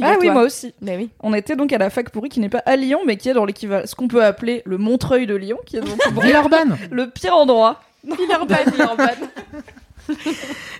Ah 0.00 0.16
oui, 0.20 0.30
moi 0.30 0.42
aussi. 0.42 0.72
Mais 0.80 0.96
oui. 0.96 1.10
On 1.20 1.34
était 1.34 1.56
donc 1.56 1.72
à 1.72 1.78
la 1.78 1.90
fac 1.90 2.10
pourri 2.10 2.28
qui 2.28 2.40
n'est 2.40 2.48
pas 2.48 2.62
à 2.64 2.76
Lyon, 2.76 3.00
mais 3.06 3.16
qui 3.16 3.28
est 3.28 3.34
dans 3.34 3.44
l'équivalent, 3.44 3.86
ce 3.86 3.94
qu'on 3.94 4.08
peut 4.08 4.24
appeler 4.24 4.62
le 4.64 4.78
Montreuil 4.78 5.26
de 5.26 5.34
Lyon, 5.34 5.58
qui 5.66 5.76
est 5.76 5.80
donc 5.80 5.98
Villeurbanne. 6.22 6.76
le 6.90 7.10
pire 7.10 7.34
endroit. 7.36 7.80
Villeurbanne, 8.04 8.70
Villeurbanne. 8.72 9.28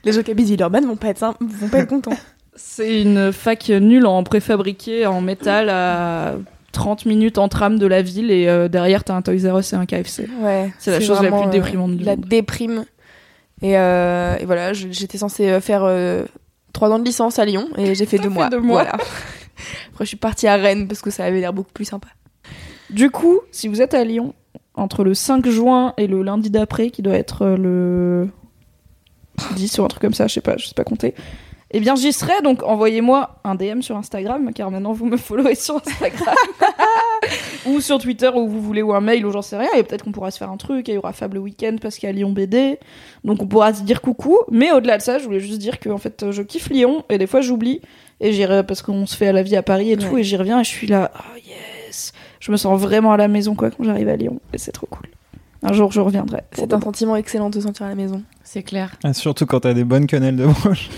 Les 0.04 0.12
gens 0.12 0.22
qui 0.22 0.30
habitent 0.30 0.48
Villeurbanne 0.48 0.86
vont 0.86 0.96
pas 0.96 1.08
être, 1.08 1.34
vont 1.40 1.68
pas 1.68 1.78
être 1.78 1.88
contents. 1.88 2.16
C'est 2.54 3.00
une 3.02 3.32
fac 3.32 3.68
nulle 3.68 4.06
en 4.06 4.22
préfabriqué, 4.24 5.06
en 5.06 5.20
métal, 5.20 5.68
à 5.70 6.34
30 6.72 7.06
minutes 7.06 7.38
en 7.38 7.48
tram 7.48 7.78
de 7.78 7.86
la 7.86 8.02
ville, 8.02 8.30
et 8.30 8.48
euh, 8.48 8.68
derrière, 8.68 9.04
t'as 9.04 9.14
un 9.14 9.22
Toys 9.22 9.50
R 9.50 9.58
Us 9.58 9.72
et 9.72 9.76
un 9.76 9.86
KFC. 9.86 10.28
Ouais. 10.40 10.72
C'est 10.78 10.90
la 10.90 11.00
chose 11.00 11.22
la 11.22 11.30
plus 11.30 11.46
euh, 11.48 11.50
déprimante 11.50 11.96
du 11.96 12.04
La 12.04 12.16
monde. 12.16 12.26
déprime. 12.26 12.84
Et, 13.62 13.78
euh, 13.78 14.36
et 14.38 14.44
voilà, 14.44 14.72
j'étais 14.72 15.18
censée 15.18 15.60
faire 15.60 15.82
euh, 15.84 16.24
trois 16.72 16.90
ans 16.90 16.98
de 16.98 17.04
licence 17.04 17.38
à 17.38 17.44
Lyon 17.44 17.68
et 17.76 17.94
j'ai 17.94 18.06
fait 18.06 18.16
deux 18.18 18.24
fait 18.24 18.28
mois. 18.30 18.48
deux 18.50 18.58
mois. 18.60 18.82
Voilà. 18.82 18.94
Après, 19.92 20.04
je 20.04 20.08
suis 20.08 20.16
partie 20.16 20.48
à 20.48 20.56
Rennes 20.56 20.88
parce 20.88 21.00
que 21.00 21.10
ça 21.10 21.24
avait 21.24 21.38
l'air 21.40 21.52
beaucoup 21.52 21.72
plus 21.72 21.84
sympa. 21.84 22.08
Du 22.90 23.10
coup, 23.10 23.40
si 23.52 23.68
vous 23.68 23.80
êtes 23.80 23.94
à 23.94 24.02
Lyon, 24.04 24.34
entre 24.74 25.04
le 25.04 25.14
5 25.14 25.46
juin 25.48 25.94
et 25.98 26.06
le 26.06 26.22
lundi 26.22 26.50
d'après, 26.50 26.90
qui 26.90 27.02
doit 27.02 27.14
être 27.16 27.42
euh, 27.42 27.56
le 27.56 28.28
10 29.56 29.78
ou 29.78 29.84
un 29.84 29.88
truc 29.88 30.00
comme 30.02 30.14
ça, 30.14 30.26
je 30.26 30.34
sais 30.34 30.40
pas, 30.40 30.56
je 30.56 30.66
sais 30.66 30.74
pas 30.74 30.84
compter. 30.84 31.14
Eh 31.74 31.80
bien, 31.80 31.94
j'y 31.94 32.12
serai, 32.12 32.34
donc 32.44 32.62
envoyez-moi 32.64 33.40
un 33.44 33.54
DM 33.54 33.80
sur 33.80 33.96
Instagram, 33.96 34.50
car 34.54 34.70
maintenant 34.70 34.92
vous 34.92 35.06
me 35.06 35.16
followez 35.16 35.54
sur 35.54 35.76
Instagram. 35.76 36.34
ou 37.66 37.80
sur 37.80 37.98
Twitter, 37.98 38.28
où 38.34 38.46
vous 38.46 38.60
voulez, 38.60 38.82
ou 38.82 38.92
un 38.92 39.00
mail, 39.00 39.24
ou 39.24 39.32
j'en 39.32 39.40
sais 39.40 39.56
rien, 39.56 39.70
et 39.76 39.82
peut-être 39.82 40.04
qu'on 40.04 40.12
pourra 40.12 40.30
se 40.30 40.36
faire 40.36 40.50
un 40.50 40.58
truc, 40.58 40.88
et 40.88 40.92
il 40.92 40.94
y 40.96 40.98
aura 40.98 41.14
Fable 41.14 41.38
Weekend 41.38 41.80
parce 41.80 41.96
qu'il 41.96 42.08
y 42.08 42.10
a 42.10 42.12
Lyon 42.12 42.30
BD, 42.32 42.78
donc 43.24 43.40
on 43.40 43.46
pourra 43.46 43.72
se 43.72 43.82
dire 43.84 44.02
coucou. 44.02 44.38
Mais 44.50 44.70
au-delà 44.70 44.98
de 44.98 45.02
ça, 45.02 45.18
je 45.18 45.24
voulais 45.24 45.40
juste 45.40 45.58
dire 45.60 45.80
que 45.80 45.88
en 45.88 45.96
fait, 45.98 46.30
je 46.30 46.42
kiffe 46.42 46.68
Lyon, 46.68 47.04
et 47.08 47.16
des 47.16 47.26
fois 47.26 47.40
j'oublie, 47.40 47.80
et 48.20 48.32
j'irai 48.34 48.64
parce 48.66 48.82
qu'on 48.82 49.06
se 49.06 49.16
fait 49.16 49.28
à 49.28 49.32
la 49.32 49.42
vie 49.42 49.56
à 49.56 49.62
Paris 49.62 49.92
et 49.92 49.96
tout, 49.96 50.12
Ouais. 50.14 50.20
et 50.20 50.24
j'y 50.24 50.36
reviens, 50.36 50.60
et 50.60 50.64
je 50.64 50.68
suis 50.70 50.86
là, 50.86 51.10
oh 51.16 51.38
yes 51.38 52.12
je 52.42 52.50
me 52.50 52.56
sens 52.56 52.78
vraiment 52.80 53.12
à 53.12 53.16
la 53.16 53.28
maison 53.28 53.54
quoi 53.54 53.70
quand 53.70 53.84
j'arrive 53.84 54.08
à 54.08 54.16
Lyon 54.16 54.40
et 54.52 54.58
c'est 54.58 54.72
trop 54.72 54.88
cool. 54.90 55.06
Un 55.62 55.72
jour 55.72 55.92
je 55.92 56.00
reviendrai. 56.00 56.42
C'est 56.52 56.74
un 56.74 56.80
sentiment 56.80 57.14
excellent 57.14 57.50
de 57.50 57.54
se 57.54 57.60
sentir 57.60 57.86
à 57.86 57.88
la 57.88 57.94
maison. 57.94 58.22
C'est 58.42 58.64
clair. 58.64 58.90
Ah, 59.04 59.14
Surtout 59.14 59.46
quand 59.46 59.60
t'as 59.60 59.74
des 59.74 59.84
bonnes 59.84 60.08
quenelles 60.08 60.34
de 60.34 60.46
broche. 60.46 60.90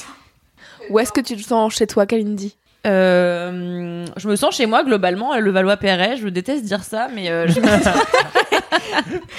Où 0.90 0.98
est-ce 0.98 1.12
que 1.12 1.20
tu 1.20 1.36
te 1.36 1.42
sens 1.42 1.74
chez 1.74 1.86
toi, 1.86 2.06
Kalindi? 2.06 2.56
Euh, 2.86 4.06
je 4.16 4.28
me 4.28 4.34
sens 4.34 4.56
chez 4.56 4.64
moi 4.64 4.82
globalement, 4.82 5.38
le 5.38 5.50
Valois-Perret. 5.50 6.16
Je 6.16 6.26
déteste 6.28 6.64
dire 6.64 6.82
ça, 6.82 7.08
mais 7.14 7.28
euh, 7.28 7.46
je, 7.48 7.60
me 7.60 7.66
sens... 7.66 7.96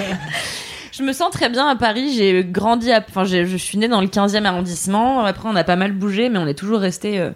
je 0.91 1.03
me 1.03 1.13
sens 1.13 1.31
très 1.31 1.49
bien 1.49 1.67
à 1.67 1.75
Paris. 1.75 2.13
J'ai 2.15 2.45
grandi, 2.45 2.91
à... 2.91 3.03
enfin, 3.09 3.23
je 3.23 3.57
suis 3.57 3.79
née 3.79 3.88
dans 3.88 4.01
le 4.01 4.07
15e 4.07 4.45
arrondissement. 4.45 5.25
Après, 5.25 5.49
on 5.49 5.55
a 5.55 5.63
pas 5.63 5.75
mal 5.77 5.93
bougé, 5.93 6.29
mais 6.29 6.38
on 6.38 6.45
est 6.45 6.53
toujours 6.53 6.79
resté. 6.79 7.19
euh, 7.19 7.31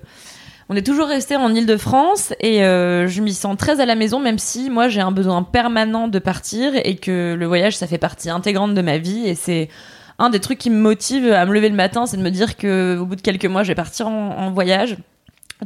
On 0.70 0.76
est 0.76 0.86
toujours 0.86 1.08
resté 1.08 1.38
en 1.38 1.56
Île-de-France 1.56 2.34
et 2.42 2.64
euh, 2.66 3.08
je 3.08 3.22
m'y 3.22 3.34
sens 3.34 3.56
très 3.58 3.80
à 3.80 3.86
la 3.86 3.96
maison, 3.96 4.20
même 4.20 4.38
si 4.38 4.70
moi 4.70 4.90
j'ai 4.90 5.00
un 5.00 5.12
besoin 5.12 5.44
permanent 5.44 6.10
de 6.10 6.20
partir 6.20 6.74
et 6.76 6.98
que 6.98 7.36
le 7.40 7.46
voyage 7.46 7.78
ça 7.78 7.88
fait 7.88 7.98
partie 7.98 8.30
intégrante 8.30 8.74
de 8.74 8.82
ma 8.82 8.98
vie 8.98 9.28
et 9.28 9.34
c'est 9.36 9.70
un 10.20 10.30
des 10.30 10.42
trucs 10.42 10.58
qui 10.58 10.70
me 10.70 10.78
motive 10.80 11.32
à 11.32 11.46
me 11.46 11.54
lever 11.54 11.70
le 11.70 11.76
matin, 11.76 12.06
c'est 12.06 12.18
de 12.18 12.22
me 12.22 12.32
dire 12.32 12.58
que 12.58 12.98
au 13.00 13.06
bout 13.06 13.16
de 13.16 13.22
quelques 13.22 13.46
mois 13.46 13.64
je 13.64 13.70
vais 13.70 13.76
partir 13.76 14.10
en, 14.10 14.32
en 14.38 14.52
voyage. 14.52 14.98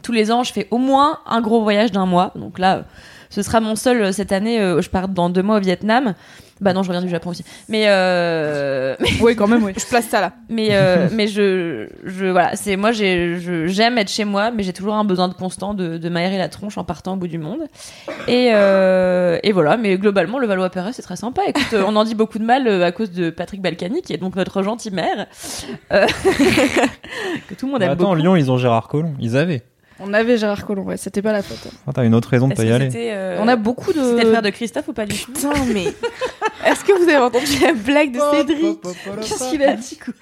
Tous 0.03 0.13
les 0.13 0.31
ans, 0.31 0.43
je 0.43 0.53
fais 0.53 0.67
au 0.71 0.77
moins 0.77 1.19
un 1.25 1.41
gros 1.41 1.63
voyage 1.63 1.91
d'un 1.91 2.05
mois. 2.05 2.31
Donc 2.35 2.59
là, 2.59 2.85
ce 3.29 3.41
sera 3.41 3.59
mon 3.59 3.75
seul 3.75 4.01
euh, 4.01 4.11
cette 4.13 4.31
année. 4.31 4.61
euh, 4.61 4.81
je 4.81 4.89
pars 4.89 5.09
dans 5.09 5.29
deux 5.29 5.43
mois 5.43 5.57
au 5.57 5.59
Vietnam. 5.59 6.13
Bah 6.62 6.74
non, 6.74 6.84
je 6.84 6.89
reviens 6.89 7.01
du 7.01 7.09
Japon 7.09 7.32
aussi. 7.32 7.43
Mais 7.68 7.86
euh, 7.88 8.95
Oui 9.20 9.36
quand 9.36 9.47
même 9.47 9.64
oui. 9.64 9.74
Je 9.78 9.86
place 9.86 10.05
ça 10.07 10.22
là. 10.22 10.32
mais 10.49 10.70
euh, 10.72 11.07
mais 11.14 11.28
je 11.28 11.88
je 12.05 12.28
voilà 12.28 12.55
c'est 12.55 12.76
moi 12.78 12.91
j'ai 12.91 13.39
je- 13.39 13.68
j'aime 13.68 13.97
être 13.97 14.09
chez 14.12 14.26
moi 14.26 14.51
mais 14.51 14.62
j'ai 14.64 14.74
toujours 14.74 14.93
un 14.93 15.03
besoin 15.03 15.28
de 15.28 15.34
constant 15.34 15.74
de, 15.74 15.97
de 15.97 16.09
m'aérer 16.09 16.38
la 16.38 16.49
tronche 16.49 16.78
en 16.78 16.84
partant 16.84 17.14
au 17.14 17.16
bout 17.18 17.28
du 17.28 17.38
monde 17.39 17.62
et 18.28 18.51
euh, 18.53 19.39
et 19.43 19.51
voilà 19.51 19.76
mais 19.78 19.97
globalement 19.97 20.38
le 20.39 20.47
Valois 20.47 20.70
Perret 20.70 20.91
c'est 20.93 21.01
très 21.01 21.16
sympa 21.16 21.41
écoute 21.47 21.74
on 21.74 21.95
en 21.95 22.03
dit 22.03 22.16
beaucoup 22.16 22.38
de 22.39 22.45
mal 22.45 22.68
euh, 22.68 22.86
à 22.86 22.91
cause 22.91 23.12
de 23.12 23.30
Patrick 23.32 23.62
Balkany 23.62 24.01
qui 24.01 24.14
est 24.14 24.18
donc 24.18 24.36
notre 24.36 24.62
gentil 24.62 24.91
maire 24.91 25.26
euh, 25.91 26.05
que 27.47 27.53
tout 27.55 27.66
le 27.66 27.72
monde 27.72 27.80
Bah, 27.80 27.86
aime 27.88 27.91
attends, 27.93 28.03
beaucoup 28.09 28.16
Lyon, 28.22 28.36
ils 28.36 28.51
ont 28.51 28.57
Gérard 28.57 28.88
Collomb. 28.88 29.14
Ils 29.20 29.36
avaient. 29.38 29.64
On 30.03 30.13
avait 30.13 30.37
Gérard 30.37 30.65
Collomb, 30.65 30.85
ouais, 30.87 30.97
c'était 30.97 31.21
pas 31.21 31.31
la 31.31 31.43
faute. 31.43 31.71
Ah, 31.87 31.91
T'as 31.93 32.03
une 32.03 32.15
autre 32.15 32.29
raison 32.29 32.47
de 32.47 32.55
pas 32.55 32.63
y 32.63 32.71
aller. 32.71 32.89
euh, 32.95 33.37
On 33.39 33.47
a 33.47 33.55
beaucoup 33.55 33.93
de. 33.93 34.01
c'était 34.03 34.23
le 34.23 34.29
frère 34.29 34.41
de 34.41 34.49
Christophe 34.49 34.87
ou 34.87 34.93
pas 34.93 35.05
du 35.05 35.15
tout 35.17 35.31
Putain, 35.31 35.53
mais. 35.73 35.85
Est-ce 36.65 36.83
que 36.83 36.91
vous 36.93 37.03
avez 37.03 37.17
entendu 37.17 37.45
la 37.61 37.73
blague 37.73 38.11
de 38.11 38.19
Cédric 38.33 38.81
Qu'est-ce 39.21 39.49
qu'il 39.51 39.63
a 39.63 39.73
dit 39.75 39.97
quoi 39.97 40.13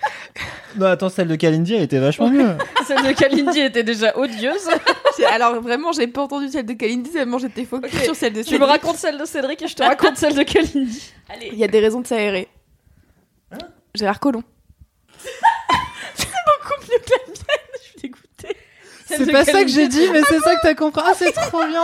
Non, 0.77 0.85
attends, 0.87 1.09
celle 1.09 1.27
de 1.29 1.35
Kalindi, 1.35 1.75
elle 1.75 1.83
était 1.83 1.99
vachement 1.99 2.29
mieux. 2.29 2.57
Celle 2.87 3.03
de 3.05 3.11
Kalindi 3.13 3.59
était 3.59 3.83
déjà 3.83 4.17
odieuse. 4.17 4.67
Alors 5.31 5.61
vraiment, 5.61 5.91
j'ai 5.91 6.07
pas 6.07 6.21
entendu 6.23 6.47
celle 6.49 6.65
de 6.65 6.73
Kalindi, 6.73 7.11
tellement 7.11 7.37
j'étais 7.37 7.65
focus 7.65 7.93
Ok. 7.93 8.03
sur 8.03 8.15
celle 8.15 8.33
de 8.33 8.41
tu 8.43 8.53
me 8.55 8.59
Cédric. 8.59 8.69
racontes 8.81 8.97
celle 8.97 9.17
de 9.17 9.25
Cédric 9.25 9.61
et 9.61 9.67
je 9.67 9.75
te 9.75 9.83
raconte 9.83 10.17
celle 10.17 10.35
de 10.35 10.43
Kalindi. 10.43 11.13
Il 11.51 11.57
y 11.57 11.63
a 11.63 11.67
des 11.67 11.79
raisons 11.79 12.01
de 12.01 12.07
s'aérer. 12.07 12.47
Gérard 13.95 14.19
Collomb. 14.19 14.43
je 16.17 16.23
suis 17.81 18.01
dégoûtée 18.01 18.55
C'est 19.17 19.31
pas 19.31 19.45
ça 19.45 19.63
que 19.63 19.69
j'ai 19.69 19.87
dit, 19.87 20.07
mais 20.11 20.21
c'est 20.27 20.39
ça 20.39 20.55
que 20.55 20.61
t'as 20.61 20.73
compris. 20.75 21.01
Ah, 21.05 21.13
c'est 21.15 21.31
trop 21.31 21.65
bien. 21.65 21.83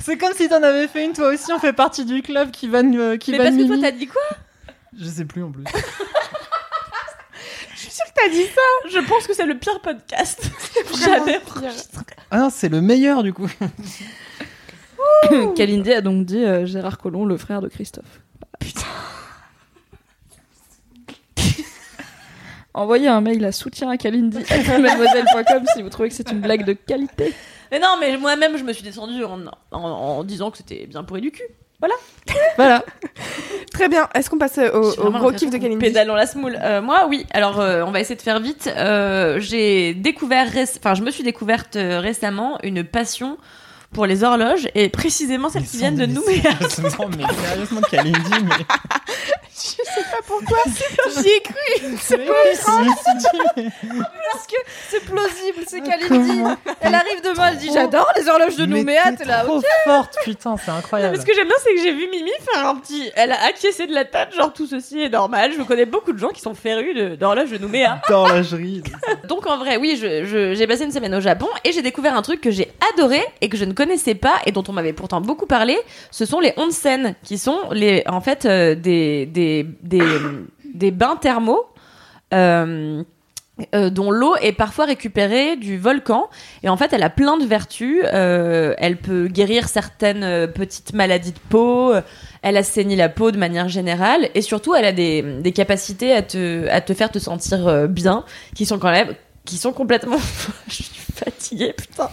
C'est 0.00 0.16
comme 0.16 0.32
si 0.34 0.48
t'en 0.48 0.62
avais 0.62 0.88
fait 0.88 1.04
une 1.04 1.12
toi 1.12 1.28
aussi. 1.28 1.52
On 1.52 1.58
fait 1.58 1.72
partie 1.72 2.04
du 2.04 2.22
club 2.22 2.50
qui 2.50 2.68
va 2.68 2.78
euh, 2.78 3.16
qui 3.16 3.32
Mais 3.32 3.38
va 3.38 3.44
parce 3.44 3.56
que 3.56 3.66
toi, 3.66 3.76
t'as 3.80 3.90
dit 3.90 4.06
quoi? 4.06 4.22
Je 4.98 5.08
sais 5.08 5.24
plus 5.24 5.42
en 5.42 5.50
plus. 5.50 5.64
T'as 8.16 8.28
dit 8.30 8.44
ça 8.44 8.88
Je 8.90 8.98
pense 9.06 9.26
que 9.26 9.34
c'est 9.34 9.44
le 9.44 9.58
pire 9.58 9.80
podcast. 9.80 10.50
Jamais. 11.04 11.40
Ah 12.30 12.38
non, 12.38 12.50
c'est 12.50 12.68
le 12.68 12.80
meilleur 12.80 13.22
du 13.22 13.32
coup. 13.32 13.48
Kalindi 15.56 15.92
a 15.92 16.00
donc 16.00 16.24
dit 16.24 16.42
euh, 16.42 16.66
Gérard 16.66 16.98
Collomb, 16.98 17.26
le 17.26 17.36
frère 17.36 17.60
de 17.60 17.68
Christophe. 17.68 18.20
Putain. 18.58 18.80
Envoyez 22.76 23.08
un 23.08 23.22
mail 23.22 23.42
à 23.44 23.52
soutien 23.52 23.88
à 23.90 23.96
mademoiselle.com 23.96 25.64
si 25.74 25.82
vous 25.82 25.88
trouvez 25.88 26.10
que 26.10 26.14
c'est 26.14 26.30
une 26.30 26.40
blague 26.40 26.64
de 26.64 26.74
qualité. 26.74 27.34
Mais 27.72 27.78
non, 27.78 27.96
mais 27.98 28.16
moi-même, 28.18 28.58
je 28.58 28.64
me 28.64 28.72
suis 28.74 28.84
descendue 28.84 29.24
en, 29.24 29.40
en, 29.72 29.78
en 29.80 30.24
disant 30.24 30.50
que 30.50 30.58
c'était 30.58 30.86
bien 30.86 31.02
pourri 31.02 31.22
du 31.22 31.30
cul. 31.30 31.42
Voilà. 31.80 31.94
Très 33.72 33.88
bien. 33.88 34.08
Est-ce 34.14 34.28
qu'on 34.28 34.38
passe 34.38 34.58
au, 34.58 34.92
au 35.00 35.10
gros 35.10 35.32
kiff 35.32 35.50
de 35.50 35.56
Kalindi 35.56 35.84
Pédale 35.86 36.06
dans 36.06 36.14
la 36.14 36.26
smoule. 36.26 36.58
Euh, 36.62 36.82
moi, 36.82 37.06
oui. 37.08 37.26
Alors, 37.32 37.60
euh, 37.60 37.82
on 37.86 37.92
va 37.92 38.00
essayer 38.00 38.16
de 38.16 38.22
faire 38.22 38.40
vite. 38.40 38.70
Euh, 38.76 39.40
j'ai 39.40 39.94
découvert, 39.94 40.48
enfin, 40.78 40.94
je 40.94 41.02
me 41.02 41.10
suis 41.10 41.22
découverte 41.22 41.76
euh, 41.76 42.00
récemment 42.00 42.58
une 42.62 42.84
passion 42.84 43.38
pour 43.92 44.04
les 44.06 44.22
horloges 44.24 44.68
et 44.74 44.88
précisément 44.90 45.48
celles 45.48 45.64
qui 45.64 45.78
viennent 45.78 45.96
de 45.96 46.06
Nouméa. 46.06 46.52
Sérieusement, 46.68 47.08
mais 47.16 47.24
sérieusement, 47.48 47.80
Kalindi, 47.82 48.30
mais. 48.42 48.64
Je 49.58 49.62
sais 49.70 50.04
pas 50.10 50.18
pourquoi. 50.26 50.58
J'y 51.18 51.28
ai 51.28 51.40
cru. 51.40 51.96
C'est 51.98 52.18
pas 52.18 52.32
Parce 53.54 54.46
que 54.46 54.56
c'est 54.90 55.00
plausible, 55.04 55.64
c'est 55.66 55.80
Kalindi. 55.80 56.42
Elle 56.80 56.94
arrive 56.94 57.22
demain, 57.24 57.48
elle 57.52 57.56
dit 57.56 57.70
J'adore 57.72 58.10
les 58.16 58.28
horloges 58.28 58.56
de 58.56 58.66
Nouméa. 58.66 59.12
T'es 59.12 59.24
là, 59.24 59.44
trop 59.44 59.62
forte, 59.86 60.16
putain, 60.24 60.56
c'est 60.62 60.70
incroyable. 60.70 61.14
Mais 61.16 61.20
ce 61.22 61.26
que 61.26 61.34
j'aime 61.34 61.46
bien, 61.46 61.56
c'est 61.62 61.74
que 61.74 61.80
j'ai 61.80 61.92
vu 61.92 62.06
Mimi 62.10 62.30
faire 62.52 62.66
un 62.68 62.74
petit. 62.76 63.10
Elle 63.16 63.32
a 63.32 63.44
acquiescé 63.46 63.86
de 63.86 63.94
la 63.94 64.04
tête, 64.04 64.34
genre 64.36 64.52
tout 64.52 64.66
ceci 64.66 65.00
est 65.02 65.08
normal. 65.08 65.52
Je 65.56 65.62
connais 65.62 65.86
beaucoup 65.86 66.12
de 66.12 66.18
gens 66.18 66.30
qui 66.30 66.40
sont 66.40 66.54
férus 66.54 66.94
de- 66.94 67.16
d'horloges 67.16 67.50
de 67.50 67.58
Nouméa. 67.58 68.00
D'horlogerie. 68.08 68.82
Donc 69.28 69.46
en 69.46 69.56
vrai, 69.58 69.76
oui, 69.78 69.98
je- 70.00 70.24
je- 70.24 70.54
j'ai 70.54 70.66
passé 70.66 70.84
une 70.84 70.92
semaine 70.92 71.14
au 71.14 71.20
Japon 71.20 71.48
et 71.64 71.72
j'ai 71.72 71.82
découvert 71.82 72.14
un 72.16 72.22
truc 72.22 72.40
que 72.40 72.50
j'ai 72.50 72.70
adoré 72.94 73.22
et 73.40 73.48
que 73.48 73.56
je 73.56 73.64
ne 73.64 73.72
connaissais 73.72 74.14
pas 74.14 74.34
et 74.44 74.52
dont 74.52 74.64
on 74.68 74.72
m'avait 74.72 74.92
pourtant 74.92 75.20
beaucoup 75.20 75.46
parlé. 75.46 75.78
Ce 76.10 76.26
sont 76.26 76.40
les 76.40 76.52
onsen, 76.56 77.14
qui 77.22 77.38
sont 77.38 77.58
les, 77.72 78.02
en 78.06 78.20
fait 78.20 78.44
euh, 78.44 78.74
des, 78.74 79.26
des, 79.26 79.45
des, 79.82 80.06
des 80.74 80.90
bains 80.90 81.16
thermaux. 81.16 81.66
euh, 82.32 83.02
euh, 83.74 83.88
dont 83.88 84.10
l'eau 84.10 84.36
est 84.42 84.52
parfois 84.52 84.84
récupérée 84.84 85.56
du 85.56 85.78
volcan. 85.78 86.28
Et 86.62 86.68
en 86.68 86.76
fait 86.76 86.92
elle 86.92 87.02
a 87.02 87.08
plein 87.08 87.38
de 87.38 87.46
vertus. 87.46 88.02
Euh, 88.04 88.74
elle 88.76 88.98
peut 88.98 89.28
guérir 89.28 89.68
certaines 89.68 90.52
petites 90.52 90.92
maladies 90.92 91.32
de 91.32 91.38
peau. 91.48 91.94
Elle 92.42 92.56
assainit 92.58 92.96
la 92.96 93.08
peau 93.08 93.30
de 93.30 93.38
manière 93.38 93.68
générale. 93.68 94.28
Et 94.34 94.42
surtout 94.42 94.74
elle 94.74 94.84
a 94.84 94.92
des, 94.92 95.22
des 95.40 95.52
capacités 95.52 96.12
à 96.12 96.20
te, 96.20 96.68
à 96.68 96.82
te 96.82 96.92
faire 96.92 97.10
te 97.10 97.18
sentir 97.18 97.88
bien 97.88 98.24
qui 98.54 98.66
sont 98.66 98.78
quand 98.78 98.90
même 98.92 99.14
qui 99.46 99.56
sont 99.56 99.72
complètement 99.72 100.18
je 100.68 100.74
suis 100.74 100.90
fatiguée 101.14 101.72
putain. 101.72 102.10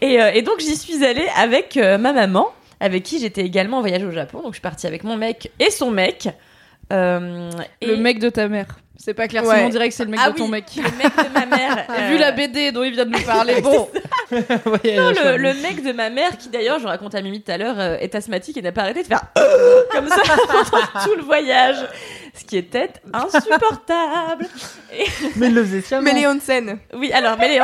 Et, 0.00 0.14
et 0.34 0.42
donc 0.42 0.58
j'y 0.58 0.74
suis 0.74 1.04
allée 1.04 1.28
avec 1.36 1.76
ma 1.76 2.12
maman 2.12 2.48
avec 2.80 3.04
qui 3.04 3.20
j'étais 3.20 3.42
également 3.42 3.78
en 3.78 3.80
voyage 3.80 4.02
au 4.02 4.10
Japon. 4.10 4.38
Donc 4.38 4.54
je 4.54 4.56
suis 4.56 4.60
partie 4.60 4.88
avec 4.88 5.04
mon 5.04 5.16
mec 5.16 5.52
et 5.60 5.70
son 5.70 5.92
mec 5.92 6.30
Euh, 6.92 7.50
et- 7.80 7.86
Le 7.86 7.96
mec 7.96 8.18
de 8.18 8.28
ta 8.28 8.48
mère. 8.48 8.66
C'est 8.96 9.12
pas 9.12 9.26
clair, 9.28 9.44
Ouais. 9.44 9.56
sinon 9.56 9.66
on 9.66 9.70
dirait 9.70 9.88
que 9.88 9.94
c'est 9.94 10.04
le 10.04 10.10
mec 10.10 10.20
ah 10.22 10.30
de 10.30 10.36
ton 10.36 10.44
oui, 10.44 10.50
mec. 10.52 10.64
le 10.76 10.82
mec 10.82 11.14
de 11.16 11.32
ma 11.34 11.44
mère 11.46 11.84
J'ai 11.94 12.04
euh, 12.04 12.08
vu 12.08 12.16
la 12.18 12.32
BD 12.32 12.72
dont 12.72 12.84
il 12.84 12.92
vient 12.92 13.04
de 13.04 13.10
nous 13.10 13.22
parler. 13.24 13.60
Bon, 13.60 13.88
Ouais, 14.30 14.96
Non, 14.96 15.10
le, 15.36 15.60
mec 15.62 15.82
de 15.84 15.92
ma 15.92 16.10
mère, 16.10 16.38
qui 16.38 16.48
d'ailleurs, 16.48 16.78
je 16.78 16.86
raconte 16.86 17.14
à 17.14 17.20
Mimi 17.20 17.42
tout 17.42 17.50
à 17.52 17.58
l'heure, 17.58 17.78
euh, 17.78 17.96
est 17.98 18.14
asthmatique 18.14 18.56
et 18.56 18.62
n'a 18.62 18.72
pas 18.72 18.82
arrêté 18.82 19.02
de 19.02 19.08
faire 19.08 19.20
comme 19.90 20.08
ça 20.08 20.22
pendant 20.46 21.04
tout 21.04 21.16
le 21.16 21.22
voyage. 21.22 21.76
Ce 22.34 22.44
qui 22.44 22.56
était 22.56 22.90
insupportable. 23.12 24.46
Mais 25.36 25.48
il 25.48 25.54
le 25.54 25.62
faisait 25.64 25.82
sciemment. 25.82 26.10
Onsen. 26.10 26.78
Oui, 26.94 27.12
alors, 27.12 27.36
mais 27.38 27.48
les... 27.48 27.60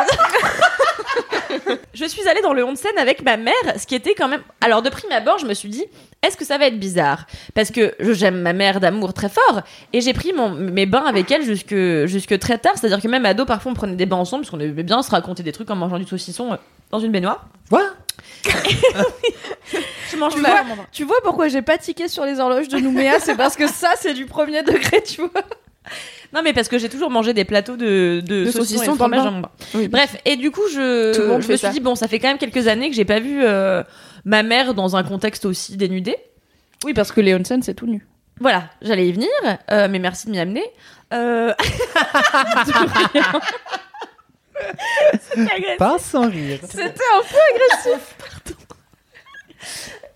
je 1.94 2.04
suis 2.04 2.26
allée 2.28 2.40
dans 2.42 2.52
le 2.52 2.64
onsen 2.64 2.90
avec 2.98 3.22
ma 3.22 3.36
mère, 3.36 3.52
ce 3.78 3.86
qui 3.86 3.94
était 3.94 4.14
quand 4.14 4.28
même. 4.28 4.42
Alors, 4.60 4.82
de 4.82 4.90
prime 4.90 5.10
abord, 5.12 5.38
je 5.38 5.46
me 5.46 5.54
suis 5.54 5.68
dit, 5.68 5.84
est-ce 6.22 6.36
que 6.36 6.44
ça 6.44 6.58
va 6.58 6.66
être 6.66 6.78
bizarre? 6.78 7.26
Parce 7.54 7.70
que 7.70 7.94
je- 8.00 8.12
j'aime 8.12 8.40
ma 8.40 8.52
mère 8.52 8.80
d'amour 8.80 9.12
très 9.14 9.28
fort, 9.28 9.62
et 9.92 10.00
j'ai 10.00 10.12
pris 10.12 10.32
mon, 10.32 10.50
mes 10.50 10.86
bains 10.86 11.04
avec 11.06 11.30
elle 11.30 11.42
jusque, 11.42 11.74
jusque 12.06 12.38
très 12.38 12.58
tard. 12.58 12.72
C'est-à-dire 12.76 13.00
que 13.00 13.08
même 13.08 13.26
ado, 13.26 13.44
parfois, 13.44 13.72
on 13.72 13.74
prenait 13.74 13.96
des 13.96 14.06
bains 14.06 14.16
ensemble, 14.16 14.42
parce 14.42 14.50
qu'on 14.50 14.60
aimait 14.60 14.82
bien 14.82 15.02
se 15.02 15.10
raconter 15.10 15.42
des 15.42 15.52
trucs 15.52 15.70
en 15.70 15.76
mangeant 15.76 15.98
du 15.98 16.06
saucisson 16.06 16.52
euh, 16.52 16.56
dans 16.90 16.98
une 17.00 17.12
baignoire. 17.12 17.46
Quoi? 17.68 17.82
Je 20.10 20.16
mange 20.16 20.34
tu 20.34 20.42
pas. 20.42 20.62
vois, 20.62 20.76
tu 20.92 21.04
vois 21.04 21.16
pourquoi 21.22 21.48
j'ai 21.48 21.62
pas 21.62 21.78
tiqué 21.78 22.08
sur 22.08 22.24
les 22.24 22.40
horloges 22.40 22.68
de 22.68 22.78
Nouméa 22.78 23.20
C'est 23.20 23.36
parce 23.36 23.56
que 23.56 23.66
ça, 23.66 23.92
c'est 23.96 24.14
du 24.14 24.26
premier 24.26 24.62
degré, 24.62 25.02
tu 25.02 25.20
vois. 25.20 25.42
Non, 26.32 26.42
mais 26.44 26.52
parce 26.52 26.68
que 26.68 26.78
j'ai 26.78 26.88
toujours 26.88 27.10
mangé 27.10 27.34
des 27.34 27.44
plateaux 27.44 27.76
de, 27.76 28.22
de, 28.24 28.44
De 28.44 28.50
saucissons, 28.50 28.94
et 28.94 28.96
fromage 28.96 29.20
bain. 29.20 29.24
dans 29.24 29.32
mon 29.32 29.40
bain. 29.40 29.50
Oui. 29.74 29.88
Bref, 29.88 30.16
et 30.24 30.36
du 30.36 30.50
coup, 30.50 30.62
je, 30.72 31.36
me 31.36 31.40
suis 31.40 31.58
ça. 31.58 31.70
dit, 31.70 31.80
bon, 31.80 31.94
ça 31.94 32.06
fait 32.08 32.18
quand 32.18 32.28
même 32.28 32.38
quelques 32.38 32.68
années 32.68 32.88
que 32.88 32.96
j'ai 32.96 33.04
pas 33.04 33.18
vu 33.18 33.42
euh, 33.42 33.82
ma 34.24 34.42
mère 34.42 34.74
dans 34.74 34.96
un 34.96 35.02
contexte 35.02 35.44
aussi 35.44 35.76
dénudé. 35.76 36.16
Oui, 36.84 36.94
parce 36.94 37.10
que 37.12 37.20
les 37.20 37.34
onsen, 37.34 37.62
c'est 37.62 37.74
tout 37.74 37.86
nu. 37.86 38.06
Voilà, 38.38 38.70
j'allais 38.80 39.08
y 39.08 39.12
venir, 39.12 39.28
euh, 39.70 39.88
mais 39.90 39.98
merci 39.98 40.26
de 40.26 40.32
m'y 40.32 40.38
amener. 40.38 40.64
Euh... 41.12 41.52
C'était 45.20 45.40
agressif. 45.52 45.76
Pas 45.78 45.98
sans 45.98 46.30
rire. 46.30 46.58
C'était 46.62 46.84
un 46.84 47.22
peu 47.22 47.36
agressif, 47.54 48.14
pardon. 48.18 48.58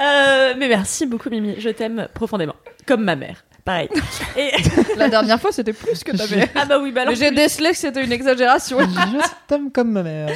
Euh, 0.00 0.54
mais 0.56 0.68
merci 0.68 1.06
beaucoup, 1.06 1.28
Mimi. 1.28 1.56
Je 1.58 1.68
t'aime 1.70 2.08
profondément. 2.14 2.56
Comme 2.86 3.04
ma 3.04 3.16
mère. 3.16 3.44
Pareil. 3.64 3.88
Et... 4.36 4.50
La 4.96 5.08
dernière 5.08 5.40
fois, 5.40 5.50
c'était 5.50 5.72
plus 5.72 6.04
que 6.04 6.14
ta 6.14 6.26
mère. 6.26 6.48
Ah 6.54 6.66
bah 6.66 6.78
oui, 6.78 6.92
bah 6.92 7.12
j'ai 7.14 7.30
décelé 7.30 7.70
que 7.70 7.76
c'était 7.76 8.04
une 8.04 8.12
exagération. 8.12 8.78
Je 8.80 9.28
t'aime 9.48 9.70
comme 9.70 9.90
ma 9.92 10.02
mère. 10.02 10.28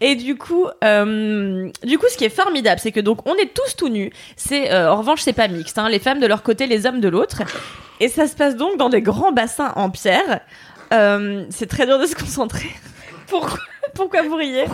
Et 0.00 0.14
du 0.14 0.36
coup, 0.36 0.66
euh, 0.84 1.70
du 1.82 1.98
coup, 1.98 2.06
ce 2.10 2.16
qui 2.16 2.24
est 2.24 2.30
formidable, 2.30 2.80
c'est 2.80 2.92
que 2.92 3.00
donc 3.00 3.26
on 3.26 3.34
est 3.36 3.54
tous 3.54 3.76
tout 3.76 3.88
nus. 3.88 4.12
C'est 4.36 4.70
euh, 4.72 4.92
en 4.92 4.96
revanche, 4.96 5.22
c'est 5.22 5.32
pas 5.32 5.48
mixte. 5.48 5.78
Hein, 5.78 5.88
les 5.88 5.98
femmes 5.98 6.20
de 6.20 6.26
leur 6.26 6.42
côté, 6.42 6.66
les 6.66 6.86
hommes 6.86 7.00
de 7.00 7.08
l'autre. 7.08 7.42
Et 7.98 8.08
ça 8.08 8.26
se 8.26 8.36
passe 8.36 8.56
donc 8.56 8.76
dans 8.76 8.90
des 8.90 9.00
grands 9.00 9.32
bassins 9.32 9.72
en 9.76 9.88
pierre. 9.88 10.40
Euh, 10.92 11.46
c'est 11.50 11.66
très 11.66 11.86
dur 11.86 11.98
de 11.98 12.06
se 12.06 12.14
concentrer. 12.14 12.70
Pourquoi 13.26 13.58
Pourquoi 13.94 14.22
vous 14.22 14.36
riez? 14.36 14.66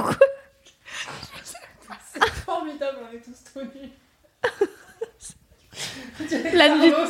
Formidable, 2.45 2.99
on 3.09 3.17
est 3.17 3.21
tous 3.21 3.53
tout 3.55 3.61
nus. 3.61 3.91
La 6.55 6.69
nuit. 6.69 6.93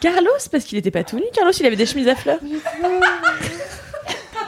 Carlos, 0.00 0.30
parce 0.50 0.64
qu'il 0.64 0.78
était 0.78 0.90
pas 0.90 1.04
tout 1.04 1.16
nu. 1.16 1.24
Carlos, 1.32 1.52
il 1.52 1.64
avait 1.66 1.76
des 1.76 1.86
chemises 1.86 2.08
à 2.08 2.16
fleurs. 2.16 2.40
Moi, 2.42 2.60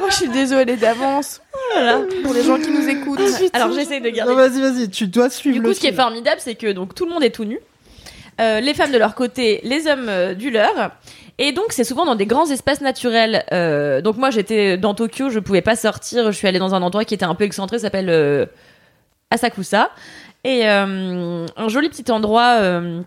je 0.11 0.15
suis 0.15 0.29
désolée 0.29 0.77
d'avance. 0.77 1.41
Voilà. 1.73 2.01
Pour 2.25 2.35
les 2.35 2.43
gens 2.43 2.59
qui 2.59 2.71
nous 2.71 2.89
écoutent. 2.89 3.21
Alors 3.53 3.71
j'essaye 3.73 4.01
de 4.01 4.09
garder 4.11 4.33
Non, 4.33 4.39
vas-y, 4.39 4.61
vas-y, 4.61 4.91
tu 4.91 5.07
dois 5.07 5.31
suivre 5.31 5.55
Du 5.55 5.63
le 5.63 5.69
coup, 5.69 5.75
ce 5.75 5.81
qui 5.81 5.87
est 5.87 5.93
formidable, 5.93 6.41
c'est 6.41 6.57
que 6.57 6.73
donc 6.73 6.95
tout 6.97 7.05
le 7.05 7.13
monde 7.13 7.23
est 7.23 7.31
tout 7.31 7.45
nu. 7.45 7.61
Euh, 8.41 8.59
les 8.59 8.75
femmes 8.75 8.91
de 8.91 8.99
leur 8.99 9.15
côté, 9.15 9.61
les 9.63 9.87
hommes 9.87 10.09
euh, 10.09 10.35
du 10.35 10.51
leur. 10.51 10.91
Et 11.39 11.53
donc, 11.53 11.67
c'est 11.71 11.85
souvent 11.85 12.05
dans 12.07 12.15
des 12.15 12.27
grands 12.27 12.49
espaces 12.51 12.81
naturels. 12.81 13.45
Euh, 13.53 14.01
donc, 14.01 14.17
moi, 14.17 14.31
j'étais 14.31 14.77
dans 14.77 14.95
Tokyo, 14.95 15.31
je 15.31 15.41
pouvais 15.41 15.63
pas 15.63 15.77
sortir. 15.77 16.31
Je 16.31 16.37
suis 16.37 16.47
allée 16.47 16.61
dans 16.61 16.75
un 16.75 16.83
endroit 16.83 17.05
qui 17.05 17.15
était 17.15 17.25
un 17.25 17.35
peu 17.35 17.45
excentré, 17.45 17.79
ça 17.79 17.85
s'appelle 17.85 18.09
euh, 18.09 18.47
Asakusa. 19.31 19.91
Et 20.45 20.69
euh, 20.69 21.47
un 21.57 21.69
joli 21.69 21.89
petit 21.89 22.11
endroit 22.13 22.59
euh, 22.61 23.03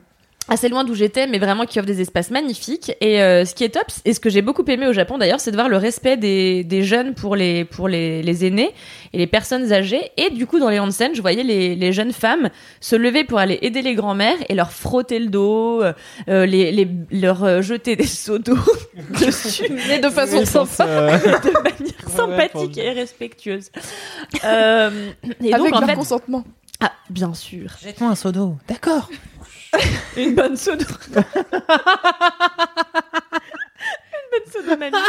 assez 0.49 0.69
loin 0.69 0.83
d'où 0.83 0.95
j'étais, 0.95 1.27
mais 1.27 1.39
vraiment 1.39 1.65
qui 1.65 1.79
offre 1.79 1.87
des 1.87 2.01
espaces 2.01 2.31
magnifiques. 2.31 2.93
Et 3.01 3.21
euh, 3.21 3.45
ce 3.45 3.53
qui 3.53 3.63
est 3.63 3.69
top, 3.69 3.85
et 4.05 4.13
ce 4.13 4.19
que 4.19 4.29
j'ai 4.29 4.41
beaucoup 4.41 4.63
aimé 4.65 4.87
au 4.87 4.93
Japon 4.93 5.17
d'ailleurs, 5.17 5.39
c'est 5.39 5.51
de 5.51 5.55
voir 5.55 5.69
le 5.69 5.77
respect 5.77 6.17
des, 6.17 6.63
des 6.63 6.83
jeunes 6.83 7.13
pour 7.13 7.35
les, 7.35 7.65
pour 7.65 7.87
les, 7.87 8.23
les 8.23 8.45
aînés 8.45 8.73
et 9.13 9.17
les 9.17 9.27
personnes 9.27 9.71
âgées. 9.73 10.11
Et 10.17 10.29
du 10.29 10.47
coup, 10.47 10.59
dans 10.59 10.69
les 10.69 10.79
onsen, 10.79 11.13
je 11.13 11.21
voyais 11.21 11.43
les, 11.43 11.75
les 11.75 11.91
jeunes 11.93 12.13
femmes 12.13 12.49
se 12.79 12.95
lever 12.95 13.23
pour 13.23 13.39
aller 13.39 13.59
aider 13.61 13.81
les 13.81 13.95
grands-mères 13.95 14.37
et 14.47 14.55
leur 14.55 14.71
frotter 14.71 15.19
le 15.19 15.27
dos, 15.27 15.83
euh, 15.83 16.45
les, 16.45 16.71
les, 16.71 16.87
leur 17.11 17.43
euh, 17.43 17.61
jeter 17.61 17.95
des 17.95 18.05
seaux 18.07 18.39
d'eau 18.39 18.57
dessus, 19.19 19.69
mais 19.87 19.99
de 19.99 20.09
façon 20.09 20.39
Oui, 20.39 20.45
sympa, 20.45 20.87
euh, 20.87 21.17
de 21.17 21.51
manière 21.51 22.09
sympathique 22.09 22.77
et 22.77 22.91
respectueuse. 22.91 23.69
Euh, 24.45 25.09
et 25.43 25.53
Avec 25.53 25.65
donc, 25.65 25.75
en 25.75 25.79
leur 25.81 25.89
fait, 25.89 25.95
consentement. 25.95 26.43
Ah, 26.79 26.91
bien 27.09 27.33
sûr, 27.33 27.71
Jette-moi 27.81 28.11
un 28.11 28.15
seau 28.15 28.31
d'eau. 28.31 28.57
D'accord. 28.67 29.09
une 30.17 30.35
bonne 30.35 30.55
seau 30.55 30.75
d'eau. 30.75 30.85
une 31.15 31.23
bonne 34.31 34.51
seau 34.51 34.61
d'eau, 34.63 34.77
mamie. 34.77 34.97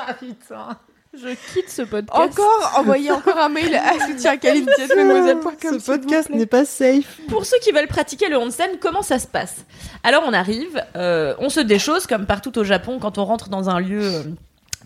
Ah 0.00 0.14
putain. 0.14 0.78
Je 1.12 1.28
quitte 1.52 1.68
ce 1.70 1.82
podcast. 1.82 2.12
Encore, 2.16 2.72
envoyez 2.76 3.10
encore 3.10 3.38
un 3.38 3.48
mail 3.48 3.74
à 3.74 3.98
soutiencaline.mademoiselle.com. 4.06 5.80
Ce 5.80 5.84
podcast 5.84 6.30
n'est 6.30 6.46
pas 6.46 6.64
safe. 6.64 7.18
Pour 7.28 7.44
ceux 7.44 7.58
qui 7.58 7.72
veulent 7.72 7.88
pratiquer 7.88 8.28
le 8.28 8.38
onsen, 8.38 8.78
comment 8.80 9.02
ça 9.02 9.18
se 9.18 9.26
passe? 9.26 9.64
Alors 10.04 10.22
on 10.26 10.32
arrive, 10.32 10.80
euh, 10.94 11.34
on 11.40 11.48
se 11.48 11.58
déchausse 11.60 12.06
comme 12.06 12.26
partout 12.26 12.56
au 12.58 12.64
Japon 12.64 12.98
quand 13.00 13.18
on 13.18 13.24
rentre 13.24 13.48
dans 13.48 13.68
un 13.68 13.80
lieu 13.80 14.04
euh, 14.04 14.22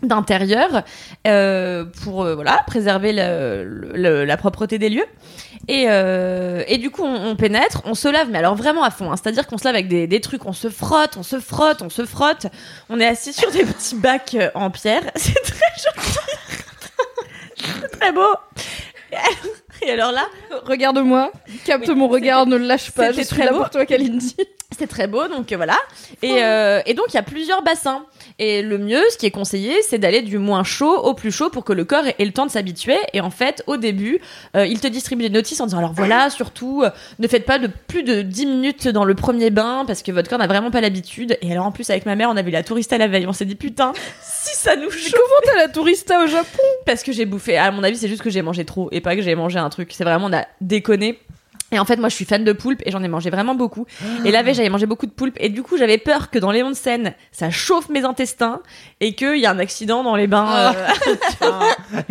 d'intérieur 0.07 0.83
euh, 1.27 1.85
pour 2.03 2.23
euh, 2.23 2.35
voilà 2.35 2.63
préserver 2.67 3.13
le- 3.13 3.63
le- 3.93 4.25
la 4.25 4.37
propreté 4.37 4.77
des 4.77 4.89
lieux 4.89 5.05
et, 5.67 5.85
euh, 5.87 6.63
et 6.67 6.77
du 6.77 6.89
coup 6.91 7.03
on, 7.03 7.29
on 7.29 7.35
pénètre 7.35 7.81
on 7.85 7.95
se 7.95 8.07
lave 8.07 8.29
mais 8.29 8.37
alors 8.39 8.55
vraiment 8.55 8.83
à 8.83 8.91
fond 8.91 9.11
hein. 9.11 9.15
c'est 9.17 9.29
à 9.29 9.31
dire 9.31 9.47
qu'on 9.47 9.57
se 9.57 9.63
lave 9.63 9.75
avec 9.75 9.87
des, 9.87 10.07
des 10.07 10.19
trucs 10.21 10.45
on 10.45 10.53
se 10.53 10.69
frotte 10.69 11.15
on 11.17 11.23
se 11.23 11.39
frotte 11.39 11.81
on 11.81 11.89
se 11.89 12.05
frotte 12.05 12.47
on 12.89 12.99
est 12.99 13.07
assis 13.07 13.33
sur 13.33 13.49
des 13.51 13.63
petits 13.63 13.95
bacs 13.95 14.35
euh, 14.35 14.49
en 14.55 14.69
pierre 14.69 15.03
c'est 15.15 15.33
très 15.41 15.73
joli 15.77 16.17
c'est 17.57 17.99
très 17.99 18.11
beau 18.11 18.21
et 19.11 19.15
alors, 19.15 19.37
et 19.83 19.91
alors 19.91 20.11
là 20.11 20.25
Regarde-moi, 20.65 21.31
capte 21.65 21.87
Oui, 21.87 21.95
mon 21.95 22.07
regard, 22.07 22.45
ne 22.47 22.55
le 22.55 22.65
lâche 22.65 22.91
pas. 22.91 23.11
Je 23.11 23.17
suis 23.17 23.25
très 23.27 23.45
là 23.45 23.51
beau. 23.51 23.59
pour 23.59 23.69
toi, 23.69 23.85
Kalindi. 23.85 24.35
C'est 24.77 24.87
très 24.87 25.07
beau, 25.07 25.27
donc 25.27 25.51
euh, 25.51 25.57
voilà. 25.57 25.77
Et, 26.21 26.43
euh, 26.43 26.81
et 26.85 26.93
donc 26.93 27.07
il 27.09 27.15
y 27.15 27.19
a 27.19 27.23
plusieurs 27.23 27.63
bassins. 27.63 28.05
Et 28.39 28.61
le 28.61 28.77
mieux, 28.77 29.01
ce 29.11 29.17
qui 29.17 29.25
est 29.25 29.31
conseillé, 29.31 29.81
c'est 29.83 29.97
d'aller 29.97 30.21
du 30.21 30.37
moins 30.37 30.63
chaud 30.63 30.97
au 30.97 31.13
plus 31.13 31.31
chaud 31.31 31.49
pour 31.49 31.63
que 31.63 31.73
le 31.73 31.85
corps 31.85 32.05
ait, 32.07 32.25
le 32.25 32.31
temps 32.31 32.45
de 32.45 32.51
s'habituer. 32.51 32.97
Et 33.13 33.21
en 33.21 33.29
fait, 33.29 33.63
au 33.67 33.77
début, 33.77 34.19
euh, 34.55 34.65
il 34.65 34.79
te 34.79 34.87
distribue 34.87 35.23
des 35.23 35.29
notices 35.29 35.59
en 35.61 35.65
disant 35.65 35.77
alors 35.79 35.93
voilà, 35.93 36.29
surtout, 36.29 36.81
euh, 36.83 36.89
ne 37.19 37.27
faites 37.27 37.45
pas 37.45 37.59
de 37.59 37.69
plus 37.87 38.03
de 38.03 38.21
10 38.21 38.45
minutes 38.45 38.87
dans 38.87 39.05
le 39.05 39.15
premier 39.15 39.49
bain 39.49 39.83
parce 39.85 40.01
que 40.01 40.11
votre 40.11 40.29
corps 40.29 40.39
n'a 40.39 40.47
vraiment 40.47 40.71
pas 40.71 40.81
l'habitude. 40.81 41.37
Et 41.41 41.51
alors 41.51 41.65
en 41.65 41.71
plus, 41.71 41.89
avec 41.89 42.05
ma 42.05 42.15
mère, 42.15 42.29
on 42.29 42.37
a 42.37 42.41
vu 42.41 42.51
la 42.51 42.63
tourista 42.63 42.97
la 42.97 43.07
veille. 43.07 43.27
On 43.27 43.33
s'est 43.33 43.45
dit 43.45 43.55
putain, 43.55 43.93
si 44.21 44.55
ça 44.55 44.75
nous 44.75 44.89
chauffe. 44.89 45.13
Comment 45.13 45.53
t'as 45.53 45.57
la 45.57 45.67
tourista 45.67 46.23
au 46.23 46.27
Japon? 46.27 46.63
Parce 46.85 47.03
que 47.03 47.11
j'ai 47.11 47.25
bouffé. 47.25 47.57
À 47.57 47.71
mon 47.71 47.83
avis, 47.83 47.97
c'est 47.97 48.07
juste 48.07 48.21
que 48.23 48.29
j'ai 48.29 48.41
mangé 48.41 48.65
trop 48.65 48.89
et 48.91 49.01
pas 49.01 49.15
que 49.15 49.21
j'ai 49.21 49.35
mangé 49.35 49.59
un 49.59 49.69
truc. 49.69 49.91
C'est 49.93 50.03
vraiment, 50.03 50.27
on 50.27 50.33
a 50.33 50.45
déconné. 50.61 51.19
Et 51.73 51.79
en 51.79 51.85
fait, 51.85 51.97
moi, 51.97 52.07
je 52.09 52.15
suis 52.15 52.25
fan 52.25 52.43
de 52.43 52.53
poulpe 52.53 52.81
et 52.85 52.91
j'en 52.91 53.01
ai 53.03 53.07
mangé 53.07 53.29
vraiment 53.31 53.55
beaucoup. 53.55 53.85
Et 54.25 54.31
la 54.31 54.43
veille, 54.43 54.53
j'avais 54.53 54.69
mangé 54.69 54.85
beaucoup 54.85 55.07
de 55.07 55.11
poulpe. 55.11 55.35
Et 55.39 55.49
du 55.49 55.63
coup, 55.63 55.75
j'avais 55.77 55.97
peur 55.97 56.29
que 56.29 56.37
dans 56.37 56.51
les 56.51 56.61
onsen, 56.63 57.13
ça 57.31 57.49
chauffe 57.49 57.89
mes 57.89 58.05
intestins 58.05 58.61
et 58.99 59.15
qu'il 59.15 59.37
y 59.37 59.45
a 59.47 59.51
un 59.51 59.59
accident 59.59 60.03
dans 60.03 60.15
les 60.15 60.27
bains. 60.27 60.73
euh, 61.41 61.61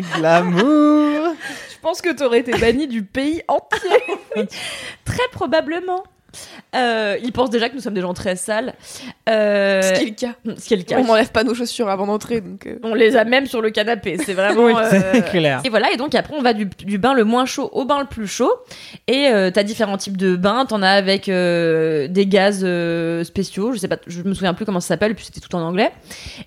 Glamour 0.17 1.35
Je 1.71 1.79
pense 1.81 2.01
que 2.03 2.13
t'aurais 2.13 2.41
été 2.41 2.53
banni 2.59 2.89
du 2.89 3.03
pays 3.05 3.43
entier. 3.49 3.91
très 5.05 5.29
probablement. 5.33 6.03
Euh, 6.74 7.16
ils 7.22 7.33
pensent 7.33 7.51
déjà 7.51 7.68
que 7.68 7.74
nous 7.74 7.80
sommes 7.80 7.95
des 7.95 8.01
gens 8.01 8.14
très 8.14 8.37
sales. 8.37 8.74
Euh, 9.28 9.83
Ce 9.83 9.93
qui 9.99 10.03
est 10.05 10.09
le 10.09 10.14
cas. 10.14 10.57
ce 10.59 10.64
qui 10.66 10.74
est 10.74 10.76
le 10.78 10.83
cas. 10.85 10.99
On 10.99 11.05
n'enlève 11.05 11.30
pas 11.30 11.45
nos 11.45 11.55
chaussures 11.55 11.89
avant 11.89 12.07
d'entrer, 12.07 12.41
donc. 12.41 12.66
euh, 12.66 12.78
On 12.83 12.95
les 12.95 13.16
a 13.16 13.24
même 13.24 13.47
sur 13.47 13.61
le 13.61 13.70
canapé. 13.70 14.16
C'est 14.24 14.33
vraiment. 14.35 14.64
Oui, 14.64 14.72
euh, 14.76 15.01
c'est 15.14 15.24
clair. 15.30 15.61
Et 15.64 15.68
voilà, 15.68 15.91
et 15.93 15.97
donc 15.97 16.14
après 16.14 16.35
on 16.37 16.43
va 16.43 16.53
du, 16.55 16.66
du 16.66 16.99
bain 16.99 17.14
le 17.14 17.24
moins 17.24 17.45
chaud 17.47 17.68
au 17.72 17.85
bain 17.85 18.01
le 18.01 18.07
plus 18.07 18.26
chaud. 18.26 18.53
Et 19.09 19.28
euh, 19.28 19.51
t'as 19.51 19.62
différents 19.62 19.97
types 19.99 20.16
de 20.16 20.37
bains. 20.37 20.64
T'en 20.66 20.83
as 20.83 20.91
avec 20.91 21.28
euh, 21.28 22.09
des 22.09 22.26
gaz 22.26 22.61
euh, 22.62 23.24
spéciaux. 23.24 23.72
Je 23.72 23.78
sais 23.78 23.89
pas, 23.89 23.97
je 24.07 24.22
me 24.22 24.33
souviens 24.35 24.55
plus 24.55 24.64
comment 24.64 24.80
ça 24.80 24.89
s'appelle, 24.89 25.14
puis 25.14 25.24
c'était 25.26 25.41
tout 25.41 25.55
en 25.55 25.61
anglais. 25.62 25.91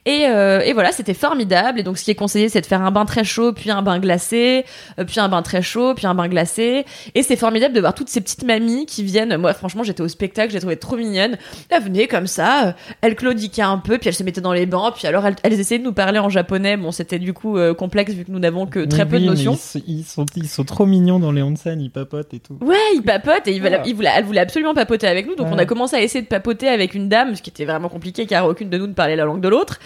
Et, 0.05 0.25
euh, 0.27 0.59
et 0.61 0.73
voilà, 0.73 0.91
c'était 0.91 1.13
formidable. 1.13 1.79
Et 1.79 1.83
donc 1.83 1.97
ce 1.97 2.03
qui 2.03 2.11
est 2.11 2.15
conseillé, 2.15 2.49
c'est 2.49 2.61
de 2.61 2.65
faire 2.65 2.81
un 2.81 2.91
bain 2.91 3.05
très 3.05 3.23
chaud, 3.23 3.53
puis 3.53 3.69
un 3.71 3.81
bain 3.81 3.99
glacé, 3.99 4.65
puis 5.07 5.19
un 5.19 5.29
bain 5.29 5.41
très 5.41 5.61
chaud, 5.61 5.93
puis 5.93 6.07
un 6.07 6.15
bain 6.15 6.27
glacé. 6.27 6.86
Et 7.13 7.23
c'est 7.23 7.36
formidable 7.36 7.73
de 7.73 7.79
voir 7.79 7.93
toutes 7.93 8.09
ces 8.09 8.21
petites 8.21 8.43
mamies 8.43 8.86
qui 8.86 9.03
viennent. 9.03 9.38
Moi, 9.38 9.53
franchement, 9.53 9.74
j'étais 9.84 10.01
au 10.01 10.07
spectacle, 10.07 10.51
j'ai 10.51 10.59
trouvé 10.59 10.78
trop 10.78 10.95
mignonne. 10.97 11.38
Elles 11.69 11.84
venaient 11.84 12.07
comme 12.07 12.28
ça, 12.28 12.67
euh, 12.67 12.71
elles 13.01 13.15
claudiquaient 13.15 13.61
un 13.61 13.78
peu, 13.78 13.97
puis 13.97 14.09
elles 14.09 14.15
se 14.15 14.23
mettaient 14.23 14.41
dans 14.41 14.53
les 14.53 14.65
bains, 14.65 14.91
puis 14.95 15.07
alors 15.07 15.26
elles, 15.26 15.36
elles 15.43 15.59
essayaient 15.59 15.80
de 15.80 15.84
nous 15.84 15.93
parler 15.93 16.19
en 16.19 16.30
japonais. 16.30 16.78
Bon, 16.78 16.91
c'était 16.91 17.19
du 17.19 17.34
coup 17.34 17.57
euh, 17.57 17.73
complexe 17.73 18.13
vu 18.13 18.26
que 18.26 18.32
nous 18.32 18.39
n'avons 18.39 18.65
que 18.65 18.86
très 18.86 19.05
Mais 19.05 19.11
peu 19.11 19.17
de 19.17 19.23
oui, 19.23 19.30
notions. 19.30 19.53
Ils, 19.53 19.57
sont- 19.57 19.82
ils 19.88 20.03
sont, 20.03 20.26
ils 20.36 20.47
sont 20.47 20.63
trop 20.63 20.86
mignons 20.86 21.19
dans 21.19 21.32
les 21.32 21.41
onsen, 21.41 21.80
ils 21.82 21.91
papotent 21.91 22.34
et 22.34 22.39
tout. 22.39 22.57
Ouais, 22.61 22.76
il 22.95 23.01
papote 23.01 23.47
et 23.47 23.51
il 23.53 23.59
voulait, 23.61 23.78
Ouais. 23.78 23.84
il 23.86 23.95
voulait- 23.95 24.11
elle 24.15 24.26
voulait 24.26 24.41
absolument 24.41 24.73
papoter 24.73 25.07
avec 25.07 25.28
nous. 25.28 25.36
Donc 25.36 25.47
Ouais. 25.47 25.53
on 25.55 25.57
a 25.57 25.65
commencé 25.65 25.95
à 25.95 26.01
essayer 26.01 26.21
de 26.21 26.28
papoter 26.28 26.67
avec 26.67 26.93
une 26.93 27.09
dame, 27.09 27.36
ce 27.36 27.41
qui 27.41 27.49
était 27.49 27.65
vraiment 27.65 27.89
compliqué 27.89 28.26
car 28.26 28.45
aucune 28.47 28.69
de 28.69 28.78
nous 28.78 28.88
ne 28.88 28.93
parlait 28.93 29.15
la 29.15 29.26
langue 29.26 29.41
de 29.41 29.47
l'autre. 29.49 29.80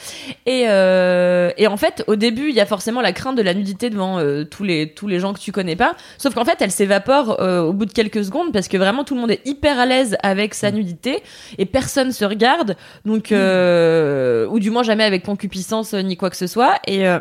Et, 0.45 0.65
euh, 0.67 1.51
et 1.57 1.67
en 1.67 1.77
fait, 1.77 2.03
au 2.07 2.15
début, 2.15 2.49
il 2.49 2.55
y 2.55 2.61
a 2.61 2.65
forcément 2.65 3.01
la 3.01 3.11
crainte 3.11 3.35
de 3.37 3.41
la 3.41 3.53
nudité 3.53 3.89
devant 3.89 4.19
tous 4.49 4.63
les 4.63 4.93
tous 4.93 5.07
les 5.07 5.19
gens 5.19 5.33
que 5.33 5.39
tu 5.39 5.51
connais 5.51 5.75
pas. 5.75 5.93
Sauf 6.17 6.33
qu'en 6.33 6.45
fait, 6.45 6.57
elle 6.61 6.71
s'évapore 6.71 7.39
au 7.39 7.73
bout 7.73 7.85
de 7.85 7.91
quelques 7.93 8.23
secondes 8.23 8.51
parce 8.53 8.67
que 8.67 8.77
vraiment 8.77 9.03
tout 9.03 9.15
le 9.15 9.21
monde 9.21 9.31
est 9.31 9.41
hyper 9.45 9.78
à 9.79 9.85
l'aise 9.85 10.17
avec 10.23 10.53
sa 10.53 10.71
nudité 10.71 11.23
et 11.57 11.65
personne 11.65 12.11
se 12.11 12.25
regarde. 12.25 12.75
Donc 13.05 13.31
euh, 13.31 14.45
ou 14.47 14.59
du 14.59 14.69
moins 14.69 14.83
jamais 14.83 15.03
avec 15.03 15.23
concupiscence 15.23 15.93
ni 15.93 16.17
quoi 16.17 16.29
que 16.29 16.37
ce 16.37 16.47
soit. 16.47 16.79
Et 16.87 17.07
euh, 17.07 17.19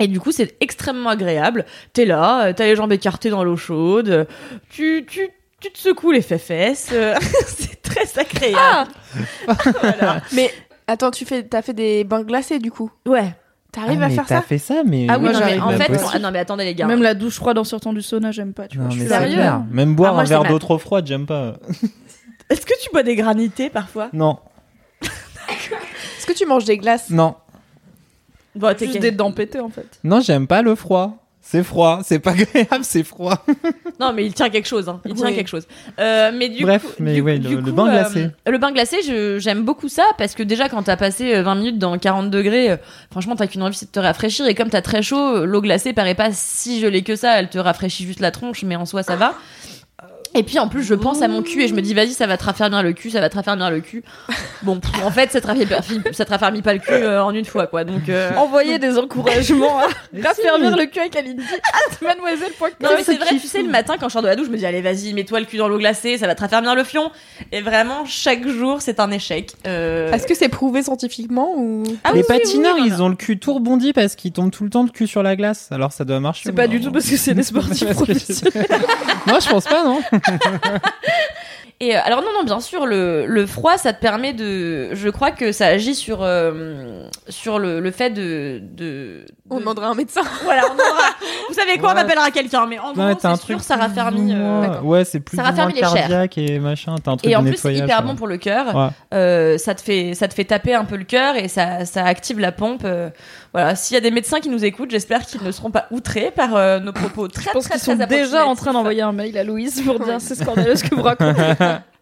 et 0.00 0.08
du 0.08 0.18
coup, 0.18 0.32
c'est 0.32 0.56
extrêmement 0.60 1.10
agréable. 1.10 1.64
T'es 1.92 2.04
là, 2.04 2.46
euh, 2.46 2.52
t'as 2.52 2.64
les 2.64 2.74
jambes 2.74 2.92
écartées 2.92 3.30
dans 3.30 3.44
l'eau 3.44 3.56
chaude, 3.56 4.26
tu, 4.68 5.06
tu, 5.08 5.28
tu 5.60 5.70
te 5.70 5.78
secoues 5.78 6.10
les 6.10 6.20
fesses. 6.20 6.92
c'est 7.46 7.82
très 7.82 8.18
agréable. 8.18 8.90
Voilà. 9.80 10.20
Mais 10.32 10.50
attends, 10.88 11.12
tu 11.12 11.24
fais, 11.24 11.44
t'as 11.44 11.62
fait 11.62 11.74
des 11.74 12.02
bains 12.02 12.22
glacés 12.22 12.58
du 12.58 12.72
coup? 12.72 12.90
Ouais. 13.06 13.34
T'arrives 13.74 13.98
Ah, 14.00 14.04
à 14.04 14.08
mais 14.08 14.14
faire 14.14 14.26
t'as 14.26 14.36
ça 14.36 14.42
fait 14.42 14.58
ça, 14.58 14.82
mais. 14.86 15.06
Ah 15.10 15.18
oui, 15.18 15.32
non, 15.32 15.40
mais 15.44 15.58
en 15.58 15.70
fait, 15.70 15.90
ah 16.14 16.18
non, 16.20 16.30
mais 16.30 16.38
attendez 16.38 16.64
les 16.64 16.74
gars. 16.76 16.86
Même 16.86 17.02
la 17.02 17.14
douche 17.14 17.34
froide 17.34 17.58
en 17.58 17.64
sortant 17.64 17.92
du 17.92 18.02
sauna, 18.02 18.30
j'aime 18.30 18.52
pas. 18.52 18.68
Tu 18.68 18.76
vois, 18.78 18.84
Non, 18.86 18.90
je 18.92 19.00
suis. 19.00 19.08
Sérieux 19.08 19.34
clair. 19.34 19.62
Même 19.70 19.96
boire 19.96 20.10
Ah, 20.12 20.14
moi, 20.14 20.22
un 20.22 20.26
verre 20.26 20.44
d'eau 20.44 20.58
trop 20.60 20.78
froide, 20.78 21.06
j'aime 21.06 21.26
pas. 21.26 21.54
Est-ce 22.50 22.64
que 22.64 22.74
tu 22.82 22.90
bois 22.92 23.02
des 23.02 23.16
granités 23.16 23.70
parfois? 23.70 24.10
Non, 24.12 24.38
Est-ce 25.02 26.26
que 26.26 26.32
tu 26.32 26.46
manges 26.46 26.64
des 26.64 26.78
glaces? 26.78 27.10
Non, 27.10 27.34
Bon, 28.54 28.72
t'es 28.76 28.86
Juste 28.86 29.00
des 29.00 29.10
dents 29.10 29.32
pétées 29.32 29.58
en 29.58 29.68
fait. 29.70 29.98
non, 30.04 30.20
j'aime 30.20 30.46
pas 30.46 30.62
le 30.62 30.76
froid. 30.76 31.23
C'est 31.54 31.62
froid, 31.62 32.00
c'est 32.02 32.18
pas 32.18 32.32
agréable, 32.32 32.82
c'est 32.82 33.04
froid. 33.04 33.44
Non, 34.00 34.12
mais 34.12 34.26
il 34.26 34.34
tient 34.34 34.50
quelque 34.50 34.66
chose. 34.66 34.88
Hein. 34.88 35.00
Il 35.06 35.14
tient 35.14 35.28
Oui. 35.28 35.36
quelque 35.36 35.46
chose. 35.46 35.68
Euh, 36.00 36.32
mais 36.34 36.48
du 36.48 36.64
Bref, 36.64 36.82
coup, 36.82 36.88
mais 36.98 37.14
du- 37.14 37.20
ouais, 37.20 37.38
du 37.38 37.54
le- 37.54 37.70
bain 37.70 37.86
euh, 37.86 37.92
glacé. 37.92 38.26
le 38.44 38.58
bain 38.58 38.72
glacé, 38.72 38.96
je- 39.06 39.38
j'aime 39.38 39.62
beaucoup 39.62 39.88
ça 39.88 40.02
parce 40.18 40.34
que 40.34 40.42
déjà, 40.42 40.68
quand 40.68 40.82
t'as 40.82 40.96
passé 40.96 41.32
euh, 41.32 41.42
20 41.44 41.54
minutes 41.54 41.78
dans 41.78 41.96
40 41.96 42.28
degrés, 42.28 42.72
euh, 42.72 42.76
franchement, 43.12 43.36
t'as 43.36 43.46
qu'une 43.46 43.62
envie, 43.62 43.76
c'est 43.76 43.86
de 43.86 43.92
te 43.92 44.00
rafraîchir. 44.00 44.46
Et 44.48 44.56
comme 44.56 44.68
t'as 44.68 44.82
très 44.82 45.00
chaud, 45.00 45.36
euh, 45.36 45.44
l'eau 45.44 45.60
glacée 45.62 45.92
paraît 45.92 46.16
pas 46.16 46.30
si 46.32 46.80
gelée 46.80 47.02
que 47.02 47.14
ça. 47.14 47.38
Elle 47.38 47.48
te 47.50 47.58
rafraîchit 47.58 48.04
juste 48.04 48.18
la 48.18 48.32
tronche, 48.32 48.64
mais 48.64 48.74
en 48.74 48.84
soi, 48.84 49.04
ça 49.04 49.14
va. 49.14 49.34
Et 50.36 50.42
puis 50.42 50.58
en 50.58 50.68
plus, 50.68 50.82
je 50.82 50.94
pense 50.94 51.22
à 51.22 51.28
mon 51.28 51.42
cul 51.42 51.62
et 51.62 51.68
je 51.68 51.74
me 51.74 51.80
dis, 51.80 51.94
vas-y, 51.94 52.12
ça 52.12 52.26
va 52.26 52.36
te 52.36 52.44
raffermir 52.44 52.82
le 52.82 52.92
cul, 52.92 53.10
ça 53.10 53.20
va 53.20 53.28
te 53.28 53.36
raffermir 53.36 53.70
le 53.70 53.80
cul. 53.80 54.02
Bon, 54.62 54.80
pff, 54.80 55.04
en 55.04 55.10
fait, 55.10 55.30
ça 55.30 55.40
te 55.40 55.46
raffermit, 55.46 56.02
ça 56.12 56.24
te 56.24 56.30
raffermit 56.30 56.62
pas 56.62 56.72
le 56.72 56.80
cul 56.80 56.92
euh, 56.92 57.22
en 57.22 57.32
une 57.32 57.44
fois, 57.44 57.66
quoi. 57.66 57.84
Donc, 57.84 58.08
euh, 58.08 58.30
Envoyer 58.36 58.78
des 58.78 58.98
encouragements 58.98 59.78
à 59.78 59.86
raffermir 60.22 60.76
le 60.76 60.86
cul 60.86 60.98
avec 60.98 61.12
Kalindi. 61.12 61.44
Ah, 61.72 62.04
mademoiselle. 62.04 62.52
Non 62.80 62.90
mais 62.96 63.04
c'est 63.04 63.16
vrai, 63.16 63.28
tu 63.30 63.46
sais, 63.46 63.62
le 63.62 63.70
matin 63.70 63.94
quand 63.98 64.08
je 64.08 64.12
sors 64.12 64.22
de 64.22 64.26
la 64.26 64.36
douche, 64.36 64.46
je 64.46 64.52
me 64.52 64.56
dis 64.56 64.66
allez 64.66 64.80
vas-y, 64.80 65.12
mets-toi 65.12 65.40
le 65.40 65.46
cul 65.46 65.56
dans 65.56 65.68
l'eau 65.68 65.78
glacée, 65.78 66.18
ça 66.18 66.26
va 66.26 66.34
te 66.34 66.40
raffermir 66.40 66.74
le 66.74 66.84
fion. 66.84 67.10
Et 67.52 67.60
vraiment, 67.60 68.04
chaque 68.04 68.46
jour, 68.46 68.80
c'est 68.80 69.00
un 69.00 69.10
échec. 69.10 69.52
Euh... 69.66 70.12
Est-ce 70.12 70.26
que 70.26 70.34
c'est 70.34 70.48
prouvé 70.48 70.82
scientifiquement 70.82 71.54
ou? 71.56 71.84
Ah 72.02 72.12
les 72.12 72.20
oui, 72.20 72.24
patineurs, 72.26 72.76
oui, 72.76 72.84
ils 72.86 73.02
ont 73.02 73.08
le 73.08 73.16
cul 73.16 73.38
tout 73.38 73.54
rebondi 73.54 73.92
parce 73.92 74.14
qu'ils 74.16 74.32
tombent 74.32 74.50
tout 74.50 74.64
le 74.64 74.70
temps 74.70 74.82
le 74.82 74.90
cul 74.90 75.06
sur 75.06 75.22
la 75.22 75.36
glace. 75.36 75.68
Alors 75.70 75.92
ça 75.92 76.04
doit 76.04 76.20
marcher. 76.20 76.42
C'est 76.44 76.52
pas 76.52 76.66
du 76.66 76.80
tout 76.80 76.90
parce 76.90 77.08
que 77.08 77.16
c'est 77.16 77.34
des 77.34 77.42
sportifs 77.44 77.88
professionnels. 77.90 78.66
non, 79.26 79.38
je 79.40 79.48
pense 79.48 79.64
pas, 79.64 79.84
non. 79.84 80.00
Et 81.80 81.96
euh, 81.96 82.00
alors 82.04 82.20
non 82.22 82.28
non 82.32 82.44
bien 82.44 82.60
sûr 82.60 82.86
le, 82.86 83.26
le 83.26 83.46
froid 83.46 83.76
ça 83.78 83.92
te 83.92 84.00
permet 84.00 84.32
de 84.32 84.94
je 84.94 85.08
crois 85.08 85.32
que 85.32 85.50
ça 85.50 85.66
agit 85.66 85.96
sur 85.96 86.18
euh, 86.22 87.02
sur 87.28 87.58
le, 87.58 87.80
le 87.80 87.90
fait 87.90 88.10
de, 88.10 88.60
de, 88.62 89.26
on 89.50 89.56
de- 89.56 89.60
demandera 89.60 89.88
un 89.88 89.94
médecin 89.94 90.20
voilà 90.44 90.62
on 90.70 90.74
aura- 90.74 91.10
vous 91.48 91.54
savez 91.54 91.78
quoi 91.78 91.92
on 91.92 91.96
appellera 91.98 92.30
quelqu'un 92.30 92.66
mais 92.66 92.78
en 92.78 92.92
gros 92.92 93.02
c'est 93.20 93.28
sûr 93.28 93.38
truc 93.40 93.60
ça 93.60 93.74
raffermit 93.74 94.32
plus 94.32 94.40
ou 94.40 94.44
euh, 94.44 94.80
Ouais, 94.82 95.04
c'est 95.04 95.18
plus 95.18 95.36
Ça 95.36 95.42
ou 95.42 95.46
moins 95.46 95.50
raffermit 95.50 95.74
les 95.74 95.80
chairs. 95.80 95.92
cardiaque 95.94 96.38
et 96.38 96.58
machin. 96.60 96.94
T'as 97.02 97.10
un 97.10 97.16
truc 97.16 97.28
et 97.28 97.34
de 97.34 97.38
en 97.40 97.42
plus 97.42 97.56
c'est 97.56 97.74
hyper 97.74 97.98
ouais. 97.98 98.04
bon 98.06 98.14
pour 98.14 98.28
le 98.28 98.36
cœur 98.36 98.72
Ouais. 98.74 98.88
Euh, 99.12 99.58
ça 99.58 99.74
te 99.74 99.80
fait 99.82 100.14
ça 100.14 100.28
te 100.28 100.34
fait 100.34 100.44
taper 100.44 100.74
un 100.74 100.84
peu 100.84 100.96
le 100.96 101.04
cœur 101.04 101.34
et 101.36 101.48
ça 101.48 101.84
ça 101.86 102.04
active 102.04 102.38
la 102.38 102.52
pompe 102.52 102.82
euh, 102.84 103.10
voilà 103.54 103.74
s'il 103.74 103.94
y 103.94 103.96
a 103.96 104.00
des 104.00 104.10
médecins 104.10 104.40
qui 104.40 104.50
nous 104.50 104.64
écoutent 104.64 104.90
j'espère 104.90 105.24
qu'ils 105.24 105.42
ne 105.42 105.50
seront 105.50 105.70
pas 105.70 105.86
outrés 105.90 106.30
par 106.30 106.54
euh, 106.54 106.80
nos 106.80 106.92
propos 106.92 107.28
très 107.28 107.44
Je 107.44 107.50
pense 107.50 107.64
très 107.64 107.78
qu'ils 107.78 107.84
sont 107.84 108.06
déjà 108.06 108.44
en 108.46 108.54
train 108.54 108.72
d'envoyer 108.72 109.00
un 109.02 109.12
mail 109.12 109.38
à 109.38 109.44
Louise 109.44 109.80
pour 109.82 109.98
dire 110.00 110.20
c'est 110.20 110.34
scandaleux 110.34 110.76
ce 110.76 110.84
que 110.84 110.94
vous 110.94 111.02
racontez. 111.02 111.54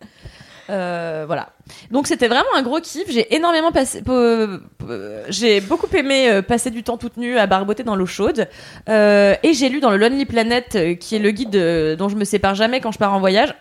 Euh, 0.71 1.25
voilà. 1.27 1.51
Donc 1.91 2.07
c'était 2.07 2.29
vraiment 2.29 2.55
un 2.55 2.63
gros 2.63 2.81
kiff. 2.81 3.05
J'ai 3.09 3.35
énormément 3.35 3.73
passé, 3.73 4.03
euh, 4.09 4.59
euh, 4.89 5.25
j'ai 5.29 5.61
beaucoup 5.61 5.89
aimé 5.95 6.41
passer 6.47 6.71
du 6.71 6.83
temps 6.83 6.97
toute 6.97 7.17
nue 7.17 7.37
à 7.39 7.47
barboter 7.47 7.83
dans 7.83 7.97
l'eau 7.97 8.07
chaude. 8.07 8.49
Et 8.89 9.53
j'ai 9.55 9.69
lu 9.69 9.81
dans 9.81 9.91
le 9.91 9.97
Lonely 9.97 10.25
Planet, 10.25 10.99
qui 10.99 11.17
est 11.17 11.19
le 11.19 11.31
guide 11.31 11.97
dont 11.97 12.09
je 12.09 12.17
me 12.17 12.25
sépare 12.25 12.55
jamais 12.55 12.81
quand 12.81 12.93
je 12.93 12.99
pars 12.99 13.13
en 13.13 13.21
voyage. 13.21 13.55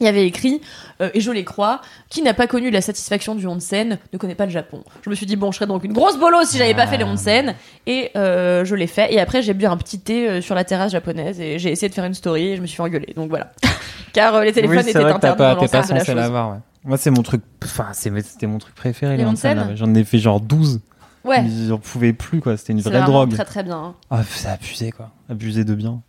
Il 0.00 0.04
y 0.04 0.08
avait 0.08 0.26
écrit, 0.26 0.60
euh, 1.00 1.08
et 1.14 1.20
je 1.20 1.30
les 1.30 1.44
crois, 1.44 1.80
qui 2.10 2.20
n'a 2.22 2.34
pas 2.34 2.46
connu 2.46 2.70
la 2.70 2.82
satisfaction 2.82 3.34
du 3.34 3.46
onsen 3.46 3.98
ne 4.12 4.18
connaît 4.18 4.34
pas 4.34 4.44
le 4.44 4.52
Japon. 4.52 4.84
Je 5.02 5.08
me 5.08 5.14
suis 5.14 5.24
dit, 5.24 5.36
bon, 5.36 5.52
je 5.52 5.56
serais 5.56 5.66
donc 5.66 5.84
une 5.84 5.94
grosse 5.94 6.18
bolo 6.18 6.38
si 6.44 6.58
j'avais 6.58 6.74
pas 6.74 6.86
fait 6.86 6.98
les 6.98 7.04
onsen. 7.04 7.54
Et 7.86 8.10
euh, 8.14 8.64
je 8.64 8.74
l'ai 8.74 8.86
fait. 8.86 9.12
Et 9.12 9.20
après, 9.20 9.40
j'ai 9.40 9.54
bu 9.54 9.64
un 9.64 9.76
petit 9.76 9.98
thé 9.98 10.28
euh, 10.28 10.40
sur 10.42 10.54
la 10.54 10.64
terrasse 10.64 10.92
japonaise 10.92 11.40
et 11.40 11.58
j'ai 11.58 11.70
essayé 11.70 11.88
de 11.88 11.94
faire 11.94 12.04
une 12.04 12.14
story 12.14 12.48
et 12.48 12.56
je 12.56 12.60
me 12.60 12.66
suis 12.66 12.76
fait 12.76 12.82
engueuler. 12.82 13.14
Donc 13.16 13.30
voilà. 13.30 13.52
Car 14.12 14.34
euh, 14.34 14.44
les 14.44 14.52
téléphones 14.52 14.78
oui, 14.78 14.90
étaient 14.90 14.98
interdits 14.98 15.26
dans 15.26 15.32
t'es 15.32 15.36
pas 15.36 15.54
l'enceinte 15.54 15.88
de 15.88 15.94
la 15.94 16.00
censé 16.00 16.06
chose. 16.12 16.14
l'avoir, 16.14 16.50
ouais. 16.50 16.58
Moi, 16.84 16.98
c'est 16.98 17.10
mon 17.10 17.22
truc. 17.22 17.42
Enfin, 17.64 17.88
c'était 17.92 18.46
mon 18.46 18.58
truc 18.58 18.74
préféré, 18.74 19.16
Les 19.16 19.24
les 19.24 19.28
onsen. 19.28 19.72
J'en 19.74 19.94
ai 19.94 20.04
fait 20.04 20.18
genre 20.18 20.40
12. 20.40 20.80
Ouais. 21.24 21.44
J'en 21.68 21.78
pouvais 21.78 22.12
plus, 22.12 22.40
quoi. 22.40 22.56
C'était 22.56 22.72
une 22.72 22.80
vraie 22.80 23.02
drogue. 23.02 23.34
Très 23.34 23.44
très 23.44 23.62
bien. 23.62 23.94
Ah, 24.10 24.22
c'est 24.28 24.48
abusé, 24.48 24.92
quoi. 24.92 25.10
Abusé 25.28 25.64
de 25.64 25.74
bien. 25.74 26.02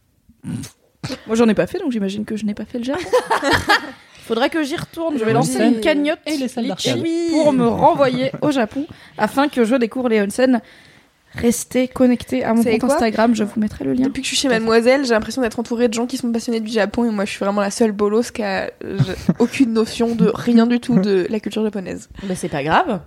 Moi 1.28 1.36
j'en 1.36 1.48
ai 1.48 1.54
pas 1.54 1.68
fait 1.68 1.80
donc 1.80 1.92
j'imagine 1.92 2.26
que 2.26 2.36
je 2.36 2.46
n'ai 2.46 2.54
pas 2.54 2.66
fait 2.66 2.80
le 2.80 2.84
Japon. 2.84 3.02
Faudrait 4.28 4.50
que 4.50 4.62
j'y 4.62 4.76
retourne. 4.76 5.18
Je 5.18 5.24
vais 5.24 5.32
lancer 5.32 5.64
une 5.64 5.80
cagnotte 5.80 6.20
et 6.26 6.36
les 6.36 6.50
salles 6.50 6.76
pour 7.32 7.54
me 7.54 7.66
renvoyer 7.68 8.32
au 8.42 8.52
Japon 8.52 8.86
afin 9.18 9.48
que 9.48 9.64
je 9.64 9.76
découvre 9.76 10.10
les 10.10 10.22
onsen. 10.22 10.62
Restez 11.34 11.88
connectés 11.88 12.44
à 12.44 12.54
mon 12.54 12.64
compte 12.64 12.84
Instagram, 12.86 13.36
je 13.36 13.44
vous 13.44 13.60
mettrai 13.60 13.86
le 13.86 13.94
lien. 13.94 14.06
Depuis 14.06 14.22
que 14.22 14.28
je 14.28 14.34
suis 14.34 14.42
chez 14.42 14.48
Mademoiselle, 14.50 15.06
j'ai 15.06 15.12
l'impression 15.12 15.42
d'être 15.42 15.60
entourée 15.60 15.88
de 15.88 15.94
gens 15.94 16.08
qui 16.08 16.18
sont 16.18 16.32
passionnés 16.32 16.62
du 16.62 16.72
Japon 16.72 17.06
et 17.06 17.12
moi 17.12 17.26
je 17.26 17.32
suis 17.32 17.40
vraiment 17.40 17.62
la 17.62 17.70
seule 17.70 17.92
bolos 17.92 18.32
qui 18.32 18.44
a 18.44 18.72
aucune 19.40 19.74
notion 19.74 20.16
de 20.16 20.32
rien 20.34 20.66
du 20.66 20.80
tout 20.80 21.00
de 21.00 21.28
la 21.30 21.40
culture 21.40 21.64
japonaise. 21.64 22.10
Bah, 22.24 22.36
c'est 22.36 22.50
pas 22.50 22.64
grave. 22.64 23.02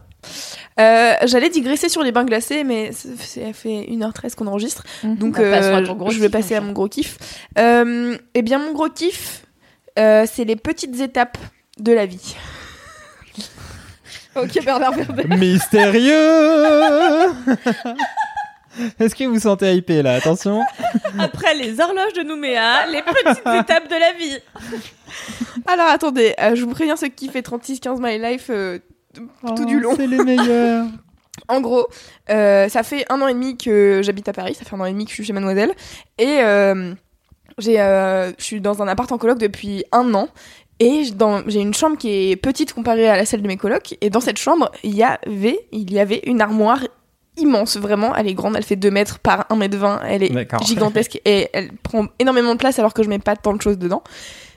Euh, 0.79 1.14
J'allais 1.25 1.51
digresser 1.51 1.89
sur 1.89 2.03
les 2.03 2.12
bains 2.12 2.25
glacés, 2.25 2.64
mais 2.64 2.93
ça 2.93 3.53
fait 3.53 3.87
1h13 3.91 4.35
qu'on 4.35 4.47
enregistre. 4.47 4.85
Donc 5.05 5.35
Bah, 5.35 5.41
euh, 5.43 5.85
je 6.11 6.18
vais 6.21 6.29
passer 6.29 6.55
à 6.55 6.61
mon 6.61 6.73
gros 6.73 6.89
kiff. 6.89 7.18
Euh, 7.59 8.16
eh 8.35 8.43
bien, 8.43 8.59
mon 8.59 8.73
gros 8.73 8.89
kiff, 8.89 9.45
euh, 9.99 10.27
c'est 10.31 10.45
les 10.45 10.57
petites 10.57 11.01
étapes 11.01 11.39
de 11.79 11.93
la 11.93 12.07
vie. 12.07 12.35
Ok, 14.37 14.64
Bernard. 14.64 14.95
Mystérieux 15.29 16.12
Est-ce 19.01 19.14
que 19.14 19.25
vous 19.25 19.35
vous 19.35 19.41
sentez 19.41 19.75
hypé 19.75 20.03
là? 20.03 20.14
Attention. 20.14 20.62
Après 21.18 21.55
les 21.55 21.81
horloges 21.81 22.12
de 22.14 22.23
Nouméa, 22.23 22.87
les 22.87 23.03
petites 23.03 23.41
étapes 23.61 23.89
de 23.89 23.97
la 23.99 24.12
vie. 24.12 24.39
Alors 25.66 25.89
attendez, 25.89 26.35
euh, 26.41 26.55
je 26.55 26.62
vous 26.64 26.71
préviens 26.71 26.97
ceux 26.97 27.09
qui 27.09 27.29
fait 27.29 27.41
36-15 27.45 27.99
My 28.01 28.18
Life 28.18 28.47
euh, 28.51 28.79
tout 29.15 29.65
du 29.65 29.81
long. 29.81 29.91
Oh, 29.93 29.97
C'est 29.97 30.07
les 30.07 30.23
meilleurs. 30.23 30.87
En 31.49 31.61
gros, 31.61 31.87
euh, 32.29 32.69
ça 32.69 32.83
fait 32.83 33.05
un 33.09 33.21
an 33.23 33.29
et 33.29 33.33
demi 33.33 33.57
que 33.57 34.01
j'habite 34.03 34.29
à 34.29 34.33
Paris, 34.33 34.55
ça 34.55 34.65
fait 34.65 34.77
un 34.77 34.81
an 34.81 34.85
et 34.85 34.93
demi 34.93 35.05
que 35.05 35.11
je 35.11 35.15
suis 35.15 35.25
chez 35.25 35.33
Mademoiselle. 35.33 35.73
Et 36.19 36.41
euh, 36.43 36.93
j'ai, 37.57 37.81
euh, 37.81 38.31
je 38.37 38.45
suis 38.45 38.61
dans 38.61 38.83
un 38.83 38.89
appart 38.89 39.11
en 39.11 39.17
coloc 39.17 39.39
depuis 39.39 39.85
un 39.93 40.13
an. 40.15 40.29
Et 40.81 41.03
j'ai 41.47 41.61
une 41.61 41.75
chambre 41.75 41.97
qui 41.99 42.31
est 42.31 42.37
petite 42.37 42.73
comparée 42.73 43.09
à 43.09 43.17
la 43.17 43.25
celle 43.25 43.43
de 43.43 43.47
mes 43.49 43.57
colocs. 43.57 43.97
Et 44.01 44.11
dans 44.11 44.21
cette 44.21 44.39
chambre, 44.39 44.71
il 44.83 44.95
y 44.95 45.03
avait, 45.03 45.61
il 45.73 45.93
y 45.93 46.01
avait 46.01 46.21
une 46.25 46.41
armoire 46.41 46.81
immense, 47.37 47.77
vraiment. 47.77 48.15
Elle 48.17 48.29
est 48.29 48.35
grande, 48.35 48.57
elle 48.57 48.65
fait 48.65 48.77
2 48.77 48.91
mètres 48.91 49.19
par 49.19 49.47
1 49.51 49.57
mètre 49.57 49.77
20. 49.77 50.01
Elle 50.09 50.23
est 50.23 50.31
D'accord. 50.31 50.63
gigantesque 50.63 51.21
et 51.25 51.49
elle 51.53 51.73
prend 51.83 52.07
énormément 52.19 52.55
de 52.55 52.59
place 52.59 52.79
alors 52.79 52.95
que 52.95 53.03
je 53.03 53.09
mets 53.09 53.19
pas 53.19 53.37
tant 53.37 53.53
de 53.53 53.61
choses 53.61 53.79
dedans. 53.79 54.03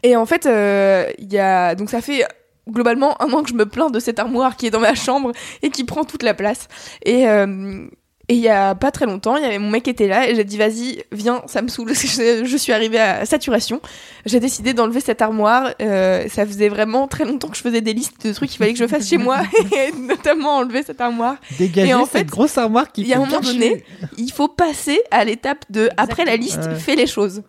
Et 0.02 0.16
en 0.16 0.26
fait, 0.26 0.46
euh, 0.46 1.10
il 1.18 1.32
y 1.32 1.40
a, 1.40 1.76
donc 1.76 1.90
ça 1.90 2.02
fait 2.02 2.26
globalement 2.70 3.22
un 3.22 3.32
an 3.34 3.44
que 3.44 3.50
je 3.50 3.56
me 3.56 3.66
plains 3.66 3.90
de 3.90 4.00
cette 4.00 4.20
armoire 4.20 4.56
qui 4.56 4.68
est 4.68 4.72
dans 4.72 4.80
ma 4.80 4.96
chambre 4.96 5.32
et 5.62 5.70
qui 5.70 5.84
prend 5.84 6.04
toute 6.04 6.24
la 6.24 6.34
place. 6.34 6.68
Et 7.06 7.28
euh, 7.28 7.86
et 8.30 8.36
il 8.36 8.40
y 8.40 8.48
a 8.48 8.74
pas 8.74 8.90
très 8.90 9.06
longtemps, 9.06 9.36
il 9.36 9.44
y 9.44 9.46
avait 9.46 9.60
mon 9.60 9.70
mec 9.70 9.84
qui 9.84 9.90
était 9.90 10.08
là 10.08 10.30
et 10.30 10.34
j'ai 10.34 10.46
dit 10.46 10.56
vas-y, 10.58 11.04
viens, 11.12 11.42
ça 11.46 11.62
me 11.62 11.68
saoule. 11.68 11.90
je, 11.94 12.44
je 12.46 12.58
suis 12.58 12.72
arrivée 12.72 12.98
à 13.00 13.26
saturation. 13.26 13.82
J'ai 14.26 14.40
décidé 14.40 14.74
d'enlever 14.74 15.02
cette 15.02 15.22
armoire. 15.22 15.74
Euh, 15.82 16.24
ça 16.30 16.46
faisait 16.46 16.70
vraiment 16.70 17.10
très 17.10 17.26
longtemps 17.26 17.50
que 17.50 17.58
je 17.58 17.62
faisais 17.62 17.82
des 17.82 17.94
listes 17.94 18.26
de 18.26 18.32
trucs 18.32 18.50
qu'il 18.50 18.60
fallait 18.60 18.72
que 18.72 18.80
je 18.80 18.88
fasse 18.88 19.10
chez 19.10 19.18
moi 19.18 19.40
et 19.76 19.92
notamment 20.00 20.56
enlever 20.60 20.84
cette 20.84 21.02
armoire. 21.02 21.36
Dégagez 21.60 21.90
Et 21.90 21.94
en 21.94 22.06
cette 22.06 22.12
fait, 22.20 22.24
grosse 22.28 22.58
armoire 22.58 22.94
qui 22.94 23.02
il 23.02 23.08
y 23.10 23.14
a 23.14 23.18
un 23.18 23.26
moment 23.26 23.42
donné, 23.42 23.84
il 24.18 24.32
faut 24.32 24.48
passer 24.48 25.02
à 25.12 25.26
l'étape 25.26 25.66
de 25.70 25.90
après 25.98 26.24
la 26.24 26.38
liste, 26.38 26.62
Ouais. 26.64 26.76
fais 26.76 26.96
les 26.96 27.08
choses. 27.08 27.44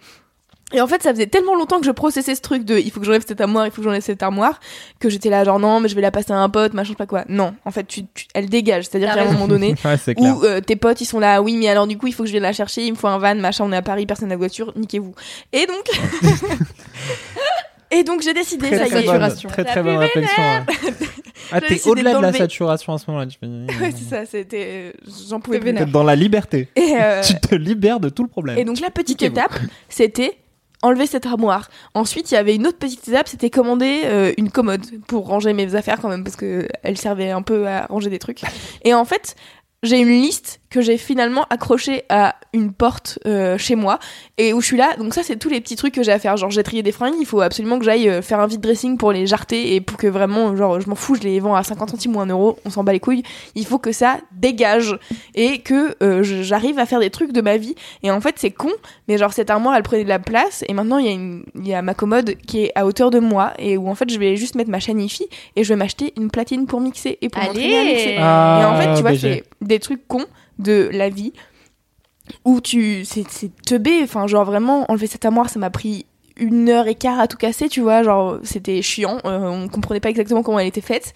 Et 0.74 0.80
en 0.80 0.86
fait, 0.86 1.02
ça 1.02 1.10
faisait 1.12 1.26
tellement 1.28 1.54
longtemps 1.54 1.78
que 1.78 1.86
je 1.86 1.90
processais 1.92 2.34
ce 2.34 2.40
truc 2.42 2.64
de 2.64 2.76
il 2.78 2.90
faut 2.90 2.98
que 3.00 3.06
j'enlève 3.06 3.24
cette 3.26 3.40
armoire, 3.40 3.64
il 3.66 3.70
faut 3.70 3.76
que 3.80 3.84
j'enlève 3.84 4.02
cette 4.02 4.22
armoire, 4.22 4.58
que 4.98 5.08
j'étais 5.08 5.30
là 5.30 5.44
genre 5.44 5.58
non, 5.60 5.78
mais 5.80 5.88
je 5.88 5.94
vais 5.94 6.00
la 6.02 6.10
passer 6.10 6.32
à 6.32 6.36
un 6.38 6.48
pote, 6.48 6.74
machin, 6.74 6.84
je 6.86 6.88
sais 6.90 6.96
pas 6.96 7.06
quoi. 7.06 7.24
Non, 7.28 7.54
en 7.64 7.70
fait, 7.70 7.84
tu, 7.86 8.02
tu- 8.12 8.26
elle 8.34 8.48
dégage. 8.48 8.84
C'est-à-dire 8.84 9.10
T'as 9.14 9.22
qu'à 9.22 9.28
un 9.30 9.32
moment 9.32 9.46
donné, 9.48 9.74
Ouais, 9.84 9.96
où 10.30 10.44
euh, 10.44 10.60
tes 10.60 10.76
potes 10.76 11.00
ils 11.00 11.04
sont 11.06 11.20
là, 11.20 11.40
oui, 11.40 11.56
mais 11.56 11.68
alors 11.68 11.86
du 11.86 11.96
coup, 11.96 12.08
il 12.08 12.12
faut 12.12 12.24
que 12.24 12.26
je 12.26 12.32
vienne 12.32 12.42
la 12.42 12.52
chercher, 12.52 12.82
il 12.84 12.90
me 12.92 12.96
faut 12.96 13.06
un 13.08 13.18
van, 13.18 13.36
machin, 13.36 13.64
on 13.66 13.72
est 13.72 13.76
à 13.76 13.82
Paris, 13.82 14.04
personne 14.04 14.28
n'a 14.28 14.34
de 14.34 14.38
voiture, 14.40 14.72
niquez-vous. 14.76 15.14
Et 15.52 15.66
donc. 15.66 15.84
Et 17.90 18.02
donc 18.02 18.22
j'ai 18.22 18.34
décidé, 18.34 18.66
Très 18.68 18.78
ça 18.78 18.86
très 18.86 19.02
y 19.02 19.04
est. 19.04 19.06
bonne, 19.06 19.20
saturation. 19.20 19.48
très 19.50 19.64
très 19.64 19.76
La 19.76 19.82
bonne 19.82 19.96
réflexion. 19.98 20.42
ouais. 20.42 20.92
Ah, 21.52 21.58
J'ai 21.68 21.78
t'es 21.78 21.88
au-delà 21.88 22.14
de 22.14 22.20
la 22.22 22.32
saturation 22.32 22.94
à 22.94 22.98
ce 22.98 23.04
moment-là. 23.10 23.26
tu 23.26 23.38
Ouais, 23.46 23.92
c'est 23.94 24.08
ça, 24.08 24.24
c'était. 24.24 24.94
J'en 25.28 25.40
pouvais 25.40 25.58
vénère. 25.58 25.86
Dans 25.86 26.02
la 26.02 26.16
liberté. 26.16 26.68
Et, 26.74 26.94
euh, 26.98 27.20
Tu 27.22 27.34
te 27.38 27.54
libères 27.54 28.00
de 28.00 28.08
tout 28.08 28.22
le 28.22 28.30
problème. 28.30 28.56
Et 28.56 28.64
donc 28.64 28.80
la 28.80 28.88
petite 28.90 29.22
étape, 29.22 29.52
c'était 29.90 30.32
enlever 30.84 31.06
cette 31.06 31.26
armoire. 31.26 31.70
Ensuite, 31.94 32.30
il 32.30 32.34
y 32.34 32.36
avait 32.36 32.54
une 32.54 32.66
autre 32.66 32.78
petite 32.78 33.08
étape, 33.08 33.26
c'était 33.26 33.50
commander 33.50 34.02
euh, 34.04 34.32
une 34.36 34.50
commode 34.50 34.84
pour 35.06 35.26
ranger 35.26 35.52
mes 35.52 35.74
affaires 35.74 36.00
quand 36.00 36.08
même 36.08 36.24
parce 36.24 36.36
que 36.36 36.68
elle 36.82 36.98
servait 36.98 37.30
un 37.30 37.42
peu 37.42 37.66
à 37.66 37.86
ranger 37.86 38.10
des 38.10 38.18
trucs. 38.18 38.42
Et 38.82 38.92
en 38.92 39.04
fait, 39.04 39.34
j'ai 39.82 39.98
une 39.98 40.08
liste 40.08 40.60
que 40.74 40.80
j'ai 40.80 40.98
finalement 40.98 41.46
accrochée 41.50 42.02
à 42.08 42.34
une 42.52 42.72
porte 42.72 43.20
euh, 43.26 43.56
chez 43.56 43.76
moi 43.76 44.00
et 44.38 44.52
où 44.52 44.60
je 44.60 44.66
suis 44.66 44.76
là. 44.76 44.96
Donc 44.98 45.14
ça, 45.14 45.22
c'est 45.22 45.36
tous 45.36 45.48
les 45.48 45.60
petits 45.60 45.76
trucs 45.76 45.94
que 45.94 46.02
j'ai 46.02 46.10
à 46.10 46.18
faire. 46.18 46.36
Genre, 46.36 46.50
j'ai 46.50 46.64
trié 46.64 46.82
des 46.82 46.90
fringues, 46.90 47.14
il 47.20 47.26
faut 47.26 47.40
absolument 47.40 47.78
que 47.78 47.84
j'aille 47.84 48.08
euh, 48.08 48.22
faire 48.22 48.40
un 48.40 48.48
vide 48.48 48.60
dressing 48.60 48.98
pour 48.98 49.12
les 49.12 49.24
jarter 49.24 49.76
et 49.76 49.80
pour 49.80 49.96
que 49.98 50.08
vraiment, 50.08 50.56
genre, 50.56 50.80
je 50.80 50.88
m'en 50.88 50.96
fous, 50.96 51.14
je 51.14 51.20
les 51.20 51.38
vends 51.38 51.54
à 51.54 51.62
50 51.62 51.90
centimes 51.90 52.16
ou 52.16 52.20
1 52.20 52.26
euro, 52.26 52.58
on 52.64 52.70
s'en 52.70 52.82
bat 52.82 52.92
les 52.92 52.98
couilles. 52.98 53.22
Il 53.54 53.64
faut 53.64 53.78
que 53.78 53.92
ça 53.92 54.18
dégage 54.32 54.98
et 55.36 55.60
que 55.60 55.94
euh, 56.02 56.24
j'arrive 56.24 56.80
à 56.80 56.86
faire 56.86 56.98
des 56.98 57.10
trucs 57.10 57.30
de 57.30 57.40
ma 57.40 57.56
vie. 57.56 57.76
Et 58.02 58.10
en 58.10 58.20
fait, 58.20 58.34
c'est 58.36 58.50
con, 58.50 58.72
mais 59.06 59.16
genre 59.16 59.32
cette 59.32 59.50
armoire, 59.50 59.76
elle 59.76 59.84
prenait 59.84 60.02
de 60.02 60.08
la 60.08 60.18
place 60.18 60.64
et 60.66 60.74
maintenant 60.74 60.98
il 60.98 61.06
y 61.06 61.08
a 61.08 61.12
une, 61.12 61.44
il 61.54 61.68
y 61.68 61.74
a 61.74 61.82
ma 61.82 61.94
commode 61.94 62.34
qui 62.48 62.64
est 62.64 62.72
à 62.74 62.84
hauteur 62.84 63.12
de 63.12 63.20
moi 63.20 63.52
et 63.60 63.76
où 63.76 63.88
en 63.88 63.94
fait 63.94 64.10
je 64.10 64.18
vais 64.18 64.34
juste 64.34 64.56
mettre 64.56 64.70
ma 64.70 64.80
chaîne 64.80 65.00
hi-fi 65.00 65.28
et 65.54 65.62
je 65.62 65.68
vais 65.68 65.76
m'acheter 65.76 66.12
une 66.16 66.32
platine 66.32 66.66
pour 66.66 66.80
mixer 66.80 67.16
et 67.22 67.28
pour 67.28 67.40
Allez. 67.40 67.52
m'entraîner 67.52 67.78
à 67.78 67.84
mixer. 67.84 68.16
Ah, 68.18 68.60
et 68.60 68.64
en 68.64 68.80
fait, 68.80 68.96
tu 68.96 69.02
vois, 69.02 69.12
BG. 69.12 69.20
c'est 69.20 69.44
des 69.64 69.78
trucs 69.78 70.08
cons 70.08 70.26
de 70.58 70.88
la 70.92 71.08
vie 71.08 71.32
où 72.44 72.60
tu, 72.60 73.04
c'est, 73.04 73.24
c'est 73.28 73.50
teubé. 73.66 74.00
Enfin, 74.02 74.26
genre 74.26 74.44
vraiment 74.44 74.90
enlever 74.90 75.06
cette 75.06 75.24
armoire, 75.24 75.48
ça 75.50 75.58
m'a 75.58 75.70
pris 75.70 76.06
une 76.36 76.68
heure 76.68 76.88
et 76.88 76.94
quart 76.94 77.20
à 77.20 77.28
tout 77.28 77.36
casser, 77.36 77.68
tu 77.68 77.80
vois. 77.80 78.02
Genre 78.02 78.38
c'était 78.42 78.82
chiant, 78.82 79.18
euh, 79.24 79.38
on 79.48 79.68
comprenait 79.68 80.00
pas 80.00 80.10
exactement 80.10 80.42
comment 80.42 80.58
elle 80.58 80.66
était 80.68 80.80
faite, 80.80 81.14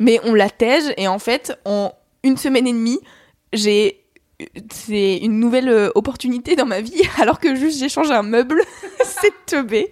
mais 0.00 0.20
on 0.24 0.34
la 0.34 0.48
tège 0.50 0.84
et 0.96 1.08
en 1.08 1.18
fait 1.18 1.58
en 1.64 1.92
une 2.22 2.36
semaine 2.36 2.66
et 2.66 2.72
demie, 2.72 2.98
j'ai 3.52 4.00
c'est 4.72 5.18
une 5.18 5.38
nouvelle 5.38 5.68
euh, 5.68 5.90
opportunité 5.94 6.56
dans 6.56 6.66
ma 6.66 6.80
vie 6.80 7.02
alors 7.20 7.38
que 7.38 7.54
juste 7.54 7.78
j'ai 7.78 7.88
changé 7.88 8.12
un 8.12 8.24
meuble 8.24 8.60
c'est 9.04 9.32
teubé 9.46 9.88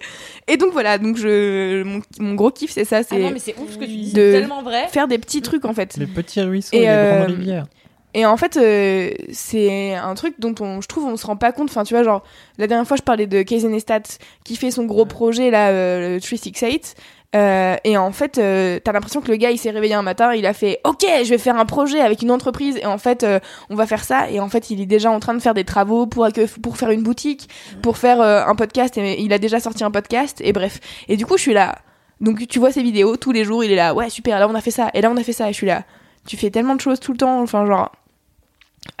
et 0.49 0.57
donc 0.57 0.73
voilà 0.73 0.97
donc 0.97 1.15
je 1.15 1.81
mon, 1.83 2.01
mon 2.19 2.35
gros 2.35 2.51
kiff 2.51 2.69
c'est 2.71 2.83
ça 2.83 2.97
Ah 2.97 3.03
c'est 3.03 3.19
non, 3.19 3.31
mais 3.31 3.39
c'est 3.39 3.57
ouf 3.57 3.71
ce 3.71 3.77
que 3.77 3.85
tu 3.85 3.91
dis, 3.95 4.11
de- 4.11 4.31
c'est 4.33 4.39
tellement 4.41 4.61
vrai. 4.61 4.89
faire 4.89 5.07
des 5.07 5.17
petits 5.17 5.41
trucs 5.41 5.63
en 5.63 5.73
fait 5.73 5.95
Les 5.95 6.07
petits 6.07 6.41
ruisseaux 6.41 6.75
Et, 6.75 6.79
et, 6.79 6.81
les 6.81 6.87
euh, 6.89 7.19
grandes 7.21 7.37
rivières. 7.37 7.67
Et 8.13 8.25
en 8.25 8.37
fait, 8.37 8.57
euh, 8.57 9.11
c'est 9.31 9.95
un 9.95 10.13
truc 10.15 10.35
dont 10.39 10.55
on, 10.59 10.81
je 10.81 10.87
trouve 10.87 11.05
on 11.05 11.17
se 11.17 11.25
rend 11.25 11.35
pas 11.35 11.51
compte. 11.51 11.69
Enfin, 11.69 11.83
tu 11.83 11.93
vois, 11.93 12.03
genre, 12.03 12.23
la 12.57 12.67
dernière 12.67 12.87
fois, 12.87 12.97
je 12.97 13.03
parlais 13.03 13.27
de 13.27 13.41
Casey 13.41 13.67
Neistat 13.67 14.01
qui 14.43 14.55
fait 14.55 14.71
son 14.71 14.85
gros 14.85 15.05
projet, 15.05 15.51
là, 15.51 15.69
euh, 15.69 16.15
le 16.15 16.21
368. 16.21 16.95
Euh, 17.35 17.75
et 17.83 17.97
en 17.97 18.11
fait, 18.11 18.37
euh, 18.37 18.79
t'as 18.83 18.91
l'impression 18.91 19.19
que 19.21 19.31
le 19.31 19.37
gars, 19.37 19.49
il 19.49 19.57
s'est 19.57 19.71
réveillé 19.71 19.95
un 19.95 20.03
matin, 20.03 20.33
il 20.35 20.45
a 20.45 20.53
fait 20.53 20.79
Ok, 20.83 21.03
je 21.23 21.29
vais 21.29 21.39
faire 21.39 21.57
un 21.57 21.65
projet 21.65 21.99
avec 21.99 22.21
une 22.21 22.29
entreprise, 22.29 22.77
et 22.77 22.85
en 22.85 22.99
fait, 22.99 23.23
euh, 23.23 23.39
on 23.69 23.75
va 23.75 23.87
faire 23.87 24.03
ça. 24.03 24.29
Et 24.29 24.39
en 24.39 24.49
fait, 24.49 24.69
il 24.69 24.79
est 24.81 24.85
déjà 24.85 25.09
en 25.09 25.19
train 25.19 25.33
de 25.33 25.39
faire 25.39 25.55
des 25.55 25.63
travaux 25.63 26.05
pour, 26.05 26.27
pour 26.61 26.77
faire 26.77 26.91
une 26.91 27.01
boutique, 27.01 27.49
pour 27.81 27.97
faire 27.97 28.21
euh, 28.21 28.43
un 28.45 28.55
podcast, 28.55 28.97
et 28.97 29.19
il 29.21 29.33
a 29.33 29.39
déjà 29.39 29.59
sorti 29.59 29.83
un 29.83 29.91
podcast, 29.91 30.41
et 30.43 30.53
bref. 30.53 30.79
Et 31.07 31.17
du 31.17 31.25
coup, 31.25 31.37
je 31.37 31.41
suis 31.41 31.53
là. 31.53 31.79
Donc, 32.21 32.47
tu 32.47 32.59
vois 32.59 32.71
ses 32.71 32.83
vidéos, 32.83 33.17
tous 33.17 33.31
les 33.31 33.43
jours, 33.43 33.63
il 33.63 33.71
est 33.71 33.75
là 33.75 33.95
Ouais, 33.95 34.09
super, 34.09 34.39
là, 34.39 34.47
on 34.47 34.55
a 34.55 34.61
fait 34.61 34.71
ça, 34.71 34.91
et 34.93 35.01
là, 35.01 35.09
on 35.09 35.17
a 35.17 35.23
fait 35.23 35.33
ça, 35.33 35.49
et 35.49 35.53
je 35.53 35.57
suis 35.57 35.67
là. 35.67 35.83
Tu 36.27 36.37
fais 36.37 36.51
tellement 36.51 36.75
de 36.75 36.81
choses 36.81 36.99
tout 36.99 37.11
le 37.13 37.17
temps, 37.17 37.41
enfin, 37.41 37.65
genre. 37.65 37.91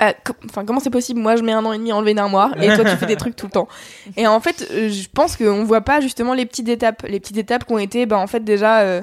Euh, 0.01 0.11
Enfin, 0.45 0.65
comment 0.65 0.79
c'est 0.79 0.89
possible? 0.89 1.19
Moi, 1.19 1.35
je 1.35 1.43
mets 1.43 1.51
un 1.51 1.63
an 1.65 1.73
et 1.73 1.77
demi 1.77 1.91
à 1.91 1.95
enlever 1.95 2.11
une 2.11 2.19
armoire 2.19 2.51
et 2.61 2.73
toi, 2.75 2.83
tu 2.83 2.95
fais 2.97 3.05
des 3.05 3.15
trucs 3.15 3.35
tout 3.35 3.47
le 3.47 3.51
temps. 3.51 3.67
Et 4.17 4.27
en 4.27 4.39
fait, 4.39 4.67
euh, 4.71 4.89
je 4.89 5.07
pense 5.13 5.35
qu'on 5.37 5.63
voit 5.63 5.81
pas 5.81 6.01
justement 6.01 6.33
les 6.33 6.45
petites 6.45 6.69
étapes. 6.69 7.03
Les 7.07 7.19
petites 7.19 7.37
étapes 7.37 7.65
qui 7.65 7.73
ont 7.73 7.79
été, 7.79 8.05
bah, 8.05 8.17
en 8.17 8.27
fait, 8.27 8.43
déjà, 8.43 8.81
euh, 8.81 9.01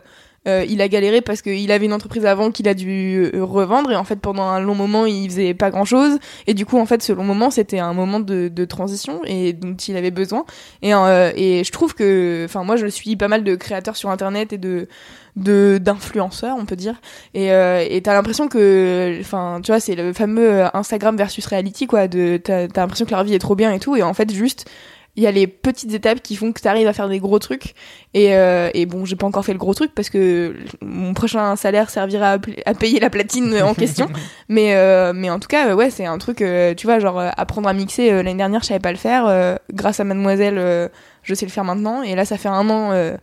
euh, 0.49 0.65
il 0.67 0.81
a 0.81 0.89
galéré 0.89 1.21
parce 1.21 1.43
qu'il 1.43 1.71
avait 1.71 1.85
une 1.85 1.93
entreprise 1.93 2.25
avant 2.25 2.51
qu'il 2.51 2.67
a 2.67 2.73
dû 2.73 3.31
euh, 3.35 3.45
revendre 3.45 3.91
et 3.93 3.97
en 3.97 4.05
fait, 4.05 4.17
pendant 4.17 4.45
un 4.45 4.59
long 4.61 4.75
moment, 4.75 5.05
il 5.05 5.29
faisait 5.29 5.53
pas 5.53 5.71
grand 5.71 5.85
chose. 5.85 6.19
Et 6.47 6.55
du 6.55 6.65
coup, 6.65 6.79
en 6.79 6.87
fait, 6.87 7.03
ce 7.03 7.13
long 7.13 7.25
moment, 7.25 7.51
c'était 7.51 7.79
un 7.79 7.93
moment 7.93 8.21
de, 8.21 8.65
transition 8.65 9.21
et 9.27 9.53
dont 9.53 9.75
il 9.75 9.97
avait 9.97 10.11
besoin. 10.11 10.45
Et, 10.81 10.95
euh, 10.95 11.33
et 11.37 11.65
je 11.65 11.73
trouve 11.73 11.95
que, 11.95 12.45
enfin, 12.47 12.65
moi, 12.65 12.77
je 12.77 12.87
suis 12.87 13.17
pas 13.17 13.29
mal 13.29 13.45
de 13.45 13.55
créateurs 13.55 13.97
sur 13.97 14.11
internet 14.11 14.53
et 14.53 14.59
de 14.59 14.89
de 15.37 15.79
d'influenceurs 15.81 16.57
on 16.59 16.65
peut 16.65 16.75
dire 16.75 17.01
et 17.35 17.53
euh, 17.53 17.85
et 17.89 18.03
t'as 18.03 18.15
l'impression 18.15 18.49
que 18.49 19.17
enfin 19.21 19.61
tu 19.63 19.71
vois 19.71 19.79
c'est 19.79 19.95
le 19.95 20.13
fameux 20.13 20.65
Instagram 20.75 21.17
versus 21.17 21.47
reality 21.47 21.87
quoi 21.87 22.09
de 22.09 22.37
t'as 22.43 22.67
t'as 22.67 22.81
l'impression 22.81 23.07
que 23.07 23.13
leur 23.13 23.23
vie 23.23 23.35
est 23.35 23.39
trop 23.39 23.55
bien 23.55 23.73
et 23.73 23.79
tout 23.79 23.95
et 23.97 24.03
en 24.03 24.13
fait 24.13 24.33
juste 24.33 24.69
il 25.17 25.23
y 25.23 25.27
a 25.27 25.31
les 25.31 25.47
petites 25.47 25.93
étapes 25.93 26.23
qui 26.23 26.37
font 26.37 26.53
que 26.53 26.61
t'arrives 26.61 26.87
à 26.87 26.93
faire 26.93 27.09
des 27.09 27.19
gros 27.19 27.39
trucs. 27.39 27.75
Et, 28.15 28.35
euh, 28.35 28.71
et 28.75 28.87
bon 28.87 29.05
j'ai 29.05 29.17
pas 29.17 29.27
encore 29.27 29.45
fait 29.45 29.53
le 29.53 29.59
gros 29.59 29.75
truc 29.75 29.93
parce 29.95 30.09
que 30.09 30.55
mon 30.81 31.15
prochain 31.15 31.57
salaire 31.57 31.91
servira 31.91 32.39
à, 32.67 32.75
payer 32.75 33.01
la 33.01 33.11
platine 33.11 33.61
en 33.63 33.75
question. 33.75 34.09
Mais 34.49 34.75
euh, 34.75 35.13
mais 35.15 35.31
en 35.31 35.39
tout 35.39 35.49
cas 35.49 35.75
ouais 35.75 35.91
c'est 35.91 36.07
un 36.07 36.19
truc 36.19 36.43
euh, 36.43 36.75
tu 36.75 36.87
vois 36.87 36.99
genre 36.99 37.21
apprendre 37.37 37.69
à 37.69 37.73
mixer 37.73 38.11
l'année 38.11 38.35
dernière 38.35 38.63
je 38.63 38.67
savais 38.67 38.81
pas 38.81 38.91
le 38.91 38.99
faire 38.99 39.59
grâce 39.73 40.01
à 40.01 40.05
mademoiselle 40.05 40.91
je 41.23 41.35
sais 41.35 41.47
le 41.47 41.53
faire 41.53 41.65
maintenant. 41.65 42.03
Et 42.03 42.15
là 42.15 42.25
ça 42.25 42.37
fait 42.37 42.49
un 42.49 42.69
an 42.69 43.17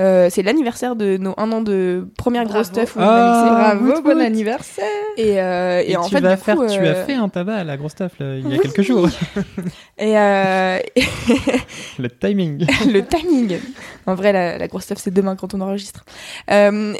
euh, 0.00 0.28
c'est 0.30 0.42
l'anniversaire 0.42 0.96
de 0.96 1.16
nos 1.16 1.34
un 1.36 1.52
an 1.52 1.60
de 1.60 2.08
première 2.18 2.44
grosse 2.44 2.66
stuff 2.66 2.96
où 2.96 2.98
on 2.98 3.02
a 3.02 3.06
Ah, 3.06 3.74
mixé. 3.74 3.84
Bravo, 3.84 3.92
woot, 3.96 4.04
bon 4.04 4.10
woot. 4.18 4.26
anniversaire. 4.26 4.84
Et, 5.16 5.40
euh, 5.40 5.82
et, 5.84 5.92
Et, 5.92 5.96
en 5.96 6.04
tu 6.04 6.14
fait, 6.16 6.20
vas 6.20 6.34
du 6.36 6.42
faire, 6.42 6.56
coup, 6.56 6.66
tu 6.66 6.78
euh, 6.78 6.92
as 7.02 7.04
fait 7.04 7.14
un 7.14 7.28
tabac 7.28 7.56
à 7.56 7.64
la 7.64 7.76
grosse 7.76 7.98
là, 8.00 8.08
il 8.18 8.40
y 8.40 8.46
a 8.46 8.48
Oui. 8.56 8.58
quelques 8.60 8.82
jours. 8.82 9.08
Et, 9.98 10.18
euh, 10.18 10.78
Le 11.98 12.08
timing. 12.08 12.66
le 12.92 13.04
timing. 13.06 13.58
En 14.06 14.14
vrai, 14.14 14.32
la, 14.32 14.58
la 14.58 14.68
grosse 14.68 14.84
stuff, 14.84 14.98
c'est 14.98 15.12
demain 15.14 15.36
quand 15.36 15.54
on 15.54 15.60
enregistre. 15.60 16.04
Euh, 16.50 16.94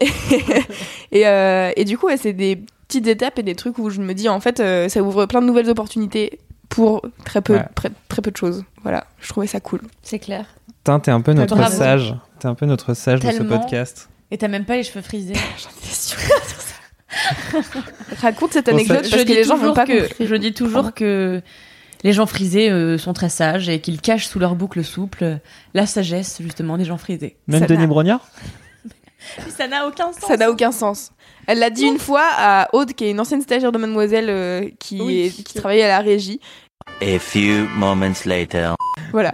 et, 1.13 1.27
euh, 1.27 1.71
et 1.77 1.85
du 1.85 1.99
coup, 1.99 2.07
ouais, 2.07 2.17
c'est 2.17 2.33
des 2.33 2.57
petites 2.89 3.07
étapes 3.07 3.39
et 3.39 3.43
des 3.43 3.55
trucs 3.55 3.79
où 3.79 3.91
je 3.91 4.01
me 4.01 4.15
dis, 4.15 4.29
en 4.29 4.41
fait, 4.41 4.61
euh, 4.61 4.89
ça 4.89 5.03
ouvre 5.03 5.27
plein 5.27 5.41
de 5.41 5.47
nouvelles 5.47 5.69
opportunités 5.71 6.39
pour 6.69 7.03
très 7.25 7.41
peu, 7.41 7.55
Ouais. 7.55 7.65
très, 7.75 7.91
très 8.09 8.23
peu 8.23 8.31
de 8.31 8.37
choses. 8.37 8.65
Voilà, 8.83 9.05
je 9.21 9.29
trouvais 9.29 9.47
ça 9.47 9.61
cool. 9.61 9.81
C'est 10.03 10.19
clair. 10.19 10.47
Putain, 10.79 11.01
t'es 11.01 11.11
un 11.11 11.21
peu 11.21 11.33
notre 11.33 11.57
Bravo. 11.57 11.75
sage. 11.77 12.15
T'es 12.45 12.49
un 12.51 12.55
peu 12.55 12.67
notre 12.67 12.93
sage 12.93 13.21
de 13.21 13.27
Tellement. 13.27 13.55
ce 13.57 13.59
podcast. 13.59 14.11
Et 14.31 14.37
t'as 14.37 14.49
même 14.49 14.67
pas 14.67 14.77
les 14.77 14.83
cheveux 14.83 15.01
frisés. 15.01 15.33
Raconte 18.21 18.53
cette 18.53 18.67
Bon, 18.67 18.73
ça- 18.73 18.77
anecdote 18.77 19.05
je 19.07 19.11
parce 19.11 19.23
que 19.23 19.27
dis 19.27 19.35
les 19.35 19.45
gens 19.45 19.55
toujours 19.55 19.69
vont 19.69 19.75
pas 19.75 19.87
que, 19.87 20.09
je 20.21 20.35
dis 20.35 20.53
toujours 20.53 20.93
que 20.93 21.41
les 22.03 22.13
gens 22.13 22.27
frisés 22.27 22.71
euh, 22.71 22.99
sont 22.99 23.15
très 23.15 23.31
sages 23.31 23.71
et 23.71 23.81
qu'ils 23.81 24.03
cachent 24.03 24.27
sous 24.27 24.39
leur 24.39 24.57
boucle 24.57 24.85
souple 24.85 25.39
la 25.73 25.87
sagesse 25.87 26.37
justement 26.43 26.77
des 26.77 26.85
gens 26.85 26.99
frisés. 26.99 27.39
Même 27.47 27.61
Ça 27.61 27.67
Denis 27.67 27.81
n'a- 27.81 27.87
Brognard 27.87 28.29
Ça 29.57 29.67
n'a 29.69 29.87
aucun 29.87 30.13
sens. 30.13 30.29
Ça 30.29 30.37
n'a 30.37 30.51
aucun 30.51 30.71
sens. 30.71 31.13
Elle 31.47 31.61
l'a 31.61 31.71
dit 31.71 31.87
une 31.87 31.99
fois 31.99 32.27
à 32.37 32.69
Aude, 32.75 32.93
qui 32.93 33.07
est 33.07 33.11
une 33.11 33.21
ancienne 33.21 33.41
stagiaire 33.41 33.73
de 33.73 33.79
Mademoiselle, 33.79 34.29
euh, 34.29 34.69
qui, 34.79 35.01
Oui. 35.01 35.21
est- 35.21 35.43
qui 35.43 35.55
travaillait 35.55 35.85
à 35.85 35.89
la 35.89 36.01
régie. 36.01 36.41
A 37.03 37.19
few 37.19 37.69
moments 37.77 38.25
later. 38.25 38.75
Voilà. 39.13 39.33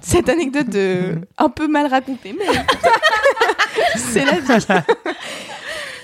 Cette 0.00 0.28
anecdote 0.28 0.68
de... 0.68 1.20
un 1.38 1.48
peu 1.48 1.66
mal 1.68 1.86
racontée, 1.86 2.34
mais 2.38 2.46
c'est 3.96 4.24
la 4.24 4.38
vie. 4.40 4.66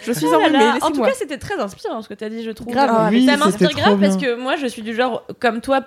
je 0.05 0.13
suis 0.13 0.27
Oh 0.27 0.31
là 0.33 0.37
enrhumée, 0.39 0.59
là. 0.59 0.79
En 0.83 0.91
tout 0.91 1.03
cas, 1.03 1.13
c'était 1.15 1.39
très 1.39 1.59
inspirant 1.59 2.03
ce 2.03 2.09
que 2.09 2.15
tu 2.15 2.25
as 2.25 2.29
dit, 2.29 2.43
je 2.43 2.51
trouve. 2.51 2.73
Grave. 2.73 2.91
Ah, 2.93 3.09
Oui, 3.11 3.27
ça 3.27 3.33
c'était 3.33 3.45
m'inspire 3.45 3.71
trop 3.71 3.81
grave 3.81 4.01
parce 4.01 4.17
que 4.17 4.35
moi, 4.37 4.57
je 4.57 4.67
suis 4.67 4.83
du 4.83 4.95
genre, 4.95 5.25
comme 5.41 5.61
toi, 5.61 5.83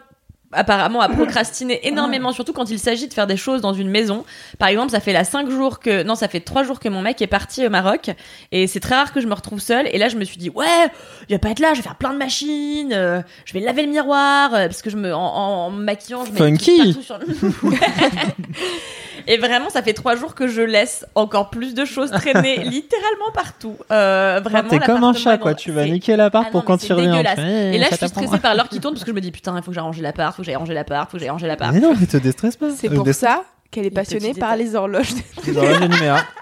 apparemment, 0.56 1.02
à 1.02 1.10
procrastiner 1.10 1.88
énormément, 1.88 2.32
surtout 2.32 2.53
quand 2.53 2.69
il 2.69 2.80
s'agit 2.80 3.07
de 3.07 3.14
faire 3.14 3.27
des 3.27 3.38
choses 3.38 3.61
dans 3.61 3.73
une 3.73 3.90
maison. 3.90 4.23
Par 4.60 4.69
exemple, 4.69 4.91
ça 4.91 4.99
fait 4.99 5.14
là 5.14 5.23
5 5.23 5.49
jours 5.49 5.80
que, 5.80 6.03
non, 6.03 6.15
ça 6.15 6.27
fait 6.27 6.40
3 6.40 6.64
jours 6.64 6.80
que 6.80 6.90
mon 6.90 7.02
mec 7.02 7.22
est 7.22 7.27
parti 7.27 7.65
au 7.65 7.69
Maroc 7.69 8.10
et 8.52 8.68
c'est 8.68 8.80
très 8.80 8.95
rare 8.95 9.14
que 9.14 9.22
je 9.22 9.27
me 9.27 9.34
retrouve 9.34 9.60
seule. 9.60 9.88
Et 9.91 9.98
là, 9.98 10.10
je 10.10 10.15
me 10.18 10.23
suis 10.23 10.38
dit, 10.38 10.49
ouais, 10.49 10.65
il 11.30 11.36
va 11.36 11.40
pas 11.40 11.49
être 11.49 11.60
là, 11.60 11.73
je 11.73 11.77
vais 11.77 11.84
faire 11.84 11.95
plein 11.95 12.14
de 12.14 12.18
machines, 12.18 12.91
euh, 12.94 13.22
je 13.45 13.53
vais 13.53 13.60
laver 13.60 13.84
le 13.86 13.91
miroir, 13.91 14.53
euh, 14.53 14.68
parce 14.68 14.82
que 14.82 14.90
je 14.90 14.98
me, 14.98 15.14
en, 15.14 15.19
en- 15.19 15.65
en 15.68 15.72
me 15.72 15.84
maquillant, 15.84 16.23
je 16.26 16.32
Funky. 16.32 16.77
partout 16.94 17.02
sur 17.02 17.18
le- 17.19 17.26
Et 19.27 19.38
vraiment, 19.38 19.69
ça 19.72 19.82
fait 19.82 19.94
trois 19.94 20.15
jours 20.15 20.36
que 20.36 20.48
je 20.48 20.61
laisse 20.61 21.03
encore 21.15 21.49
plus 21.49 21.73
de 21.73 21.84
choses 21.84 22.11
traîner 22.11 22.57
littéralement 22.64 23.32
partout. 23.34 23.76
Euh, 23.91 24.40
vraiment, 24.44 24.69
T'es 24.69 24.77
comme 24.77 25.03
un 25.03 25.14
chat 25.14 25.40
quoi, 25.40 25.56
tu 25.56 25.72
vas 25.72 25.86
niquer 25.86 26.15
l'appart 26.15 26.45
Ah 26.48 26.52
pour 26.52 26.64
quand 26.64 26.77
tu 26.77 26.94
reviens. 26.94 27.22
Et 27.73 27.77
là, 27.80 27.88
je 27.90 27.95
suis 27.95 28.07
stressée 28.07 28.38
par 28.40 28.53
l'heure 28.53 28.69
qui 28.69 28.80
tourne 28.80 28.94
parce 28.94 29.03
que 29.03 29.10
je 29.10 29.15
me 29.15 29.22
dis 29.22 29.32
putain, 29.32 29.56
il 29.57 29.64
faut 29.64 29.72
que 29.72 29.73
j'ai 29.76 29.80
rangé 29.82 30.03
l'appart, 30.03 30.36
que 30.45 30.51
j'aille 30.51 30.55
ranger 30.55 30.73
l'appart, 30.73 31.09
faut 31.09 31.17
que 31.17 31.22
j'aille 31.22 31.30
ranger 31.31 31.47
l'appart. 31.47 31.73
Mais 31.73 31.80
non, 31.80 31.93
mais 31.99 32.05
te 32.05 32.17
déstresse 32.17 32.55
pas. 32.55 32.69
C'est 32.72 32.91
Euh, 32.91 32.95
pour 32.95 33.13
ça 33.13 33.43
qu'elle 33.72 33.85
est 33.85 33.91
passionnée 33.91 34.34
par 34.34 34.55
les 34.55 34.76
horloges. 34.76 35.13
des 35.43 35.55
horloges. 35.57 36.22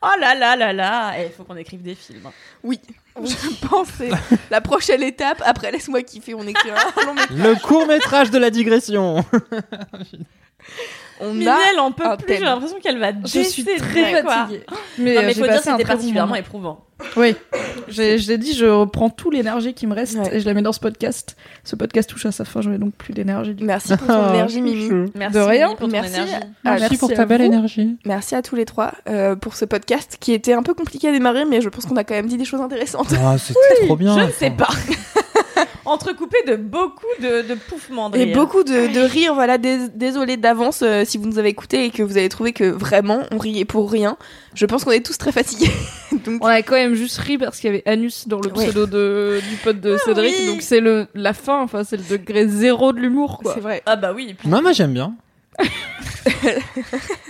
Oh 0.00 0.06
là 0.20 0.32
là 0.36 0.54
là 0.54 0.72
là, 0.72 1.12
il 1.20 1.32
faut 1.32 1.42
qu'on 1.42 1.56
écrive 1.56 1.82
des 1.82 1.96
films. 1.96 2.28
Oui, 2.62 2.78
je 3.20 3.66
pense 3.66 3.90
que 3.90 3.94
c'est 3.98 4.10
la 4.48 4.60
prochaine 4.60 5.02
étape. 5.02 5.42
Après, 5.44 5.72
laisse-moi 5.72 6.02
kiffer, 6.02 6.34
on 6.34 6.46
écrit 6.46 6.70
un 6.70 7.04
long 7.04 7.14
métrage. 7.14 7.36
Le 7.36 7.54
court 7.56 7.84
métrage 7.88 8.30
de 8.30 8.38
la 8.38 8.50
digression. 8.50 9.24
On 11.20 11.30
a... 11.30 11.34
Minel 11.34 11.80
en 11.80 11.90
peut 11.90 12.06
un 12.06 12.16
plus, 12.16 12.34
j'ai 12.36 12.44
l'impression 12.44 12.78
qu'elle 12.78 12.98
va 12.98 13.10
Je 13.24 13.40
suis 13.42 13.64
très 13.64 14.22
fatiguée. 14.22 14.64
Mais, 14.98 15.14
Non, 15.14 15.20
euh, 15.20 15.26
mais 15.26 15.32
j'ai 15.34 15.40
faut 15.40 15.46
dire 15.48 15.62
que 15.62 15.68
un 15.68 15.72
c'était 15.72 15.84
particulièrement 15.84 16.34
éprouvant. 16.36 16.84
Oui, 17.16 17.34
j'ai- 17.88 18.18
je 18.18 18.28
l'ai 18.28 18.38
dit, 18.38 18.54
je 18.54 18.66
reprends 18.66 19.08
toute 19.08 19.32
l'énergie 19.32 19.72
qui 19.72 19.86
me 19.86 19.94
reste 19.94 20.16
Ouais. 20.18 20.36
et 20.36 20.40
je 20.40 20.46
la 20.46 20.54
mets 20.54 20.62
dans 20.62 20.72
ce 20.72 20.80
podcast. 20.80 21.36
Ce 21.64 21.76
podcast 21.76 22.10
touche 22.10 22.26
à 22.26 22.32
sa 22.32 22.44
fin, 22.44 22.60
j'aurai 22.60 22.78
donc 22.78 22.92
plus 22.94 23.14
d'énergie. 23.14 23.54
Merci 23.60 23.96
pour 23.96 24.06
ton 24.08 24.30
énergie, 24.34 24.60
Mimi. 24.60 24.88
Merci 25.14 25.34
De 25.38 25.42
rien. 25.42 25.68
Pour 25.68 25.78
ton 25.78 25.88
Merci. 25.88 26.14
énergie. 26.14 26.32
Ah, 26.64 26.76
Merci 26.80 26.96
pour 26.96 27.10
à 27.10 27.14
ta 27.14 27.24
belle 27.26 27.40
vous. 27.42 27.46
énergie. 27.46 27.96
Merci 28.04 28.34
à 28.34 28.42
tous 28.42 28.56
les 28.56 28.64
trois 28.64 28.92
euh, 29.08 29.36
pour 29.36 29.54
ce 29.54 29.64
podcast 29.64 30.16
qui 30.20 30.32
était 30.32 30.52
un 30.54 30.62
peu 30.62 30.74
compliqué 30.74 31.08
à 31.08 31.12
démarrer, 31.12 31.44
mais 31.44 31.60
je 31.60 31.68
pense 31.68 31.86
qu'on 31.86 31.96
a 31.96 32.04
quand 32.04 32.14
même 32.14 32.26
dit 32.26 32.36
des 32.36 32.44
choses 32.44 32.60
intéressantes. 32.60 33.12
Ah, 33.22 33.36
c'était 33.38 33.86
trop 33.86 33.96
bien. 33.96 34.18
Je 34.18 34.26
ne 34.26 34.30
sais 34.32 34.50
pas. 34.50 34.68
Entrecoupé 35.84 36.36
de 36.46 36.56
beaucoup 36.56 37.06
de, 37.22 37.48
de 37.48 37.54
pouffements 37.54 38.10
de 38.10 38.18
Et 38.18 38.24
rire. 38.24 38.36
beaucoup 38.36 38.62
de, 38.62 38.92
de 38.92 39.00
rire, 39.00 39.32
voilà, 39.34 39.56
dés- 39.56 39.88
désolé 39.94 40.36
d'avance 40.36 40.82
euh, 40.82 41.04
si 41.06 41.16
vous 41.16 41.24
nous 41.26 41.38
avez 41.38 41.48
écoutés 41.48 41.86
et 41.86 41.90
que 41.90 42.02
vous 42.02 42.18
avez 42.18 42.28
trouvé 42.28 42.52
que 42.52 42.64
vraiment 42.64 43.20
on 43.32 43.38
riait 43.38 43.64
pour 43.64 43.90
rien. 43.90 44.18
Je 44.54 44.66
pense 44.66 44.84
qu'on 44.84 44.90
est 44.90 45.04
tous 45.04 45.16
très 45.16 45.32
fatigués. 45.32 45.70
Donc, 46.26 46.44
On 46.44 46.46
a 46.46 46.60
quand 46.62 46.74
même 46.74 46.87
juste 46.94 47.18
ri 47.18 47.38
parce 47.38 47.58
qu'il 47.58 47.68
y 47.70 47.72
avait 47.72 47.82
Anus 47.86 48.26
dans 48.28 48.40
le 48.40 48.50
Ouais. 48.52 48.64
pseudo 48.66 48.86
de, 48.86 49.40
du 49.50 49.56
pote 49.56 49.80
de 49.80 49.96
Cédric, 50.04 50.34
oui. 50.38 50.46
donc 50.46 50.62
c'est 50.62 50.80
le 50.80 51.06
la 51.14 51.32
fin, 51.34 51.62
enfin 51.62 51.84
c'est 51.84 51.96
le 51.96 52.02
degré 52.08 52.46
zéro 52.48 52.92
de 52.92 52.98
l'humour 53.00 53.40
quoi. 53.42 53.54
c'est 53.54 53.60
vrai. 53.60 53.82
Ah 53.86 53.96
bah 53.96 54.12
oui, 54.14 54.28
et 54.30 54.34
puis 54.34 54.48
Non, 54.48 54.62
moi 54.62 54.72
j'aime 54.72 54.92
bien. 54.94 55.14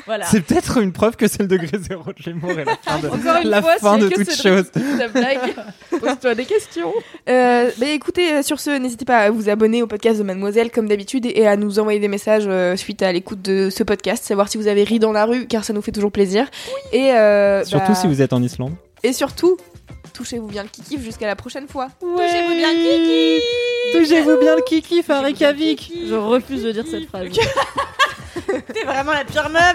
voilà. 0.07 0.27
C'est 0.27 0.41
peut-être 0.43 0.79
une 0.79 0.93
preuve 0.93 1.17
que 1.17 1.27
c'est 1.29 1.41
le 1.43 1.49
degré 1.49 1.79
zéro 1.79 2.05
de 2.13 2.23
l'humour 2.31 2.51
et 2.59 2.65
la 2.65 2.77
fin 2.83 2.99
de, 2.99 3.09
Encore 3.09 3.43
une 3.43 3.49
la 3.49 3.63
fois, 3.63 3.77
fin 3.79 3.97
de 3.99 4.09
que 4.09 4.15
toute 4.17 4.31
Cédric 4.31 4.67
chose. 4.73 5.11
blague. 5.13 5.55
Pose-toi 5.99 6.35
des 6.35 6.45
questions. 6.45 6.93
Euh, 7.29 7.71
bah 7.79 7.87
écoutez, 7.87 8.35
euh, 8.35 8.43
sur 8.43 8.61
ce, 8.61 8.71
n'hésitez 8.79 9.05
pas 9.05 9.19
à 9.19 9.31
vous 9.31 9.49
abonner 9.49 9.83
au 9.83 9.87
podcast 9.87 10.19
de 10.19 10.25
Mademoiselle 10.25 10.71
comme 10.71 10.89
d'habitude 10.89 11.27
et 11.27 11.47
à 11.47 11.57
nous 11.57 11.79
envoyer 11.79 12.01
des 12.01 12.09
messages 12.09 12.45
euh, 12.47 12.77
suite 12.77 13.03
à 13.03 13.13
l'écoute 13.13 13.41
de 13.43 13.71
ce 13.71 13.83
podcast, 13.83 14.25
savoir 14.25 14.49
si 14.49 14.59
vous 14.59 14.67
avez 14.69 14.85
ri 14.85 14.99
dans 14.99 15.13
la 15.13 15.25
rue 15.25 15.47
car 15.47 15.65
ça 15.65 15.73
nous 15.73 15.83
fait 15.83 15.93
toujours 15.93 16.13
plaisir. 16.13 16.47
Et 16.93 17.13
euh, 17.13 17.65
Surtout 17.65 17.93
bah, 17.93 17.95
si 17.95 18.07
vous 18.07 18.21
êtes 18.23 18.33
en 18.33 18.43
Islande. 18.43 18.75
Et 19.03 19.12
surtout, 19.12 19.57
touchez-vous 20.12 20.49
bien 20.49 20.62
le 20.65 20.69
kiki 20.69 21.01
jusqu'à 21.01 21.27
la 21.27 21.37
prochaine 21.37 21.69
fois. 21.69 21.89
Touchez-vous 22.01 22.55
bien 22.55 22.73
le 22.73 23.39
kiki 23.39 23.47
Touchez-vous 23.93 24.39
bien 24.39 24.57
le 24.57 24.62
kiki, 24.62 25.03
Farikavik. 25.03 25.93
Je 26.07 26.15
refuse 26.15 26.62
de 26.62 26.73
dire 26.73 26.85
cette 26.91 27.07
phrase. 27.07 27.29
T'es 28.75 28.85
vraiment 28.85 29.12
la 29.12 29.25
pire 29.25 29.49
meuf 29.49 29.75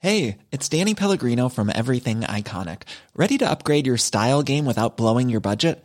Hey, 0.00 0.38
it's 0.52 0.68
Danny 0.68 0.94
Pellegrino 0.94 1.48
from 1.48 1.70
Everything 1.74 2.20
Iconic. 2.20 2.82
Ready 3.16 3.36
to 3.38 3.50
upgrade 3.50 3.86
your 3.86 3.96
style 3.96 4.42
game 4.42 4.64
without 4.64 4.96
blowing 4.96 5.28
your 5.28 5.40
budget? 5.40 5.84